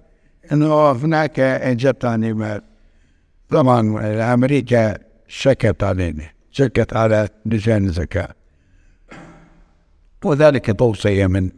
إنه 0.52 0.92
هناك 0.92 1.40
جت 1.66 2.04
يعني 2.04 2.62
طبعا 3.50 3.80
أمريكا 4.34 4.98
شكت 5.28 5.84
علينا 5.84 6.30
شكت 6.52 6.94
على 6.94 7.30
لجان 7.46 7.86
الزكاة. 7.86 8.30
وذلك 10.26 10.80
توصية 10.80 11.28
من 11.28 11.50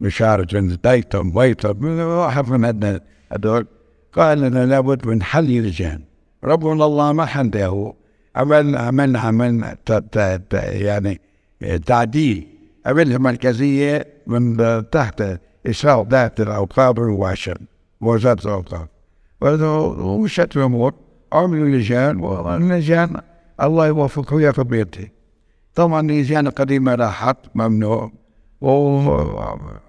مشارج 0.00 0.56
دايتم 0.84 1.36
ويتم 1.36 1.86
واحد 1.98 2.48
من 2.48 3.00
هذول. 3.32 3.66
قال 4.12 4.40
لنا 4.40 4.66
لابد 4.66 5.06
من 5.06 5.22
حل 5.22 5.62
لجان. 5.62 6.02
ربنا 6.44 6.84
الله 6.84 7.12
ما 7.12 7.26
حده 7.26 7.94
عمل 8.36 8.76
عملنا 8.76 9.18
عملنا 9.18 9.76
يعني 10.52 11.20
تعديل. 11.86 12.46
عملها 12.86 13.18
مركزية 13.18 14.06
من 14.26 14.56
تحت 14.90 15.22
إشراف 15.66 16.08
ذات 16.08 16.40
الأوقاف 16.40 16.98
المباشر 16.98 17.58
وزارة 18.00 18.40
الأوقاف 18.44 18.88
ومشت 20.00 20.56
الأمور. 20.56 20.94
عملوا 21.32 21.68
لجان 21.68 22.16
واللجان 22.16 23.20
الله 23.62 23.86
يوفقه 23.86 24.34
وياك 24.34 24.60
بيته 24.60 25.08
طبعا 25.74 26.00
اللجان 26.00 26.46
القديمة 26.46 26.94
راحت 26.94 27.36
ممنوع. 27.54 28.12
وألفوا 28.60 29.80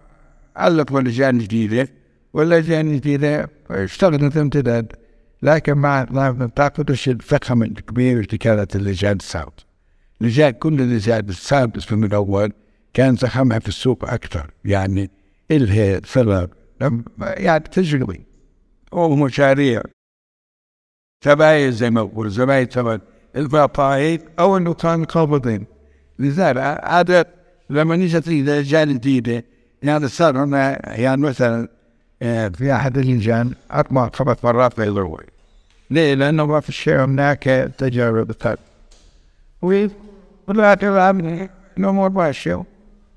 لجان 1.01 1.37
جديدة. 1.37 1.87
واللجان 2.33 2.87
الجديدة 2.87 3.49
اشتغلت 3.71 4.37
امتداد. 4.37 4.93
لكن 5.41 5.73
ما 5.73 6.07
ما 6.11 6.49
تعقدش 6.55 7.09
الفخم 7.09 7.63
الكبير 7.63 8.19
اللي 8.19 8.37
كانت 8.37 8.75
اللجان 8.75 9.15
السابقة 9.15 9.63
لجان 10.21 10.51
كل 10.51 10.81
اللجان 10.81 11.29
السابقة 11.29 11.95
من 11.95 12.03
الأول 12.03 12.53
كان 12.93 13.15
زخمها 13.15 13.59
في 13.59 13.67
السوق 13.67 14.09
أكثر. 14.13 14.51
يعني 14.65 15.11
إلها 15.51 15.99
ثمر 15.99 16.49
يعني 17.21 17.63
تجربة 17.63 18.19
ومشاريع 18.91 19.81
تباين 21.21 21.71
زي 21.71 21.89
ما 21.89 22.03
بقول 22.03 22.29
زباين 22.29 22.65
ثمن 22.65 22.99
الفطائر 23.35 24.19
أو 24.39 24.57
أنه 24.57 24.73
كان 24.73 25.05
قابضين. 25.05 25.65
لذلك 26.19 26.57
هذا 26.85 27.25
لما 27.69 27.95
نجت 27.95 28.27
لجان 28.27 28.93
جديدة 28.93 29.45
يعني 29.83 30.07
صار 30.07 30.43
هنا 30.43 30.89
يعني 30.99 31.21
مثلا 31.21 31.76
في 32.19 32.73
أحد 32.75 32.97
اللجان 32.97 33.53
أربع 33.71 34.09
خمس 34.13 34.37
مرات 34.43 34.73
في 34.73 34.83
الروي 34.83 35.25
ليه؟ 35.89 36.13
لأنه 36.13 36.45
ما 36.45 36.59
في 36.59 36.71
شيء 36.71 37.03
هناك 37.03 37.43
تجارب 37.77 38.31
ثانية 38.31 38.57
والآخر 40.47 41.09
الأمور 41.77 42.09
ماشية 42.09 42.63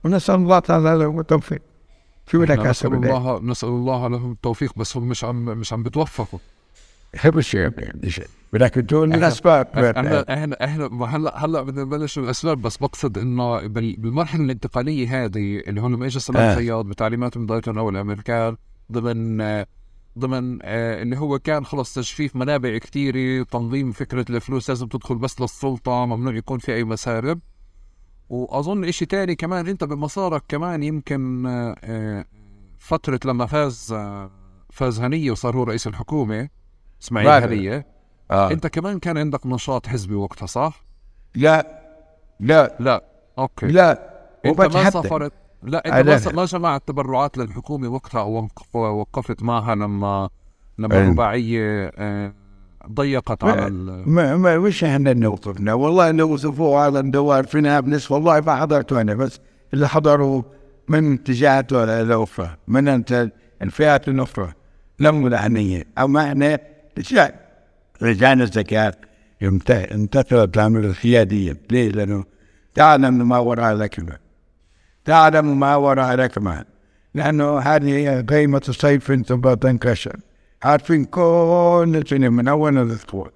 ونسأل 0.05 0.35
الله 0.35 0.59
تعالى 0.59 0.99
له 0.99 1.21
التوفيق. 1.21 1.63
شو 2.31 2.41
بدك 2.41 2.59
نسأل 2.59 2.95
الله 2.95 3.41
نسأل 3.43 3.69
الله 3.69 4.09
لهم 4.09 4.33
التوفيق 4.33 4.73
بس 4.79 4.97
هم 4.97 5.09
مش 5.09 5.25
عم 5.25 5.45
مش 5.45 5.73
عم 5.73 5.83
بتوفقوا. 5.83 6.39
الشيء 8.05 8.27
بدك 8.53 8.71
تقول 8.71 9.15
الأسباب 9.15 9.67
إحنا 9.75 10.25
إحنا 10.35 10.65
إحنا 10.65 11.07
هلا 11.17 11.45
هلا 11.45 11.63
بدنا 11.63 11.83
نبلش 11.83 12.19
الاسباب 12.19 12.63
بس 12.63 12.77
بقصد 12.77 13.19
إنه 13.19 13.67
بالمرحلة 13.67 14.45
الانتقالية 14.45 15.25
هذه 15.25 15.59
اللي 15.59 15.81
هون 15.81 15.95
لما 15.95 16.07
اجى 16.07 16.21
سلام 16.21 16.43
آه. 16.43 16.55
فياض 16.55 16.87
بتعليمات 16.87 17.37
من 17.37 17.47
دايتون 17.47 17.79
أو 17.79 17.91
الامريكان 17.91 18.57
ضمن 18.91 19.41
ضمن 20.19 20.59
آه 20.63 21.03
اللي 21.03 21.19
هو 21.19 21.39
كان 21.39 21.65
خلص 21.65 21.95
تجفيف 21.95 22.37
منابع 22.37 22.79
كثيرة 22.79 23.45
تنظيم 23.45 23.93
فكرة 23.93 24.25
الفلوس 24.31 24.69
لازم 24.69 24.87
تدخل 24.87 25.15
بس 25.15 25.41
للسلطة 25.41 26.07
ممنوع 26.07 26.35
يكون 26.35 26.59
في 26.59 26.75
أي 26.75 26.85
مسارب. 26.85 27.41
وأظن 28.29 28.85
إشي 28.85 29.07
تاني 29.07 29.35
كمان 29.35 29.67
أنت 29.69 29.85
بمسارك 29.85 30.43
كمان 30.49 30.83
يمكن 30.83 31.47
آه, 31.47 31.77
آه، 31.85 32.25
فترة 32.79 33.21
لما 33.25 33.47
فاز 33.47 33.93
آه 33.93 34.31
فاز 34.71 35.01
هنية 35.01 35.31
وصار 35.31 35.57
هو 35.57 35.63
رئيس 35.63 35.87
الحكومة 35.87 36.49
إسماعيل 37.03 37.29
هنية. 37.45 37.87
آه. 38.31 38.51
أنت 38.51 38.67
كمان 38.67 38.99
كان 38.99 39.19
عندك 39.19 39.47
نشاط 39.47 39.87
حزبي 39.87 40.15
وقتها 40.15 40.47
صح؟ 40.47 40.85
لا 41.35 41.81
لا. 42.41 42.77
لا. 42.81 43.05
أوكي. 43.39 43.67
لا. 43.67 44.11
أنت 44.47 44.61
ما 44.61 44.91
سافرت؟ 44.91 45.33
لا 45.63 46.01
انت 46.01 46.29
ما 46.29 46.45
جمعت 46.45 46.83
تبرعات 46.87 47.39
للحكومة 47.39 47.89
وقتها 47.89 48.21
أو 48.21 48.49
وقفت 48.75 49.43
معها 49.43 49.75
لما 49.75 50.29
لما 50.79 50.99
الرباعيه 50.99 51.93
آه، 51.95 52.33
ضيقت 52.93 53.45
على 53.45 53.67
ال 53.67 54.03
ما, 54.09 54.37
ما 54.37 54.59
مش 54.59 54.85
إحنا 54.85 55.13
نوقفنا؟ 55.13 55.75
والله 55.75 56.11
لو 56.11 56.33
وصفوه 56.33 56.81
على 56.81 57.01
الدوار 57.01 57.45
في 57.45 57.61
نابلس 57.61 58.11
والله 58.11 58.41
ما 58.41 58.57
حضرته 58.57 59.01
أنا 59.01 59.15
بس 59.15 59.41
اللي 59.75 59.89
حضروا 59.89 60.43
من 60.89 61.15
اتجاهات 61.15 61.73
الأخرى 61.73 62.57
من 62.69 63.05
الفئات 63.63 64.09
الأخرى 64.09 64.53
لم 64.99 65.27
العنيه 65.27 65.85
أما 65.99 66.29
إحنا 66.29 66.59
لجان 68.01 68.41
الزكاة 68.41 68.95
انتقلت 69.43 70.55
تعمل 70.55 70.85
القيادية 70.85 71.57
ليه؟ 71.71 71.89
لأنه 71.89 72.25
تعلم 72.75 73.29
ما 73.29 73.39
وراء 73.39 73.73
الأكمة 73.73 74.30
تعلم 75.05 75.61
ما 75.61 75.77
وراء 75.77 76.15
الأكمة 76.15 76.65
لأنه 77.15 77.59
هذه 77.59 78.21
قيمة 78.21 78.63
الصيف 78.69 79.13
ثم 79.13 79.55
تنكشر 79.55 80.17
عارفين 80.63 81.05
كل 81.05 82.05
سنة 82.09 82.29
من 82.29 82.49
أول 82.49 82.79
الأسبوع. 82.79 83.31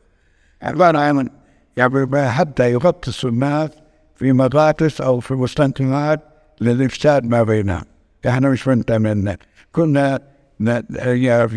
عبارة 0.63 0.99
عن 0.99 1.31
يعني 1.77 2.31
حتى 2.31 2.73
يغطس 2.73 3.25
الناس 3.25 3.71
في 4.17 4.33
مغاطس 4.33 5.01
أو 5.01 5.21
في 5.21 5.35
مستنقعات 5.35 6.21
للإفساد 6.61 7.25
ما 7.25 7.43
بينهم. 7.43 7.83
إحنا 8.29 8.49
مش 8.49 8.69
منتمين 8.69 9.37
كنا 9.73 10.21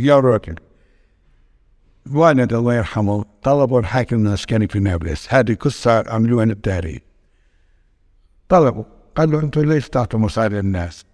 راجل 0.10 0.56
والد 2.12 2.54
الله 2.54 2.76
يرحمه 2.76 3.26
طلبوا 3.44 3.80
الحاكم 3.80 4.28
العسكري 4.28 4.68
في 4.68 4.80
نابلس. 4.80 5.34
هذه 5.34 5.54
قصة 5.54 6.04
عملوها 6.08 6.46
بالتاريخ 6.46 7.00
طلبوا. 8.50 8.97
قال 9.18 9.31
له 9.31 9.39
أنتم 9.39 9.61
ليش 9.61 9.89
تعطوا 9.89 10.19
مصاري 10.19 10.56
للناس؟ 10.56 11.06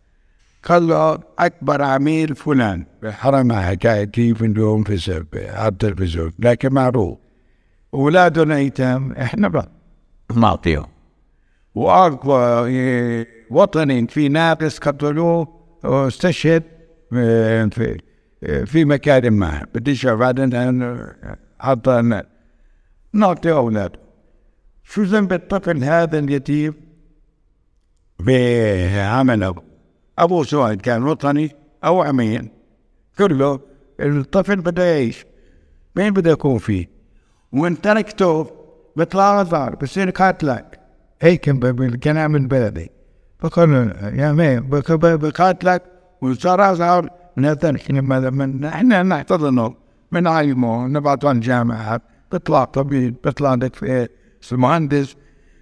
قال 0.64 0.88
له 0.88 1.20
أكبر 1.40 1.82
عميل 1.82 2.36
فلان. 2.36 2.86
حرم 3.06 3.54
حكايه 3.54 4.04
كيف 4.04 4.44
اليوم 4.44 4.84
في 4.84 5.24
على 5.36 5.68
التلفزيون 5.68 6.32
لكن 6.40 6.74
معروف. 6.74 7.18
اولادنا 7.94 8.56
ايتام 8.56 9.12
إحنا 9.12 9.68
نعطيهم. 10.36 10.88
وأقوى 11.76 12.72
وطني 13.50 14.08
في 14.08 14.30
نابلس 14.30 14.78
قتلوه 14.78 15.48
واستشهد 15.84 16.64
في 17.72 17.98
في 18.66 18.86
مكان 18.86 19.34
ما. 19.34 19.66
بديش 19.76 20.06
بعدين 20.06 21.00
حتى 21.60 22.24
نعطي 23.14 23.52
اولاده 23.52 24.00
شو 24.84 25.04
ذنب 25.04 25.34
الطفل 25.34 25.84
هذا 25.84 26.20
اليتيم؟ 26.20 26.83
بعمل 28.20 29.44
أبوه 29.44 29.64
أبوه 30.20 30.44
سواء 30.44 30.74
كان 30.74 31.04
وطني 31.04 31.52
أو 31.84 32.02
عمين 32.02 32.50
كله 33.18 33.60
الطفل 34.00 34.56
بده 34.56 34.84
يعيش. 34.84 35.26
مين 35.96 36.14
بده 36.14 36.32
يكون 36.32 36.58
فيه؟ 36.58 36.90
وإن 37.52 37.82
تركته 37.82 38.52
بيطلع 38.96 39.44
صار 39.44 39.76
بصير 39.76 40.10
قاتلك 40.10 40.80
هيك 41.22 41.42
كان 42.02 42.32
من 42.32 42.48
بلدي. 42.48 42.92
فقال 43.40 43.70
يا 44.16 44.32
مين؟ 44.32 44.70
بقاتلك 44.70 45.84
وصار 46.22 46.76
صار 46.76 47.10
من 47.38 47.46
هذا 47.46 47.72
من 48.30 48.66
إحنا 48.66 49.04
نحتضنه 49.04 49.76
بنعلمه 50.12 50.88
نبعثه 50.88 51.30
على 51.30 51.36
الجامعات 51.36 52.02
بيطلع 52.32 52.64
طبيب 52.64 53.16
بيطلع 53.24 53.56
دكتور 53.56 54.08
مهندس. 54.52 55.16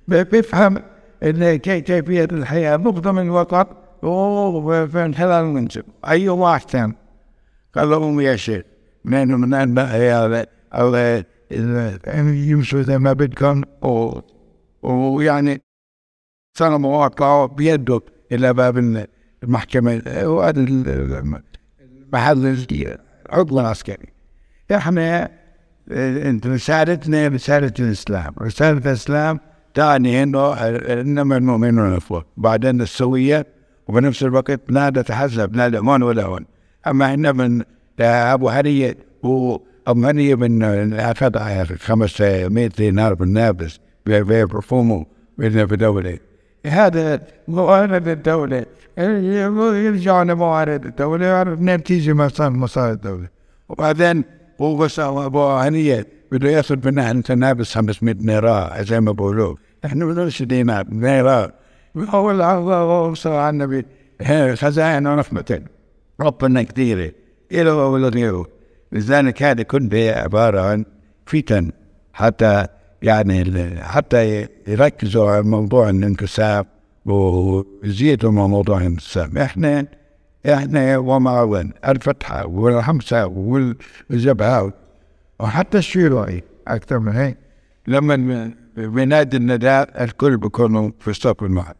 بيفهم 0.07 0.77
كيفية 1.23 2.23
الحياة 2.23 2.77
من 2.77 3.19
الوقت 3.19 3.67
وفي 4.03 5.13
خلال 5.13 5.45
المنصب 5.45 5.83
أي 6.07 6.29
واحد 6.29 6.65
كان 6.65 6.93
قال 7.75 7.89
لهم 7.89 8.19
يا 8.19 8.35
شيخ. 8.35 8.63
من 9.05 9.27
من 9.27 9.79
هذا 9.79 10.45
يمشوا 12.33 12.81
زي 12.81 12.97
ما 12.97 13.13
بدكم. 13.13 13.63
ويعني 14.83 15.61
صار 16.57 16.77
مواقع 16.77 17.45
بيده 17.45 18.01
إلى 18.31 18.53
باب 18.53 19.05
المحكمة. 19.43 20.01
وهذا 20.23 20.59
المحل 21.81 22.65
العضو 23.29 23.59
العسكري 23.59 24.07
إحنا 24.71 25.31
انت 25.91 26.47
رسالتنا 26.47 27.27
رسالة 27.27 27.73
الإسلام. 27.79 28.33
رسالة 28.41 28.77
الإسلام 28.77 29.39
تعني 29.73 30.23
انه 30.23 30.53
إنما 30.53 31.37
المؤمنون 31.37 31.93
اخوه 31.93 32.25
بعدين 32.37 32.81
السوية 32.81 33.45
وبنفس 33.87 34.23
الوقت 34.23 34.59
لا 34.69 34.89
نتحزب 34.89 35.55
لا 35.55 35.69
لهون 35.69 36.03
ولا 36.03 36.23
هون. 36.23 36.45
أما 36.87 37.05
إحنا 37.05 37.31
من 37.31 37.61
أبو 37.99 38.49
هنيه 38.49 38.97
أبو 39.23 39.59
هنيه 39.87 40.35
من 40.35 40.93
اخذ 40.93 41.37
500 41.77 42.67
دينار 42.67 43.13
بالنابلس 43.13 43.79
بفرفومه 44.05 45.05
في 45.37 45.75
دولة 45.75 46.17
هذا 46.65 47.21
موارد 47.47 48.07
الدولة. 48.07 48.65
يرجعوا 48.97 50.23
لموارد 50.23 50.85
الدولة 50.85 51.43
نتيجة 51.43 52.13
مصاري 52.39 52.91
الدولة. 52.91 53.27
وبعدين 53.69 54.23
هو 54.61 54.75
بس 54.75 54.99
أبو 54.99 55.47
هنيه 55.47 56.07
بده 56.31 56.49
ياخذ 56.49 56.87
منها 56.91 57.11
انت 57.11 57.31
نابس 57.31 57.75
500 57.75 58.13
دينار 58.13 58.83
زي 58.83 58.99
ما 58.99 59.11
بقولوا 59.11 59.55
إحنا 59.85 60.05
بدناش 60.05 60.43
دينار 60.43 60.83
دينار 60.83 61.51
هو 61.97 62.31
الله 62.31 63.13
صلى 63.13 63.33
على 63.33 63.49
النبي. 63.49 63.85
خزائن 64.55 65.07
ورحمة 65.07 65.61
ربنا 66.21 66.63
كثيرة. 66.63 67.11
إله 67.51 67.87
ولا 67.87 68.07
غيره. 68.07 68.47
لذلك 68.91 69.43
هذا 69.43 69.63
كله 69.63 70.11
عبارة 70.11 70.61
عن 70.61 70.85
فتن. 71.25 71.71
حتى 72.13 72.67
يعني 73.01 73.81
حتى 73.81 74.47
يركزوا 74.67 75.31
على 75.31 75.43
موضوع 75.43 75.89
الانكسار 75.89 76.65
ويزيدوا 77.05 78.31
من 78.31 78.37
موضوع 78.37 78.77
الانكسار. 78.77 79.29
إحنا 79.37 79.87
إحنا 80.45 80.97
ومعون 80.97 81.71
الفتحة 81.87 82.47
والحمسة 82.47 83.25
والجبهة 83.25 84.73
وحتى 85.41 85.77
الشيوعي 85.77 86.43
أكثر 86.67 86.99
من 86.99 87.11
هيك. 87.11 87.37
لما 87.87 88.51
بنادي 88.77 89.37
النداء 89.37 90.03
الكل 90.03 90.37
بيكونوا 90.37 90.91
في 90.99 91.07
الصف 91.07 91.43
المعد 91.43 91.75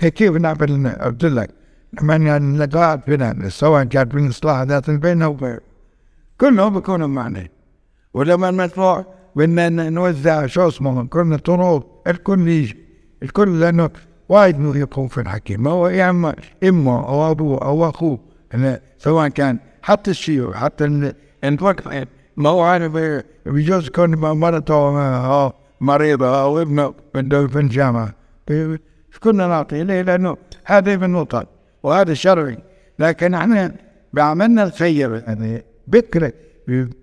كيف 0.00 0.36
نعمل 0.36 0.88
قلت 0.88 1.24
لك 1.24 1.50
لما 2.02 2.36
اللقاء 2.36 2.96
بيننا 2.96 3.48
سواء 3.48 3.84
كانت 3.84 4.14
من 4.14 4.28
إصلاح 4.28 4.62
ذات 4.62 4.88
البين 4.88 5.22
أو 5.22 5.36
غيره 5.36 5.60
كلهم 6.40 6.74
بيكونوا 6.74 7.06
معنا. 7.06 7.48
ولما 8.14 8.50
نطلع 8.50 9.04
بدنا 9.36 9.90
نوزع 9.90 10.46
شو 10.46 10.68
اسمه 10.68 11.06
كنا 11.06 11.36
طرود 11.36 11.82
الكل 12.06 12.48
يجي 12.48 12.76
الكل 13.22 13.60
لأنه 13.60 13.90
وايد 14.28 14.76
يكون 14.76 15.08
في 15.08 15.20
الحكي 15.20 15.56
ما 15.56 15.70
هو 15.70 15.88
يا 15.88 16.10
أما 16.10 16.34
امه 16.64 17.08
أو 17.08 17.30
أبوه 17.30 17.62
أو 17.62 17.88
أخوه 17.88 18.18
سواء 18.98 19.28
كان 19.28 19.58
حتى 19.82 20.10
الشيوخ 20.10 20.56
حتى 20.56 21.14
الوقت 21.44 22.08
ما 22.38 22.48
هو 22.48 22.60
عارف 22.60 22.92
بيجوز 23.46 23.86
يكون 23.86 24.14
مرته 24.16 24.74
آه، 24.74 25.52
مريضة 25.80 26.42
أو 26.42 26.62
ابنه 26.62 26.94
في 27.46 27.58
الجامعة 27.58 28.14
كنا 29.20 29.46
نعطيه 29.46 29.82
ليه؟ 29.82 30.02
لأنه 30.02 30.36
هذا 30.64 30.94
ابن 30.94 31.14
وطن 31.14 31.44
وهذا 31.82 32.14
شرعي. 32.14 32.58
لكن 32.98 33.34
إحنا 33.34 33.74
بعملنا 34.12 34.62
الخير. 34.62 35.14
يعني 35.26 35.64
بكرة 35.86 36.32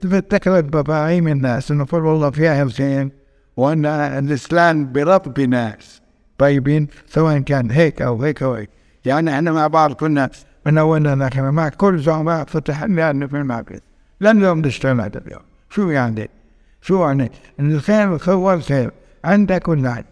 بتكلم 0.03 0.61
بفاهيم 0.61 1.27
الناس 1.27 1.71
انه 1.71 1.87
والله 1.93 2.29
فيها 2.29 2.67
خير 2.67 3.09
وإن 3.57 3.85
الإسلام 3.85 4.91
برب 4.91 5.39
ناس 5.39 6.01
طيبين 6.37 6.87
سواء 7.07 7.39
كان 7.39 7.71
هيك 7.71 8.01
أو 8.01 8.23
هيك 8.23 8.43
أو 8.43 8.53
هيك. 8.53 8.69
يعني 9.05 9.35
إحنا 9.35 9.51
مع 9.51 9.67
بعض 9.67 9.93
كنا 9.93 10.29
من 10.65 10.77
أولنا 10.77 11.25
لكن 11.25 11.41
مع 11.41 11.69
كل 11.69 11.99
زعماء 11.99 12.45
فتحنا 12.45 13.27
في 13.27 13.37
المعبد. 13.37 13.81
لن 14.25 14.41
يوم 14.41 14.59
نشتغل 14.59 15.01
هذا 15.01 15.17
اليوم. 15.17 15.41
شو 15.69 15.89
يعني؟ 15.89 16.29
شو 16.81 17.05
يعني؟ 17.05 17.31
إن 17.59 17.71
الخير 17.71 18.19
هو 18.29 18.53
الخير 18.53 18.91
عندك 19.23 19.67
ولا 19.67 20.03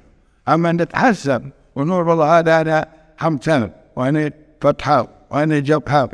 أما 0.47 0.71
نتحسب 0.71 1.49
ونقول 1.75 2.07
والله 2.07 2.39
هذا 2.39 2.61
أنا 2.61 2.87
حمد 3.17 3.43
سنة 3.43 3.69
وأنا 3.95 4.31
فتحة 4.61 5.07
وأنا 5.31 5.59
جبهة. 5.59 6.09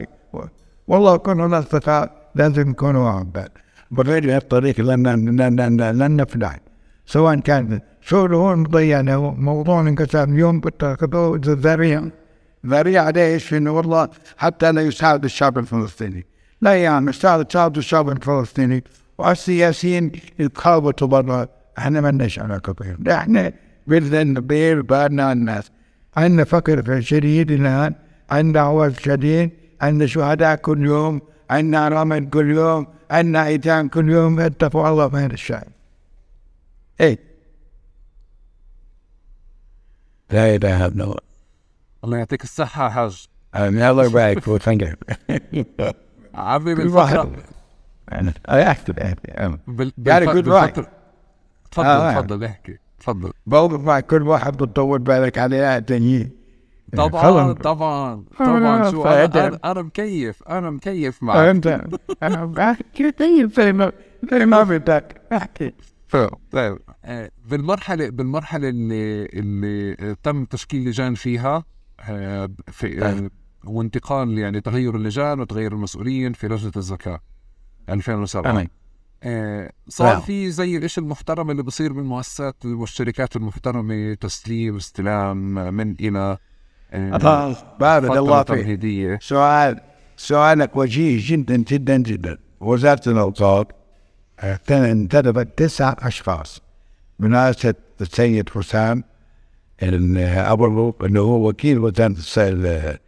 والله 0.88 1.17
كنا 1.17 1.45
الاصدقاء 1.45 2.31
لازم 2.35 2.69
يكونوا 2.69 3.09
عم 3.09 3.30
بعد. 3.35 3.49
بغير 3.91 4.35
هالطريق 4.35 4.81
لن 4.81 5.07
لن 5.07 5.59
لن, 5.59 5.81
لن 5.81 6.15
نفلح 6.15 6.59
سواء 7.05 7.39
كان 7.39 7.80
شو 8.01 8.26
هون 8.26 8.63
ضيعنا 8.63 9.17
موضوع 9.17 9.81
انكسر 9.81 10.23
اليوم 10.23 10.59
بتاخذوه 10.59 11.39
ذريعة 11.45 12.11
ذريعة 12.65 13.09
ليش؟ 13.09 13.53
انه 13.53 13.71
والله 13.71 14.09
حتى 14.38 14.71
لا 14.71 14.81
يساعد 14.81 15.23
الشعب 15.23 15.57
الفلسطيني. 15.57 16.26
لا 16.61 16.84
يعني 16.84 17.10
يساعد 17.10 17.77
الشعب 17.77 18.10
الفلسطيني 18.10 18.84
والسياسيين 19.18 20.11
يتخابطوا 20.40 21.07
برا 21.07 21.48
أحنا 21.77 22.02
ما 22.02 22.11
لناش 22.11 22.40
علاقة 22.40 22.73
بهم 22.73 23.07
إحنا 23.10 23.53
نبير 23.88 24.81
بالنا 24.81 25.31
الناس. 25.31 25.72
عندنا 26.18 26.44
فقر 26.44 27.02
شديد 27.02 27.52
الآن. 27.52 27.95
عندنا 28.30 28.61
عوز 28.61 28.94
شديد. 28.94 29.52
عندنا 29.81 30.07
شهداء 30.07 30.56
كل 30.56 30.86
يوم. 30.86 31.22
عندنا 31.49 31.88
رمل 31.90 32.30
كل 32.30 32.52
يوم. 32.52 32.88
عندنا 33.11 33.45
ايتام 33.48 33.88
كل 33.88 34.10
يوم. 34.10 34.40
اتقوا 34.40 34.90
الله 34.90 35.10
في 35.10 35.15
هذا 35.18 35.34
الشيء 35.34 35.68
إيه. 37.02 37.19
لا 40.31 40.56
إله 40.56 40.86
إلا 40.86 41.03
الله. 41.03 41.18
الله 42.03 42.18
يعطيك 42.18 42.44
الصحة 42.44 42.84
يا 42.84 42.90
حاج. 42.90 43.27
الله 43.56 44.06
يبارك 44.06 44.40
فيك. 44.40 44.57
ثانك 44.57 44.98
يو 45.53 45.65
عمي 46.40 46.76
بالفترة 46.76 47.32
يعني 48.11 48.34
اكتب 48.48 48.98
يعني. 48.98 49.20
يعني 49.98 50.26
كل 50.26 50.49
واحد. 50.49 50.86
تفضل. 51.72 51.86
آه، 51.86 52.14
تفضل 52.22 52.44
احكي 52.44 52.78
تفضل. 52.99 53.32
بوقف 53.45 53.80
مع 53.80 53.99
كل 53.99 54.22
واحد 54.22 54.57
بتطول 54.57 54.99
بالك 54.99 55.38
عليه 55.38 55.80
تانيين 55.80 56.40
طبعا 56.98 57.53
طبعا 57.53 58.24
طبعا. 58.40 58.91
شو 58.91 59.03
أنا 59.03 59.60
أنا 59.66 59.82
مكيف 59.82 60.44
أنا 60.44 60.70
مكيف 60.70 61.24
معك. 61.24 61.38
أنت. 61.38 61.86
أنا 62.24 62.45
طيب 63.18 63.53
زي 63.53 63.74
ما 63.74 63.91
زي 64.32 64.45
ما 64.45 64.64
بدك. 64.64 65.22
احكي. 65.34 65.74
طيب 66.52 66.80
آه، 67.06 67.32
بالمرحلة 67.49 68.10
بالمرحلة 68.10 68.70
اللي 68.70 69.26
اللي 69.26 70.16
تم 70.24 70.45
تشكيل 70.45 70.90
لجان 70.90 71.14
فيها 71.16 71.64
آه، 72.10 72.49
في 72.68 73.06
آه، 73.06 73.30
وانتقال 73.64 74.38
يعني 74.38 74.61
تغير 74.61 74.95
اللجان 74.95 75.40
وتغير 75.40 75.73
المسؤولين 75.73 76.34
في 76.34 76.48
لجنة 76.48 76.72
الزكاة. 76.77 77.19
2007 77.90 78.52
تمام 78.52 78.68
آه، 79.23 79.72
صار 79.88 80.07
نعم. 80.14 80.22
في 80.22 80.52
زي 80.52 80.77
الاشي 80.77 81.02
المحترم 81.02 81.52
اللي 81.52 81.64
بصير 81.64 81.94
بالمؤسسات 81.94 82.65
والشركات 82.65 83.36
المحترمة 83.36 84.14
تسليم 84.14 84.76
استلام 84.76 85.38
من 85.73 85.91
إلى 85.99 86.38
آه، 86.91 87.18
فترة 87.18 88.19
الله 88.19 88.44
فيك. 88.44 89.22
سؤال 89.22 89.80
سؤالك 90.18 90.76
وجيه 90.76 91.19
جدا 91.31 91.56
جدا 91.57 91.98
جدا. 91.98 92.38
وزارة 92.61 93.10
الأوقاف 93.10 93.68
انتدبت 94.72 95.57
تسع 95.57 95.95
أشخاص. 95.99 96.61
برئاسة 97.19 97.73
السيد 98.02 98.49
حسام 98.49 99.03
أبو 99.84 100.94
اللي 101.02 101.19
هو 101.19 101.49
وكيل 101.49 101.80
وزارة 101.80 102.11
الس- 102.11 102.99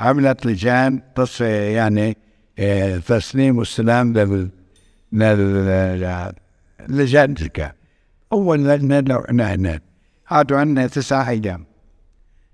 عملت 0.00 0.46
لجان 0.46 1.02
يعني 1.40 2.16
آه، 2.58 2.96
تسليم 2.96 3.58
واستلام 3.58 4.12
لل 4.12 4.50
لجان 6.88 7.34
الزكاة 7.38 7.72
أول 8.32 8.68
لجنة 8.68 9.00
لو 9.00 9.24
هناك 9.54 9.82
قعدوا 10.30 10.58
عندنا 10.58 10.86
تسع 10.86 11.30
أيام. 11.30 11.64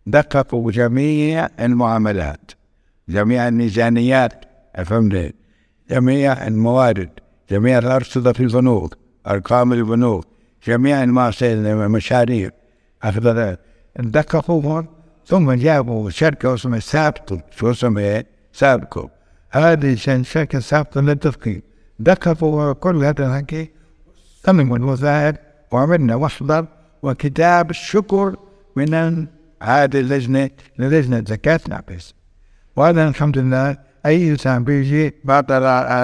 دققوا 0.07 0.73
جميع 0.73 1.49
المعاملات. 1.61 2.51
جميع 3.09 3.49
الميزانيات 3.49 4.45
فهمت 4.85 5.35
جميع 5.91 6.47
الموارد 6.47 7.11
جميع 7.51 7.79
الأرصدة 7.79 8.33
في 8.33 8.41
البنوك 8.41 8.99
أرقام 9.27 9.73
البنوك 9.73 10.27
جميع 10.67 11.03
المشاريع. 11.03 12.51
أخذ 13.03 13.55
دققوهم 13.99 14.87
ثم 15.27 15.53
جابوا 15.53 16.11
شركة 16.11 16.55
اسمها 16.55 16.79
سابتو 16.79 17.39
شو 17.51 17.71
اسمها؟ 17.71 18.25
سابكو 18.53 19.09
هذه 19.51 19.95
شركة 20.23 20.59
سابتو 20.61 21.01
للتدقيق 21.01 21.63
دققوا 21.99 22.73
كل 22.73 23.05
هذا 23.05 23.27
الحكي. 23.27 23.71
سلموا 24.47 24.77
الوظائف 24.77 25.37
وعملنا 25.73 26.17
محضر 26.17 26.67
وكتاب 27.03 27.71
الشكر 27.71 28.37
من 28.77 28.95
هذه 29.63 30.01
اللجنة 30.01 30.51
للجنة 30.79 31.25
زكاة 31.29 31.61
نابلس 31.69 32.15
وهذا 32.77 33.09
الحمد 33.09 33.39
لله 33.39 33.77
أي 34.07 34.31
إنسان 34.31 34.65
بيجي 34.65 35.15
بعد 35.25 35.47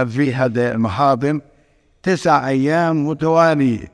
في 0.09 0.35
هذه 0.35 0.73
المحاضر 0.73 1.41
تسع 2.03 2.49
أيام 2.49 3.07
متوالية. 3.09 3.93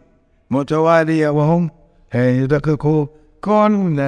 متوالية 0.51 1.29
وهم 1.29 1.71
يدققوا 2.15 3.07
كل 3.41 4.01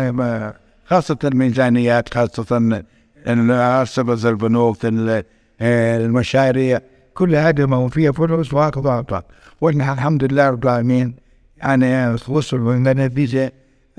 خاصة 0.89 1.19
الميزانيات 1.24 2.15
خاصة 2.15 2.82
الأرصبة 3.27 4.28
البنوك 4.28 4.85
ال- 4.85 5.24
المشاريع 5.62 6.81
كل 7.15 7.35
هذه 7.35 7.66
ما 7.66 7.77
هو 7.77 7.89
فيها 7.89 8.12
فلوس 8.12 8.55
واخذ 8.55 8.86
واعطى 8.86 9.23
ونحن 9.60 9.90
الحمد 9.93 10.24
لله 10.24 10.51
رب 10.51 10.65
العالمين 10.65 11.15
يعني 11.56 12.15
وصلوا 12.28 12.74
لنتيجة 12.74 13.52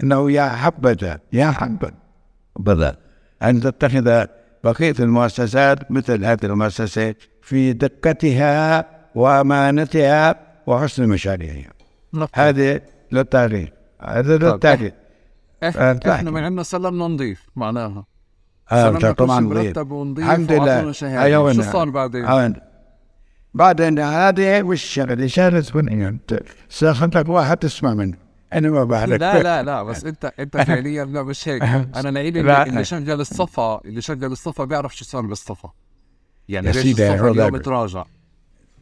أنه 0.03 0.31
يا 0.31 0.49
حبذا 0.49 1.19
يا 1.33 1.51
حبذا. 1.51 1.93
أن 3.43 3.61
تتخذ 3.61 4.25
بقية 4.63 4.95
المؤسسات 4.99 5.91
مثل 5.91 6.25
هذه 6.25 6.45
المؤسسة 6.45 7.15
في 7.41 7.73
دقتها 7.73 8.85
وأمانتها 9.15 10.35
وحسن 10.67 11.07
مشاريعها. 11.09 11.71
هذه 12.33 12.81
للتاريخ 13.11 13.69
هذا 14.01 14.37
للتاريخ 14.37 14.93
إحنا 15.63 15.99
إحنا 16.15 16.31
من 16.31 16.43
عندنا 16.43 16.63
سلمنا 16.63 17.07
نضيف 17.07 17.47
معناها 17.55 18.05
كل 18.69 19.13
طبعا 19.13 19.39
نظيف. 19.39 19.77
ونضيف 19.77 20.25
الحمد 20.25 20.51
لله. 20.51 20.93
أيوة 21.03 21.53
شو. 21.53 21.61
صار 21.61 21.89
بعدين؟ 21.89 22.25
أيوة. 22.25 22.55
بعدين 23.53 23.99
هذه 23.99 24.61
وش 24.63 24.83
شغله 24.83 25.63
بنيان 25.73 26.19
ساخذ 26.69 27.19
لك 27.19 27.29
واحد 27.29 27.57
تسمع 27.57 27.93
منه 27.93 28.17
أنا 28.53 28.69
ما 28.69 28.83
بعرف 28.83 29.09
لا 29.09 29.43
لا 29.43 29.63
لا 29.63 29.83
بس 29.83 30.05
أنت 30.05 30.33
أنت 30.39 30.57
فعليا 30.67 31.05
لا 31.05 31.23
مش 31.23 31.47
هيك 31.49 31.63
أنا 31.63 32.09
لا. 32.09 32.21
اللي, 32.21 32.63
اللي 32.63 32.85
شغل 32.85 33.11
الصفا 33.21 33.81
اللي 33.85 34.01
شغل 34.01 34.25
الصفا 34.25 34.63
بيعرف 34.63 34.95
شو 34.95 35.05
صار 35.05 35.21
بالصفا 35.25 35.71
يعني 36.49 36.67
يا 36.67 36.71
ليش 36.71 36.81
سيدي، 36.83 37.13
اليوم. 37.13 37.57
تراجع 37.57 38.03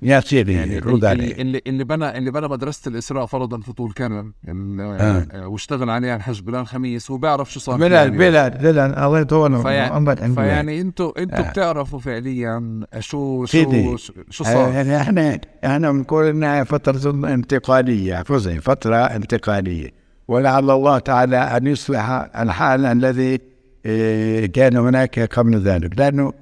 يا 0.01 0.19
سيدي 0.19 0.53
يعني 0.53 0.79
رد 0.79 0.87
اللي, 0.93 1.07
عليه 1.07 1.41
اللي 1.41 1.61
اللي 1.67 1.83
بنى 1.83 2.17
اللي 2.17 2.31
بنى 2.31 2.47
مدرسة 2.47 2.89
الإسراء 2.89 3.25
فرضا 3.25 3.59
في 3.61 3.73
طول 3.73 3.91
كرم 3.91 4.33
ال- 4.47 4.81
آه. 4.81 5.27
آه، 5.31 5.47
واشتغل 5.47 5.89
عليها 5.89 6.15
الحج 6.15 6.41
بلال 6.41 6.67
خميس 6.67 7.11
هو 7.11 7.17
بيعرف 7.17 7.53
شو 7.53 7.59
صار 7.59 7.77
بلال. 7.77 8.11
بلال 8.11 8.49
بلال 8.49 8.95
الله 8.95 9.19
يطول 9.19 9.61
فيعني, 9.61 9.93
عمرك 9.95 10.21
عند 10.21 10.35
بلال. 10.35 10.47
فيعني 10.47 10.81
أنتوا 10.81 11.19
أنتوا 11.21 11.37
آه. 11.47 11.51
بتعرفوا 11.51 11.99
فعليا 11.99 12.85
شو 12.99 13.45
سيدي. 13.45 13.83
شو 13.83 13.97
شو, 13.97 14.13
شو 14.29 14.43
صار 14.43 14.71
يعني 14.71 14.97
إحنا 14.97 15.39
إحنا 15.65 15.91
بنقول 15.91 16.25
انها 16.25 16.63
فترة 16.63 17.11
انتقالية 17.33 18.23
فزي 18.23 18.59
فترة 18.59 18.95
انتقالية 18.95 19.89
ولعل 20.27 20.69
الله 20.71 20.99
تعالى 20.99 21.37
أن 21.37 21.67
يصلح 21.67 22.09
الحال 22.39 22.85
الذي 22.85 23.39
إيه، 23.85 24.45
كان 24.45 24.77
هناك 24.77 25.19
قبل 25.19 25.59
ذلك 25.59 25.99
لأنه 25.99 26.33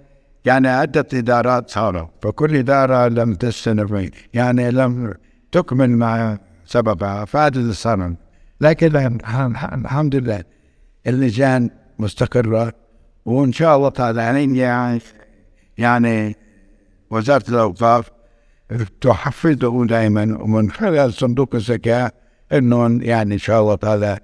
يعني 0.46 0.68
عدة 0.68 1.06
إدارات 1.14 1.70
صاروا 1.70 2.08
فكل 2.22 2.56
إدارة 2.56 3.08
لم 3.08 3.34
تستمر 3.36 4.10
يعني 4.34 4.72
لم 4.72 5.14
تكمل 5.52 5.90
ما 5.90 6.38
سبقها 6.66 7.26
فهذا 7.26 7.60
اللي 7.60 7.74
صار 7.74 8.14
لكن 8.62 8.96
الح- 8.96 9.74
الحمد 9.74 10.16
لله 10.16 10.44
اللجان 11.08 11.70
مستقرة 12.00 12.74
وإن 13.26 13.52
شاء 13.52 13.78
الله 13.78 13.90
تعالى 13.90 14.22
يعني 14.22 15.02
يعني 15.78 16.36
وزارة 17.10 17.50
الأوقاف 17.50 18.12
تحفزه 19.02 19.86
دائما 19.86 20.38
ومن 20.42 20.72
خلال 20.72 21.14
صندوق 21.14 21.56
الزكاة 21.56 22.12
أنهم 22.54 23.02
يعني 23.02 23.34
إن 23.34 23.40
شاء 23.40 23.62
الله 23.62 23.76
تعالى 23.76 24.20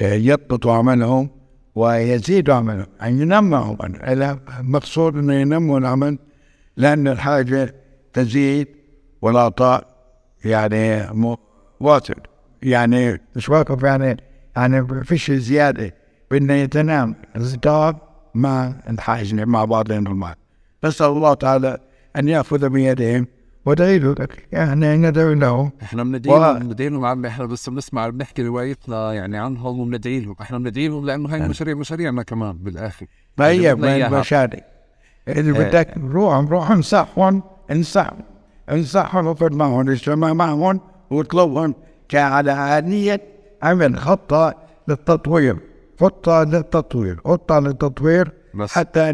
يضبطوا 0.00 0.72
عملهم. 0.72 1.30
ويزيدوا 1.76 2.54
عملهم 2.54 2.86
يعني 3.00 3.20
ينموا 3.20 3.58
عملهم 3.58 3.96
إلى 3.96 4.38
المقصود 4.60 5.16
أنه 5.16 5.34
ينموا 5.34 5.78
العمل 5.78 6.18
لأن 6.76 7.08
الحاجة 7.08 7.74
تزيد 8.12 8.68
والعطاء 9.22 9.86
يعني 10.44 11.10
واصل. 11.80 12.14
يعني 12.62 13.20
مش 13.36 13.48
واقف؟ 13.48 13.82
يعني 13.82 14.16
يعني 14.56 15.04
فيش 15.04 15.30
زيادة 15.30 15.94
بدنا 16.30 16.56
يتنام. 16.56 17.14
الازداد 17.36 17.96
مع 18.34 18.72
الحاجة 18.90 19.44
مع 19.44 19.64
بعضهم 19.64 20.06
البعض 20.06 20.36
نسأل 20.84 21.06
الله 21.06 21.34
تعالى 21.34 21.78
أن 22.16 22.28
يأخذ 22.28 22.68
بيدهم 22.68 23.26
ودعي 23.66 23.98
له 23.98 24.14
يعني 24.52 24.96
ندعو 24.96 25.32
له. 25.32 25.70
إحنا 25.82 26.04
بندعي 26.04 26.54
بندعي 26.60 26.88
لهم 26.88 27.04
عم 27.04 27.26
إحنا 27.26 27.46
بس 27.46 27.68
بنسمع 27.68 28.08
بنحكي 28.08 28.42
روايتنا 28.42 29.12
يعني 29.12 29.38
عنهم 29.38 29.80
وبندعي 29.80 30.20
لهم 30.20 30.36
إحنا 30.40 30.58
بندعي 30.58 30.88
لهم 30.88 31.06
لأنه 31.06 31.28
هاي 31.34 31.44
المشاريع 31.44 31.74
مشاريعنا 31.74 32.22
كمان 32.22 32.52
بالآخر. 32.52 33.06
ما 33.38 33.48
هي 33.48 33.74
بدنا 33.74 33.94
إياها. 33.94 34.08
من 34.08 34.18
مشاري 34.18 34.60
اللي 35.28 35.58
إيه. 35.58 35.68
بدك 35.68 35.94
روح 35.98 36.50
روح 36.50 36.70
انصحهم 36.70 37.42
انصحهم 37.70 38.20
انصحهم 38.70 39.26
وقعد 39.26 39.52
معهم 39.54 39.90
اجتمع 39.90 40.32
معهم 40.32 40.80
واطلبهم 41.10 41.74
كعلى 42.08 42.78
آلية 42.78 43.20
عمل 43.62 43.98
خطة 43.98 44.54
للتطوير. 44.88 45.56
خطة 46.00 46.42
للتطوير. 46.44 47.20
خطة 47.24 47.58
للتطوير 47.58 48.32
بس. 48.54 48.72
حتى 48.72 49.12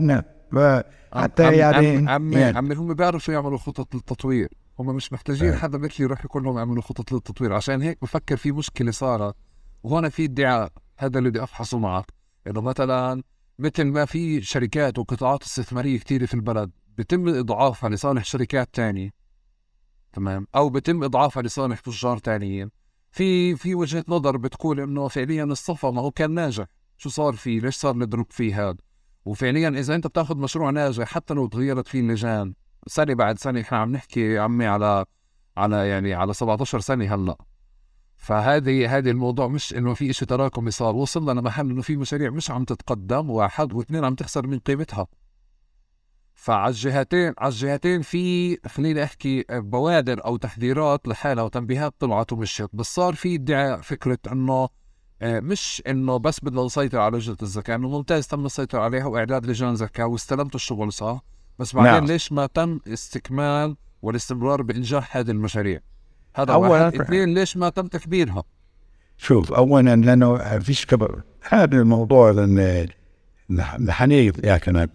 ما- 0.52 0.84
حتى 1.14 1.44
عم 1.44 1.52
يعني 1.54 1.96
عم 1.96 2.08
عمي 2.08 2.36
يعني 2.36 2.58
عمي 2.58 2.74
هم 2.74 2.94
بيعرفوا 2.94 3.34
يعملوا 3.34 3.58
خطط 3.58 3.94
للتطوير. 3.94 4.48
هم 4.78 4.96
مش 4.96 5.12
محتاجين 5.12 5.48
إيه. 5.48 5.56
حدا 5.56 5.78
مثلي 5.78 6.04
يروح 6.04 6.24
يقول 6.24 6.44
لهم 6.44 6.58
اعملوا 6.58 6.82
خطط 6.82 7.12
للتطوير. 7.12 7.52
عشان 7.52 7.82
هيك 7.82 7.98
بفكر 8.02 8.36
في 8.36 8.52
مشكلة 8.52 8.90
صارت 8.90 9.34
وهنا 9.82 10.08
في 10.08 10.24
ادعاء 10.24 10.72
هذا 10.98 11.18
اللي 11.18 11.30
بدي 11.30 11.42
أفحصه 11.42 11.78
معك 11.78 12.06
إنه 12.46 12.60
مثلا 12.60 13.22
مثل 13.58 13.84
ما 13.84 14.04
في 14.04 14.42
شركات 14.42 14.98
وقطاعات 14.98 15.42
استثمارية 15.42 15.98
كثيره 15.98 16.26
في 16.26 16.34
البلد 16.34 16.70
بتم 16.98 17.28
إضعافها 17.28 17.90
لصالح 17.90 18.24
شركات 18.24 18.68
تانية 18.72 19.10
تمام؟ 20.12 20.46
أو 20.54 20.70
بتم 20.70 21.04
إضعافها 21.04 21.42
لصالح 21.42 21.80
تجار 21.80 22.18
تانيين. 22.18 22.70
في 23.10 23.56
في 23.56 23.74
وجهة 23.74 24.04
نظر 24.08 24.36
بتقول 24.36 24.80
إنه 24.80 25.08
فعليا 25.08 25.44
الصفا 25.44 25.90
ما 25.90 26.00
هو 26.00 26.10
كان 26.10 26.30
ناجح. 26.30 26.66
شو 26.96 27.08
صار 27.08 27.32
فيه؟ 27.32 27.60
ليش 27.60 27.76
صار 27.76 27.96
نضرب 27.96 28.26
فيه 28.30 28.68
هذا؟ 28.68 28.76
وفعليا 29.24 29.68
إذا 29.68 29.94
أنت 29.94 30.06
بتأخذ 30.06 30.36
مشروع 30.36 30.70
ناجح 30.70 31.04
حتى 31.04 31.34
لو 31.34 31.46
تغيرت 31.46 31.88
فيه 31.88 32.00
اللجان 32.00 32.54
سنة 32.86 33.14
بعد 33.14 33.38
سنة 33.38 33.60
إحنا 33.60 33.78
عم 33.78 33.92
نحكي 33.92 34.38
عمي 34.38 34.66
على 34.66 35.04
على 35.56 35.88
يعني 35.88 36.14
على 36.14 36.34
17 36.34 36.80
سنة 36.80 37.14
هلأ. 37.14 37.36
فهذه 38.16 38.98
هذه 38.98 39.10
الموضوع 39.10 39.48
مش 39.48 39.74
إنه 39.74 39.94
في 39.94 40.12
شيء 40.12 40.28
تراكمي 40.28 40.70
صار. 40.70 40.96
وصلنا 40.96 41.40
لمحل 41.40 41.70
إنه 41.70 41.82
في 41.82 41.96
مشاريع 41.96 42.30
مش 42.30 42.50
عم 42.50 42.64
تتقدم 42.64 43.30
واحد 43.30 43.72
واثنين 43.72 44.04
عم 44.04 44.14
تخسر 44.14 44.46
من 44.46 44.58
قيمتها. 44.58 45.06
فعلى 46.34 46.68
الجهتين 46.70 47.34
على 47.38 47.48
الجهتين 47.52 48.02
في 48.02 48.56
خليني 48.68 49.04
أحكي 49.04 49.44
بوادر 49.50 50.24
أو 50.24 50.36
تحذيرات 50.36 51.08
لحالها 51.08 51.44
وتنبيهات 51.44 51.94
طلعت 51.98 52.32
ومشيت. 52.32 52.70
بس 52.72 52.94
صار 52.94 53.14
في 53.14 53.34
ادعاء 53.34 53.80
فكرة 53.80 54.18
إنه 54.32 54.68
مش 55.22 55.82
إنه 55.86 56.16
بس 56.16 56.40
بدنا 56.40 56.64
نسيطر 56.64 56.98
على 56.98 57.16
لجنه 57.16 57.36
الزكاه 57.42 57.74
إنه 57.76 57.88
ممتاز 57.88 58.26
تم 58.26 58.46
السيطرة 58.46 58.80
عليها 58.80 59.06
وإعداد 59.06 59.46
لجان 59.46 59.76
زكاه 59.76 60.06
واستلمتوا 60.06 60.54
الشغل 60.54 60.92
صح؟ 60.92 61.24
بس 61.58 61.74
بعدين 61.74 61.92
نعم. 61.92 62.04
ليش 62.04 62.32
ما 62.32 62.46
تم 62.46 62.80
استكمال 62.88 63.76
والاستمرار 64.02 64.62
بإنجاح 64.62 65.16
هذه 65.16 65.30
المشاريع؟ 65.30 65.80
هذا 66.36 66.54
واحد. 66.54 67.00
اثنين 67.00 67.34
ليش 67.34 67.56
ما 67.56 67.68
تم 67.68 67.86
تكبيرها؟ 67.86 68.44
شوف 69.16 69.52
اولا 69.52 69.96
لأنه 69.96 70.58
فيش 70.58 70.86
كبر. 70.86 71.22
هذا 71.48 71.76
الموضوع 71.76 72.30
الحنيف 73.50 74.44
يا 74.44 74.56
كمان 74.56 74.88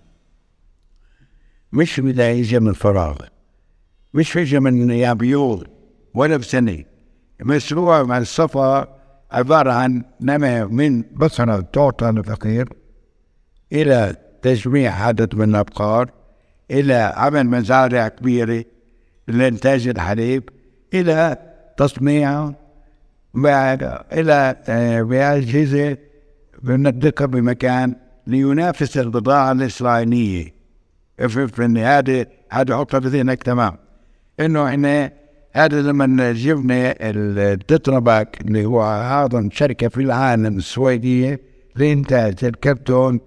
مش 1.74 2.00
بدا 2.00 2.32
يجي 2.32 2.60
من 2.60 2.74
فراغ. 2.74 3.18
مش 4.14 4.36
يجي 4.36 4.60
من 4.60 4.92
أيام 4.92 5.24
يوم 5.24 5.64
ولا 6.14 6.38
بسنه 6.38 6.84
مشروع 7.42 8.04
مع 8.04 8.18
السفر 8.18 8.97
عبارة 9.32 9.72
عن 9.72 10.04
نمى 10.22 10.64
من 10.64 11.02
بصرة 11.02 11.60
توطن 11.60 12.18
الفقير 12.18 12.70
إلى 13.74 14.16
تجميع 14.42 15.06
عدد 15.06 15.36
من 15.36 15.50
الأبقار 15.50 16.12
إلى 16.72 17.14
عمل 17.16 17.44
مزارع 17.44 18.08
كبيرة 18.08 18.66
لإنتاج 19.28 19.88
الحليب 19.88 20.50
إلى 20.94 21.38
تصنيع 21.78 22.54
إلى 24.14 24.56
بأجهزة 25.10 25.98
بنطلقها 26.62 27.26
بمكان 27.26 27.96
لينافس 28.28 28.98
البضاعة 28.98 29.52
الإسرائيلية. 29.52 30.58
في 31.18 31.64
هذا 31.78 32.26
هذا 32.52 32.78
حطها 32.78 33.00
في 33.00 33.08
ذهنك 33.08 33.44
تمام 33.44 33.78
إنه 34.40 34.68
إحنا 34.68 35.12
هذا 35.58 35.82
لما 35.82 36.32
جبنا 36.32 36.96
التتراباك 37.02 38.42
اللي 38.42 38.66
هو 38.66 38.82
أعظم 38.82 39.50
شركة 39.52 39.88
في 39.88 40.02
العالم 40.02 40.58
السويدية. 40.58 41.40
لإنتاج 41.76 42.46
الكرتون 42.46 43.20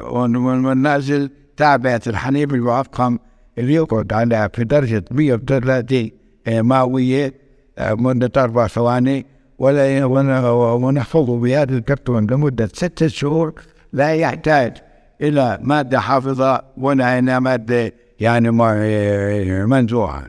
والنازل 0.00 1.30
تابعة 1.56 2.00
الحليب 2.06 2.54
المعقم 2.54 3.18
اللي 3.58 3.74
يقعد 3.74 4.12
على 4.12 4.50
في 4.54 4.64
درجة 4.64 5.04
130 5.10 6.10
مئوية 6.48 7.34
مدة 7.80 8.42
أربع 8.42 8.66
ثواني. 8.66 9.26
ولا 9.58 10.04
ونحفظه 10.74 11.38
بهذا 11.38 11.76
الكرتون 11.76 12.26
لمدة 12.26 12.66
ستة 12.66 13.06
شهور. 13.06 13.54
لا 13.92 14.14
يحتاج 14.14 14.76
إلى 15.22 15.58
مادة 15.62 16.00
حافظة 16.00 16.62
ولا 16.78 17.18
إلى 17.18 17.40
مادة 17.40 17.92
يعني 18.20 18.50
منزوعة 19.66 20.26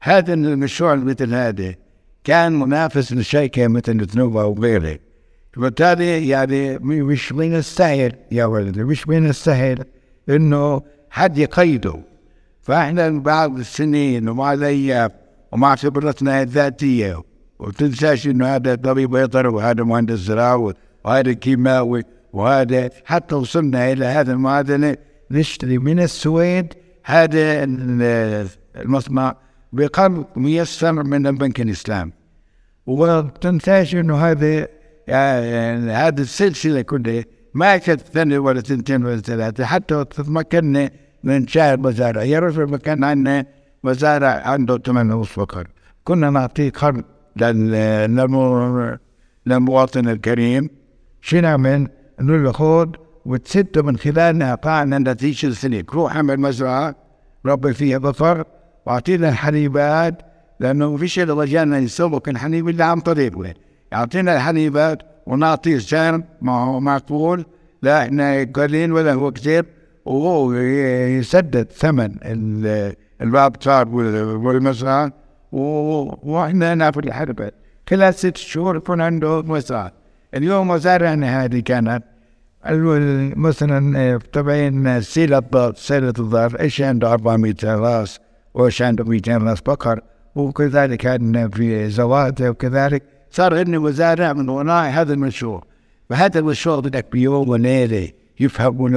هذا 0.00 0.34
المشروع 0.34 0.94
مثل 0.94 1.34
هذا 1.34 1.74
كان 2.24 2.52
منافس 2.52 3.12
لشركة 3.12 3.68
مثل 3.68 4.06
تنوبا 4.06 4.42
وغيره 4.42 4.98
وبالتالي 5.56 6.28
يعني 6.28 6.78
مش 6.78 7.32
من 7.32 7.54
السهل 7.54 8.12
يا 8.30 8.44
ولدي 8.44 8.84
مش 8.84 9.08
من 9.08 9.28
السهل 9.28 9.84
إنه 10.28 10.82
حد 11.10 11.38
يقيده. 11.38 11.94
فإحنا 12.62 13.08
بعد 13.08 13.58
السنين 13.58 14.28
ومع 14.28 14.52
الأيام 14.52 15.10
ومع 15.52 15.76
خبرتنا 15.76 16.42
الذاتية 16.42 17.22
وتنساش 17.58 18.26
إنه 18.26 18.46
هذا 18.46 18.74
طبيب 18.74 19.10
بيطري 19.10 19.48
وهذا 19.48 19.82
مهندس 19.84 20.18
زراعه 20.18 20.74
وهذا 21.04 21.32
كيماوي 21.32 22.02
وهذا 22.32 22.90
حتى 23.04 23.34
وصلنا 23.34 23.92
إلى 23.92 24.04
هذا 24.04 24.32
المعادلة. 24.32 24.96
نشتري 25.30 25.78
من 25.78 26.00
السويد 26.00 26.74
هذا 27.10 27.64
المصنع 28.76 29.36
بقرض 29.72 30.24
ميسر 30.36 30.92
من 30.92 31.26
البنك 31.26 31.60
الإسلامي. 31.60 32.12
وتنساش 32.86 33.94
إنه 33.94 34.16
هذا 34.16 34.68
يعني 35.08 35.92
هذه 35.92 36.20
السلسلة 36.20 36.82
كلها 36.82 37.24
ما 37.54 37.76
كانت 37.76 38.00
سنة 38.14 38.38
ولا 38.38 38.60
سنتين 38.60 39.04
ولا 39.04 39.16
ثلاثة 39.16 39.64
حتى 39.64 40.04
تمكنا 40.04 40.90
من 41.24 41.46
شهر 41.46 41.78
مزارع. 41.78 42.22
يا 42.22 42.38
رجل 42.38 42.76
كان 42.76 43.04
عندنا 43.04 43.46
مزارع 43.84 44.28
عنده 44.28 44.78
ثمانية 44.78 45.14
ونص 45.14 45.28
فقر 45.28 45.68
كنا 46.04 46.30
نعطيه 46.30 46.70
قرض 46.70 47.04
للمواطن 49.46 50.08
الكريم. 50.08 50.70
شو 51.20 51.40
نعمل؟ 51.40 51.88
نقول 52.20 52.44
له 52.44 52.52
خذ 52.52 52.88
وتسد 53.26 53.78
من 53.78 53.96
خلال 53.96 54.42
اعطائنا 54.42 54.98
نتيجة 54.98 55.46
السنة 55.46 55.84
روح 55.94 56.16
اعمل 56.16 56.40
مزرعة 56.40 56.94
ربي 57.46 57.74
فيها 57.74 57.98
بقر 57.98 58.44
واعطينا 58.86 59.28
الحليبات 59.28 60.22
لأنه 60.60 60.90
ما 60.90 60.98
فيش 60.98 61.18
إلا 61.18 61.34
رجالنا 61.34 61.78
يسوق 61.78 62.28
الحليب 62.28 62.68
الا 62.68 62.84
عن 62.84 63.00
طريقه 63.00 63.54
يعطينا 63.92 64.36
الحليبات 64.36 65.02
ونعطيه 65.26 65.78
سعر 65.78 66.22
معقول 66.80 67.44
لا 67.82 68.02
إحنا 68.02 68.44
قليل 68.54 68.92
ولا 68.92 69.12
هو 69.12 69.30
كثير 69.32 69.66
وهو 70.04 70.52
يسدد 70.52 71.72
ثمن 71.72 72.14
الباب 73.22 73.56
والمزرعة 74.44 75.12
وإحنا 75.52 76.74
ناخذ 76.74 77.06
الحلبات 77.06 77.54
كل 77.88 78.14
ست 78.14 78.36
شهور 78.36 78.76
يكون 78.76 79.00
عنده 79.00 79.42
مزرعة. 79.42 79.92
اليوم 80.34 80.68
مزارعنا 80.68 81.44
هذه 81.44 81.60
كانت 81.60 82.02
مثلا 83.36 84.18
تبعين 84.32 85.00
سيلة 85.00 85.72
سيلة 85.76 86.08
الضر 86.08 86.60
إيش 86.60 86.80
عنده 86.82 87.12
400 87.12 87.54
راس 87.64 88.20
وإيش 88.54 88.82
عنده 88.82 89.04
200 89.04 89.36
راس 89.36 89.60
بقر 89.60 90.00
وكذلك 90.34 90.98
كان 90.98 91.50
في 91.50 91.90
زواده 91.90 92.50
وكذلك 92.50 93.02
صار 93.30 93.58
عندنا 93.58 93.78
مزارع 93.78 94.32
من 94.32 94.48
وراء 94.48 94.90
هذا 94.90 95.12
المشروع. 95.12 95.64
فهذا 96.10 96.38
المشروع 96.38 96.80
بدك 96.80 97.06
بيوم 97.12 97.48
وليلة 97.48 98.08
يفهمون 98.40 98.92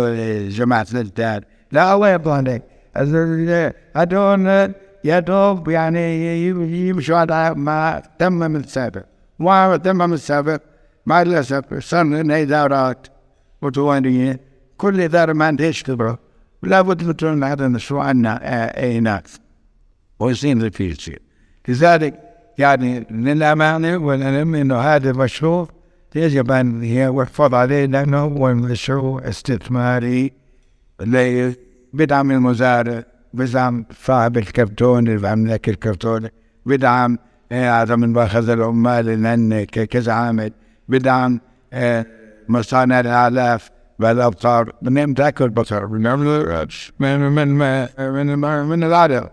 جماعة 0.50 0.88
الإنتاج 0.94 1.44
لا 1.72 1.94
الله 1.94 2.10
يرضى 2.10 2.32
عليك. 2.32 2.62
هذول 2.98 3.74
يا 5.04 5.20
دوب 5.20 5.70
يعني 5.70 6.48
يمشوا 6.88 7.18
على 7.18 7.54
ما 7.56 8.02
تمم 8.20 8.56
السابق. 8.56 9.04
ما 9.40 9.78
تمم 9.78 10.14
السابق 10.14 10.62
مع 11.06 11.22
الأسف 11.22 11.80
صار 11.80 12.04
لنا 12.04 12.42
إدارات. 12.42 13.08
متوالية 13.64 14.40
كل 14.78 15.02
إدارة 15.02 15.34
ما 15.34 15.46
عندهاش 15.46 15.84
خبرة 15.84 16.20
لابد 16.64 17.24
من 17.24 17.44
هذا 17.44 17.66
المشروع 17.66 18.06
عندنا 18.06 18.40
أي 18.80 19.00
ناس 19.00 19.40
ويصير 20.20 20.58
اللي 20.58 20.72
فيه 20.72 20.92
يصير 20.92 21.22
لذلك 21.68 22.20
يعني 22.58 23.00
للأمانة 23.12 23.98
والعلم 23.98 24.56
إنه 24.56 24.78
هذا 24.80 25.10
المشروع 25.10 25.68
يجب 26.16 26.52
أن 26.52 26.84
يحفظ 26.84 27.54
عليه 27.54 27.86
لأنه 27.86 28.18
هو 28.18 28.54
مشروع 28.54 29.28
استثماري 29.30 30.32
بدعم 31.94 32.32
المزارع 32.32 33.04
بدعم 33.34 33.86
صاحب 34.04 34.38
الكرتون 34.38 35.08
اللي 35.08 35.28
عم 35.28 35.48
لك 35.48 35.70
الكرتون 35.70 36.30
بدعم 36.66 37.18
هذا 37.52 37.96
من 37.96 38.14
باخذ 38.14 38.50
العمال 38.50 39.10
اللي 39.10 39.66
كذا 39.66 40.14
عامل 40.14 40.52
بدعم 40.90 41.40
مصانع 42.50 43.00
الآلاف 43.00 43.70
بالابصار 44.00 44.72
بنعمل 44.82 45.14
تاكل 45.14 45.50
بصر 45.50 45.86
بنعمل 45.86 46.68
من 47.00 47.20
من 47.20 47.48
من 48.00 48.38
من, 48.38 48.66
من 48.66 48.84
العالم 48.84 49.30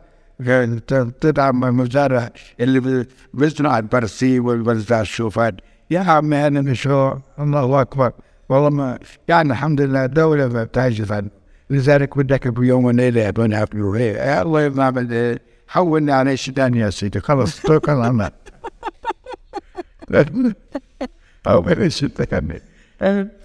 تدعم 1.20 1.64
المزارع 1.64 2.30
اللي 2.60 3.06
بيصنع 3.34 3.78
البرسي 3.78 4.40
والبرزة 4.40 5.00
الشوفات 5.00 5.54
يا 5.90 6.00
عمي 6.00 6.36
هذا 6.36 6.58
المشروع 6.58 7.20
الله 7.38 7.80
أكبر. 7.80 8.12
والله 8.48 8.70
ما 8.70 8.98
يعني 9.28 9.52
الحمد 9.52 9.80
لله 9.80 10.04
الدولة 10.04 10.46
بتعجز 10.46 11.12
عنه 11.12 11.30
لذلك 11.70 12.18
بدك 12.18 12.48
بيوم 12.48 12.84
وليلة 12.84 13.20
يبون 13.20 13.52
يعملوا 13.52 13.98
هيك 13.98 14.16
الله 14.16 14.60
يرضى 14.62 15.38
حولني 15.68 16.12
على 16.12 16.36
ثاني 16.36 16.78
يا 16.78 16.90
سيدي؟ 16.90 17.20
خلص 17.20 17.60
توكل 17.62 17.92
على 17.92 18.08
الله 18.08 18.30
أو 21.46 21.60
بلاش 21.60 22.00
تكمل. 22.00 22.60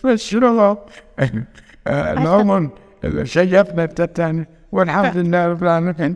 فالشروع 0.04 0.86
العمر 1.88 2.70
شيفنا 3.24 3.84
التاني 3.84 4.48
والحمد 4.72 5.18
لله 5.18 5.48
رب 5.48 5.64
العالمين. 5.64 6.16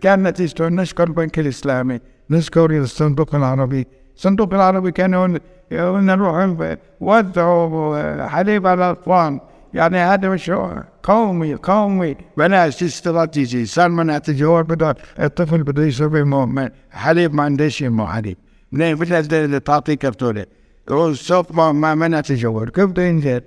كان 0.00 0.22
نتيجته 0.22 0.68
نشكر 0.68 1.04
البنك 1.04 1.38
الإسلامي 1.38 2.00
نشكر 2.30 2.70
الصندوق 2.70 3.34
العربي. 3.34 3.86
الصندوق 4.16 4.54
العربي 4.54 4.92
كانوا 4.92 5.38
نروح 5.72 6.56
وزعوا 7.00 8.26
حليب 8.26 8.66
على 8.66 8.84
الأطفال. 8.84 9.40
يعني 9.74 9.98
هذا 9.98 10.28
مشروع 10.28 10.84
قومي 11.02 11.54
قومي. 11.54 12.16
بلاش 12.36 12.82
استراتيجي 12.82 13.66
صار 13.66 13.88
من 13.88 14.20
هو 14.42 14.62
بده 14.62 14.94
الطفل 15.20 15.62
بده 15.62 15.82
يشرب 15.82 16.16
مؤمن. 16.16 16.68
حليب 16.90 17.34
ما 17.34 17.42
عندهش 17.42 17.82
مو 17.82 18.06
حليب. 18.06 18.36
منين؟ 18.72 18.94
بدها 18.94 19.58
تعطيه 19.58 19.94
كرتونة. 19.94 20.46
والصوت 20.90 21.52
ما 21.52 21.72
ما 21.72 21.94
ما 21.94 22.08
نتجول 22.08 22.70
كيف 22.70 22.84
بده 22.84 23.02
ينزل؟ 23.02 23.40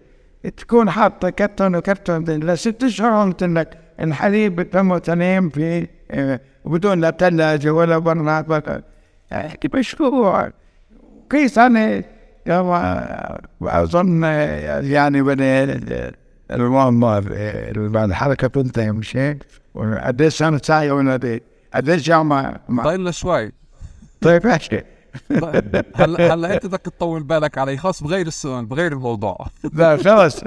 تكون 0.58 0.90
حاطة 0.90 1.30
كرتون 1.30 1.76
وكرتون 1.76 2.24
لست 2.24 2.84
اشهر 2.84 3.24
قلت 3.28 3.44
لك 3.44 3.78
الحليب 4.00 4.56
بتم 4.56 4.98
تنام 4.98 5.50
في 5.50 5.88
بدون 6.66 7.02
لا 7.02 7.12
ثلاجة 7.12 7.74
ولا 7.74 7.98
براد 7.98 8.52
ولا 8.52 8.84
احكي 9.32 9.70
مشروع 9.74 10.52
كيس 11.30 11.58
أنا 11.58 12.04
أظن 13.62 14.24
يعني 14.84 15.22
بني 15.22 15.64
المؤمر 16.52 17.24
بعد 17.76 18.10
الحركه 18.10 18.48
تنتهي 18.48 18.92
مش 18.92 19.18
هيك؟ 19.18 19.38
قديش 19.76 20.34
سنه 20.38 20.60
ساعه 20.64 20.92
ولا 20.92 21.40
قديش 21.74 22.02
جامعه 22.04 22.60
ضايلنا 22.72 23.12
شوي 23.12 23.52
طيب 24.22 24.48
ماشي. 24.48 24.84
هلا 26.00 26.34
هلا 26.34 26.54
انت 26.54 26.66
بدك 26.66 26.82
تطول 26.82 27.24
بالك 27.24 27.58
علي. 27.58 27.78
خاص 27.78 28.04
بغير 28.04 28.28
السؤال 28.28 28.66
بغير 28.66 28.92
الموضوع. 28.92 29.48
لا 29.74 29.98
خلص. 29.98 30.44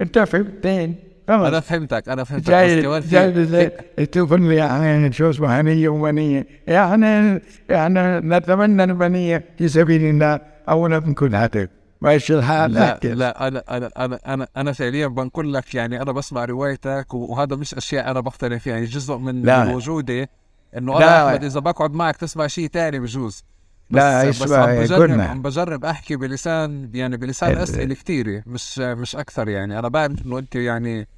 انت 0.00 0.18
فهمتين 0.18 0.94
أنا 1.28 1.60
فهمتك 1.60 2.08
أنا 2.08 2.24
فهمتك. 2.24 2.50
جاي 2.50 3.00
جاي 3.00 4.06
تقول 4.06 4.42
لي 4.42 4.56
يعني 4.56 5.12
شو 5.12 5.30
اسمه 5.30 5.60
هنية 5.60 5.88
ومنية. 5.88 6.46
يعني 6.66 7.42
يعني 7.68 8.28
نتمنى 8.36 8.84
المنية 8.84 9.44
في 9.58 9.68
سبيل 9.68 10.02
الله 10.02 10.40
اولا 10.68 10.98
نكون 10.98 11.34
هاتف 11.34 11.68
ماشي 12.00 12.34
الحال. 12.34 12.72
لا 12.72 13.00
لا 13.04 13.48
أنا 13.48 13.62
أنا 13.70 13.90
أنا 13.96 14.18
أنا 14.26 14.48
أنا 14.56 14.72
فعليا 14.72 15.06
بنقول 15.06 15.54
لك 15.54 15.74
يعني 15.74 16.02
أنا 16.02 16.12
بسمع 16.12 16.44
روايتك 16.44 17.14
وهذا 17.14 17.56
مش 17.56 17.74
أشياء 17.74 18.10
أنا 18.10 18.20
بقتنع 18.20 18.58
فيها. 18.58 18.74
يعني 18.74 18.86
جزء 18.86 19.16
من 19.16 19.42
لا. 19.42 19.74
وجودي 19.74 20.26
إنه 20.76 20.96
أنا 20.96 21.28
أحمد 21.28 21.44
إذا 21.44 21.60
بقعد 21.60 21.92
معك 21.94 22.16
تسمع 22.16 22.46
شيء 22.46 22.68
ثاني 22.68 23.00
بجوز. 23.00 23.44
لا 23.90 24.28
بس, 24.28 24.42
بس 24.42 24.52
عم 24.52 24.80
بجرب 24.80 25.20
عم 25.20 25.42
بجرب 25.42 25.84
أحكي 25.84 26.16
بلسان 26.16 26.90
يعني 26.94 27.16
بلسان 27.16 27.56
أسئلة 27.56 27.94
كثيره 27.94 28.42
مش 28.46 28.78
مش 28.78 29.16
أكثر 29.16 29.48
يعني. 29.48 29.78
أنا 29.78 29.88
بعرف 29.88 30.26
إنه 30.26 30.38
أنت 30.38 30.54
يعني 30.54 31.08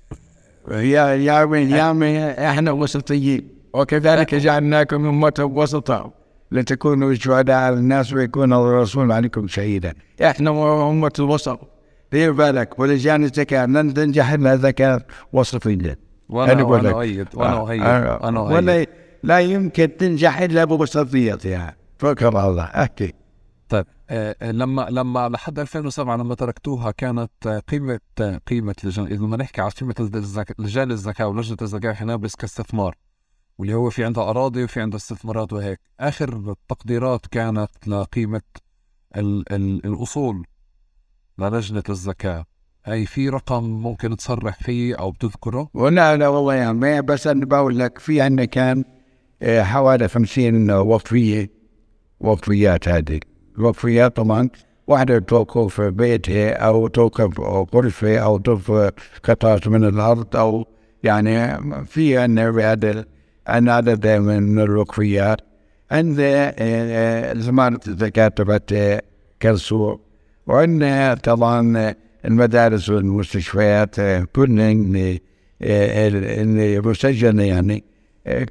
يا 0.70 1.06
يا 1.06 1.42
وين؟ 1.42 1.70
يا 1.70 2.50
إحنا 2.50 2.70
وسطيين. 2.70 3.48
وكذلك 3.74 4.34
جعلناكم 4.34 5.06
أمة 5.06 5.50
وسطا. 5.54 6.12
لتكونوا 6.52 7.14
شهداء 7.14 7.56
على 7.56 7.74
الناس 7.74 8.12
ويكون 8.12 8.52
الرسول 8.52 9.12
عليكم 9.12 9.48
شهيدا. 9.48 9.94
إحنا 10.22 10.50
أمة 10.90 11.12
الوسط 11.18 11.60
دير 12.12 12.32
بالك 12.32 12.78
ولجان 12.78 13.24
الزكاه 13.24 13.66
لن 13.66 13.94
تنجح 13.94 14.30
الا 14.30 14.56
زكاه 14.56 15.00
وسطيه 15.32 15.98
وأنا 16.28 16.62
وأنا 16.62 16.90
اؤيد 16.90 17.26
وأنا 17.34 17.60
اؤيد 17.60 17.82
أنا 17.82 18.40
أؤيد. 18.40 18.52
ولا 18.52 18.86
لا 19.22 19.40
يمكن 19.40 19.96
تنجح 19.96 20.40
إلا 20.40 20.64
بوسطيتها. 20.64 21.79
فكر 22.00 22.28
الله 22.28 22.62
أحكي. 22.62 23.12
طيب 23.68 23.86
آه 24.10 24.52
لما 24.52 24.86
لما 24.90 25.28
لحد 25.28 25.58
2007 25.58 26.16
لما 26.16 26.34
تركتوها 26.34 26.90
كانت 26.90 27.62
قيمة 27.68 28.00
قيمة 28.46 28.74
لجان 28.84 29.06
اذا 29.06 29.16
بدنا 29.16 29.36
نحكي 29.36 29.60
على 29.60 29.70
قيمة 29.70 29.94
لجان 30.58 30.90
الزكاه 30.90 31.26
ولجنة 31.26 31.56
الزكاه 31.62 31.92
في 31.92 32.04
نابلس 32.04 32.34
كاستثمار 32.34 32.96
واللي 33.58 33.74
هو 33.74 33.90
في 33.90 34.04
عندها 34.04 34.30
أراضي 34.30 34.64
وفي 34.64 34.80
عندها 34.80 34.96
استثمارات 34.96 35.52
وهيك. 35.52 35.80
آخر 36.00 36.50
التقديرات 36.50 37.26
كانت 37.26 37.70
لقيمة 37.86 38.42
ال 39.16 39.52
ال 39.52 39.86
الأصول 39.86 40.46
للجنة 41.38 41.82
الزكاه 41.88 42.44
أي 42.88 43.06
في 43.06 43.28
رقم 43.28 43.64
ممكن 43.64 44.16
تصرح 44.16 44.62
فيه 44.62 44.94
أو 44.94 45.10
بتذكره؟ 45.10 45.68
ولا 45.74 46.16
لا 46.16 46.28
والله 46.28 46.54
يعني 46.54 47.02
بس 47.02 47.26
أنا 47.26 47.44
بقول 47.46 47.78
لك 47.78 47.98
في 47.98 48.20
عندنا 48.20 48.44
كان 48.44 48.84
آه، 49.42 49.62
حوالي 49.62 50.08
50 50.08 50.70
وفية. 50.70 51.59
وفيات 52.20 52.88
هذه. 52.88 53.20
الوفيات 53.58 54.16
طبعا 54.16 54.48
واحدة 54.86 55.18
توقف 55.18 55.74
في 55.74 55.90
بيتها 55.90 56.52
أو 56.52 56.86
توقف 56.88 57.40
غرفة 57.74 58.18
أو 58.18 58.38
توقف 58.38 58.92
قطعة 59.24 59.60
من 59.66 59.84
الأرض 59.84 60.36
أو 60.36 60.66
يعني 61.02 61.58
في 61.84 62.18
عندنا 62.18 62.50
بهذا 62.50 63.04
عدد 63.46 64.06
من 64.06 64.60
الوقفيات 64.60 65.40
عندنا 65.90 66.54
زمانة 67.34 67.80
الزكاة 67.88 68.28
تبعت 68.28 68.70
كالسوق 69.40 70.00
وعندنا 70.46 71.14
طبعا 71.14 71.94
المدارس 72.24 72.90
والمستشفيات 72.90 74.00
كلهن 74.32 75.18
مسجلة 76.86 77.42
يعني 77.42 77.84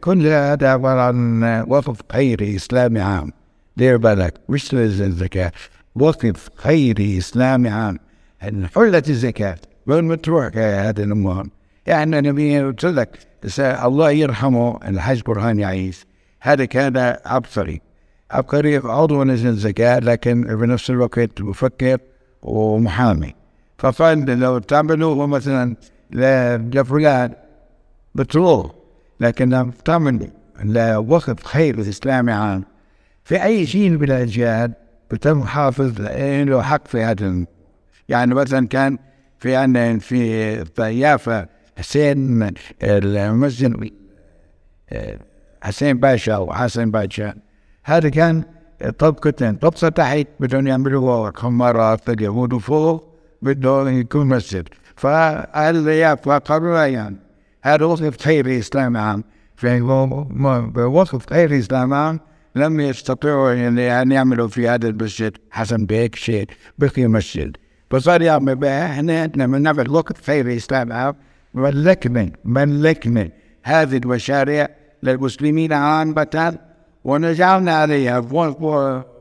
كل 0.02 0.28
هذا 0.28 0.70
عبارة 0.70 1.02
عن 1.02 1.44
وقف 1.68 2.02
خيري 2.12 2.56
إسلامي 2.56 3.00
عام. 3.00 3.39
دير 3.80 3.98
بالك 3.98 4.34
مش 4.50 4.74
الزكاة. 4.74 5.52
وقف 5.96 6.50
خيري 6.56 7.18
إسلامي 7.18 7.70
عام. 7.70 8.00
حلت 8.76 9.10
الزكاة. 9.10 9.58
وين 9.88 10.08
بتروح 10.08 10.46
هذه 10.56 11.04
الأموال 11.04 11.50
يعني 11.86 12.20
أنا 12.20 12.68
قلت 12.68 12.86
لك 12.86 13.20
الله 13.60 14.12
يرحمه 14.12 14.80
الحاج 14.88 15.22
برهان 15.22 15.60
يعيش. 15.60 16.06
هذا 16.42 16.66
كان 16.66 17.16
عبقري. 17.26 17.82
عبقري 18.32 18.78
عضو 18.78 19.24
نزل 19.24 19.50
الزكاة 19.50 20.00
لكن 20.00 20.42
بنفس 20.42 20.90
الوقت 20.90 21.42
مفكر 21.42 21.98
ومحامي. 22.42 23.36
فقال 23.78 24.40
لو 24.40 24.60
تعملوا 24.60 25.28
مثلا 25.28 25.76
لفلان 26.12 27.34
بترول 28.16 28.72
لكن 29.20 29.50
لو 29.50 29.72
تعمل. 29.86 30.32
لوقف 30.64 31.44
خير 31.44 31.76
الإسلامي 31.76 32.32
عام. 32.32 32.64
في 33.30 33.44
أي 33.44 33.64
جيل 33.64 33.98
من 34.00 34.04
الأجيال 34.04 34.74
بتم 35.12 35.44
حافظ 35.44 36.02
له 36.02 36.62
حق 36.62 36.88
في 36.88 37.04
هذا 37.04 37.46
يعني 38.10 38.36
مثلا 38.36 38.68
كان 38.68 38.98
في 39.40 39.56
عندنا 39.56 40.00
في 40.00 40.66
يافا 40.80 41.46
حسين 41.78 42.54
المسجد 42.84 43.92
حسين 45.64 46.00
باشا 46.00 46.34
أو 46.34 46.54
حسن 46.54 46.92
باشا. 46.92 47.34
هذا 47.84 48.10
كان 48.10 48.44
طبقتين 48.98 49.56
طبقة 49.56 49.90
تحت 49.90 50.28
بدهم 50.40 50.68
يعملوا 50.68 51.32
خمارات 51.36 52.10
اليهود 52.10 52.54
وفوق 52.54 53.20
بده 53.42 53.90
يكون 53.90 54.28
مسجد. 54.28 54.68
فأهل 54.96 55.88
يافا 55.88 56.38
قرروا 56.38 56.84
يعني. 56.84 57.18
هذا 57.62 57.86
وقف 57.86 58.22
خير 58.22 58.46
الإسلام 58.46 58.98
عام 58.98 59.24
في 59.56 59.82
وقف 60.78 61.30
خير 61.30 61.52
الإسلام 61.52 61.94
عام 61.94 62.20
لم 62.56 62.80
يستطيعوا 62.80 63.68
أن 64.02 64.12
يعملوا 64.12 64.48
في 64.48 64.68
هذا 64.70 64.88
المسجد. 64.88 65.38
حسن 65.52 65.86
بيك 65.86 66.16
شيء 66.16 66.48
بقي 66.78 67.08
مسجد. 67.08 67.58
فصار 67.92 68.22
يعمل 68.22 68.56
بها 68.56 68.92
إحنا 68.92 69.48
من 69.48 69.62
نعمل 69.62 69.90
وقت 69.90 70.18
خير 70.26 70.48
الإسلام 70.48 71.16
ملكنا 71.54 72.32
ملكنا 72.46 73.30
هذه 73.64 73.98
المشاريع 73.98 74.68
للمسلمين 75.04 75.74
عامة 75.74 76.58
ونجعلنا 77.04 77.74
عليها 77.76 78.20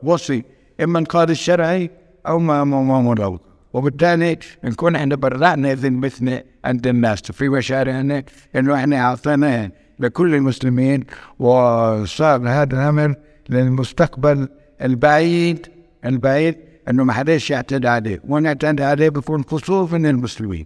وصي 0.03 0.43
إما 0.83 0.99
القاضي 0.99 1.31
الشرعي 1.31 1.89
أو 2.27 2.39
ما 2.39 2.63
مروض 2.63 3.39
وبالتالي 3.73 4.37
نكون 4.63 4.95
إحنا 4.95 5.15
برأنا 5.15 5.73
ذمتنا 5.73 6.43
عند 6.65 6.87
الناس 6.87 7.21
في 7.21 7.49
مشاريعنا 7.49 8.23
إنه 8.55 8.75
إحنا 8.75 9.01
اعطيناها 9.01 9.71
لكل 9.99 10.35
المسلمين 10.35 11.03
وصار 11.39 12.49
هذا 12.49 12.75
الأمر 12.75 13.15
للمستقبل 13.49 14.47
البعيد 14.81 15.67
البعيد 16.05 16.57
إنه 16.89 17.03
ما 17.03 17.13
حدش 17.13 17.51
يعتدي 17.51 17.87
عليه 17.87 18.21
ونعتدي 18.27 18.83
عليه 18.83 19.09
بيكون 19.09 19.43
خصوص 19.43 19.93
من 19.93 20.05
المسلمين. 20.05 20.65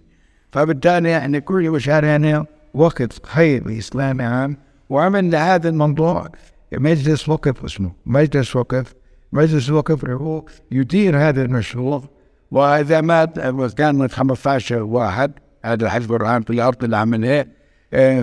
فبالتالي 0.52 1.18
إحنا 1.18 1.40
كل 1.40 1.70
مشاريعنا 1.70 2.46
وقت 2.74 3.26
خير 3.26 3.78
اسلامي 3.78 4.24
عام 4.24 4.58
وعملنا 4.90 5.56
هذا 5.56 5.70
الموضوع 5.70 6.28
مجلس 6.74 7.30
وقف 7.30 7.66
اسمه 7.66 7.92
مجلس 8.06 8.56
وقف 8.56 8.94
مجلس 9.34 9.70
وقف 9.70 10.06
هو 10.06 10.46
يدير 10.72 11.18
هذا 11.18 11.42
المشروع. 11.42 12.04
وإذا 12.52 13.02
مات 13.02 13.40
كان 13.78 14.08
15 14.08 14.84
واحد 14.84 15.32
هذا 15.66 15.86
الحزب 15.86 16.14
الرهان 16.14 16.42
في 16.42 16.50
الأرض 16.50 16.84
اللي 16.84 16.98
عملها 16.98 17.46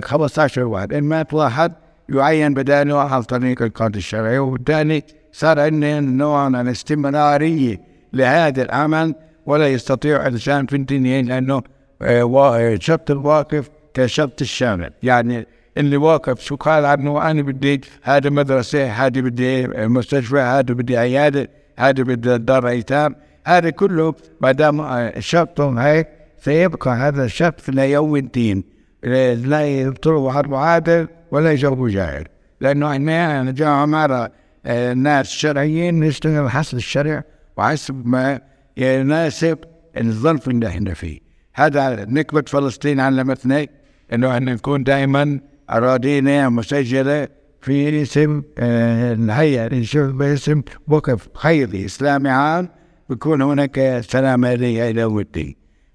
15 0.03 0.63
واحد 0.63 0.93
إن 0.93 1.03
مات 1.03 1.33
واحد 1.33 1.73
يعين 2.09 2.53
بداله 2.53 2.99
عن 2.99 3.21
طريق 3.21 3.61
القاضي 3.61 3.99
الشرعي. 3.99 4.39
وبالتالي 4.39 5.03
صار 5.31 5.59
عندنا 5.59 5.99
نوع 5.99 6.49
من 6.49 6.55
الاستمرارية 6.61 7.81
لهذا 8.13 8.61
العمل 8.61 9.15
ولا 9.45 9.67
يستطيع 9.67 10.27
الإنسان 10.27 10.65
في 10.65 10.75
الدنيا 10.75 11.21
لأنه 11.21 11.61
آه، 12.01 12.77
شرط 12.79 13.11
الواقف 13.11 13.69
كشرط 13.93 14.41
الشامل. 14.41 14.91
يعني 15.03 15.47
اللي 15.77 15.97
واقف 15.97 16.41
شو 16.41 16.55
قال 16.55 16.85
عنه؟ 16.85 17.31
أنا 17.31 17.41
بدي 17.41 17.81
هذا 18.03 18.29
مدرسة 18.29 18.91
هذه 18.91 19.21
بدي 19.21 19.67
مستشفى 19.67 20.39
هذا 20.39 20.73
بدي 20.73 20.97
عيادة 20.97 21.49
هذا 21.77 22.03
بدي 22.03 22.37
دار 22.37 22.67
أيتام. 22.67 23.15
هذا 23.45 23.69
كله 23.69 24.15
ما 24.41 24.51
دام 24.51 24.81
آه، 24.81 25.19
شرط 25.19 25.61
هيك 25.61 26.07
سيبقى 26.37 26.91
هذا 26.91 27.25
الشرط 27.25 27.69
إلى 27.69 27.91
يوم 27.91 28.15
الدين. 28.15 28.70
لا 29.03 29.67
يبطلوا 29.67 30.31
حرب 30.31 30.53
عادل 30.53 31.07
ولا 31.31 31.51
يجربوا 31.51 31.89
جاهل 31.89 32.25
لأنه 32.61 32.91
إحنا 32.91 33.51
جاء 33.51 33.67
عمارة 33.67 34.31
آه، 34.65 34.93
ناس 34.93 35.29
شرعيين 35.29 35.99
نشتغل 35.99 36.49
حسب 36.49 36.77
الشرع 36.77 37.23
وحسب 37.57 38.07
ما 38.07 38.39
يناسب 38.77 39.57
الظرف 39.97 40.47
اللي 40.47 40.67
إحنا 40.67 40.93
فيه. 40.93 41.19
هذا 41.53 42.05
نكبة 42.05 42.43
فلسطين 42.47 42.99
علمتنا 42.99 43.67
إنه 44.13 44.33
إحنا 44.33 44.53
نكون 44.53 44.83
دائما 44.83 45.39
أراضينا 45.69 46.49
مسجلة 46.49 47.27
في 47.61 48.01
اسم 48.01 48.41
آه، 48.57 49.13
الهيئة 49.13 49.67
باسم 49.95 50.61
وقف 50.87 51.27
خيري 51.33 51.85
إسلامي 51.85 52.29
عام 52.29 52.69
بيكون 53.09 53.41
هناك 53.41 54.01
سلام 54.09 54.45
آلية 54.45 54.89
إلى 54.89 55.03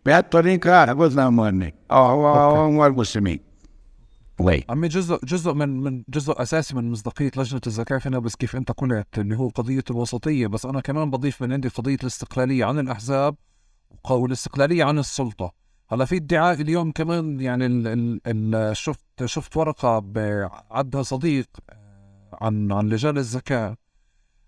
الدين 0.06 0.58
بهالطريقة 0.58 0.86
حفظنا 0.86 1.26
أموالنا 1.26 1.72
أو 1.90 2.66
أموال 2.66 2.90
المسلمين 2.90 3.40
وي 4.40 4.64
عمي 4.68 4.88
جزء 4.88 5.18
جزء 5.24 5.52
من 5.52 5.68
من 5.80 6.02
جزء 6.08 6.42
أساسي 6.42 6.76
من 6.76 6.90
مصداقية 6.90 7.30
لجنة 7.36 7.60
الزكاه 7.66 8.00
هنا 8.06 8.18
بس 8.18 8.36
كيف 8.36 8.56
أنت 8.56 8.72
قلت 8.72 9.18
اللي 9.18 9.36
هو 9.36 9.48
قضية 9.48 9.84
الوسطية؟ 9.90 10.46
بس 10.46 10.66
أنا 10.66 10.80
كمان 10.80 11.10
بضيف 11.10 11.42
من 11.42 11.52
عندي 11.52 11.68
قضية 11.68 11.98
الاستقلالية 12.02 12.64
عن 12.64 12.78
الأحزاب 12.78 13.36
والاستقلالية 14.10 14.84
عن 14.84 14.98
السلطة. 14.98 15.52
هلا 15.88 16.04
في 16.04 16.16
ادعاء 16.16 16.60
اليوم 16.60 16.92
كمان 16.92 17.40
يعني 17.40 17.66
ال 17.66 17.86
ال 17.86 18.20
ال 18.26 18.76
شفت 18.76 19.24
شفت 19.24 19.56
ورقة 19.56 20.04
عدها 20.70 21.02
صديق 21.02 21.48
آه، 21.70 22.38
عن 22.40 22.72
عن 22.72 22.88
لجان 22.88 23.18
الزكاه 23.18 23.76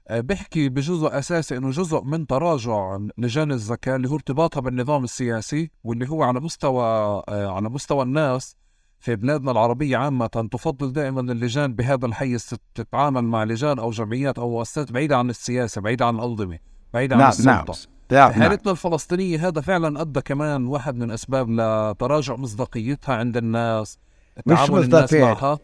آه، 0.08 0.20
بيحكي 0.20 0.68
بجزء 0.68 1.18
أساسي 1.18 1.56
إنه 1.56 1.70
جزء 1.70 2.00
من 2.00 2.26
تراجع 2.26 2.98
لجان 3.18 3.52
الزكاه 3.52 3.96
اللي 3.96 4.08
هو 4.08 4.14
ارتباطها 4.14 4.60
بالنظام 4.60 5.04
السياسي 5.04 5.70
واللي 5.84 6.08
هو 6.08 6.22
على 6.22 6.40
مستوى 6.40 6.84
آه، 7.28 7.52
على 7.52 7.68
مستوى 7.68 8.02
الناس 8.02 8.56
في 9.00 9.16
بلادنا 9.16 9.50
العربية 9.50 9.96
عامة 9.96 10.26
تفضل 10.26 10.92
دائما 10.92 11.20
اللجان 11.20 11.74
بهذا 11.74 12.06
الحيز 12.06 12.54
تتعامل 12.74 13.24
مع 13.24 13.44
لجان 13.44 13.78
أو 13.78 13.90
جمعيات 13.90 14.38
أو 14.38 14.50
مؤسسات 14.50 14.92
بعيدة 14.92 15.16
عن 15.16 15.30
السياسة 15.30 15.80
بعيدة 15.80 16.06
عن 16.06 16.14
الأنظمة 16.14 16.58
بعيدة 16.94 17.14
عن 17.14 17.20
نعم 17.20 17.28
السلطة. 17.30 17.74
نعم. 18.12 18.32
في 18.32 18.42
حالتنا 18.42 18.72
الفلسطينية 18.72 19.48
هذا 19.48 19.60
فعلا 19.60 20.00
أدى 20.00 20.20
كمان 20.20 20.66
واحد 20.66 20.96
من 20.96 21.10
أسباب 21.10 21.50
لتراجع 21.50 22.36
مصداقيتها 22.36 23.14
عند 23.14 23.36
الناس 23.36 23.98
مش 24.46 24.70
مصداقية. 24.70 25.58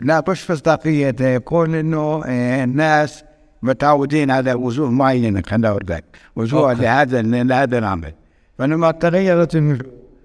لا 0.00 0.24
مش 0.28 0.50
مصداقية. 0.50 1.14
يكون 1.20 1.74
إنه 1.74 2.22
آه، 2.26 2.64
الناس 2.64 3.24
متعودين 3.64 4.30
على 4.30 4.54
وجوه 4.54 4.90
معينة 4.90 5.42
خلينا 5.46 5.68
أقول 5.68 5.82
لك 5.88 6.04
وجوه 6.36 6.72
لهذا 6.72 7.22
لهذا 7.22 7.78
العمل 7.78 8.12
فلما 8.58 8.90
تغيرت 8.90 9.56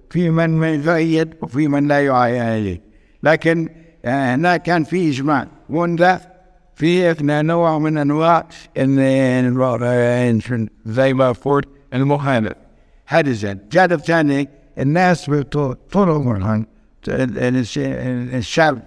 في 0.10 0.30
من 0.30 0.64
يؤيد 0.64 1.34
وفي 1.42 1.68
من 1.68 1.88
لا 1.88 2.00
يؤيد. 2.00 2.82
لكن 3.24 3.70
آه، 4.06 4.36
هنا 4.36 4.58
كان 4.58 4.84
في 4.84 5.10
إجماع. 5.10 5.48
ولا 5.70 6.20
في 6.76 7.16
نوع 7.24 7.80
من 7.80 7.98
أنواع 7.98 8.48
زي 10.86 11.14
ما 11.14 11.32
قلت 11.32 11.68
المخالف 11.94 12.54
هذا 13.08 13.52
الجانب 13.52 13.92
الثاني 13.92 14.50
الناس 14.80 15.32
طول 15.52 16.10
عمرهم 16.10 16.66
الشعب 17.08 18.80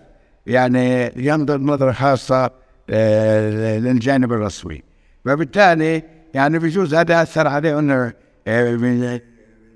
يعني 0.47 1.13
ينظر 1.17 1.59
نظرة 1.59 1.93
خاصة. 1.93 2.62
آه، 2.93 3.79
للجانب 3.79 4.33
الرسمي 4.33 4.83
فبالتالي 5.25 6.03
يعني 6.35 6.59
بجوز 6.59 6.95
هذا 6.95 7.23
أثر 7.23 7.47
عليه 7.47 7.79
أنه 7.79 8.13
آه، 8.47 9.21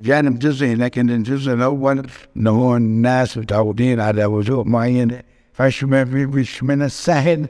جانب 0.03 0.39
جزئي 0.39 0.75
لكن 0.75 1.11
الجزء 1.11 1.53
الأول 1.53 2.07
أنه 2.37 2.77
الناس 2.77 3.39
متعودين 3.39 4.01
على 4.01 4.25
وجوه 4.25 4.65
معينة 4.65 5.21
فمش 5.53 5.85
مش 5.85 6.63
من 6.63 6.83
السهل 6.83 7.47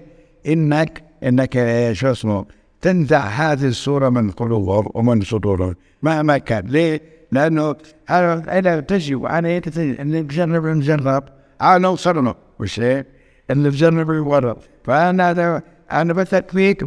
إنك 0.46 1.02
إنك 1.24 1.52
شو 1.92 2.10
اسمه 2.10 2.46
تنزع 2.80 3.26
هذه 3.26 3.66
الصورة 3.66 4.08
من 4.08 4.30
قلوبهم 4.30 4.88
ومن 4.94 5.20
صدورهم 5.20 5.74
مهما 6.02 6.38
كان 6.38 6.66
ليه؟ 6.66 7.02
لأنه 7.32 7.76
أنا 8.10 8.80
تجي 8.80 9.14
وأنا 9.14 9.60
نجرب 10.00 10.66
نجرب 10.66 11.24
أنا 11.62 11.78
نوصل 11.78 12.24
له 12.24 12.34
مش 12.60 12.80
هيك؟ 12.80 13.06
اللي 13.50 13.70
بجرب 13.70 14.10
يورط 14.10 14.58
فأنا 14.84 15.62
أنا 15.92 16.12
بثق 16.12 16.50
فيك 16.50 16.84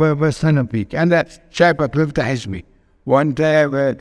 بستنى 0.00 0.66
فيك 0.66 0.94
أنا 0.94 1.24
شايفك 1.50 1.94
تفتح 1.94 2.28
اسمي 2.28 2.64
وأنت 3.06 3.96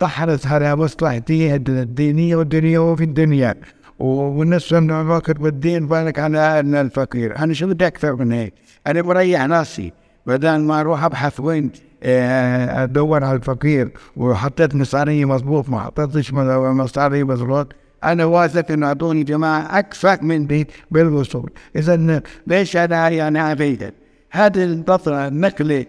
تحرص 0.00 0.46
على 0.46 0.76
مصلحتي 0.76 1.54
الدينية 1.56 2.36
والدنيا 2.36 2.78
وفي 2.78 3.04
الدنيا 3.04 3.54
والناس 3.98 4.72
من 4.72 4.90
الوقت 4.90 5.30
بالدين 5.30 5.86
بالك 5.86 6.18
على 6.18 6.60
أن 6.60 6.74
الفقير 6.74 7.38
أنا 7.38 7.54
شو 7.54 7.66
بدي 7.66 7.86
أكثر 7.86 8.16
من 8.16 8.32
هيك 8.32 8.54
أنا 8.86 9.00
بريح 9.02 9.42
ناسي 9.46 9.92
بدل 10.26 10.58
ما 10.58 10.80
أروح 10.80 11.04
أبحث 11.04 11.40
وين 11.40 11.70
أدور 12.02 13.24
على 13.24 13.36
الفقير 13.36 13.90
وحطيت 14.16 14.74
مصاري 14.74 15.24
مضبوط 15.24 15.68
ما 15.68 15.80
حطيتش 15.80 16.32
مصاري 16.32 17.24
مضبوط 17.24 17.72
أنا 18.04 18.24
واثق 18.24 18.70
إنه 18.70 18.86
أعطوني 18.86 19.22
جماعة 19.22 19.78
أكثر 19.78 20.22
من 20.22 20.46
دي 20.46 20.68
بالوصول. 20.90 21.50
إذا 21.76 22.22
ليش 22.46 22.76
أنا 22.76 23.08
يعني 23.08 23.52
أبيد 23.52 23.92
هذه 24.30 24.64
الفترة 24.64 25.28
النقلة 25.28 25.86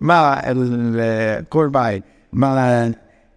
مع 0.00 0.42
القربان 0.46 2.02
مع 2.32 2.90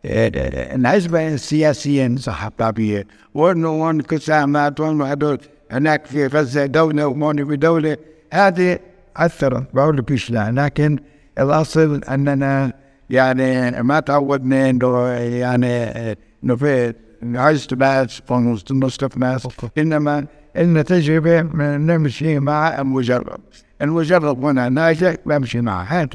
الحزب 0.06 1.16
السياسيين 1.16 2.18
صح 2.18 2.48
طبيعي 2.58 3.06
وانه 3.34 3.90
انقسامات 3.90 4.80
وإنه 4.80 5.06
هذول 5.06 5.38
هناك 5.72 6.06
في 6.06 6.28
غزة 6.28 6.66
دولة 6.66 7.08
وهون 7.08 7.46
في 7.46 7.56
دولة. 7.56 7.98
هذه 8.34 8.80
أثرت 9.18 9.64
بقول 9.74 9.98
لك 9.98 10.32
لا 10.32 10.52
لكن 10.52 11.00
الأصل 11.40 12.02
أننا 12.04 12.74
يعني 13.10 13.84
ما 13.84 14.00
تعودنا 14.00 14.70
إنه 14.70 15.08
يعني 15.08 15.91
إنه 16.44 16.56
في 16.56 16.94
عزت 17.24 17.74
ناس 17.74 18.22
نصف 18.72 19.18
ناس. 19.18 19.48
إنما 19.78 20.26
إن 20.58 20.84
تجربه 20.84 21.41
نمشي 21.78 22.40
مع 22.40 22.82
المجرب. 22.82 23.40
المجرب 23.82 24.46
هنا 24.46 24.70
ناجح 24.70 25.16
بمشي 25.26 25.62
معه 25.62 25.84
هذا 25.84 26.10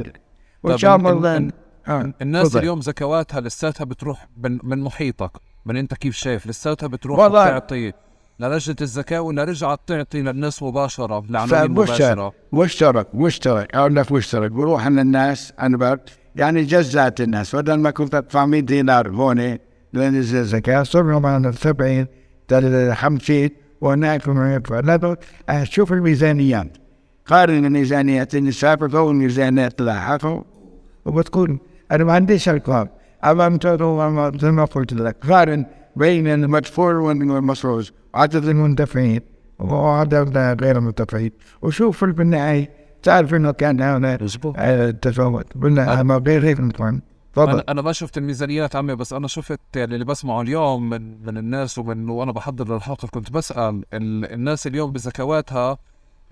وإن 0.63 0.79
شاء 0.79 0.97
الله 0.97 1.51
آه. 1.89 2.13
الناس 2.23 2.49
فضل. 2.49 2.59
اليوم 2.61 2.81
زكواتها 2.81 3.41
لساتها 3.41 3.85
بتروح 3.85 4.29
من, 4.43 4.59
من 4.63 4.79
محيطك 4.81 5.31
من 5.67 5.77
أنت 5.77 5.95
كيف 5.95 6.15
شايف؟ 6.17 6.47
لساتها 6.47 6.87
بتروح 6.87 7.19
والله. 7.19 7.45
تعطي 7.45 7.93
للجنة 8.41 8.77
الزكاة 8.81 9.21
ولا 9.21 9.45
رجعت 9.45 9.81
تعطي 9.87 10.23
للناس 10.23 10.63
مباشرة 10.63 11.25
لعناوين 11.29 11.71
مباشرة. 11.71 12.33
مشترك 12.53 13.15
مشترك 13.15 13.75
أقول 13.75 13.97
لك 13.97 14.13
مشترك 14.13 14.51
بروح 14.51 14.87
للناس 14.87 15.53
أنا 15.61 15.99
يعني 16.37 16.63
جزات 16.63 17.21
الناس. 17.21 17.57
بدل 17.57 17.75
ما 17.75 17.91
كنت 17.91 18.15
أدفع 18.15 18.47
100 18.47 18.61
دينار 18.61 19.11
هون 19.11 19.59
لنزل 19.97 20.39
الزكاة 20.39 20.83
صرنا 20.83 21.19
معنا 21.19 21.53
70 21.53 22.07
50 22.95 23.49
وهناك 23.81 24.29
لا 24.29 25.17
شوف 25.65 25.93
الميزانيات. 25.93 26.77
قارن 27.27 27.65
الميزانيات 27.67 28.35
النساء 28.35 28.97
والميزانيات 28.97 29.81
لاحقوا 29.81 30.43
وبتكون 31.05 31.59
أنا 31.93 32.05
ما 32.05 32.13
عنديش 32.13 32.49
أرقام 32.49 32.89
أمام 33.25 33.59
زي 34.41 34.51
ما 34.51 34.65
قلت 34.65 34.93
لك 34.93 35.17
قارن 35.31 35.67
بين 35.97 36.27
المدفوع 36.27 36.95
والمصروف. 36.95 37.91
عدد 38.15 38.45
المندفعين. 38.49 39.21
وعدد 39.59 40.39
غير 40.63 40.79
المدفعين 40.79 41.31
وشوف 41.63 42.05
في 42.05 42.23
النهاية 42.23 42.71
تعرف 43.03 43.35
إنه 43.35 43.51
كان 43.51 43.81
هنا 43.81 44.17
تفاوت 45.03 45.47
بالنهاية 45.57 46.03
غير 46.03 46.45
هيك 46.45 46.61
تفضل. 47.35 47.51
أنا, 47.51 47.65
أنا 47.69 47.83
ما 47.83 47.93
شفت 47.93 48.19
الميزانيات 48.19 48.77
عمي 48.77 48.95
بس 48.95 49.13
أنا 49.13 49.29
شفت 49.29 49.61
يعني 49.77 49.95
اللي 49.95 50.05
بسمعه 50.05 50.41
اليوم 50.41 50.91
من 50.91 51.27
من 51.27 51.39
الناس 51.39 51.79
ومن 51.79 52.09
وأنا 52.09 52.33
بحضر 52.33 52.75
للحلقه 52.75 53.09
كنت 53.09 53.31
بسأل 53.31 53.85
الناس 53.93 54.67
اليوم 54.67 54.93
بزكواتها 54.93 55.79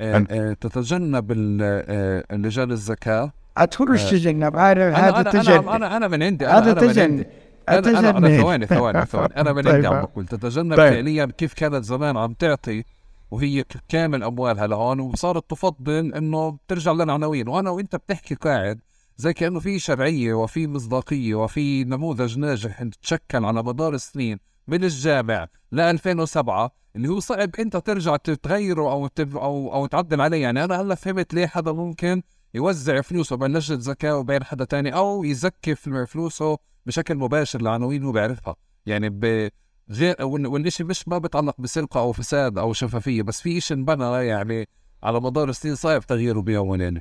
آه، 0.01 0.27
آه، 0.31 0.53
تتجنب 0.53 1.33
آه، 1.63 2.25
الزكاة. 2.59 3.33
ادخل 3.57 3.85
السجن 3.85 4.43
هذا 4.43 4.95
هذا 4.95 5.23
تجنب. 5.23 5.69
أنا 5.69 5.97
أنا 5.97 6.09
من 6.09 6.23
عندي 6.23 6.47
هذا 6.47 6.73
تجنب. 6.73 7.27
أنا 7.69 8.19
أنا 8.19 8.41
ثواني 8.41 8.67
ثواني 8.67 9.07
ثواني. 9.13 9.37
أنا 9.37 9.53
من 9.53 9.69
عندي 9.69 9.87
عم 9.87 10.01
بقول 10.01 10.27
تتجنب 10.27 10.77
طيب. 10.77 10.93
فعليا 10.93 11.33
كيف 11.39 11.55
كانت 11.55 11.85
زمان 11.85 12.17
عم 12.17 12.33
تعطي 12.33 12.85
وهي 13.31 13.65
كامل 13.89 14.23
أموالها 14.23 14.67
لهون 14.67 15.01
وصارت 15.01 15.51
تفضل 15.51 16.15
إنه 16.15 16.57
ترجع 16.69 16.93
للعناوين 16.93 17.49
وأنا 17.49 17.71
وأنت 17.71 17.97
بتحكي 17.97 18.35
قاعد 18.35 18.79
زي 19.23 19.33
كأنه 19.33 19.61
في 19.61 19.79
شرعية 19.79 20.35
وفي 20.35 20.67
مصداقية 20.67 21.35
وفي 21.35 21.85
نموذج 21.85 22.39
ناجح 22.39 22.83
تشكل 23.03 23.45
على 23.45 23.63
مدار 23.63 23.95
السنين 23.95 24.39
من 24.69 24.85
الجامع 24.85 25.49
ل 25.73 25.81
2007 25.81 26.73
اللي 26.97 27.09
هو 27.09 27.21
صعب 27.21 27.57
أنت 27.59 27.77
ترجع 27.77 28.17
تغيره 28.17 28.83
أو 28.83 29.09
أو 29.19 29.75
أو 29.75 29.87
تعدل 29.87 30.21
عليه. 30.21 30.43
يعني 30.43 30.65
أنا 30.65 30.81
هلأ 30.81 30.95
فهمت 30.95 31.35
ليه 31.35 31.47
حدا 31.47 31.73
ممكن 31.73 32.23
يوزع 32.55 33.01
فلوسه 33.01 33.37
بين 33.37 33.57
لجنه 33.57 33.79
زكاه 33.79 34.19
وبين 34.19 34.45
حدا 34.45 34.65
تاني 34.65 34.95
أو 34.95 35.25
يزكي 35.25 35.75
فلوسه 36.07 36.59
بشكل 36.87 37.15
مباشر 37.15 37.63
لعناوين 37.63 38.05
هو 38.05 38.13
بيعرفها. 38.13 38.57
يعني 38.87 39.11
ب 39.11 39.51
غير 39.91 40.17
والشيء 40.25 40.87
مش 40.87 41.09
ما 41.09 41.19
بيتعلق 41.19 41.61
بسرقه 41.61 42.01
أو 42.01 42.13
فساد 42.13 42.59
أو 42.59 42.73
شفافية 42.73 43.23
بس 43.23 43.41
في 43.41 43.61
شيء 43.61 43.77
انبنى 43.77 44.27
يعني 44.27 44.69
على 45.03 45.21
مدار 45.21 45.49
السنين 45.49 45.75
صعب 45.75 46.01
تغييره 46.01 46.41
بيوم 46.41 46.69
وليله 46.69 47.01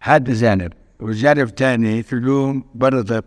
هذا 0.00 0.32
جانب 0.32 0.81
والجانب 1.02 1.48
الثاني 1.48 2.02
في 2.02 2.12
اليوم 2.12 2.64
برضت 2.74 3.24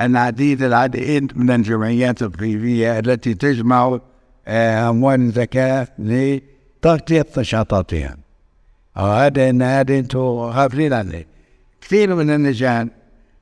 العديد 0.00 0.62
العديد 0.62 1.38
من 1.38 1.50
الجمعيات 1.50 2.22
الخيريه 2.22 2.98
التي 2.98 3.34
تجمع 3.34 4.00
آه، 4.46 4.90
أموال 4.90 5.20
الزكاه 5.20 5.88
لتغطية 5.98 7.26
نشاطاتها. 7.38 8.16
هذا 8.96 9.50
إن 9.50 9.62
هذا 9.62 9.98
أنتم 9.98 10.18
غافلين 10.18 10.92
عنه. 10.92 11.24
كثير 11.80 12.14
من 12.14 12.30
اللجان 12.30 12.90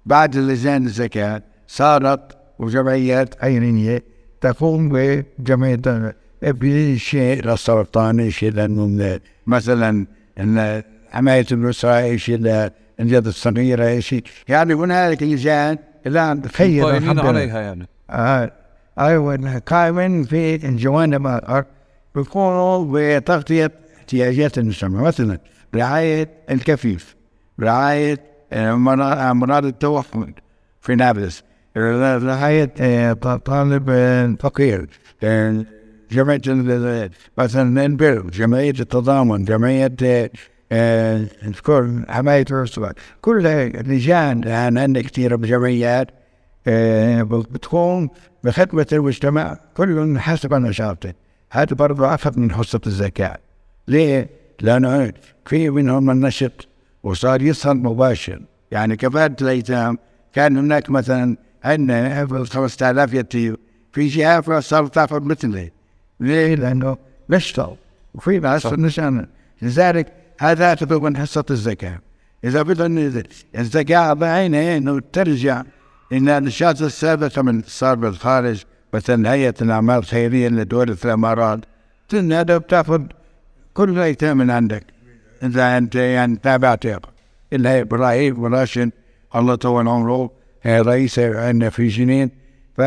بعد 0.07 0.37
اللجان 0.37 0.87
الزكاة 0.87 1.43
صارت 1.69 2.37
وجمعيات 2.59 3.45
عينية 3.45 4.03
تقوم 4.41 4.89
بجمعية 4.89 6.15
بشيء 6.43 7.45
للسرطان 7.47 8.31
شيء 8.31 9.21
مثلا 9.47 10.07
إن 10.41 10.83
حماية 11.11 11.47
الأسرة 11.53 12.17
شيء 12.17 12.71
لليد 13.01 13.27
الصغيرة 13.27 14.01
شيء. 14.01 14.23
يعني 14.49 14.75
هنالك 14.75 15.23
لجان 15.23 15.79
الآن 16.07 16.43
تخيل 16.43 16.85
عليها 17.19 17.61
يعني. 17.61 17.89
آه 18.11 18.53
أيوة 18.99 19.59
قائمين 19.59 20.25
في 20.25 20.55
الجوانب 20.55 21.27
الآخر 21.27 21.65
بيكونوا 22.15 22.87
بتغطية 22.93 23.73
احتياجات 23.99 24.59
المجتمع. 24.59 25.03
مثلا 25.03 25.39
رعاية 25.75 26.29
الكفيف 26.51 27.17
رعاية 27.61 28.19
أمراض 28.53 29.65
التوحد 29.65 30.35
في 30.81 30.95
نابلس 30.95 31.43
رعاية 31.77 32.73
آه، 32.81 33.13
طالب 33.45 33.91
فقير 34.41 34.89
آه، 35.23 35.65
جمعية 36.11 36.41
مثلا 37.39 37.87
البر 37.87 38.31
جمعية 38.31 38.71
التضامن 38.71 39.45
جمعية 39.45 39.95
كل 41.63 42.05
حماية 42.09 42.45
كل 43.21 43.43
لجان 43.87 44.39
الآن 44.45 44.79
عندنا 44.79 45.03
كثير 45.03 45.37
بجمعيات 45.37 46.09
بتكون 47.31 48.09
بخدمة 48.45 48.87
المجتمع 48.93 49.59
كل 49.77 50.19
حسب 50.19 50.55
نشاطه 50.55 51.15
هذا 51.51 51.75
برضه 51.75 52.15
أخذ 52.15 52.41
من 52.41 52.53
حصة 52.53 52.81
الزكاة 52.87 53.39
ليه؟ 53.89 54.29
لأنه 54.61 55.13
في 55.47 55.71
منهم 55.71 56.11
النشط 56.11 56.69
وصار 57.03 57.43
يصهر 57.43 57.75
مباشر 57.75 58.43
يعني 58.71 58.97
كفالة 58.97 59.37
الأيتام 59.41 59.99
كان 60.33 60.57
هناك 60.59 60.91
مثلا 60.91 61.37
عندنا 61.65 62.27
5000 62.45 63.15
يتيم 63.15 63.57
في 63.93 64.07
جهة 64.07 64.61
صار 64.61 64.87
تاخذ 64.87 65.23
مثله 65.23 65.71
ليه؟ 66.21 66.55
لأنه 66.55 66.97
نشطوا 67.31 67.75
وفي 68.15 68.39
ناس 68.39 68.67
نشان 68.67 69.27
لذلك 69.63 70.20
هذا 70.41 70.65
يعتبر 70.65 71.01
من 71.01 71.17
حصة 71.17 71.45
الزكاة. 71.51 71.99
إذا 72.45 72.63
بدنا 72.63 73.23
الزكاة 73.59 74.13
بعينها 74.13 74.77
إنه 74.77 75.01
ترجع 75.13 75.63
إن 76.13 76.29
النشاط 76.29 76.83
السابقة 76.83 77.43
من 77.43 77.63
صار 77.67 77.95
بالخارج 77.95 78.65
مثلا 78.95 79.33
هيئة 79.33 79.55
الأعمال 79.63 79.99
الخيرية 79.99 80.49
لدولة 80.49 80.97
الإمارات. 81.05 81.61
هذا 82.15 82.59
بتاخذ 82.59 83.03
كل 83.75 83.91
الايتام 83.91 84.37
من 84.37 84.51
عندك. 84.51 84.85
إذا 85.43 85.79
أنت 85.79 85.95
يعني 85.95 86.37
تابعتها 86.37 87.01
هي 87.71 87.81
إبراهيم 87.81 88.43
وراشد 88.43 88.91
الله 89.37 89.55
طول 89.55 89.89
عمره 89.89 90.31
رئيس 90.67 91.19
عندنا 91.19 91.71
في 91.71 91.89
جنين. 91.89 92.31
ف 92.77 92.81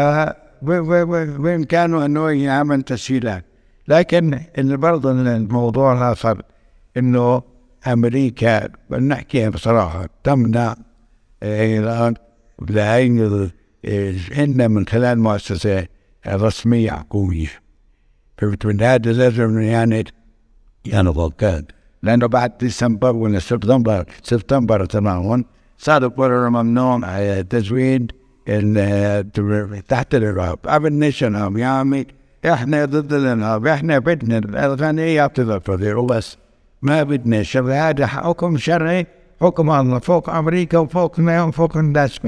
بإمكانه 0.62 2.06
أنه 2.06 2.30
يعمل 2.30 2.82
تسهيلات. 2.82 3.46
لكن 3.88 4.40
برضه 4.58 5.12
الموضوع 5.12 5.94
الآخر 5.94 6.42
إنه 6.98 7.42
أمريكا 7.88 8.70
بنحكيها 8.90 9.50
بصراحة 9.50 10.10
تمنع 10.24 10.76
إيران 11.44 12.14
لأن 12.70 13.50
عندنا 14.32 14.68
من 14.68 14.88
خلال 14.88 15.20
مؤسسة 15.20 15.88
رسمية 16.28 16.92
حكومية. 16.92 17.48
فمن 18.38 18.82
هذا 18.82 19.12
لازم 19.12 19.60
يعني 19.60 20.04
يعني 20.86 21.10
غلطان 21.10 21.64
لأنه 22.04 22.26
بعد 22.26 22.58
ديسمبر 22.58 23.16
ولا 23.16 23.40
سبتمبر 23.40 24.06
سبتمبر 24.24 24.86
تماما 24.86 25.44
صار 25.78 26.08
قرار 26.08 26.50
ممنوع 26.50 27.00
تزويد 27.42 28.12
تحت 29.88 30.16
الإرهاب. 30.16 30.58
قبل 30.66 30.94
نشن 30.94 31.58
يعني 31.58 32.08
إحنا 32.46 32.86
ضد 32.86 33.14
الإرهاب 33.14 33.68
إحنا 33.68 34.00
بدنا 34.00 34.66
الغنية 34.66 35.28
تظفر 35.28 35.98
وبس. 35.98 36.38
ما 36.84 37.04
بدنا 37.04 37.44
هذا 37.90 38.08
حكم 38.08 38.58
شرعي 38.58 39.08
حكم 39.42 39.72
الله 39.72 40.00
فوق 40.00 40.30
أمريكا 40.30 40.78
وفوق 40.78 41.20
فوق 41.52 41.78
الناس 41.78 42.20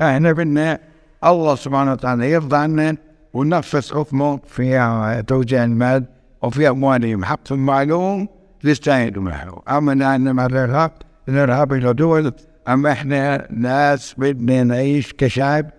إحنا 0.00 0.32
بدنا 0.32 0.78
الله 1.24 1.54
سبحانه 1.54 1.92
وتعالى 1.92 2.30
يرضى 2.30 2.56
عنا 2.56 2.96
ونفذ 3.34 3.94
حكمه 3.94 4.40
في 4.46 5.22
توزيع 5.26 5.64
المال 5.64 6.04
وفي 6.42 6.68
أموالهم 6.68 7.24
حق 7.24 7.52
معلوم 7.52 8.28
يستعيدوا 8.64 9.22
معه. 9.22 9.62
أما 9.68 9.94
نحن 9.94 10.28
مع 10.28 10.46
الإرهاب 10.46 10.90
الإرهاب 11.28 11.72
إلى 11.72 11.92
دول 11.92 12.32
أما 12.68 12.92
إحنا 12.92 13.46
ناس 13.50 14.14
بدنا 14.18 14.64
نعيش 14.64 15.12
كشعب 15.12 15.70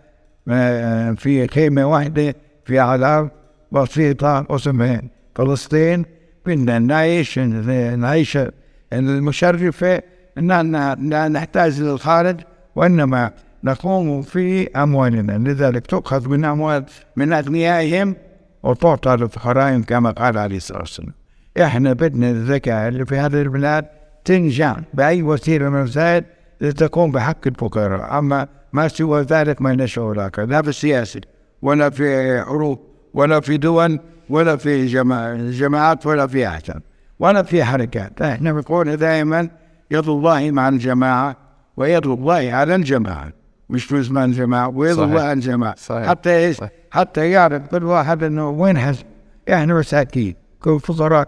في 1.18 1.48
خيمة 1.52 1.86
واحدة 1.86 2.36
في 2.66 2.80
على 2.80 3.30
بسيطة 3.72 4.46
اسمها 4.50 5.02
فلسطين. 5.36 6.06
بدنا 6.46 6.80
نعيش 6.80 7.40
نعيش 7.40 8.38
المشرفة 8.94 10.02
أن 10.38 11.32
نحتاج 11.32 11.82
للخارج 11.82 12.40
وإنما 12.76 13.32
نقوم 13.64 14.22
في 14.22 14.70
أموالنا. 14.70 15.50
لذلك 15.50 15.88
تؤخذ 15.88 16.30
من 16.30 16.46
أموال 16.46 16.86
من 17.16 17.34
أغنيائهم 17.34 18.16
وتعطى 18.64 19.16
للفقراء 19.16 19.80
كما 19.80 20.12
قال 20.12 20.38
عليه 20.38 20.58
الصلاة 20.58 20.80
والسلام. 20.80 21.14
إحنا 21.62 21.94
بدنا 21.94 22.32
الزكاة 22.32 22.88
اللي 22.88 23.06
في 23.06 23.18
هذه 23.18 23.42
البلاد 23.42 23.86
تنجح 24.26 24.80
بأي 24.94 25.24
وسيلة 25.24 25.70
من 25.70 25.78
الوسائل 25.78 26.24
لتكون 26.62 27.12
بحق 27.12 27.48
الفقراء. 27.48 28.20
أما 28.20 28.48
ما 28.74 28.88
سوى 28.88 29.22
ذلك 29.22 29.62
ما 29.62 29.74
لك 29.74 30.40
لا 30.40 30.62
في 30.62 30.70
السياسة 30.70 31.22
ولا 31.62 31.90
في 31.90 32.42
حروب 32.42 32.80
ولا 33.14 33.40
في 33.40 33.58
دول 33.58 34.00
ولا 34.30 34.56
في 34.56 34.86
جماعات 35.52 36.06
ولا 36.06 36.28
في 36.28 36.48
أحسن 36.48 36.80
ولا 37.20 37.44
في 37.44 37.64
حركات. 37.64 38.22
إحنا 38.22 38.52
نقول 38.52 38.98
دائما 38.98 39.50
يد 39.92 40.08
الله 40.08 40.52
مع 40.52 40.70
الجماعة 40.70 41.36
ويد 41.78 42.08
الله 42.08 42.54
على 42.54 42.76
الجماعة. 42.76 43.32
مش 43.70 43.92
من 43.92 44.24
الجماعة 44.24 44.68
ويد 44.68 45.00
الله 45.00 45.22
على 45.22 45.34
الجماعة. 45.34 45.76
صحيح. 45.78 46.08
حتى 46.08 46.38
إيش؟ 46.38 46.58
حتى 46.92 47.32
يعرف 47.32 47.68
كل 47.68 47.84
واحد 47.84 48.24
إنه 48.24 48.50
وين 48.50 48.78
حزب 48.78 49.06
إحنا 49.54 49.74
مساكين. 49.74 50.36
كل 50.60 50.80
فقراء 50.80 51.28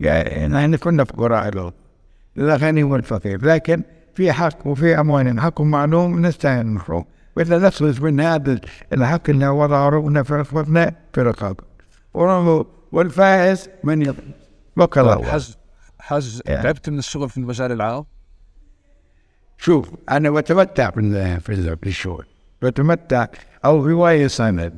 يعني 0.00 0.54
نحن 0.54 0.76
كنا 0.76 1.04
فقراء 1.04 1.54
له. 1.54 1.72
الغني 2.38 2.82
والفقير 2.82 3.44
لكن 3.44 3.82
في 4.14 4.32
حق 4.32 4.66
وفي 4.66 5.00
أموال 5.00 5.40
حق 5.40 5.60
معلوم 5.60 6.26
نستعين 6.26 6.60
المحروم 6.60 7.04
وإذا 7.36 7.58
نخلص 7.58 8.00
من 8.00 8.20
هذا 8.20 8.60
الحق 8.92 9.30
اللي 9.30 9.48
وضعه 9.48 9.88
ربنا 9.88 10.22
في 10.22 10.34
رقبتنا 10.34 10.94
في 11.12 11.22
والفائز 12.92 13.68
من 13.84 14.02
يضمن 14.02 14.32
بك 14.76 14.98
الله. 14.98 15.24
حج 15.24 15.54
حج 15.98 16.40
تعبت 16.40 16.88
من 16.88 16.98
الشغل 16.98 17.28
في 17.28 17.36
المجال 17.36 17.72
العام؟ 17.72 18.04
شوف 19.58 19.90
أنا 20.10 20.30
بتمتع 20.30 20.90
في 20.90 21.86
الشغل. 21.86 22.26
بتمتع. 22.62 23.26
أو 23.64 23.88
هواية 23.88 24.26
سند. 24.26 24.72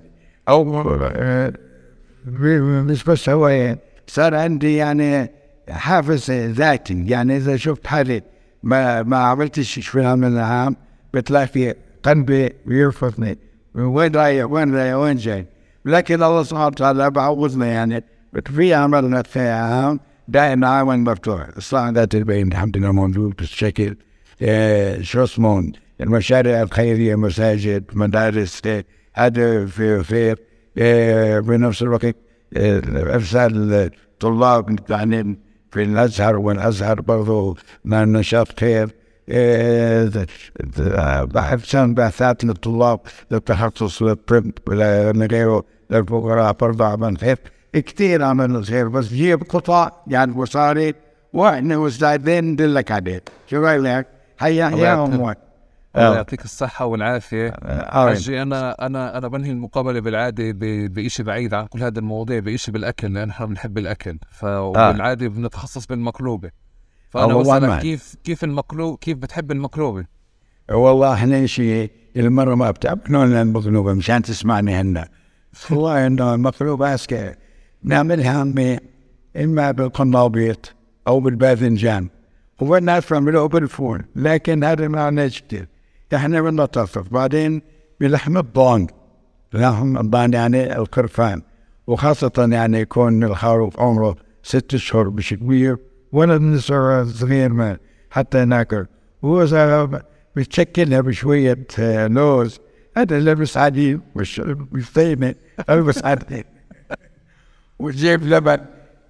أو 0.49 0.81
آه، 1.17 1.53
مش 2.83 3.05
بس 3.05 3.29
هواية. 3.29 3.79
صار 4.07 4.35
عندي 4.35 4.77
يعني 4.77 5.31
حافز 5.69 6.31
ذاتي. 6.31 7.07
يعني 7.07 7.37
إذا 7.37 7.57
شفت 7.57 7.87
حالي 7.87 8.23
ما 8.63 9.03
ما 9.03 9.17
عملتش 9.17 9.79
في 9.79 10.19
من 10.19 10.33
العام 10.33 10.77
بتلاقي 11.15 11.47
في 11.47 11.75
قلبي 12.03 12.53
بيرفضني 12.67 13.39
وين 13.75 14.15
رايح؟ 14.15 14.51
وين 14.51 14.75
رايح؟ 14.75 14.95
وين 14.95 15.17
جاي؟ 15.17 15.47
لكن 15.85 16.23
الله 16.23 16.43
سبحانه 16.43 16.67
وتعالى 16.67 17.11
بعوضنا 17.11 17.67
يعني. 17.67 18.05
في 18.47 18.75
عملنا 18.75 19.23
في 19.23 19.41
عام 19.41 20.01
دائما 20.29 20.69
عام 20.69 21.05
مفتوح. 21.05 21.47
الصلاة 21.57 21.91
ذات 21.91 22.15
البين 22.15 22.53
الحمد 22.53 22.77
لله 22.77 22.93
موجود 22.93 23.37
بالشكل 23.37 23.97
آه، 24.43 25.01
شو 25.01 25.25
اسمه؟ 25.25 25.73
المشاريع 26.01 26.63
الخيرية 26.63 27.15
مساجد 27.15 27.85
مدارس 27.93 28.63
هذا 29.15 29.67
في 29.67 30.03
خير 30.03 30.39
بنفس 31.41 31.83
الوقت 31.83 32.17
إرسال 32.57 33.73
الطلاب 33.73 34.79
يعني 34.91 35.39
في 35.71 35.83
الأزهر 35.83 36.37
والأزهر 36.37 37.01
برضو 37.01 37.57
مع 37.85 38.05
نشاط 38.05 38.61
خير. 38.61 38.89
بحثان 41.25 41.95
بعثات 41.95 42.45
للطلاب 42.45 43.01
للتخصص 43.31 44.03
للطب 44.03 44.51
ولا 44.69 45.11
غيره 45.31 45.65
للفقراء 45.91 46.53
برضو 46.53 46.85
عمل 46.85 47.19
خير 47.19 47.39
كثير 47.73 48.23
عمل 48.23 48.65
خير 48.65 48.89
بس 48.89 49.09
جيب 49.09 49.43
قطع 49.43 49.91
يعني 50.07 50.33
مصاري 50.33 50.95
وإحنا 51.33 51.79
مستعدين 51.79 52.45
ندلك 52.45 52.91
عليه 52.91 53.23
شو 53.47 53.63
رايك؟ 53.63 54.07
هيا 54.41 54.69
هيا 54.69 55.05
اموال 55.05 55.37
الله 55.97 56.17
يعطيك 56.17 56.45
الصحة 56.45 56.85
والعافية. 56.85 57.53
حجي 57.89 58.43
أنا 58.43 58.87
أنا 58.87 59.19
أنا 59.19 59.29
بنهي 59.29 59.51
المقابلة 59.51 60.01
بالعادة 60.01 60.45
بشيء 60.89 61.27
بعيد 61.27 61.55
عن 61.55 61.67
كل 61.67 61.83
هذه 61.83 61.99
المواضيع 61.99 62.39
بشيء 62.39 62.75
بالأكل 62.75 63.15
لأن 63.15 63.31
إحنا 63.31 63.47
بنحب 63.47 63.79
الأكل. 63.79 64.19
فبالعادة 64.31 65.29
بنتخصص 65.29 65.87
بالمقلوبة. 65.87 66.51
فأنا 67.11 67.27
بسألك. 67.67 67.83
كيف 67.83 68.15
كيف 68.25 68.45
المقلوب 68.45 68.99
كيف 68.99 69.19
بتحب 69.19 69.53
المقلوبة؟ 69.53 70.05
والله 70.73 71.15
إحنا 71.15 71.47
شيء 71.47 71.91
المرة 72.17 72.55
ما 72.55 72.71
بتعملون 72.71 73.27
لنا 73.31 73.43
المقلوبة؟ 73.43 73.93
مشان 73.95 74.23
تسمعني 74.23 74.75
هنا 74.75 75.09
والله 75.71 76.07
انه 76.07 76.35
المقلوبة 76.35 76.95
اسكي 76.95 77.35
نعملها 77.83 78.45
م- 78.45 78.79
إما 79.37 79.71
بالقنابيط 79.71 80.75
أو 81.09 81.21
بالباذنجان. 81.21 82.09
والناس 82.61 83.11
بيعملوه 83.11 83.49
بالفول 83.49 84.05
لكن 84.17 84.65
هذا 84.65 84.89
ما 84.89 85.01
عندناش 85.03 85.43
كثير 85.43 85.69
إحنا 86.15 86.41
بنلطف 86.41 86.99
بعدين 87.13 87.63
بلحم 88.01 88.39
الضان 88.39 88.87
لحم 89.53 89.99
الضان 89.99 90.33
يعني 90.33 90.77
القرفان 90.77 91.43
وخاصة 91.87 92.49
يعني 92.53 92.79
يكون 92.81 93.25
الخروف 93.25 93.81
عمره 93.81 94.17
ست 94.43 94.75
أشهر 94.75 95.11
مش 95.11 95.31
كبير. 95.35 95.77
ولا 96.13 96.37
بنصير 96.37 97.05
صغير 97.05 97.53
ما 97.53 97.77
حتى 98.11 98.45
ناكل. 98.45 98.87
هو 99.25 99.47
بتشكلها 100.37 101.01
بشوية 101.01 101.67
آه، 101.79 102.07
لوز 102.07 102.61
هذا 102.97 103.21
لبس 103.21 103.57
عديد 103.57 104.01
مش 104.17 104.41
مش 104.73 104.93
طيبة. 104.93 105.35
البس 105.71 106.05
عديد 106.05 106.45
وتجيب 107.79 108.23
لبن 108.25 108.59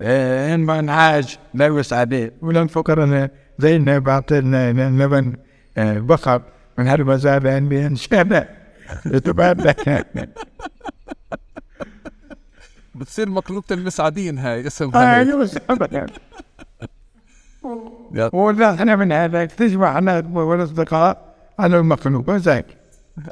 آه، 0.03 0.55
إن 0.55 0.61
ما 0.61 0.79
انعاج 0.79 1.39
لبس 1.55 1.93
عديد 1.93 2.33
ولنفكر 2.43 3.05
أنا 3.05 3.31
زي 3.59 3.77
انه 3.77 3.99
بعطينا 3.99 4.73
لبن 4.73 5.37
آه، 5.79 5.99
بقر 5.99 6.43
من 6.79 6.87
هالمزاد 6.87 7.47
عندي 7.47 7.87
إن 7.87 7.97
شاء 7.97 8.23
الله. 8.23 8.49
بتصير 12.95 13.29
مقلوبه 13.29 13.67
المسعدين 13.71 14.39
هاي 14.39 14.67
اسمها 14.67 15.21
هيك. 15.21 15.29
ولا 18.33 18.75
إحنا 18.75 18.97
من 18.97 19.13
هذا 19.13 19.45
تجمع 19.45 19.99
أنا 19.99 20.31
والاصدقاء 20.35 21.35
على 21.59 21.79
المخلوق 21.79 22.31
زيك 22.31 22.67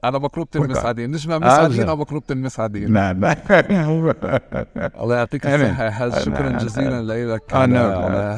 على 0.05 0.19
مقلوبه 0.21 0.51
وقع. 0.57 0.65
المسعدين 0.65 1.11
نجمع 1.11 1.39
مسعدين 1.39 1.71
زين. 1.77 1.89
أو 1.89 1.97
مقلوبه 1.97 2.25
المسعدين 2.31 2.93
لا 2.95 3.13
لا. 3.13 3.37
الله 5.03 5.17
يعطيك 5.17 5.47
الصحة. 5.47 5.85
يا 5.85 5.91
حاج 5.91 6.13
أنا- 6.13 6.19
شكرا 6.19 6.49
جزيلا 6.51 7.03
لك 7.35 7.55
على, 7.55 7.79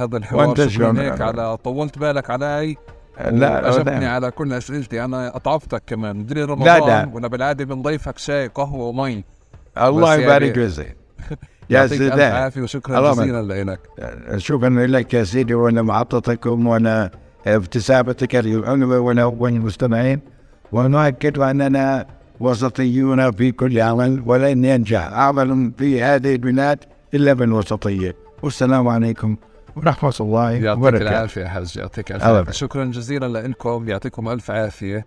هذا 0.04 0.16
الحوار. 0.16 0.68
شكرا؟ 0.68 1.00
هيك 1.00 1.20
على 1.20 1.56
طولت 1.56 1.98
بالك 1.98 2.30
علي؟ 2.30 2.76
لا 3.30 3.68
أجبتني 3.68 4.00
لا 4.00 4.10
على 4.10 4.30
كل 4.30 4.52
أسئلتي. 4.52 5.04
أنا 5.04 5.36
أطعفتك 5.36 5.82
كمان. 5.86 6.16
مدري 6.16 6.40
لا. 6.40 6.46
رمضان 6.52 7.10
وأنا 7.14 7.28
بالعادة 7.28 7.64
بنضيفك 7.64 8.18
شاي 8.18 8.46
قهوة 8.46 8.84
ومي 8.84 9.24
الله 9.78 10.16
بس 10.16 10.22
يبارك 10.22 10.56
يعني- 10.56 10.70
فيك 10.70 10.96
يا 11.70 11.80
يعطيك 11.80 12.00
ألف 12.00 12.20
عافية 12.20 12.62
وشكرا 12.62 13.12
جزيلا 13.12 13.64
لك 13.64 13.80
شكرا 14.36 14.68
لك 14.86 15.14
يا 15.14 15.24
سيدي 15.24 15.54
وأنا 15.54 15.82
محطتكم 15.82 16.66
وأنا 16.66 17.10
ابتسامتك 17.46 18.34
وأنا 18.44 19.24
والمستمعين 19.24 20.20
ونؤكد 20.72 21.38
أننا 21.38 22.06
وسطيون 22.40 23.32
في 23.32 23.52
كل 23.52 23.80
عمل 23.80 24.22
ولن 24.26 24.64
ينجح 24.64 25.12
عمل 25.12 25.72
في 25.78 26.02
هذه 26.02 26.32
البلاد 26.34 26.78
إلا 27.14 27.32
بالوسطيه 27.32 28.16
والسلام 28.42 28.88
عليكم 28.88 29.36
ورحمة 29.76 30.14
الله 30.20 30.50
يعطيك 30.50 30.78
وبركاته. 30.82 31.10
العافية 31.10 31.40
يا 31.42 31.48
حاج 31.48 31.76
يعطيك 31.76 32.12
ألف 32.12 32.22
الله 32.22 32.26
عافية. 32.26 32.40
يبارك. 32.40 32.54
شكرا 32.54 32.84
جزيلا 32.84 33.48
لكم 33.48 33.88
يعطيكم 33.88 34.28
ألف 34.28 34.50
عافية. 34.50 35.06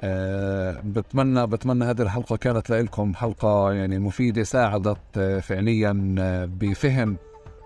أه 0.00 0.80
بتمنى 0.84 1.46
بتمنى 1.46 1.84
هذه 1.84 2.02
الحلقة 2.02 2.36
كانت 2.36 2.70
لكم 2.70 3.14
حلقة 3.14 3.72
يعني 3.72 3.98
مفيدة 3.98 4.42
ساعدت 4.42 4.98
آه، 5.16 5.40
فعليا 5.40 6.14
آه، 6.18 6.44
بفهم 6.44 7.16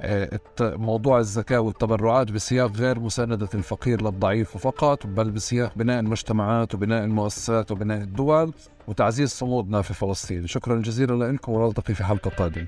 آه، 0.02 0.40
موضوع 0.60 1.18
الزكاة 1.18 1.60
والتبرعات 1.60 2.32
بسياق 2.32 2.76
غير 2.76 3.00
مساندة 3.00 3.48
الفقير 3.54 4.02
للضعيف 4.02 4.56
فقط 4.56 5.06
بل 5.06 5.30
بسياق 5.30 5.72
بناء 5.76 6.00
المجتمعات 6.00 6.74
وبناء 6.74 7.04
المؤسسات 7.04 7.70
وبناء 7.70 8.02
الدول 8.02 8.52
وتعزيز 8.88 9.30
صمودنا 9.30 9.82
في 9.82 9.94
فلسطين. 9.94 10.46
شكرا 10.46 10.80
جزيلا 10.80 11.32
لكم 11.32 11.52
ونلتقي 11.52 11.94
في 11.94 12.04
حلقة 12.04 12.30
قادمة. 12.30 12.66